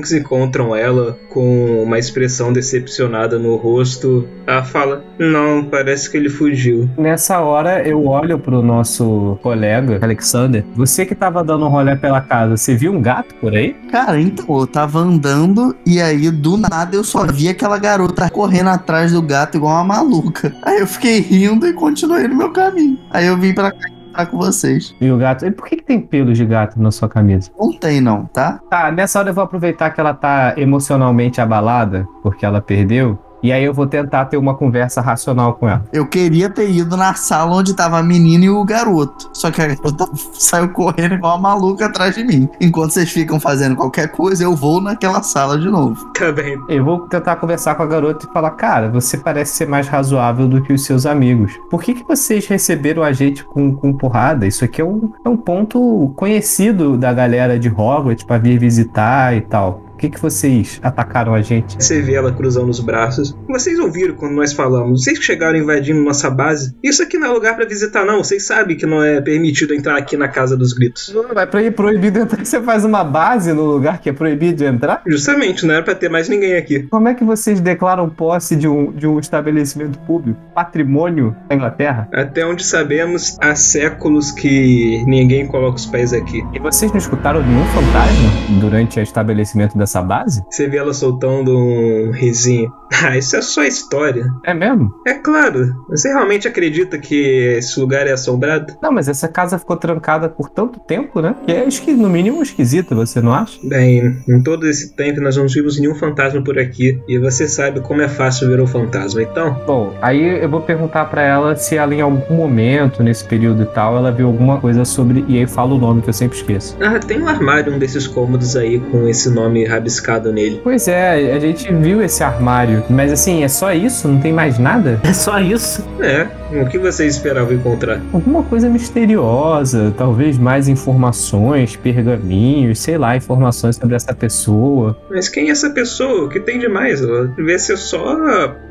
encontram 0.43 0.75
ela 0.75 1.17
com 1.29 1.83
uma 1.83 1.97
expressão 1.97 2.51
decepcionada 2.51 3.39
no 3.39 3.55
rosto. 3.55 4.27
Ela 4.45 4.63
fala: 4.63 5.03
Não, 5.17 5.63
parece 5.63 6.09
que 6.09 6.17
ele 6.17 6.29
fugiu. 6.29 6.89
Nessa 6.97 7.39
hora 7.39 7.87
eu 7.87 8.05
olho 8.05 8.37
pro 8.37 8.61
nosso 8.61 9.37
colega, 9.41 9.99
Alexander. 10.01 10.65
Você 10.75 11.05
que 11.05 11.15
tava 11.15 11.43
dando 11.43 11.65
um 11.65 11.69
rolê 11.69 11.95
pela 11.95 12.21
casa, 12.21 12.57
você 12.57 12.75
viu 12.75 12.91
um 12.91 13.01
gato 13.01 13.33
por 13.35 13.55
aí? 13.55 13.73
Cara, 13.89 14.19
então, 14.19 14.45
eu 14.59 14.67
tava 14.67 14.99
andando 14.99 15.75
e 15.85 16.01
aí 16.01 16.29
do 16.29 16.57
nada 16.57 16.95
eu 16.95 17.03
só 17.03 17.25
vi 17.25 17.47
aquela 17.47 17.77
garota 17.77 18.29
correndo 18.29 18.69
atrás 18.69 19.13
do 19.13 19.21
gato 19.21 19.57
igual 19.57 19.73
uma 19.75 19.83
maluca. 19.83 20.53
Aí 20.61 20.79
eu 20.79 20.87
fiquei 20.87 21.19
rindo 21.19 21.65
e 21.67 21.73
continuei 21.73 22.27
no 22.27 22.35
meu 22.35 22.51
caminho. 22.51 22.99
Aí 23.09 23.27
eu 23.27 23.37
vim 23.37 23.53
pra 23.53 23.71
cá 23.71 23.92
encontrar 24.13 24.25
com 24.27 24.37
vocês. 24.37 24.95
E 25.01 25.11
o 25.11 25.17
gato. 25.17 25.45
E 25.45 25.51
por 25.51 25.65
que, 25.67 25.77
que 25.77 25.83
tem 25.83 25.99
pelos 25.99 26.37
de 26.37 26.45
gato 26.45 26.79
na 26.79 26.91
sua 26.91 27.09
camisa? 27.09 27.51
Não 27.57 27.73
tem 27.73 27.99
não, 27.99 28.25
tá? 28.25 28.59
Tá, 28.69 28.91
nessa 28.91 29.19
hora 29.19 29.29
eu 29.29 29.33
vou 29.33 29.43
aproveitar 29.43 29.89
que 29.89 29.99
ela 29.99 30.13
tá 30.13 30.53
emocionalmente 30.55 31.41
abalada, 31.41 32.07
porque 32.21 32.45
ela 32.45 32.61
perdeu. 32.61 33.17
E 33.43 33.51
aí 33.51 33.65
eu 33.65 33.73
vou 33.73 33.85
tentar 33.85 34.25
ter 34.25 34.37
uma 34.37 34.55
conversa 34.55 35.01
racional 35.01 35.55
com 35.55 35.67
ela. 35.67 35.85
Eu 35.91 36.07
queria 36.07 36.49
ter 36.49 36.71
ido 36.71 36.95
na 36.95 37.13
sala 37.13 37.53
onde 37.53 37.73
tava 37.73 37.99
a 37.99 38.03
menina 38.03 38.45
e 38.45 38.49
o 38.49 38.63
garoto. 38.63 39.29
Só 39.33 39.51
que 39.51 39.61
a 39.61 39.67
garota 39.67 40.09
saiu 40.33 40.69
correndo 40.69 41.15
igual 41.15 41.37
uma 41.37 41.49
maluca 41.49 41.87
atrás 41.87 42.15
de 42.15 42.23
mim. 42.23 42.47
Enquanto 42.61 42.91
vocês 42.91 43.11
ficam 43.11 43.41
fazendo 43.41 43.75
qualquer 43.75 44.07
coisa, 44.07 44.45
eu 44.45 44.55
vou 44.55 44.79
naquela 44.79 45.21
sala 45.21 45.59
de 45.59 45.69
novo. 45.69 46.05
Tá 46.13 46.31
bem. 46.31 46.57
Eu 46.69 46.85
vou 46.85 47.01
tentar 47.01 47.35
conversar 47.35 47.75
com 47.75 47.83
a 47.83 47.85
garota 47.85 48.25
e 48.25 48.31
falar: 48.31 48.51
Cara, 48.51 48.89
você 48.89 49.17
parece 49.17 49.57
ser 49.57 49.67
mais 49.67 49.89
razoável 49.89 50.47
do 50.47 50.61
que 50.61 50.71
os 50.71 50.85
seus 50.85 51.05
amigos. 51.05 51.51
Por 51.69 51.83
que, 51.83 51.93
que 51.95 52.07
vocês 52.07 52.47
receberam 52.47 53.03
a 53.03 53.11
gente 53.11 53.43
com, 53.43 53.75
com 53.75 53.91
porrada? 53.91 54.47
Isso 54.47 54.63
aqui 54.63 54.81
é 54.81 54.85
um, 54.85 55.11
é 55.25 55.27
um 55.27 55.35
ponto 55.35 56.13
conhecido 56.15 56.97
da 56.97 57.11
galera 57.11 57.59
de 57.59 57.67
Hogwarts 57.67 58.23
pra 58.23 58.37
vir 58.37 58.57
visitar 58.57 59.35
e 59.35 59.41
tal. 59.41 59.82
Que, 60.03 60.09
que 60.09 60.19
vocês 60.19 60.81
atacaram 60.83 61.33
a 61.33 61.41
gente? 61.41 61.81
Você 61.81 62.01
vê 62.01 62.15
ela 62.15 62.33
cruzando 62.33 62.67
os 62.69 62.81
braços. 62.81 63.33
Vocês 63.47 63.79
ouviram 63.79 64.15
quando 64.15 64.33
nós 64.33 64.51
falamos? 64.51 65.01
Vocês 65.01 65.17
que 65.17 65.23
chegaram 65.23 65.57
invadindo 65.57 66.03
nossa 66.03 66.29
base? 66.29 66.75
Isso 66.83 67.01
aqui 67.01 67.17
não 67.17 67.27
é 67.27 67.31
lugar 67.31 67.55
pra 67.55 67.65
visitar, 67.65 68.03
não. 68.03 68.21
Vocês 68.21 68.45
sabem 68.45 68.75
que 68.75 68.85
não 68.85 69.01
é 69.01 69.21
permitido 69.21 69.73
entrar 69.73 69.97
aqui 69.97 70.17
na 70.17 70.27
Casa 70.27 70.57
dos 70.57 70.73
Gritos. 70.73 71.13
Não, 71.15 71.33
vai 71.33 71.47
pra 71.47 71.63
ir 71.63 71.71
proibido 71.71 72.19
entrar. 72.19 72.43
Você 72.43 72.61
faz 72.61 72.83
uma 72.83 73.01
base 73.01 73.53
no 73.53 73.63
lugar 73.63 74.01
que 74.01 74.09
é 74.09 74.11
proibido 74.11 74.57
de 74.57 74.65
entrar? 74.65 75.01
Justamente, 75.07 75.65
não 75.65 75.73
era 75.73 75.83
pra 75.83 75.95
ter 75.95 76.09
mais 76.09 76.27
ninguém 76.27 76.57
aqui. 76.57 76.83
Como 76.83 77.07
é 77.07 77.13
que 77.13 77.23
vocês 77.23 77.61
declaram 77.61 78.09
posse 78.09 78.57
de 78.57 78.67
um, 78.67 78.91
de 78.91 79.07
um 79.07 79.17
estabelecimento 79.19 79.97
público? 79.99 80.37
Patrimônio 80.53 81.33
da 81.47 81.55
Inglaterra? 81.55 82.09
Até 82.13 82.45
onde 82.45 82.65
sabemos, 82.65 83.37
há 83.39 83.55
séculos 83.55 84.33
que 84.33 85.01
ninguém 85.07 85.47
coloca 85.47 85.77
os 85.77 85.85
pés 85.85 86.11
aqui. 86.11 86.43
E 86.53 86.59
vocês 86.59 86.91
não 86.91 86.97
escutaram 86.97 87.41
nenhum 87.41 87.65
fantasma 87.67 88.59
durante 88.59 88.99
o 88.99 89.01
estabelecimento 89.01 89.77
dessa 89.77 89.92
base? 90.01 90.43
Você 90.49 90.67
vê 90.67 90.77
ela 90.77 90.93
soltando 90.93 91.57
um 91.57 92.11
risinho. 92.11 92.71
Ah, 93.03 93.17
isso 93.17 93.35
é 93.35 93.41
só 93.41 93.63
história. 93.63 94.31
É 94.45 94.53
mesmo? 94.53 94.93
É 95.05 95.15
claro. 95.15 95.73
Você 95.89 96.09
realmente 96.09 96.47
acredita 96.47 96.97
que 96.99 97.55
esse 97.57 97.77
lugar 97.79 98.05
é 98.05 98.11
assombrado? 98.11 98.77
Não, 98.81 98.91
mas 98.91 99.07
essa 99.07 99.27
casa 99.27 99.57
ficou 99.57 99.75
trancada 99.75 100.29
por 100.29 100.47
tanto 100.47 100.79
tempo, 100.79 101.19
né? 101.19 101.35
Que 101.43 101.51
é 101.51 101.67
no 101.93 102.07
mínimo 102.07 102.41
esquisito, 102.41 102.95
você 102.95 103.19
não 103.19 103.33
acha? 103.33 103.59
Bem, 103.63 104.23
em 104.29 104.43
todo 104.43 104.67
esse 104.67 104.95
tempo 104.95 105.19
nós 105.21 105.35
não 105.35 105.47
vimos 105.47 105.79
nenhum 105.79 105.95
fantasma 105.95 106.41
por 106.43 106.57
aqui. 106.59 107.01
E 107.07 107.17
você 107.17 107.47
sabe 107.47 107.81
como 107.81 108.01
é 108.01 108.07
fácil 108.07 108.47
ver 108.47 108.61
um 108.61 108.67
fantasma, 108.67 109.21
então? 109.21 109.59
Bom, 109.65 109.97
aí 110.01 110.41
eu 110.41 110.49
vou 110.49 110.61
perguntar 110.61 111.05
pra 111.05 111.23
ela 111.23 111.55
se 111.55 111.75
ela 111.75 111.93
em 111.93 112.01
algum 112.01 112.35
momento, 112.35 113.01
nesse 113.01 113.25
período 113.25 113.63
e 113.63 113.65
tal, 113.65 113.97
ela 113.97 114.11
viu 114.11 114.27
alguma 114.27 114.59
coisa 114.59 114.85
sobre. 114.85 115.25
E 115.27 115.39
aí 115.39 115.47
fala 115.47 115.73
o 115.73 115.77
nome 115.77 116.01
que 116.01 116.09
eu 116.09 116.13
sempre 116.13 116.37
esqueço. 116.37 116.77
Ah, 116.81 116.99
tem 116.99 117.21
um 117.21 117.27
armário, 117.27 117.73
um 117.73 117.79
desses 117.79 118.07
cômodos 118.07 118.55
aí 118.55 118.79
com 118.79 119.07
esse 119.07 119.29
nome 119.29 119.65
rabiscado 119.83 120.31
nele. 120.31 120.61
Pois 120.63 120.87
é, 120.87 121.33
a 121.33 121.39
gente 121.39 121.71
viu 121.73 122.01
esse 122.01 122.23
armário, 122.23 122.83
mas 122.89 123.11
assim, 123.11 123.43
é 123.43 123.47
só 123.49 123.73
isso? 123.73 124.07
Não 124.07 124.19
tem 124.19 124.31
mais 124.31 124.57
nada? 124.57 124.99
É 125.03 125.11
só 125.11 125.39
isso. 125.39 125.85
É, 125.99 126.27
o 126.61 126.67
que 126.67 126.79
vocês 126.79 127.15
esperavam 127.15 127.53
encontrar? 127.53 128.01
Alguma 128.13 128.43
coisa 128.43 128.69
misteriosa, 128.69 129.93
talvez 129.97 130.37
mais 130.37 130.67
informações, 130.69 131.75
pergaminhos, 131.75 132.79
sei 132.79 132.97
lá, 132.97 133.15
informações 133.15 133.75
sobre 133.75 133.95
essa 133.95 134.13
pessoa. 134.13 134.97
Mas 135.09 135.27
quem 135.27 135.49
é 135.49 135.51
essa 135.51 135.69
pessoa? 135.69 136.25
O 136.25 136.29
que 136.29 136.39
tem 136.39 136.59
de 136.59 136.69
mais? 136.69 137.01
Ela 137.01 137.27
devia 137.27 137.59
ser 137.59 137.77
só 137.77 138.15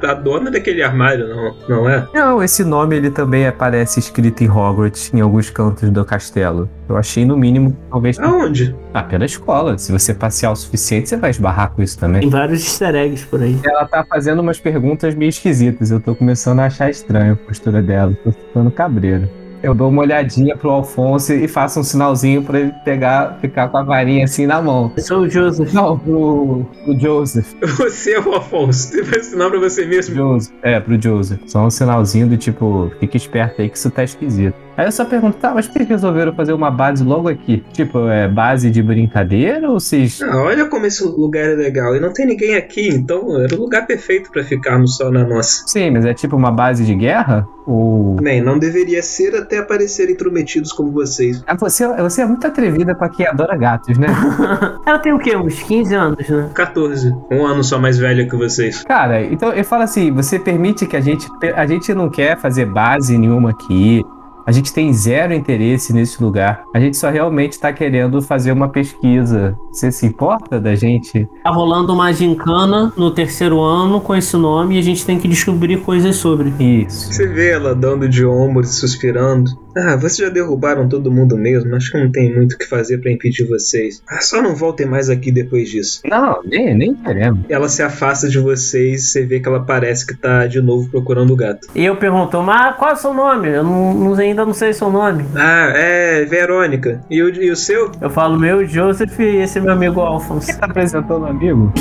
a 0.03 0.15
dona 0.15 0.51
daquele 0.51 0.83
armário, 0.83 1.29
não, 1.29 1.55
não 1.69 1.89
é? 1.89 2.09
Não, 2.15 2.43
esse 2.43 2.65
nome 2.65 2.97
ele 2.97 3.11
também 3.11 3.47
aparece 3.47 4.01
escrito 4.01 4.43
em 4.43 4.49
Hogwarts, 4.51 5.13
em 5.13 5.21
alguns 5.21 5.51
cantos 5.51 5.91
do 5.91 6.05
castelo. 6.05 6.69
Eu 6.89 6.97
achei 6.97 7.25
no 7.25 7.37
mínimo, 7.37 7.77
talvez. 7.91 8.19
Aonde? 8.19 8.75
Ah, 8.93 9.03
pela 9.03 9.25
escola. 9.25 9.79
Se 9.79 9.91
você 9.91 10.13
passear 10.13 10.53
o 10.53 10.57
suficiente, 10.57 11.02
você 11.09 11.17
vai 11.17 11.31
esbarrar 11.31 11.71
com 11.73 11.83
isso 11.83 11.99
também. 11.99 12.21
Tem 12.21 12.31
vários 12.31 12.63
easter 12.63 12.95
eggs 12.95 13.27
por 13.27 13.43
aí. 13.43 13.59
Ela 13.65 13.87
tá 13.87 14.05
fazendo 14.05 14.41
umas 14.41 14.59
perguntas 14.59 15.15
meio 15.15 15.29
esquisitas. 15.29 15.91
Eu 15.91 16.01
tô 16.01 16.15
começando 16.15 16.61
a 16.61 16.67
achar 16.67 16.91
estranho 16.91 17.35
a 17.35 17.37
postura 17.37 17.83
dela. 17.83 18.17
Tô 18.25 18.33
ficando 18.33 18.71
cabreiro. 18.71 19.29
Eu 19.63 19.75
dou 19.75 19.91
uma 19.91 20.03
olhadinha 20.03 20.57
pro 20.57 20.71
Alfonso 20.71 21.33
e 21.33 21.47
faço 21.47 21.79
um 21.79 21.85
sinalzinho 21.85 22.43
pra 22.43 22.59
ele 22.59 22.73
pegar, 22.85 23.39
ficar 23.41 23.69
com 23.69 23.77
a 23.77 23.83
varinha 23.85 24.25
assim 24.25 24.45
na 24.45 24.61
mão. 24.61 24.91
Eu 24.97 25.03
sou 25.05 25.21
o 25.21 25.31
Joseph. 25.31 25.73
Não, 25.73 25.97
pro, 25.97 26.67
pro 26.85 26.99
Joseph. 26.99 27.55
Você 27.79 28.15
é 28.15 28.21
o 28.21 28.35
Afonso. 28.35 28.89
Você 28.89 29.03
vai 29.03 29.21
ensinar 29.21 29.51
pra 29.51 29.61
você 29.61 29.87
mesmo. 29.87 30.17
Joseph. 30.17 30.53
É, 30.63 30.81
pro 30.81 31.01
Joseph. 31.01 31.41
Só 31.47 31.65
um 31.65 31.71
sinalzinho 31.71 32.27
do 32.27 32.37
tipo, 32.37 32.91
fica 32.99 33.17
esperto 33.17 33.63
aí 33.63 33.69
que 33.69 33.79
isso 33.79 33.89
tá 33.89 34.03
esquisito. 34.03 34.57
Aí 34.77 34.87
eu 34.87 34.93
só 34.93 35.05
pergunto, 35.05 35.37
tá, 35.37 35.53
mas 35.55 35.67
por 35.67 35.79
que 35.79 35.85
resolveram 35.85 36.33
fazer 36.33 36.53
uma 36.53 36.71
base 36.71 37.05
logo 37.05 37.29
aqui? 37.29 37.63
Tipo, 37.73 38.09
é 38.09 38.27
base 38.27 38.71
de 38.71 38.83
brincadeira 38.83 39.69
ou 39.69 39.79
vocês. 39.79 40.21
Ah, 40.23 40.43
olha 40.43 40.67
como 40.67 40.87
esse 40.87 41.05
lugar 41.05 41.45
é 41.45 41.55
legal. 41.55 41.95
E 41.95 42.01
não 42.01 42.13
tem 42.13 42.27
ninguém 42.27 42.55
aqui, 42.57 42.89
então 42.89 43.41
era 43.41 43.55
o 43.55 43.59
lugar 43.59 43.87
perfeito 43.87 44.31
pra 44.31 44.43
ficarmos 44.43 44.97
só 44.97 45.11
na 45.11 45.25
nossa. 45.25 45.65
Sim, 45.67 45.91
mas 45.91 46.05
é 46.07 46.15
tipo 46.15 46.37
uma 46.37 46.51
base 46.51 46.85
de 46.85 46.95
guerra? 46.95 47.47
Ou. 47.67 48.17
Bem, 48.17 48.41
não 48.41 48.59
deveria 48.59 49.03
ser 49.03 49.37
até 49.37 49.59
aparecer 49.59 50.11
intrometidos 50.11 50.73
como 50.73 50.91
vocês. 50.91 51.43
Ah, 51.47 51.55
você, 51.55 51.87
você 51.89 52.23
é 52.23 52.27
muito 52.27 52.47
atrevida 52.47 52.95
pra 52.95 53.09
quem 53.09 53.27
adora 53.27 53.57
gatos, 53.57 53.99
né? 53.99 54.09
Ela 54.87 54.99
tem 54.99 55.13
o 55.13 55.19
quê? 55.19 55.37
Uns 55.37 55.63
15 55.63 55.95
anos, 55.95 56.29
né? 56.29 56.51
14. 56.55 57.15
Um 57.31 57.45
ano 57.45 57.63
só 57.63 57.79
mais 57.79 57.99
velha 57.99 58.27
que 58.27 58.37
vocês. 58.37 58.83
Cara, 58.85 59.23
então 59.23 59.53
eu 59.53 59.65
falo 59.65 59.83
assim: 59.83 60.11
você 60.11 60.39
permite 60.39 60.87
que 60.87 60.97
a 60.97 61.01
gente. 61.01 61.29
A 61.55 61.67
gente 61.67 61.95
não 61.95 62.09
quer 62.09 62.39
fazer 62.39 62.67
base 62.67 63.17
nenhuma 63.17 63.51
aqui. 63.51 64.03
A 64.47 64.53
gente 64.53 64.73
tem 64.73 64.93
zero 64.93 65.33
interesse 65.33 65.93
nesse 65.93 66.23
lugar. 66.23 66.65
A 66.75 66.81
gente 66.81 66.97
só 66.97 67.11
realmente 67.11 67.59
tá 67.59 67.73
querendo 67.73 68.21
fazer 68.21 68.53
uma 68.53 68.69
pesquisa. 68.69 69.57
Você 69.71 69.93
se 69.93 70.07
importa 70.07 70.61
da 70.61 70.75
gente? 70.75 71.29
Tá 71.45 71.51
rolando 71.51 71.93
uma 71.93 72.13
gincana 72.13 72.93
no 72.97 73.11
terceiro 73.11 73.61
ano 73.61 74.01
com 74.01 74.15
esse 74.15 74.37
nome 74.37 74.77
e 74.77 74.79
a 74.79 74.83
gente 74.83 75.07
tem 75.07 75.19
que 75.19 75.29
descobrir 75.29 75.79
coisas 75.79 76.17
sobre. 76.17 76.53
Isso. 76.59 77.13
Você 77.13 77.27
vê 77.27 77.51
ela 77.51 77.75
dando 77.75 78.09
de 78.09 78.25
ombros, 78.25 78.75
suspirando. 78.75 79.51
Ah, 79.77 79.97
vocês 79.97 80.17
já 80.17 80.29
derrubaram 80.29 80.89
todo 80.89 81.11
mundo 81.11 81.37
mesmo. 81.37 81.75
Acho 81.75 81.91
que 81.93 81.99
não 81.99 82.11
tem 82.11 82.35
muito 82.35 82.53
o 82.55 82.59
que 82.59 82.67
fazer 82.67 82.99
pra 82.99 83.11
impedir 83.11 83.47
vocês. 83.47 84.03
Ah, 84.09 84.21
só 84.21 84.43
não 84.43 84.55
voltem 84.55 84.87
mais 84.87 85.09
aqui 85.09 85.31
depois 85.33 85.69
disso. 85.69 86.01
Não, 86.05 86.41
nem, 86.45 86.75
nem 86.77 86.95
queremos. 86.95 87.41
Ela 87.49 87.69
se 87.69 87.83
afasta 87.83 88.29
de 88.29 88.39
vocês, 88.39 89.11
você 89.11 89.25
vê 89.25 89.41
que 89.41 89.49
ela 89.49 89.61
parece 89.65 90.07
que 90.07 90.15
tá 90.17 90.47
de 90.47 90.61
novo 90.61 90.89
procurando 90.91 91.33
o 91.33 91.37
gato. 91.37 91.69
E 91.75 91.85
eu 91.85 91.97
pergunto, 91.97 92.41
mas 92.43 92.77
qual 92.77 92.91
é 92.91 92.95
o 92.95 92.97
seu 92.97 93.15
nome? 93.15 93.49
Eu 93.49 93.65
não, 93.65 93.95
não- 93.95 94.15
ainda 94.15 94.45
não 94.45 94.53
sei 94.55 94.73
seu 94.73 94.91
nome. 94.91 95.25
Ah, 95.35 95.73
é 95.75 96.25
Verônica. 96.25 97.01
E 97.11 97.23
o, 97.23 97.29
e 97.31 97.51
o 97.51 97.57
seu? 97.57 97.91
Eu 98.01 98.11
falo 98.11 98.39
meu 98.39 98.65
Joseph 98.67 99.19
e 99.21 99.37
esse 99.37 99.59
é 99.59 99.61
meu 99.61 99.73
amigo 99.73 100.01
Alphonse. 100.01 100.47
Você 100.53 100.59
tá 100.59 100.67
apresentando 100.67 101.23
um 101.23 101.27
amigo? 101.27 101.73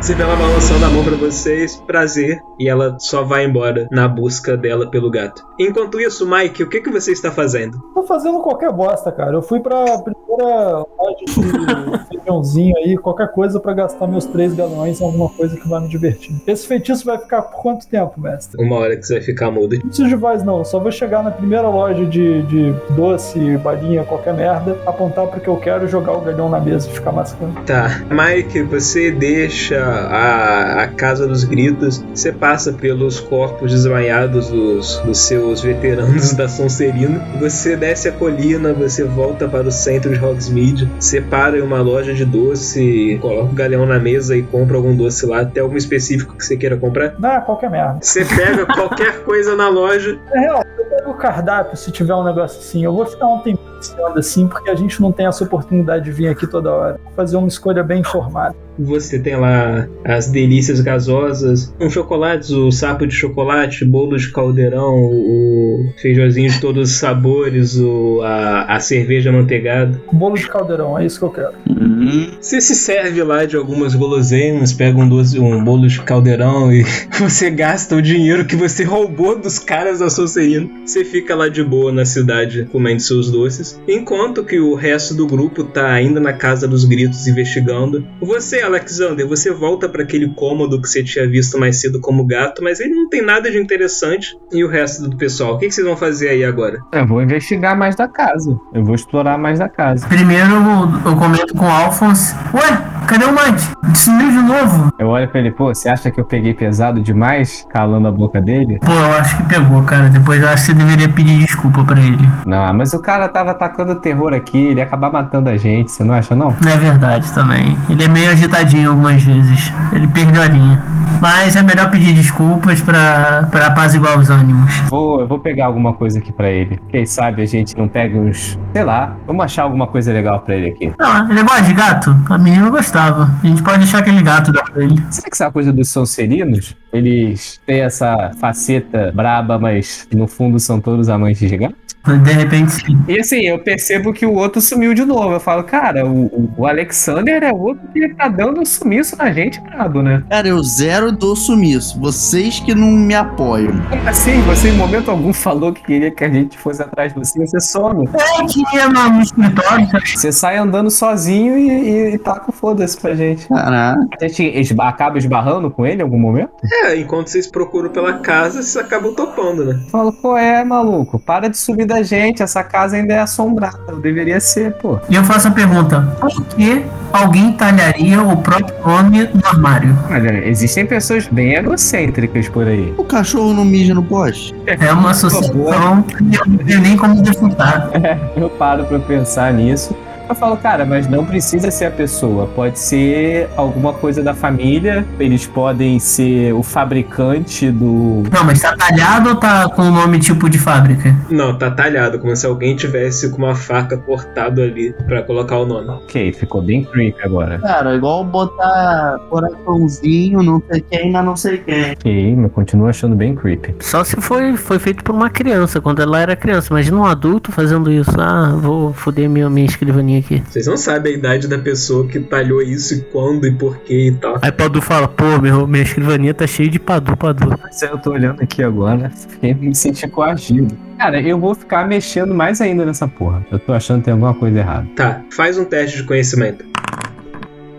Você 0.00 0.14
vê 0.14 0.22
ela 0.22 0.36
balançando 0.36 0.84
a 0.84 0.90
mão 0.90 1.02
pra 1.04 1.16
vocês, 1.16 1.76
prazer, 1.86 2.38
e 2.58 2.68
ela 2.68 2.96
só 2.98 3.22
vai 3.22 3.44
embora 3.44 3.88
na 3.90 4.06
busca 4.06 4.56
dela 4.56 4.90
pelo 4.90 5.10
gato. 5.10 5.42
Enquanto 5.58 6.00
isso, 6.00 6.28
Mike, 6.28 6.62
o 6.62 6.68
que, 6.68 6.80
que 6.80 6.90
você 6.90 7.13
está 7.14 7.30
fazendo? 7.30 7.78
Tô 7.94 8.02
fazendo 8.04 8.40
qualquer 8.40 8.72
bosta, 8.72 9.10
cara. 9.10 9.32
Eu 9.32 9.42
fui 9.42 9.60
pra 9.60 9.98
primeira 9.98 10.84
loja 10.98 11.24
de 11.26 12.08
feijãozinho 12.08 12.76
aí, 12.78 12.96
qualquer 12.96 13.28
coisa 13.32 13.60
pra 13.60 13.72
gastar 13.72 14.06
meus 14.06 14.24
três 14.26 14.54
galões 14.54 15.00
em 15.00 15.04
alguma 15.04 15.28
coisa 15.28 15.56
que 15.56 15.68
vai 15.68 15.80
me 15.80 15.88
divertir. 15.88 16.34
Esse 16.46 16.66
feitiço 16.66 17.04
vai 17.04 17.18
ficar 17.18 17.42
por 17.42 17.62
quanto 17.62 17.86
tempo, 17.86 18.20
mestre? 18.20 18.62
Uma 18.62 18.76
hora 18.76 18.96
que 18.96 19.06
você 19.06 19.14
vai 19.14 19.22
ficar 19.22 19.50
mudo. 19.50 19.76
Não 19.76 19.82
preciso 19.82 20.08
de 20.08 20.16
voz, 20.16 20.42
não. 20.42 20.58
Eu 20.58 20.64
Só 20.64 20.78
vou 20.78 20.90
chegar 20.90 21.22
na 21.22 21.30
primeira 21.30 21.68
loja 21.68 22.04
de, 22.04 22.42
de 22.42 22.74
doce, 22.90 23.56
balinha, 23.58 24.04
qualquer 24.04 24.34
merda, 24.34 24.78
apontar 24.86 25.26
pro 25.26 25.40
que 25.40 25.48
eu 25.48 25.56
quero, 25.56 25.86
jogar 25.88 26.12
o 26.12 26.20
galhão 26.20 26.48
na 26.48 26.60
mesa 26.60 26.88
e 26.88 26.92
ficar 26.92 27.12
mascando. 27.12 27.60
Tá, 27.62 28.02
Mike, 28.10 28.62
você 28.62 29.10
deixa 29.10 29.80
a, 29.80 30.82
a 30.82 30.88
Casa 30.88 31.26
dos 31.26 31.44
Gritos, 31.44 32.04
você 32.14 32.32
passa 32.32 32.72
pelos 32.72 33.20
corpos 33.20 33.70
desmaiados 33.72 34.48
dos, 34.48 34.98
dos 34.98 35.18
seus 35.18 35.60
veteranos 35.60 36.32
da 36.34 36.48
Sonserina, 36.48 37.03
você 37.38 37.76
desce 37.76 38.08
a 38.08 38.12
colina, 38.12 38.72
você 38.72 39.04
volta 39.04 39.48
para 39.48 39.66
o 39.66 39.72
centro 39.72 40.12
de 40.12 40.24
Hogsmeade, 40.24 40.90
você 40.98 41.20
para 41.20 41.58
em 41.58 41.62
uma 41.62 41.80
loja 41.80 42.14
de 42.14 42.24
doce, 42.24 43.18
coloca 43.20 43.52
o 43.52 43.54
galeão 43.54 43.86
na 43.86 43.98
mesa 43.98 44.36
e 44.36 44.42
compra 44.42 44.76
algum 44.76 44.94
doce 44.96 45.26
lá, 45.26 45.44
tem 45.44 45.62
algum 45.62 45.76
específico 45.76 46.36
que 46.36 46.44
você 46.44 46.56
queira 46.56 46.76
comprar? 46.76 47.14
Não, 47.18 47.40
qualquer 47.42 47.70
merda. 47.70 47.98
Você 48.00 48.24
pega 48.24 48.66
qualquer 48.74 49.22
coisa 49.24 49.54
na 49.56 49.68
loja, 49.68 50.18
É 50.32 50.40
real, 50.40 50.62
eu 50.78 50.84
pego 50.84 51.10
o 51.10 51.14
cardápio 51.14 51.76
se 51.76 51.90
tiver 51.90 52.14
um 52.14 52.24
negócio 52.24 52.58
assim. 52.60 52.84
Eu 52.84 52.94
vou 52.94 53.06
ficar 53.06 53.26
um 53.26 53.38
tempo 53.40 53.62
passeando 53.76 54.18
assim, 54.18 54.46
porque 54.48 54.70
a 54.70 54.74
gente 54.74 55.00
não 55.00 55.12
tem 55.12 55.26
essa 55.26 55.44
oportunidade 55.44 56.04
de 56.04 56.12
vir 56.12 56.28
aqui 56.28 56.46
toda 56.46 56.72
hora. 56.72 57.00
Vou 57.02 57.12
fazer 57.12 57.36
uma 57.36 57.48
escolha 57.48 57.82
bem 57.82 58.00
informada. 58.00 58.54
Você 58.78 59.18
tem 59.18 59.36
lá 59.36 59.86
as 60.04 60.28
delícias 60.28 60.80
gasosas, 60.80 61.72
um 61.80 61.88
chocolates, 61.88 62.50
o 62.50 62.70
sapo 62.70 63.06
de 63.06 63.14
chocolate, 63.14 63.84
bolo 63.84 64.16
de 64.16 64.30
caldeirão, 64.32 64.94
o 64.94 65.92
feijãozinho 66.00 66.50
de 66.50 66.60
todos 66.60 66.90
os 66.90 66.96
sabores, 66.96 67.76
o, 67.78 68.20
a, 68.22 68.74
a 68.76 68.80
cerveja 68.80 69.30
manteigada. 69.32 70.00
Bolo 70.12 70.34
de 70.36 70.48
caldeirão, 70.48 70.98
é 70.98 71.06
isso 71.06 71.18
que 71.18 71.24
eu 71.24 71.30
quero. 71.30 71.52
Hum, 71.68 72.30
Você 72.40 72.60
se 72.60 72.74
serve 72.74 73.22
lá 73.22 73.44
de 73.44 73.56
algumas 73.56 73.94
guloseimas, 73.94 74.72
pega 74.72 74.98
um, 74.98 75.08
doce, 75.08 75.38
um 75.38 75.62
bolo 75.62 75.86
de 75.86 76.00
caldeirão 76.02 76.72
e 76.72 76.84
você 77.18 77.50
gasta 77.50 77.96
o 77.96 78.02
dinheiro 78.02 78.44
que 78.44 78.56
você 78.56 78.84
roubou 78.84 79.38
dos 79.38 79.58
caras 79.58 80.00
da 80.00 80.10
Sonserina. 80.10 80.68
Você 80.84 81.04
fica 81.04 81.34
lá 81.34 81.48
de 81.48 81.62
boa 81.62 81.92
na 81.92 82.04
cidade 82.04 82.68
comendo 82.70 83.00
seus 83.00 83.30
doces, 83.30 83.80
enquanto 83.88 84.44
que 84.44 84.58
o 84.58 84.74
resto 84.74 85.14
do 85.14 85.26
grupo 85.26 85.64
tá 85.64 85.90
ainda 85.92 86.20
na 86.20 86.32
Casa 86.32 86.66
dos 86.66 86.84
Gritos 86.84 87.26
investigando. 87.26 88.06
Você, 88.20 88.63
Alexander, 88.66 89.26
você 89.26 89.52
volta 89.52 89.88
para 89.88 90.02
aquele 90.02 90.28
cômodo 90.34 90.80
que 90.80 90.88
você 90.88 91.02
tinha 91.02 91.28
visto 91.28 91.58
mais 91.58 91.80
cedo 91.80 92.00
como 92.00 92.26
gato, 92.26 92.62
mas 92.62 92.80
ele 92.80 92.94
não 92.94 93.08
tem 93.08 93.22
nada 93.22 93.50
de 93.50 93.58
interessante. 93.58 94.36
E 94.52 94.64
o 94.64 94.68
resto 94.68 95.08
do 95.08 95.16
pessoal, 95.16 95.54
o 95.54 95.58
que, 95.58 95.68
que 95.68 95.74
vocês 95.74 95.86
vão 95.86 95.96
fazer 95.96 96.28
aí 96.28 96.44
agora? 96.44 96.78
Eu 96.92 97.06
vou 97.06 97.22
investigar 97.22 97.76
mais 97.76 97.96
da 97.96 98.08
casa. 98.08 98.56
Eu 98.72 98.84
vou 98.84 98.94
explorar 98.94 99.38
mais 99.38 99.58
da 99.58 99.68
casa. 99.68 100.06
Primeiro 100.06 100.52
eu, 100.52 101.10
eu 101.12 101.16
comento 101.16 101.54
com 101.54 101.64
o 101.66 101.70
Alphonse. 101.70 102.34
Ué, 102.54 102.82
cadê 103.06 103.24
o 103.24 103.32
Mike? 103.32 103.74
Sumiu 103.96 104.30
de 104.30 104.42
novo? 104.42 104.92
Eu 104.98 105.08
olho 105.08 105.28
pra 105.28 105.40
ele, 105.40 105.50
pô, 105.50 105.74
você 105.74 105.88
acha 105.88 106.10
que 106.10 106.20
eu 106.20 106.24
peguei 106.24 106.54
pesado 106.54 107.00
demais, 107.00 107.66
calando 107.70 108.08
a 108.08 108.12
boca 108.12 108.40
dele? 108.40 108.78
Pô, 108.80 108.92
eu 108.92 109.12
acho 109.14 109.36
que 109.36 109.42
pegou, 109.44 109.82
cara. 109.82 110.08
Depois 110.08 110.42
eu 110.42 110.48
acho 110.48 110.66
que 110.66 110.72
você 110.72 110.74
deveria 110.74 111.08
pedir 111.08 111.38
desculpa 111.38 111.84
pra 111.84 112.00
ele. 112.00 112.28
Não, 112.46 112.72
mas 112.74 112.92
o 112.92 113.00
cara 113.00 113.28
tava 113.28 113.50
atacando 113.52 113.94
terror 114.00 114.32
aqui, 114.32 114.58
ele 114.58 114.80
ia 114.80 114.84
acabar 114.84 115.12
matando 115.12 115.48
a 115.48 115.56
gente, 115.56 115.90
você 115.90 116.02
não 116.02 116.14
acha 116.14 116.34
não? 116.34 116.56
Não 116.62 116.70
é 116.70 116.76
verdade 116.76 117.32
também. 117.32 117.76
Ele 117.88 118.04
é 118.04 118.08
meio 118.08 118.30
agitadinho 118.54 118.90
algumas 118.90 119.22
vezes. 119.22 119.72
Ele 119.92 120.06
perdeu 120.08 120.42
a 120.42 120.46
linha. 120.46 120.82
Mas 121.20 121.56
é 121.56 121.62
melhor 121.62 121.90
pedir 121.90 122.12
desculpas 122.12 122.80
pra, 122.80 123.48
pra 123.50 123.68
apaziguar 123.68 124.18
os 124.18 124.30
ânimos. 124.30 124.72
Vou, 124.90 125.20
eu 125.20 125.26
vou 125.26 125.38
pegar 125.38 125.66
alguma 125.66 125.94
coisa 125.94 126.18
aqui 126.18 126.32
pra 126.32 126.50
ele. 126.50 126.78
Quem 126.88 127.06
sabe 127.06 127.42
a 127.42 127.46
gente 127.46 127.76
não 127.76 127.88
pega 127.88 128.18
uns, 128.18 128.58
sei 128.72 128.84
lá, 128.84 129.16
vamos 129.26 129.44
achar 129.44 129.62
alguma 129.62 129.86
coisa 129.86 130.12
legal 130.12 130.40
pra 130.40 130.54
ele 130.56 130.70
aqui. 130.70 130.92
Não, 130.98 131.30
ele 131.30 131.42
gosta 131.42 131.62
de 131.62 131.72
gato? 131.72 132.16
A 132.28 132.38
menina 132.38 132.68
gostava. 132.68 133.30
A 133.42 133.46
gente 133.46 133.62
pode 133.62 133.78
deixar 133.78 133.98
aquele 133.98 134.22
gato 134.22 134.52
pra 134.52 134.82
ele. 134.82 135.02
Será 135.10 135.28
que 135.28 135.34
essa 135.34 135.50
coisa 135.50 135.72
dos 135.72 135.88
Sonserinos, 135.88 136.76
eles 136.92 137.60
têm 137.66 137.80
essa 137.80 138.32
faceta 138.40 139.12
braba, 139.14 139.58
mas 139.58 140.06
no 140.12 140.26
fundo 140.26 140.58
são 140.58 140.80
todos 140.80 141.08
amantes 141.08 141.48
de 141.48 141.56
gato? 141.56 141.76
De 142.06 142.32
repente 142.32 142.72
sim. 142.72 142.98
E 143.08 143.18
assim, 143.18 143.40
eu 143.40 143.58
percebo 143.58 144.12
que 144.12 144.26
o 144.26 144.34
outro 144.34 144.60
sumiu 144.60 144.92
de 144.92 145.04
novo. 145.04 145.32
Eu 145.32 145.40
falo, 145.40 145.64
cara, 145.64 146.04
o, 146.06 146.50
o- 146.58 146.66
Alexander 146.66 147.42
é 147.42 147.52
outro 147.52 147.86
que 147.92 148.08
tá 148.14 148.28
dando 148.28 148.60
um 148.60 148.64
sumiço 148.64 149.16
na 149.16 149.32
gente, 149.32 149.60
brabo, 149.60 150.02
né? 150.02 150.22
cara, 150.28 150.48
eu 150.48 150.62
zero 150.62 151.10
dou 151.12 151.34
sumiço. 151.34 151.98
Vocês 152.00 152.60
que 152.60 152.74
não 152.74 152.90
me 152.90 153.14
apoiam. 153.14 153.72
Como 153.88 154.08
assim? 154.08 154.40
Você 154.42 154.68
em 154.68 154.76
momento 154.76 155.10
algum 155.10 155.32
falou 155.32 155.72
que 155.72 155.82
queria 155.82 156.10
que 156.10 156.24
a 156.24 156.28
gente 156.28 156.58
fosse 156.58 156.82
atrás 156.82 157.12
de 157.12 157.18
você, 157.18 157.38
você 157.38 157.60
some. 157.60 158.06
É 158.12 158.44
que 158.46 158.60
ia 158.76 158.88
no, 158.88 159.20
escritório. 159.22 159.88
Você 160.14 160.30
sai 160.32 160.56
andando 160.58 160.90
sozinho 160.90 161.56
e, 161.56 161.68
e, 161.70 162.14
e 162.14 162.18
taca 162.18 162.50
o 162.50 162.52
foda-se 162.52 162.98
pra 163.00 163.14
gente. 163.14 163.48
Caraca. 163.48 163.98
A 164.20 164.26
gente 164.28 164.42
esba- 164.42 164.88
acaba 164.88 165.16
esbarrando 165.18 165.70
com 165.70 165.86
ele 165.86 166.00
em 166.00 166.02
algum 166.04 166.18
momento? 166.18 166.50
É, 166.84 166.96
enquanto 166.98 167.28
vocês 167.28 167.46
procuram 167.46 167.88
pela 167.90 168.14
casa, 168.18 168.62
vocês 168.62 168.76
acabam 168.76 169.14
topando, 169.14 169.64
né? 169.64 169.80
Fala, 169.90 170.12
pô, 170.12 170.36
é, 170.36 170.62
maluco, 170.64 171.18
para 171.18 171.48
de 171.48 171.56
subir 171.56 171.86
da 171.86 171.93
gente, 172.02 172.42
essa 172.42 172.62
casa 172.62 172.96
ainda 172.96 173.14
é 173.14 173.20
assombrada, 173.20 173.94
deveria 174.00 174.40
ser, 174.40 174.72
pô. 174.74 174.98
E 175.08 175.14
eu 175.14 175.24
faço 175.24 175.48
a 175.48 175.50
pergunta: 175.50 176.00
por 176.20 176.44
que 176.46 176.84
alguém 177.12 177.52
talharia 177.52 178.22
o 178.22 178.36
próprio 178.36 178.74
nome 178.84 179.28
no 179.32 179.46
armário? 179.46 179.96
Olha, 180.10 180.46
existem 180.46 180.86
pessoas 180.86 181.26
bem 181.28 181.54
egocêntricas 181.54 182.48
por 182.48 182.66
aí. 182.66 182.92
O 182.96 183.04
cachorro 183.04 183.52
não 183.52 183.64
mija 183.64 183.94
no 183.94 184.02
poste? 184.02 184.54
É 184.66 184.92
uma 184.92 185.10
associação 185.10 186.02
que 186.02 186.16
eu 186.16 186.46
não 186.46 186.58
tenho 186.58 186.80
nem 186.80 186.96
como 186.96 187.22
refutar. 187.22 187.90
Eu 188.36 188.50
paro 188.50 188.84
pra 188.84 188.98
pensar 188.98 189.52
nisso. 189.52 189.96
Eu 190.28 190.34
falo, 190.34 190.56
cara, 190.56 190.84
mas 190.86 191.06
não 191.06 191.24
precisa 191.24 191.70
ser 191.70 191.86
a 191.86 191.90
pessoa. 191.90 192.46
Pode 192.46 192.78
ser 192.78 193.48
alguma 193.56 193.92
coisa 193.92 194.22
da 194.22 194.32
família. 194.32 195.06
Eles 195.18 195.46
podem 195.46 195.98
ser 195.98 196.52
o 196.54 196.62
fabricante 196.62 197.70
do. 197.70 198.22
Não, 198.32 198.44
mas 198.44 198.60
tá 198.62 198.74
talhado 198.74 199.30
ou 199.30 199.36
tá 199.36 199.68
com 199.68 199.82
o 199.82 199.90
nome 199.90 200.18
tipo 200.18 200.48
de 200.48 200.58
fábrica? 200.58 201.14
Não, 201.30 201.56
tá 201.56 201.70
talhado, 201.70 202.18
como 202.18 202.34
se 202.34 202.46
alguém 202.46 202.74
tivesse 202.74 203.30
com 203.30 203.38
uma 203.38 203.54
faca 203.54 203.98
cortado 203.98 204.62
ali 204.62 204.94
pra 205.06 205.22
colocar 205.22 205.58
o 205.58 205.66
nome. 205.66 205.88
Ok, 205.90 206.32
ficou 206.32 206.62
bem 206.62 206.84
creepy 206.84 207.22
agora. 207.22 207.58
Cara, 207.58 207.94
igual 207.94 208.24
botar 208.24 209.18
coraçãozinho, 209.28 210.42
não 210.42 210.62
sei 210.70 210.80
quem, 210.90 211.12
mas 211.12 211.24
não 211.24 211.36
sei 211.36 211.58
quem. 211.58 211.92
Ok, 211.92 212.36
mas 212.36 212.52
continuo 212.52 212.88
achando 212.88 213.14
bem 213.14 213.34
creepy. 213.34 213.74
Só 213.80 214.02
se 214.02 214.16
foi, 214.16 214.56
foi 214.56 214.78
feito 214.78 215.04
por 215.04 215.14
uma 215.14 215.28
criança, 215.28 215.80
quando 215.80 216.00
ela 216.00 216.18
era 216.18 216.34
criança. 216.34 216.68
Imagina 216.72 216.96
um 216.96 217.04
adulto 217.04 217.52
fazendo 217.52 217.92
isso. 217.92 218.10
Ah, 218.18 218.54
vou 218.56 218.92
foder 218.94 219.28
minha, 219.28 219.50
minha 219.50 219.66
escrivaninha 219.66 220.13
aqui. 220.18 220.42
Vocês 220.48 220.66
não 220.66 220.76
sabem 220.76 221.14
a 221.14 221.16
idade 221.16 221.48
da 221.48 221.58
pessoa 221.58 222.06
que 222.06 222.20
talhou 222.20 222.62
isso 222.62 222.94
e 222.94 223.00
quando 223.00 223.46
e 223.46 223.52
porquê 223.52 224.08
e 224.08 224.12
tal. 224.12 224.38
Aí 224.42 224.52
Padu 224.52 224.80
fala, 224.80 225.08
pô, 225.08 225.40
meu, 225.40 225.66
minha 225.66 225.82
escrivaninha 225.82 226.34
tá 226.34 226.46
cheia 226.46 226.68
de 226.68 226.78
Padu, 226.78 227.16
Padu. 227.16 227.58
Mas 227.62 227.82
eu 227.82 227.98
tô 227.98 228.12
olhando 228.12 228.42
aqui 228.42 228.62
agora, 228.62 229.10
fiquei 229.10 229.54
me 229.54 229.74
sentindo 229.74 230.10
coagido. 230.10 230.76
Cara, 230.98 231.20
eu 231.20 231.38
vou 231.38 231.54
ficar 231.54 231.86
mexendo 231.86 232.34
mais 232.34 232.60
ainda 232.60 232.84
nessa 232.84 233.08
porra. 233.08 233.44
Eu 233.50 233.58
tô 233.58 233.72
achando 233.72 233.98
que 233.98 234.04
tem 234.06 234.12
alguma 234.12 234.34
coisa 234.34 234.58
errada. 234.58 234.86
Tá, 234.94 235.22
faz 235.30 235.58
um 235.58 235.64
teste 235.64 235.98
de 235.98 236.04
conhecimento. 236.04 236.73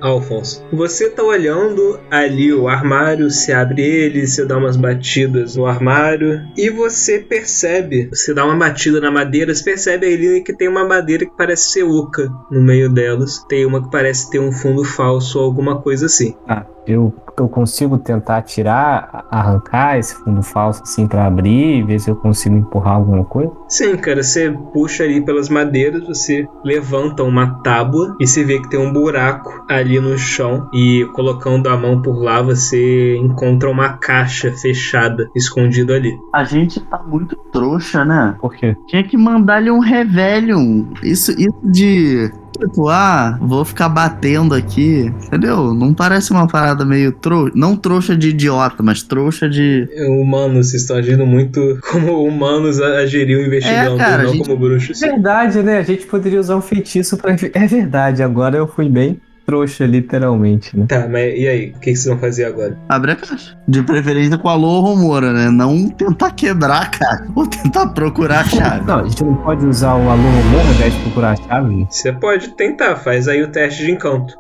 Alfonso, 0.10 0.66
você 0.72 1.10
tá 1.10 1.24
olhando 1.24 2.00
ali 2.10 2.54
o 2.54 2.68
armário, 2.68 3.30
se 3.30 3.52
abre 3.52 3.82
ele, 3.82 4.28
você 4.28 4.46
dá 4.46 4.58
umas 4.58 4.78
batidas 4.78 5.56
no 5.56 5.66
armário 5.66 6.42
e 6.56 6.70
você 6.70 7.20
percebe, 7.20 8.10
você 8.10 8.34
dá 8.34 8.46
uma 8.46 8.56
batida 8.56 9.00
na 9.00 9.12
madeira, 9.12 9.54
você 9.54 9.64
percebe 9.64 10.06
ali 10.06 10.44
que 10.44 10.54
tem 10.54 10.68
uma 10.68 10.86
madeira 10.86 11.26
que 11.26 11.36
parece 11.38 11.72
ser 11.72 11.84
oca 11.84 12.30
no 12.52 12.62
meio 12.62 12.92
delas, 12.92 13.44
tem 13.48 13.66
uma 13.66 13.84
que 13.84 13.92
parece 13.92 14.30
ter 14.30 14.40
um 14.40 14.52
fundo 14.52 14.84
falso 14.84 15.40
ou 15.40 15.46
alguma 15.46 15.82
coisa 15.82 16.06
assim. 16.06 16.36
Tá, 16.46 16.68
eu 16.88 17.14
eu 17.38 17.50
consigo 17.50 17.98
tentar 17.98 18.42
tirar, 18.44 19.26
arrancar 19.30 19.98
esse 19.98 20.16
fundo 20.16 20.42
falso 20.42 20.82
assim 20.84 21.08
pra 21.08 21.26
abrir, 21.26 21.84
ver 21.84 22.00
se 22.00 22.10
eu 22.10 22.16
consigo 22.16 22.56
empurrar 22.56 22.96
alguma 22.96 23.26
coisa? 23.26 23.52
Sim, 23.68 23.96
cara, 23.98 24.24
você 24.24 24.52
puxa 24.74 25.04
ali 25.04 25.24
pelas 25.24 25.50
madeiras, 25.50 26.08
você 26.08 26.48
levanta 26.64 27.24
uma 27.24 27.62
tábua 27.62 28.16
e 28.20 28.28
você 28.28 28.44
vê 28.44 28.60
que 28.60 28.70
tem 28.70 28.80
um 28.80 28.94
buraco 28.94 29.66
ali 29.70 30.00
no 30.00 30.18
chão 30.18 30.70
e 30.74 31.06
colocando 31.14 31.68
a 31.68 31.78
mão 31.78 32.02
por 32.02 32.22
lá 32.22 32.42
você 32.42 33.18
encontra 33.18 33.70
uma 33.70 33.98
caixa 33.98 34.52
fechada 34.52 35.30
escondida 35.36 35.96
ali. 35.96 36.18
A 36.34 36.44
gente 36.44 36.80
tá 36.80 37.02
muito 37.04 37.36
trouxa, 37.52 38.06
né? 38.06 38.36
Por 38.40 38.54
quê? 38.54 38.76
Tinha 38.88 39.04
que 39.04 39.18
mandar-lhe 39.18 39.72
um 39.72 39.80
Revelium. 39.80 40.88
Isso, 41.04 41.32
isso 41.32 41.60
de. 41.64 42.32
Tipo, 42.58 42.90
ah, 42.90 43.38
vou 43.42 43.64
ficar 43.66 43.90
batendo 43.90 44.54
aqui. 44.56 45.12
Entendeu? 45.28 45.74
Não 45.74 45.94
parece 45.94 46.32
uma 46.32 46.48
parada 46.48 46.86
meio 46.86 47.12
trouxa. 47.12 47.52
Não 47.56 47.76
trouxa 47.76 48.16
de 48.16 48.30
idiota, 48.30 48.82
mas 48.82 49.04
trouxa 49.04 49.50
de. 49.50 49.88
Humanos, 50.22 50.70
vocês 50.70 50.82
estão 50.84 50.98
agindo 50.98 51.26
muito 51.26 51.78
como 51.92 52.24
humanos 52.26 52.82
agiriam 52.82 53.42
investigando, 53.42 53.96
É, 53.96 53.98
cara, 53.98 54.24
não 54.24 54.34
gente- 54.34 54.46
como 54.48 54.58
bruxos. 54.60 55.00
Verdade, 55.00 55.62
né? 55.62 55.78
A 55.80 55.84
gente 55.84 56.06
poderia 56.06 56.40
usar 56.40 56.56
um 56.56 56.62
feitiço 56.62 57.18
pra. 57.18 57.36
É 57.54 57.68
verdade, 57.68 58.24
agora 58.24 58.58
eu 58.58 58.68
fui 58.68 58.90
bem 58.90 59.20
trouxa, 59.46 59.86
literalmente, 59.86 60.78
né? 60.78 60.86
Tá, 60.88 61.08
mas 61.08 61.34
e 61.38 61.48
aí? 61.48 61.70
O 61.70 61.80
que 61.80 61.92
que 61.92 61.96
vocês 61.96 62.06
vão 62.06 62.18
fazer 62.18 62.46
agora? 62.46 62.78
Abre 62.90 63.12
a 63.12 63.16
caixa. 63.16 63.58
De 63.68 63.84
preferência 63.84 64.38
com 64.38 64.50
a 64.50 64.54
Alô 64.54 64.82
Romora, 64.82 65.32
né? 65.32 65.50
Não 65.50 65.90
tentar 65.90 66.32
quebrar 66.32 66.84
a 66.84 66.86
caixa. 66.88 67.28
Ou 67.36 67.46
tentar 67.48 67.88
procurar 67.88 68.42
a 68.42 68.46
chave. 68.46 68.86
Não, 68.86 69.00
a 69.00 69.04
gente 69.04 69.24
não 69.24 69.36
pode 69.36 69.66
usar 69.66 69.96
o 69.96 70.10
aluno 70.10 70.44
morro 70.52 70.68
ao 70.68 70.74
invés 70.74 70.94
de 70.94 71.00
procurar 71.02 71.32
a 71.32 71.36
chave? 71.36 71.88
Você 71.90 72.12
pode 72.12 72.50
tentar, 72.56 72.96
faz 72.96 73.28
aí 73.28 73.44
o 73.44 73.52
teste 73.52 73.86
de 73.86 73.92
encanto. 73.92 74.34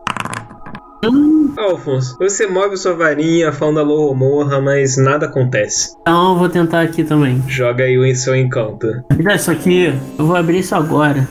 Alfonso, 1.58 2.18
você 2.18 2.48
move 2.48 2.76
sua 2.78 2.96
varinha, 2.96 3.52
falando 3.52 3.80
alô 3.80 4.14
morra, 4.16 4.60
mas 4.60 4.98
nada 4.98 5.28
acontece. 5.28 5.96
Então 6.02 6.34
eu 6.34 6.40
vou 6.40 6.50
tentar 6.50 6.82
aqui 6.82 7.04
também. 7.04 7.44
Joga 7.48 7.84
aí 7.84 7.98
o 7.98 8.16
seu 8.16 8.36
encanto. 8.36 8.88
Dá 9.24 9.36
isso 9.36 9.52
aqui, 9.52 9.94
eu 10.18 10.26
vou 10.26 10.36
abrir 10.36 10.60
isso 10.60 10.74
agora. 10.74 11.28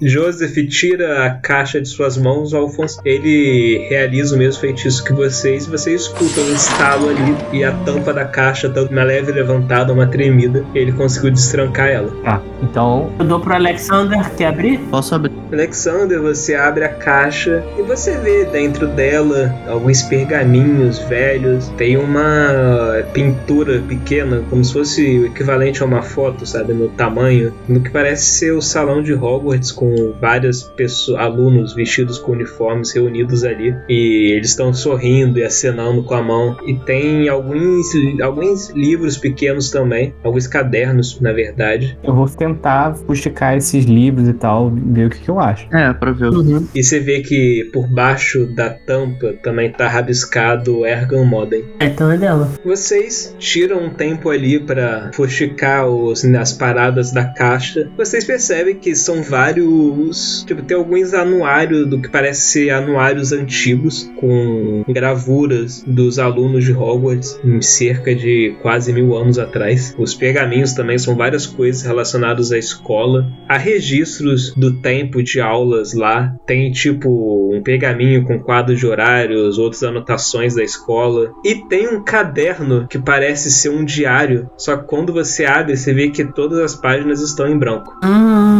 Joseph 0.00 0.54
tira 0.68 1.26
a 1.26 1.30
caixa 1.30 1.80
de 1.80 1.88
suas 1.88 2.16
mãos, 2.16 2.54
Alphonse. 2.54 3.00
Ele 3.04 3.86
realiza 3.88 4.34
o 4.34 4.38
mesmo 4.38 4.60
feitiço 4.60 5.04
que 5.04 5.12
vocês. 5.12 5.66
Você 5.66 5.94
escuta 5.94 6.40
um 6.40 6.52
estalo 6.52 7.08
ali 7.08 7.36
e 7.52 7.64
a 7.64 7.72
tampa 7.84 8.12
da 8.12 8.24
caixa 8.24 8.68
tá 8.68 8.82
uma 8.82 9.04
leve 9.04 9.32
levantada, 9.32 9.92
uma 9.92 10.06
tremida. 10.06 10.64
Ele 10.74 10.92
conseguiu 10.92 11.30
destrancar 11.30 11.88
ela. 11.88 12.10
Tá, 12.22 12.42
então. 12.62 13.12
Eu 13.18 13.24
dou 13.24 13.40
pro 13.40 13.54
Alexander, 13.54 14.30
quer 14.36 14.46
abrir? 14.46 14.78
Posso 14.90 15.14
abrir? 15.14 15.37
Alexander, 15.52 16.20
você 16.20 16.54
abre 16.54 16.84
a 16.84 16.88
caixa 16.88 17.64
e 17.78 17.82
você 17.82 18.16
vê 18.18 18.44
dentro 18.44 18.86
dela 18.86 19.54
alguns 19.66 20.02
pergaminhos 20.02 20.98
velhos. 21.00 21.68
Tem 21.76 21.96
uma 21.96 23.02
pintura 23.12 23.80
pequena, 23.80 24.42
como 24.48 24.64
se 24.64 24.72
fosse 24.72 25.18
o 25.18 25.26
equivalente 25.26 25.82
a 25.82 25.86
uma 25.86 26.02
foto, 26.02 26.46
sabe, 26.46 26.72
no 26.72 26.88
tamanho, 26.88 27.52
no 27.68 27.80
que 27.80 27.90
parece 27.90 28.26
ser 28.26 28.52
o 28.52 28.62
salão 28.62 29.02
de 29.02 29.14
Hogwarts 29.14 29.72
com 29.72 30.14
várias 30.20 30.62
pessoas, 30.62 31.18
alunos 31.20 31.74
vestidos 31.74 32.18
com 32.18 32.32
uniformes 32.32 32.92
reunidos 32.92 33.44
ali 33.44 33.74
e 33.88 34.32
eles 34.32 34.50
estão 34.50 34.72
sorrindo 34.72 35.38
e 35.38 35.44
acenando 35.44 36.02
com 36.02 36.14
a 36.14 36.22
mão. 36.22 36.56
E 36.66 36.74
tem 36.74 37.28
alguns 37.28 37.86
alguns 38.22 38.70
livros 38.70 39.16
pequenos 39.16 39.70
também, 39.70 40.14
alguns 40.22 40.46
cadernos, 40.46 41.20
na 41.20 41.32
verdade. 41.32 41.98
Eu 42.02 42.14
vou 42.14 42.28
tentar 42.28 42.94
fuxicar 42.94 43.56
esses 43.56 43.84
livros 43.84 44.28
e 44.28 44.32
tal, 44.32 44.70
ver 44.70 45.06
o 45.06 45.10
que, 45.10 45.20
que 45.20 45.28
eu 45.28 45.37
acho. 45.40 45.66
É, 45.74 45.92
pra 45.92 46.12
ver. 46.12 46.30
Uhum. 46.30 46.66
E 46.74 46.82
você 46.82 47.00
vê 47.00 47.20
que 47.20 47.68
por 47.72 47.86
baixo 47.86 48.46
da 48.46 48.70
tampa 48.70 49.34
também 49.42 49.70
tá 49.70 49.88
rabiscado 49.88 50.86
Ergan 50.86 51.24
Modem. 51.24 51.64
Então 51.80 52.10
é 52.10 52.16
dela. 52.16 52.50
Vocês 52.64 53.34
tiram 53.38 53.84
um 53.84 53.90
tempo 53.90 54.30
ali 54.30 54.58
para 54.58 55.10
fuxicar 55.12 55.86
os, 55.86 56.24
as 56.24 56.52
paradas 56.52 57.12
da 57.12 57.24
caixa. 57.24 57.90
Vocês 57.96 58.24
percebem 58.24 58.76
que 58.76 58.94
são 58.94 59.22
vários. 59.22 60.44
Tipo, 60.46 60.62
tem 60.62 60.76
alguns 60.76 61.14
anuários 61.14 61.88
do 61.88 62.00
que 62.00 62.08
parece 62.08 62.52
ser 62.52 62.70
anuários 62.70 63.32
antigos, 63.32 64.10
com 64.16 64.84
gravuras 64.88 65.82
dos 65.86 66.18
alunos 66.18 66.64
de 66.64 66.72
Hogwarts 66.72 67.38
em 67.44 67.60
cerca 67.60 68.14
de 68.14 68.56
quase 68.62 68.92
mil 68.92 69.16
anos 69.16 69.38
atrás. 69.38 69.94
Os 69.98 70.14
pergaminhos 70.14 70.72
também 70.72 70.98
são 70.98 71.16
várias 71.16 71.46
coisas 71.46 71.82
relacionadas 71.82 72.52
à 72.52 72.58
escola. 72.58 73.30
Há 73.48 73.56
registros 73.56 74.52
do 74.54 74.80
tempo 74.80 75.22
de 75.28 75.40
aulas 75.40 75.94
lá. 75.94 76.34
Tem 76.46 76.70
tipo 76.70 77.50
um 77.54 77.62
pergaminho 77.62 78.24
com 78.24 78.38
quadros 78.38 78.78
de 78.78 78.86
horários, 78.86 79.58
outras 79.58 79.82
anotações 79.82 80.54
da 80.54 80.62
escola. 80.62 81.32
E 81.44 81.54
tem 81.54 81.88
um 81.88 82.02
caderno 82.02 82.86
que 82.88 82.98
parece 82.98 83.50
ser 83.50 83.70
um 83.70 83.84
diário. 83.84 84.48
Só 84.56 84.76
que 84.76 84.86
quando 84.86 85.12
você 85.12 85.44
abre, 85.44 85.76
você 85.76 85.92
vê 85.92 86.10
que 86.10 86.24
todas 86.24 86.58
as 86.58 86.74
páginas 86.74 87.20
estão 87.20 87.46
em 87.48 87.58
branco. 87.58 87.94
Hum. 88.04 88.57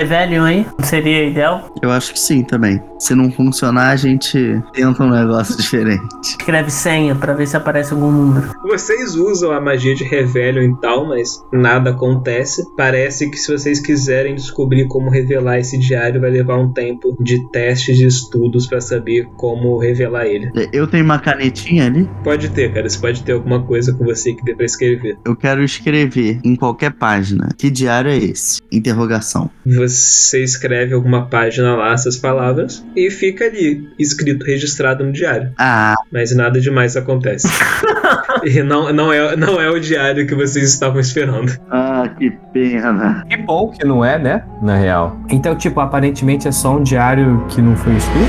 É 0.00 0.04
velho, 0.04 0.46
hein? 0.46 0.64
Seria 0.84 1.26
ideal? 1.26 1.74
Eu 1.82 1.90
acho 1.90 2.12
que 2.12 2.20
sim 2.20 2.44
também. 2.44 2.80
Se 3.00 3.14
não 3.14 3.32
funcionar, 3.32 3.90
a 3.90 3.96
gente 3.96 4.62
tenta 4.72 5.02
um 5.02 5.10
negócio 5.10 5.56
diferente. 5.58 6.06
Escreve 6.22 6.70
senha 6.70 7.16
pra 7.16 7.32
ver 7.34 7.46
se 7.46 7.56
aparece 7.56 7.92
algum 7.92 8.10
número. 8.10 8.48
Vocês 8.62 9.16
usam 9.16 9.50
a 9.50 9.60
magia 9.60 9.94
de 9.96 10.04
Revelion 10.04 10.72
e 10.72 10.80
tal, 10.80 11.08
mas 11.08 11.42
nada 11.52 11.90
acontece. 11.90 12.62
Parece 12.76 13.28
que 13.30 13.36
se 13.36 13.50
vocês 13.50 13.80
quiserem 13.80 14.36
descobrir 14.36 14.86
como 14.86 15.10
revelar 15.10 15.58
esse 15.58 15.76
diário, 15.78 16.20
vai 16.20 16.30
levar 16.30 16.58
um 16.58 16.72
tempo 16.72 17.16
de 17.20 17.44
testes 17.50 17.96
de 17.96 18.06
estudos 18.06 18.66
para 18.68 18.80
saber 18.80 19.26
como 19.36 19.78
revelar 19.78 20.26
ele. 20.26 20.50
Eu 20.72 20.86
tenho 20.86 21.04
uma 21.04 21.18
canetinha 21.18 21.86
ali. 21.86 22.08
Pode 22.22 22.50
ter, 22.50 22.72
cara. 22.72 22.88
Você 22.88 22.98
pode 22.98 23.22
ter 23.24 23.32
alguma 23.32 23.62
coisa 23.62 23.92
com 23.92 24.04
você 24.04 24.32
que 24.32 24.44
dê 24.44 24.54
pra 24.54 24.64
escrever. 24.64 25.18
Eu 25.24 25.34
quero 25.34 25.64
escrever 25.64 26.40
em 26.44 26.54
qualquer 26.54 26.92
página. 26.92 27.48
Que 27.58 27.68
diário 27.68 28.10
é 28.10 28.16
esse? 28.16 28.60
Interrogação. 28.70 29.47
Você 29.64 30.42
escreve 30.42 30.94
alguma 30.94 31.26
página 31.26 31.74
lá, 31.76 31.92
essas 31.92 32.16
palavras, 32.16 32.84
e 32.96 33.10
fica 33.10 33.44
ali, 33.44 33.88
escrito, 33.98 34.44
registrado 34.44 35.04
no 35.04 35.12
diário. 35.12 35.52
Ah, 35.58 35.94
Mas 36.12 36.34
nada 36.34 36.60
demais 36.60 36.96
acontece. 36.96 37.48
e 38.44 38.62
não, 38.62 38.92
não, 38.92 39.12
é, 39.12 39.36
não 39.36 39.60
é 39.60 39.70
o 39.70 39.78
diário 39.80 40.26
que 40.26 40.34
vocês 40.34 40.72
estavam 40.72 41.00
esperando. 41.00 41.52
ah, 41.70 42.08
que 42.18 42.30
pena. 42.52 43.24
Que 43.28 43.36
bom 43.36 43.70
que 43.70 43.84
não 43.84 44.04
é, 44.04 44.18
né? 44.18 44.44
Na 44.62 44.76
real. 44.76 45.18
Então, 45.28 45.54
tipo, 45.56 45.80
aparentemente 45.80 46.48
é 46.48 46.52
só 46.52 46.76
um 46.76 46.82
diário 46.82 47.44
que 47.48 47.60
não 47.60 47.76
foi 47.76 47.94
escrito? 47.96 48.28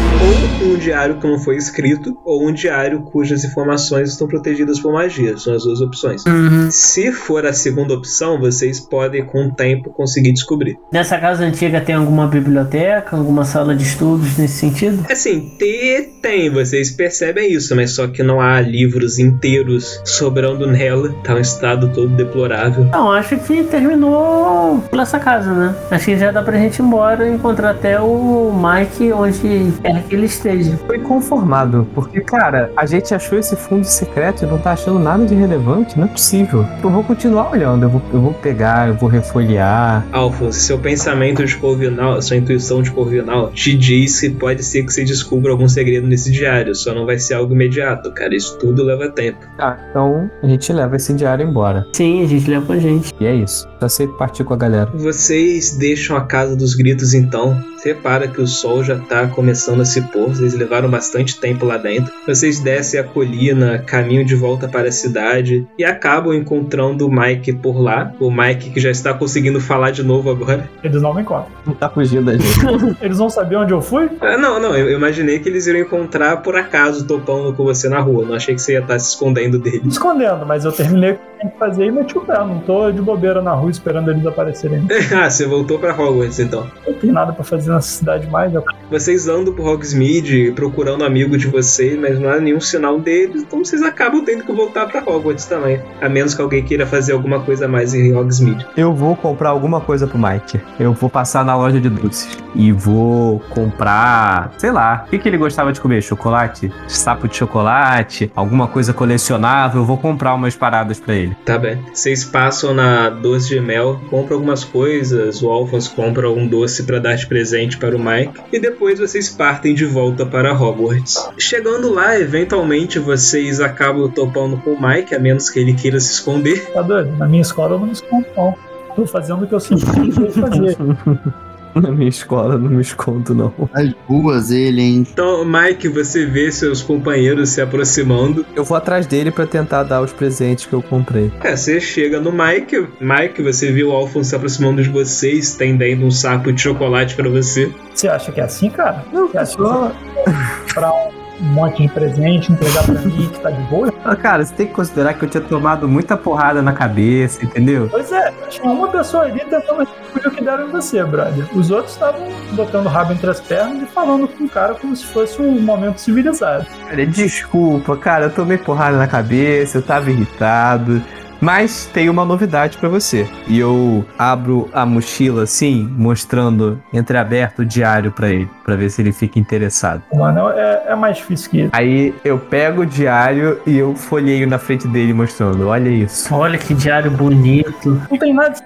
Ou 0.64 0.74
um 0.74 0.78
diário 0.78 1.18
que 1.18 1.28
não 1.28 1.40
foi 1.40 1.56
escrito, 1.58 2.18
ou 2.26 2.48
um 2.48 2.54
diário 2.54 3.02
cujas 3.02 3.44
informações 3.44 4.10
estão 4.10 4.28
protegidas 4.28 4.80
por 4.80 4.94
magia. 4.94 5.38
São 5.38 5.54
as 5.56 5.64
duas 5.64 5.82
opções. 5.82 6.24
Uhum. 6.26 6.70
Se 6.70 7.12
for 7.12 7.46
a 7.46 7.54
segunda 7.54 7.94
opção, 7.94 8.40
vocês 8.40 8.80
podem, 8.80 9.26
com 9.26 9.48
o 9.48 9.52
tempo, 9.52 9.90
conseguir 9.92 10.32
descobrir. 10.34 10.78
Nessa 10.92 11.09
casa 11.18 11.44
antiga 11.44 11.82
tem 11.82 11.96
alguma 11.96 12.28
biblioteca, 12.28 13.16
alguma 13.16 13.44
sala 13.44 13.76
de 13.76 13.84
estudos 13.84 14.38
nesse 14.38 14.58
sentido? 14.60 15.06
Assim, 15.10 15.52
ter 15.58 16.14
tem, 16.22 16.50
vocês 16.50 16.92
percebem 16.92 17.52
isso, 17.52 17.76
mas 17.76 17.92
só 17.92 18.08
que 18.08 18.22
não 18.22 18.40
há 18.40 18.60
livros 18.62 19.20
inteiros 19.20 20.02
sobrando 20.06 20.68
nela. 20.68 21.14
Tá 21.24 21.34
um 21.34 21.40
estado 21.40 21.90
todo 21.90 22.10
deplorável. 22.10 22.86
Não, 22.86 23.12
acho 23.12 23.38
que 23.38 23.64
terminou 23.64 24.80
por 24.90 25.00
essa 25.00 25.20
casa, 25.20 25.54
né? 25.54 25.76
Acho 25.90 26.06
que 26.06 26.18
já 26.18 26.32
dá 26.32 26.42
pra 26.42 26.58
gente 26.58 26.80
ir 26.80 26.82
embora 26.82 27.28
e 27.28 27.34
encontrar 27.34 27.72
até 27.72 28.00
o 28.00 28.52
Mike 28.54 29.12
onde 29.14 29.72
quer 29.82 30.04
que 30.04 30.16
ele 30.16 30.26
esteja. 30.26 30.78
Foi 30.86 31.00
conformado, 31.00 31.88
porque, 31.96 32.22
cara, 32.22 32.72
a 32.76 32.86
gente 32.86 33.14
achou 33.14 33.40
esse 33.40 33.56
fundo 33.56 33.86
secreto 33.86 34.44
e 34.44 34.48
não 34.48 34.58
tá 34.58 34.74
achando 34.74 35.00
nada 35.00 35.26
de 35.26 35.34
relevante, 35.34 35.98
não 35.98 36.06
é 36.06 36.10
possível. 36.10 36.66
Eu 36.84 36.90
vou 36.90 37.04
continuar 37.04 37.52
olhando, 37.52 37.84
eu 37.84 37.90
vou, 37.90 38.02
eu 38.14 38.22
vou 38.22 38.34
pegar, 38.34 38.90
eu 38.90 38.96
vou 38.96 39.10
refolhear. 39.10 40.06
Alphonse, 40.12 40.60
seu 40.60 40.78
pensamento 40.78 40.99
de 41.46 41.56
Corvinal, 41.58 42.22
sua 42.22 42.38
intuição 42.38 42.82
de 42.82 42.92
Corvinal, 42.92 43.52
te 43.52 43.78
diz 43.78 44.20
que 44.20 44.30
pode 44.30 44.64
ser 44.64 44.84
que 44.84 44.94
você 44.94 45.04
descubra 45.04 45.52
algum 45.52 45.68
segredo 45.68 46.08
nesse 46.08 46.32
diário, 46.32 46.76
só 46.76 46.94
não 46.94 47.06
vai 47.06 47.18
ser 47.18 47.36
algo 47.36 47.54
imediato, 47.54 48.12
cara. 48.12 48.36
Isso 48.36 48.58
tudo 48.58 48.84
leva 48.84 49.10
tempo. 49.10 49.40
Tá, 49.58 49.80
então 49.90 50.30
a 50.42 50.48
gente 50.48 50.72
leva 50.72 50.96
esse 50.96 51.14
diário 51.14 51.48
embora. 51.48 51.88
Sim, 51.94 52.24
a 52.24 52.28
gente 52.28 52.50
leva 52.50 52.66
com 52.66 52.74
a 52.74 52.80
gente. 52.80 53.14
E 53.20 53.26
é 53.26 53.36
isso. 53.36 53.68
Só 53.80 53.88
sei 53.88 54.08
partir 54.08 54.44
com 54.44 54.54
a 54.54 54.58
galera. 54.58 54.92
Vocês 54.94 55.78
deixam 55.78 56.18
a 56.18 56.22
casa 56.22 56.56
dos 56.56 56.76
gritos 56.76 57.14
então. 57.14 57.58
Repara 57.84 58.28
que 58.28 58.42
o 58.42 58.48
sol 58.48 58.84
já 58.84 58.98
tá 58.98 59.28
começando 59.28 59.82
a 59.82 59.86
se 59.86 60.02
pôr, 60.10 60.30
vocês 60.30 60.54
levaram 60.54 60.90
bastante 60.90 61.40
tempo 61.40 61.66
lá 61.66 61.78
dentro. 61.78 62.14
Vocês 62.28 62.60
descem 62.60 63.00
a 63.00 63.04
colina, 63.04 63.80
caminham 63.80 64.24
de 64.24 64.36
volta 64.36 64.68
para 64.68 64.90
a 64.90 64.92
cidade 64.92 65.68
e 65.78 65.84
acabam 65.84 66.34
encontrando 66.34 67.08
o 67.08 67.12
Mike 67.12 67.54
por 67.54 67.80
lá. 67.80 68.14
O 68.20 68.30
Mike 68.30 68.72
que 68.72 68.80
já 68.80 68.92
está 68.92 69.14
conseguindo 69.14 69.62
falar 69.62 69.92
de 69.92 70.04
novo 70.04 70.30
agora. 70.30 70.70
Eles 70.84 71.02
não 71.02 71.14
me 71.14 71.22
encontram. 71.22 71.52
Não 71.66 71.74
tá 71.74 71.90
fugindo 71.90 72.26
da 72.26 72.34
gente. 72.34 72.60
Eles 73.02 73.18
vão 73.18 73.30
saber 73.30 73.56
onde 73.56 73.74
eu 73.74 73.82
fui? 73.82 74.10
Ah, 74.22 74.38
não, 74.38 74.60
não, 74.60 74.76
eu 74.76 74.92
imaginei 74.92 75.40
que 75.40 75.48
eles 75.48 75.68
iriam 75.68 75.86
encontrar 75.86 76.38
por 76.38 76.56
acaso 76.56 77.06
topando 77.06 77.54
com 77.54 77.64
você 77.64 77.88
na 77.88 78.00
rua. 78.00 78.26
Não 78.26 78.36
achei 78.36 78.56
que 78.56 78.62
você 78.62 78.74
ia 78.74 78.80
estar 78.80 79.00
se 79.00 79.10
escondendo 79.10 79.58
dele. 79.58 79.84
Escondendo, 79.86 80.46
mas 80.46 80.66
eu 80.66 80.72
terminei 80.72 81.12
o 81.12 81.16
que 81.16 81.22
tinha 81.40 81.52
que 81.52 81.58
fazer 81.58 81.86
e 81.86 81.92
meti 81.92 82.18
o 82.18 82.22
pé. 82.22 82.38
Não 82.40 82.60
tô 82.60 82.92
de 82.92 83.02
bobeira 83.02 83.42
na 83.42 83.54
rua 83.54 83.72
esperando 83.72 84.12
eles 84.12 84.26
aparecerem. 84.26 84.86
ah, 85.16 85.30
você 85.30 85.46
voltou 85.46 85.80
pra 85.80 85.94
Hogwarts 85.94 86.40
então. 86.40 86.68
Não 86.86 86.94
tem 86.94 87.12
nada 87.12 87.32
pra 87.34 87.44
fazer 87.44 87.69
nessa 87.74 87.88
cidade 87.88 88.28
mais. 88.28 88.52
né? 88.52 88.62
Vocês 88.90 89.28
andam 89.28 89.54
por 89.54 89.68
Hogsmeade 89.68 90.52
procurando 90.56 91.04
amigo 91.04 91.38
de 91.38 91.48
vocês, 91.48 91.98
mas 92.00 92.20
não 92.20 92.30
há 92.30 92.40
nenhum 92.40 92.60
sinal 92.60 93.00
deles, 93.00 93.44
então 93.44 93.64
vocês 93.64 93.82
acabam 93.84 94.24
tendo 94.24 94.44
que 94.44 94.52
voltar 94.52 94.88
pra 94.88 95.02
Hogwarts 95.02 95.46
também. 95.46 95.82
A 96.02 96.10
menos 96.10 96.34
que 96.34 96.42
alguém 96.42 96.64
queira 96.64 96.86
fazer 96.86 97.14
alguma 97.14 97.40
coisa 97.40 97.66
a 97.66 97.68
mais 97.68 97.94
em 97.94 98.16
Hogsmeade. 98.16 98.66
Eu 98.76 98.94
vou 98.94 99.16
comprar 99.16 99.50
alguma 99.50 99.80
coisa 99.82 100.08
pro 100.08 100.18
Mike. 100.18 100.60
Eu 100.80 100.94
vou 100.94 101.10
passar 101.10 101.46
na 101.46 101.56
loja 101.56 101.80
de 101.80 101.90
doces 101.90 102.28
e 102.56 102.72
vou 102.72 103.40
comprar, 103.50 104.54
sei 104.58 104.72
lá, 104.72 105.04
o 105.06 105.10
que, 105.10 105.20
que 105.20 105.28
ele 105.30 105.38
gostava 105.38 105.72
de 105.72 105.80
comer? 105.80 106.02
Chocolate? 106.02 106.72
Sapo 106.88 107.28
de 107.28 107.36
chocolate? 107.36 108.32
Alguma 108.36 108.68
coisa 108.68 108.94
colecionável? 108.94 109.82
Eu 109.82 109.86
vou 109.86 109.98
comprar 109.98 110.34
umas 110.34 110.56
paradas 110.56 111.00
pra 111.00 111.14
ele. 111.14 111.36
Tá 111.46 111.58
bem. 111.58 111.80
Vocês 111.94 112.24
passam 112.26 112.74
na 112.74 113.10
Doce 113.10 113.50
de 113.50 113.60
Mel, 113.60 114.00
compram 114.10 114.38
algumas 114.38 114.64
coisas, 114.64 115.42
o 115.42 115.50
Alphonse 115.50 115.90
compra 115.92 116.30
um 116.30 116.48
doce 116.48 116.84
pra 116.84 117.00
dar 117.00 117.16
de 117.16 117.28
presente 117.28 117.59
para 117.78 117.96
o 117.96 118.00
Mike, 118.00 118.40
e 118.52 118.60
depois 118.60 119.00
vocês 119.00 119.30
partem 119.30 119.74
de 119.74 119.86
volta 119.86 120.26
para 120.26 120.54
Hogwarts. 120.54 121.30
Chegando 121.38 121.92
lá, 121.94 122.20
eventualmente 122.20 123.00
vocês 123.00 123.60
acabam 123.60 124.10
topando 124.10 124.58
com 124.58 124.72
o 124.72 124.82
Mike, 124.82 125.14
a 125.14 125.20
menos 125.20 125.50
que 125.50 125.60
ele 125.60 125.74
queira 125.74 126.00
se 126.00 126.14
esconder. 126.14 126.72
Tá 126.72 126.82
doido? 126.82 127.16
Na 127.18 127.28
minha 127.28 127.42
escola 127.42 127.76
eu 127.76 127.80
não 127.80 127.88
me 127.88 127.94
escondo, 127.94 128.26
não. 128.36 128.56
Tô 128.96 129.06
fazendo 129.06 129.44
o 129.44 129.48
que 129.48 129.54
eu 129.54 129.60
sempre 129.60 129.86
fazer. 130.32 130.78
Na 131.82 131.92
minha 131.92 132.10
escola 132.10 132.58
não 132.58 132.70
me 132.70 132.82
escondo, 132.82 133.34
não. 133.34 133.54
As 133.74 133.92
ruas, 134.08 134.52
ele, 134.52 134.82
hein? 134.82 135.08
Então, 135.12 135.44
Mike, 135.46 135.88
você 135.88 136.26
vê 136.26 136.52
seus 136.52 136.82
companheiros 136.82 137.50
se 137.50 137.62
aproximando. 137.62 138.46
Eu 138.56 138.64
vou 138.64 138.78
atrás 138.78 139.06
dele 139.08 139.32
pra 139.32 139.46
tentar 139.48 139.84
dar 139.84 140.02
os 140.02 140.12
presentes 140.12 140.66
que 140.66 140.74
eu 140.74 140.82
comprei. 140.82 141.32
É, 141.44 141.56
você 141.56 141.80
chega 141.80 142.20
no 142.20 142.32
Mike. 142.32 142.88
Mike, 143.00 143.42
você 143.42 143.72
viu 143.72 143.90
o 143.90 143.92
Alphonse 143.92 144.30
se 144.30 144.36
aproximando 144.36 144.82
de 144.84 144.90
você, 144.90 145.32
estendendo 145.32 146.06
um 146.06 146.12
saco 146.12 146.52
de 146.52 146.62
chocolate 146.62 147.16
pra 147.16 147.30
você. 147.30 147.72
Você 147.94 148.08
acha 148.08 148.32
que 148.32 148.40
é 148.40 148.44
assim, 148.44 148.70
cara? 148.70 149.06
Não, 149.12 149.28
Você 149.28 149.38
acha 149.38 149.56
que 149.58 149.64
só- 149.64 149.88
você 149.90 150.74
comprar 150.74 150.92
um 151.42 151.46
monte 151.46 151.84
de 151.84 151.90
presente, 151.90 152.52
entregar 152.52 152.84
pra 152.84 153.02
mim 153.02 153.30
que 153.30 153.40
tá 153.40 153.50
de 153.52 153.62
boa? 153.64 153.94
Ah, 154.04 154.16
Cara, 154.16 154.46
você 154.46 154.54
tem 154.54 154.68
que 154.68 154.74
considerar 154.74 155.14
que 155.14 155.24
eu 155.24 155.30
tinha 155.30 155.42
tomado 155.42 155.88
muita 155.88 156.18
porrada 156.18 156.62
na 156.62 156.74
cabeça, 156.74 157.44
entendeu? 157.44 157.88
Pois 157.90 158.12
é, 158.12 158.32
tinha 158.50 158.70
uma 158.70 158.88
pessoa 158.90 159.24
ali 159.24 159.40
tentando 159.40 159.80
retribuir 159.80 160.28
o 160.28 160.32
que 160.32 160.44
deram 160.44 160.68
em 160.68 160.72
você, 160.72 161.04
brother. 161.04 161.46
Os 161.56 161.72
outros 161.72 161.94
estavam 161.94 162.28
botando 162.52 162.86
o 162.86 162.90
rabo 162.90 163.14
entre 163.14 163.30
as 163.30 163.40
pernas 163.40 163.84
e 163.84 163.86
falando 163.86 164.28
com 164.28 164.44
o 164.44 164.50
cara 164.50 164.76
como 164.76 164.96
se 164.96 165.06
fosse 165.06 165.42
um 165.42 165.60
momento 165.62 166.00
civilizado. 166.00 166.66
Cara, 166.90 167.06
desculpa, 167.06 167.96
cara, 167.98 168.26
eu 168.26 168.32
tomei 168.32 168.58
porrada 168.58 168.98
na 168.98 169.08
cabeça, 169.08 169.78
eu 169.78 169.82
tava 169.82 170.10
irritado. 170.12 171.02
Mas 171.42 171.86
tem 171.94 172.10
uma 172.10 172.26
novidade 172.26 172.78
pra 172.78 172.90
você. 172.90 173.28
E 173.48 173.60
eu 173.60 174.06
abro 174.18 174.70
a 174.74 174.86
mochila 174.86 175.44
assim, 175.44 175.88
mostrando 175.98 176.82
entreaberto 176.94 177.62
o 177.62 177.66
diário 177.66 178.12
pra 178.12 178.30
ele, 178.30 178.50
pra 178.64 178.76
ver 178.76 178.90
se 178.90 179.02
ele 179.02 179.12
fica 179.12 179.40
interessado. 179.40 180.02
Mano, 180.14 180.50
é, 180.50 180.84
é 180.88 180.96
mais 180.96 181.18
difícil 181.18 181.50
que 181.50 181.62
isso. 181.62 181.70
Aí 181.74 182.14
eu 182.24 182.38
pego 182.38 182.82
o 182.82 182.86
diário 182.86 183.60
e 183.66 183.78
eu 183.78 183.96
folheio 183.96 184.48
na 184.48 184.58
frente 184.58 184.88
dele 184.88 185.14
mostrando, 185.14 185.68
olha 185.68 185.90
isso. 185.90 186.34
Olha 186.34 186.58
que 186.58 186.74
diário 186.74 187.12
bonito. 187.12 188.02
Não 188.10 188.18
tem 188.18 188.34
nada 188.34 188.60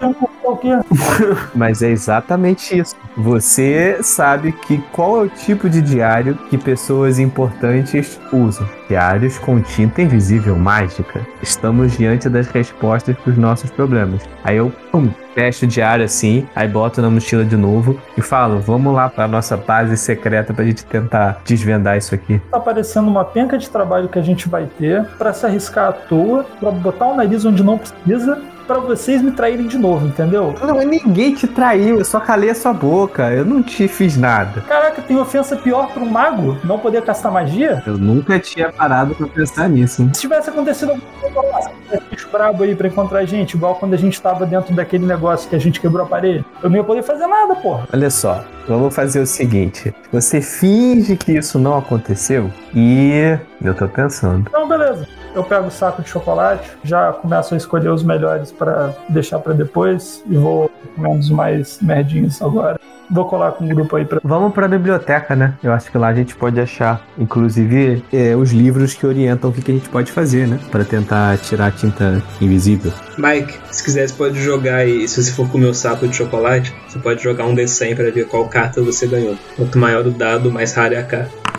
Mas 1.54 1.82
é 1.82 1.90
exatamente 1.90 2.78
isso. 2.78 2.96
Você 3.16 4.02
sabe 4.02 4.52
que 4.52 4.78
qual 4.92 5.18
é 5.18 5.26
o 5.26 5.28
tipo 5.28 5.68
de 5.68 5.80
diário 5.82 6.36
que 6.48 6.56
pessoas 6.56 7.18
importantes 7.18 8.20
usam. 8.32 8.66
Diários 8.88 9.38
com 9.38 9.60
tinta 9.60 10.02
invisível 10.02 10.56
mágica. 10.56 11.24
Estamos 11.42 11.96
diante 11.96 12.28
das 12.28 12.48
respostas 12.48 13.16
para 13.16 13.30
os 13.30 13.38
nossos 13.38 13.70
problemas. 13.70 14.22
Aí 14.42 14.56
eu 14.56 14.72
pum, 14.90 15.10
fecho 15.34 15.64
o 15.64 15.68
diário 15.68 16.04
assim, 16.04 16.46
aí 16.56 16.66
boto 16.66 17.00
na 17.00 17.10
mochila 17.10 17.44
de 17.44 17.56
novo 17.56 18.00
e 18.16 18.22
falo: 18.22 18.58
vamos 18.58 18.92
lá 18.94 19.08
para 19.08 19.28
nossa 19.28 19.56
base 19.56 19.96
secreta 19.96 20.52
pra 20.52 20.64
gente 20.64 20.84
tentar 20.84 21.40
desvendar 21.44 21.96
isso 21.96 22.14
aqui. 22.14 22.40
Tá 22.50 22.58
parecendo 22.58 23.08
uma 23.08 23.24
penca 23.24 23.56
de 23.58 23.68
trabalho 23.68 24.08
que 24.08 24.18
a 24.18 24.22
gente 24.22 24.48
vai 24.48 24.66
ter 24.78 25.04
pra 25.18 25.32
se 25.32 25.46
arriscar 25.46 25.88
à 25.88 25.92
toa, 25.92 26.44
pra 26.58 26.70
botar 26.70 27.06
o 27.06 27.16
nariz 27.16 27.44
onde 27.44 27.62
não 27.62 27.78
precisa, 27.78 28.42
pra 28.70 28.80
vocês 28.80 29.20
me 29.22 29.32
traírem 29.32 29.66
de 29.66 29.78
novo, 29.78 30.06
entendeu? 30.06 30.54
Não, 30.60 30.78
ninguém 30.78 31.34
te 31.34 31.46
traiu, 31.46 31.98
eu 31.98 32.04
só 32.04 32.20
calei 32.20 32.50
a 32.50 32.54
sua 32.54 32.72
boca, 32.72 33.30
eu 33.30 33.44
não 33.44 33.62
te 33.62 33.88
fiz 33.88 34.16
nada. 34.16 34.60
Caraca, 34.62 35.02
tem 35.02 35.18
ofensa 35.18 35.56
pior 35.56 35.92
pra 35.92 36.02
um 36.02 36.08
mago 36.08 36.58
não 36.64 36.78
poder 36.78 37.02
castar 37.02 37.32
magia? 37.32 37.82
Eu 37.86 37.98
nunca 37.98 38.38
tinha 38.38 38.72
parado 38.72 39.14
pra 39.14 39.26
pensar 39.26 39.68
nisso. 39.68 40.08
Se 40.14 40.20
tivesse 40.20 40.50
acontecido 40.50 40.90
alguma 40.90 41.42
coisa 41.42 41.70
tivesse 41.90 42.04
bicho 42.10 42.28
brabo 42.30 42.62
aí 42.62 42.74
pra 42.74 42.88
encontrar 42.88 43.20
a 43.20 43.24
gente, 43.24 43.56
igual 43.56 43.74
quando 43.74 43.94
a 43.94 43.96
gente 43.96 44.20
tava 44.20 44.46
dentro 44.46 44.74
daquele 44.74 45.04
negócio 45.04 45.48
que 45.48 45.56
a 45.56 45.58
gente 45.58 45.80
quebrou 45.80 46.04
a 46.04 46.08
parede, 46.08 46.44
eu 46.62 46.70
não 46.70 46.76
ia 46.76 46.84
poder 46.84 47.02
fazer 47.02 47.26
nada, 47.26 47.56
porra. 47.56 47.88
Olha 47.92 48.10
só, 48.10 48.44
vamos 48.68 48.94
fazer 48.94 49.20
o 49.20 49.26
seguinte: 49.26 49.92
você 50.12 50.40
finge 50.40 51.16
que 51.16 51.32
isso 51.32 51.58
não 51.58 51.76
aconteceu 51.76 52.50
e 52.74 53.36
eu 53.62 53.74
tô 53.74 53.88
pensando. 53.88 54.44
Então, 54.48 54.68
beleza. 54.68 55.06
Eu 55.34 55.44
pego 55.44 55.68
o 55.68 55.70
saco 55.70 56.02
de 56.02 56.08
chocolate, 56.08 56.68
já 56.82 57.12
começo 57.12 57.54
a 57.54 57.56
escolher 57.56 57.90
os 57.90 58.02
melhores 58.02 58.50
pra 58.50 58.92
deixar 59.08 59.38
pra 59.38 59.52
depois 59.52 60.22
e 60.28 60.36
vou 60.36 60.70
comendo 60.96 61.18
os 61.18 61.30
mais 61.30 61.78
merdinhos 61.80 62.42
agora. 62.42 62.80
Vou 63.08 63.24
colar 63.24 63.52
com 63.52 63.64
o 63.64 63.68
grupo 63.68 63.96
aí 63.96 64.04
pra. 64.04 64.20
Vamos 64.22 64.52
pra 64.52 64.68
biblioteca, 64.68 65.34
né? 65.34 65.54
Eu 65.62 65.72
acho 65.72 65.90
que 65.90 65.98
lá 65.98 66.08
a 66.08 66.14
gente 66.14 66.36
pode 66.36 66.60
achar, 66.60 67.04
inclusive, 67.18 68.04
é, 68.12 68.36
os 68.36 68.52
livros 68.52 68.94
que 68.94 69.04
orientam 69.04 69.50
o 69.50 69.52
que, 69.52 69.62
que 69.62 69.72
a 69.72 69.74
gente 69.74 69.88
pode 69.88 70.12
fazer, 70.12 70.46
né? 70.46 70.60
Pra 70.70 70.84
tentar 70.84 71.36
tirar 71.38 71.66
a 71.66 71.70
tinta 71.72 72.22
invisível. 72.40 72.92
Mike, 73.18 73.58
se 73.72 73.82
quiser, 73.82 74.08
você 74.08 74.14
pode 74.14 74.40
jogar 74.40 74.76
aí. 74.76 75.08
Se 75.08 75.22
você 75.22 75.32
for 75.32 75.48
comer 75.48 75.66
o 75.66 75.74
saco 75.74 76.06
de 76.06 76.14
chocolate, 76.14 76.72
você 76.88 77.00
pode 77.00 77.20
jogar 77.20 77.46
um 77.46 77.54
D100 77.54 77.96
pra 77.96 78.10
ver 78.10 78.28
qual 78.28 78.48
carta 78.48 78.80
você 78.80 79.08
ganhou. 79.08 79.36
Quanto 79.56 79.76
maior 79.76 80.06
o 80.06 80.10
dado, 80.12 80.52
mais 80.52 80.72
rara 80.72 80.94
é 80.94 80.98
a 80.98 81.04
carta. 81.04 81.49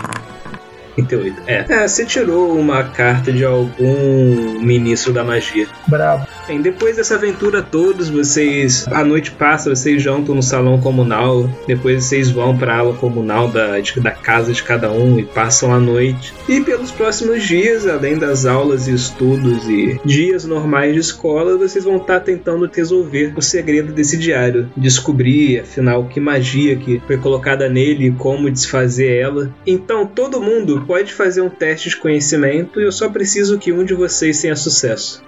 38. 0.96 1.42
É. 1.48 1.66
é, 1.70 1.88
você 1.88 2.06
tirou 2.06 2.58
uma 2.58 2.84
carta 2.84 3.32
de 3.32 3.44
algum 3.46 4.60
ministro 4.62 5.14
da 5.14 5.24
magia. 5.24 5.68
Brabo. 5.88 6.28
Bem, 6.48 6.62
depois 6.62 6.98
dessa 6.98 7.16
aventura 7.16 7.62
todos, 7.62 8.10
vocês 8.10 8.88
a 8.90 9.04
noite 9.04 9.32
passa, 9.32 9.70
vocês 9.74 10.02
jantam 10.02 10.36
no 10.36 10.44
salão 10.44 10.80
comunal, 10.82 11.50
depois 11.68 12.04
vocês 12.04 12.30
vão 12.30 12.58
para 12.58 12.74
a 12.74 12.78
aula 12.80 12.94
comunal 12.96 13.48
da, 13.48 13.80
de- 13.80 14.00
da 14.00 14.12
casa 14.12 14.52
de 14.52 14.64
cada 14.64 14.92
um 14.92 15.20
e 15.20 15.24
passam 15.24 15.74
a 15.74 15.80
noite. 15.80 16.34
E 16.50 16.60
pelos 16.62 16.92
próximos 16.92 17.44
dias, 17.44 17.88
além 17.88 18.18
das 18.18 18.46
aulas 18.46 18.88
e 18.88 18.94
estudos 18.94 19.68
e 19.70 20.00
dias 20.04 20.44
normais 20.46 20.94
de 20.94 21.00
escola, 21.00 21.58
vocês 21.58 21.86
vão 21.86 21.98
estar 21.98 22.20
tentando 22.20 22.70
resolver 22.74 23.34
o 23.36 23.42
segredo 23.42 23.94
desse 23.94 24.18
diário, 24.18 24.70
descobrir 24.76 25.60
afinal 25.60 26.06
que 26.06 26.20
magia 26.20 26.76
que 26.76 27.02
foi 27.08 27.18
colocada 27.18 27.70
nele 27.70 28.08
e 28.08 28.12
como 28.12 28.50
desfazer 28.50 29.16
ela. 29.18 29.54
Então 29.66 30.06
todo 30.06 30.42
mundo 30.42 30.81
pode 30.82 31.14
fazer 31.14 31.41
um 31.41 31.49
teste 31.49 31.90
de 31.90 31.98
conhecimento 31.98 32.80
e 32.80 32.84
eu 32.84 32.91
só 32.91 33.10
preciso 33.10 33.58
que 33.58 33.72
um 33.72 33.84
de 33.84 33.94
vocês 33.94 34.41
tenha 34.41 34.56
sucesso. 34.56 35.24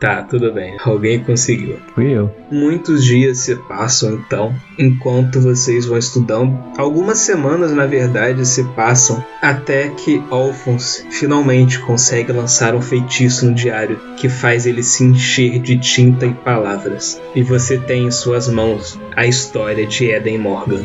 Tá, 0.00 0.22
tudo 0.22 0.52
bem. 0.52 0.76
Alguém 0.84 1.24
conseguiu. 1.24 1.76
Fui 1.92 2.12
eu. 2.12 2.32
Muitos 2.52 3.04
dias 3.04 3.38
se 3.38 3.56
passam 3.56 4.14
então, 4.14 4.54
enquanto 4.78 5.40
vocês 5.40 5.86
vão 5.86 5.98
estudando. 5.98 6.56
Algumas 6.78 7.18
semanas, 7.18 7.72
na 7.72 7.84
verdade, 7.84 8.46
se 8.46 8.62
passam 8.76 9.24
até 9.42 9.88
que 9.88 10.22
Alphonse 10.30 11.04
finalmente 11.10 11.80
consegue 11.80 12.30
lançar 12.30 12.76
um 12.76 12.82
feitiço 12.82 13.46
no 13.46 13.54
diário 13.54 14.00
que 14.16 14.28
faz 14.28 14.66
ele 14.66 14.84
se 14.84 15.02
encher 15.02 15.58
de 15.58 15.76
tinta 15.76 16.26
e 16.26 16.32
palavras. 16.32 17.20
E 17.34 17.42
você 17.42 17.76
tem 17.76 18.06
em 18.06 18.10
suas 18.12 18.48
mãos 18.48 18.98
a 19.16 19.26
história 19.26 19.84
de 19.84 20.08
Eden 20.12 20.38
Morgan. 20.38 20.84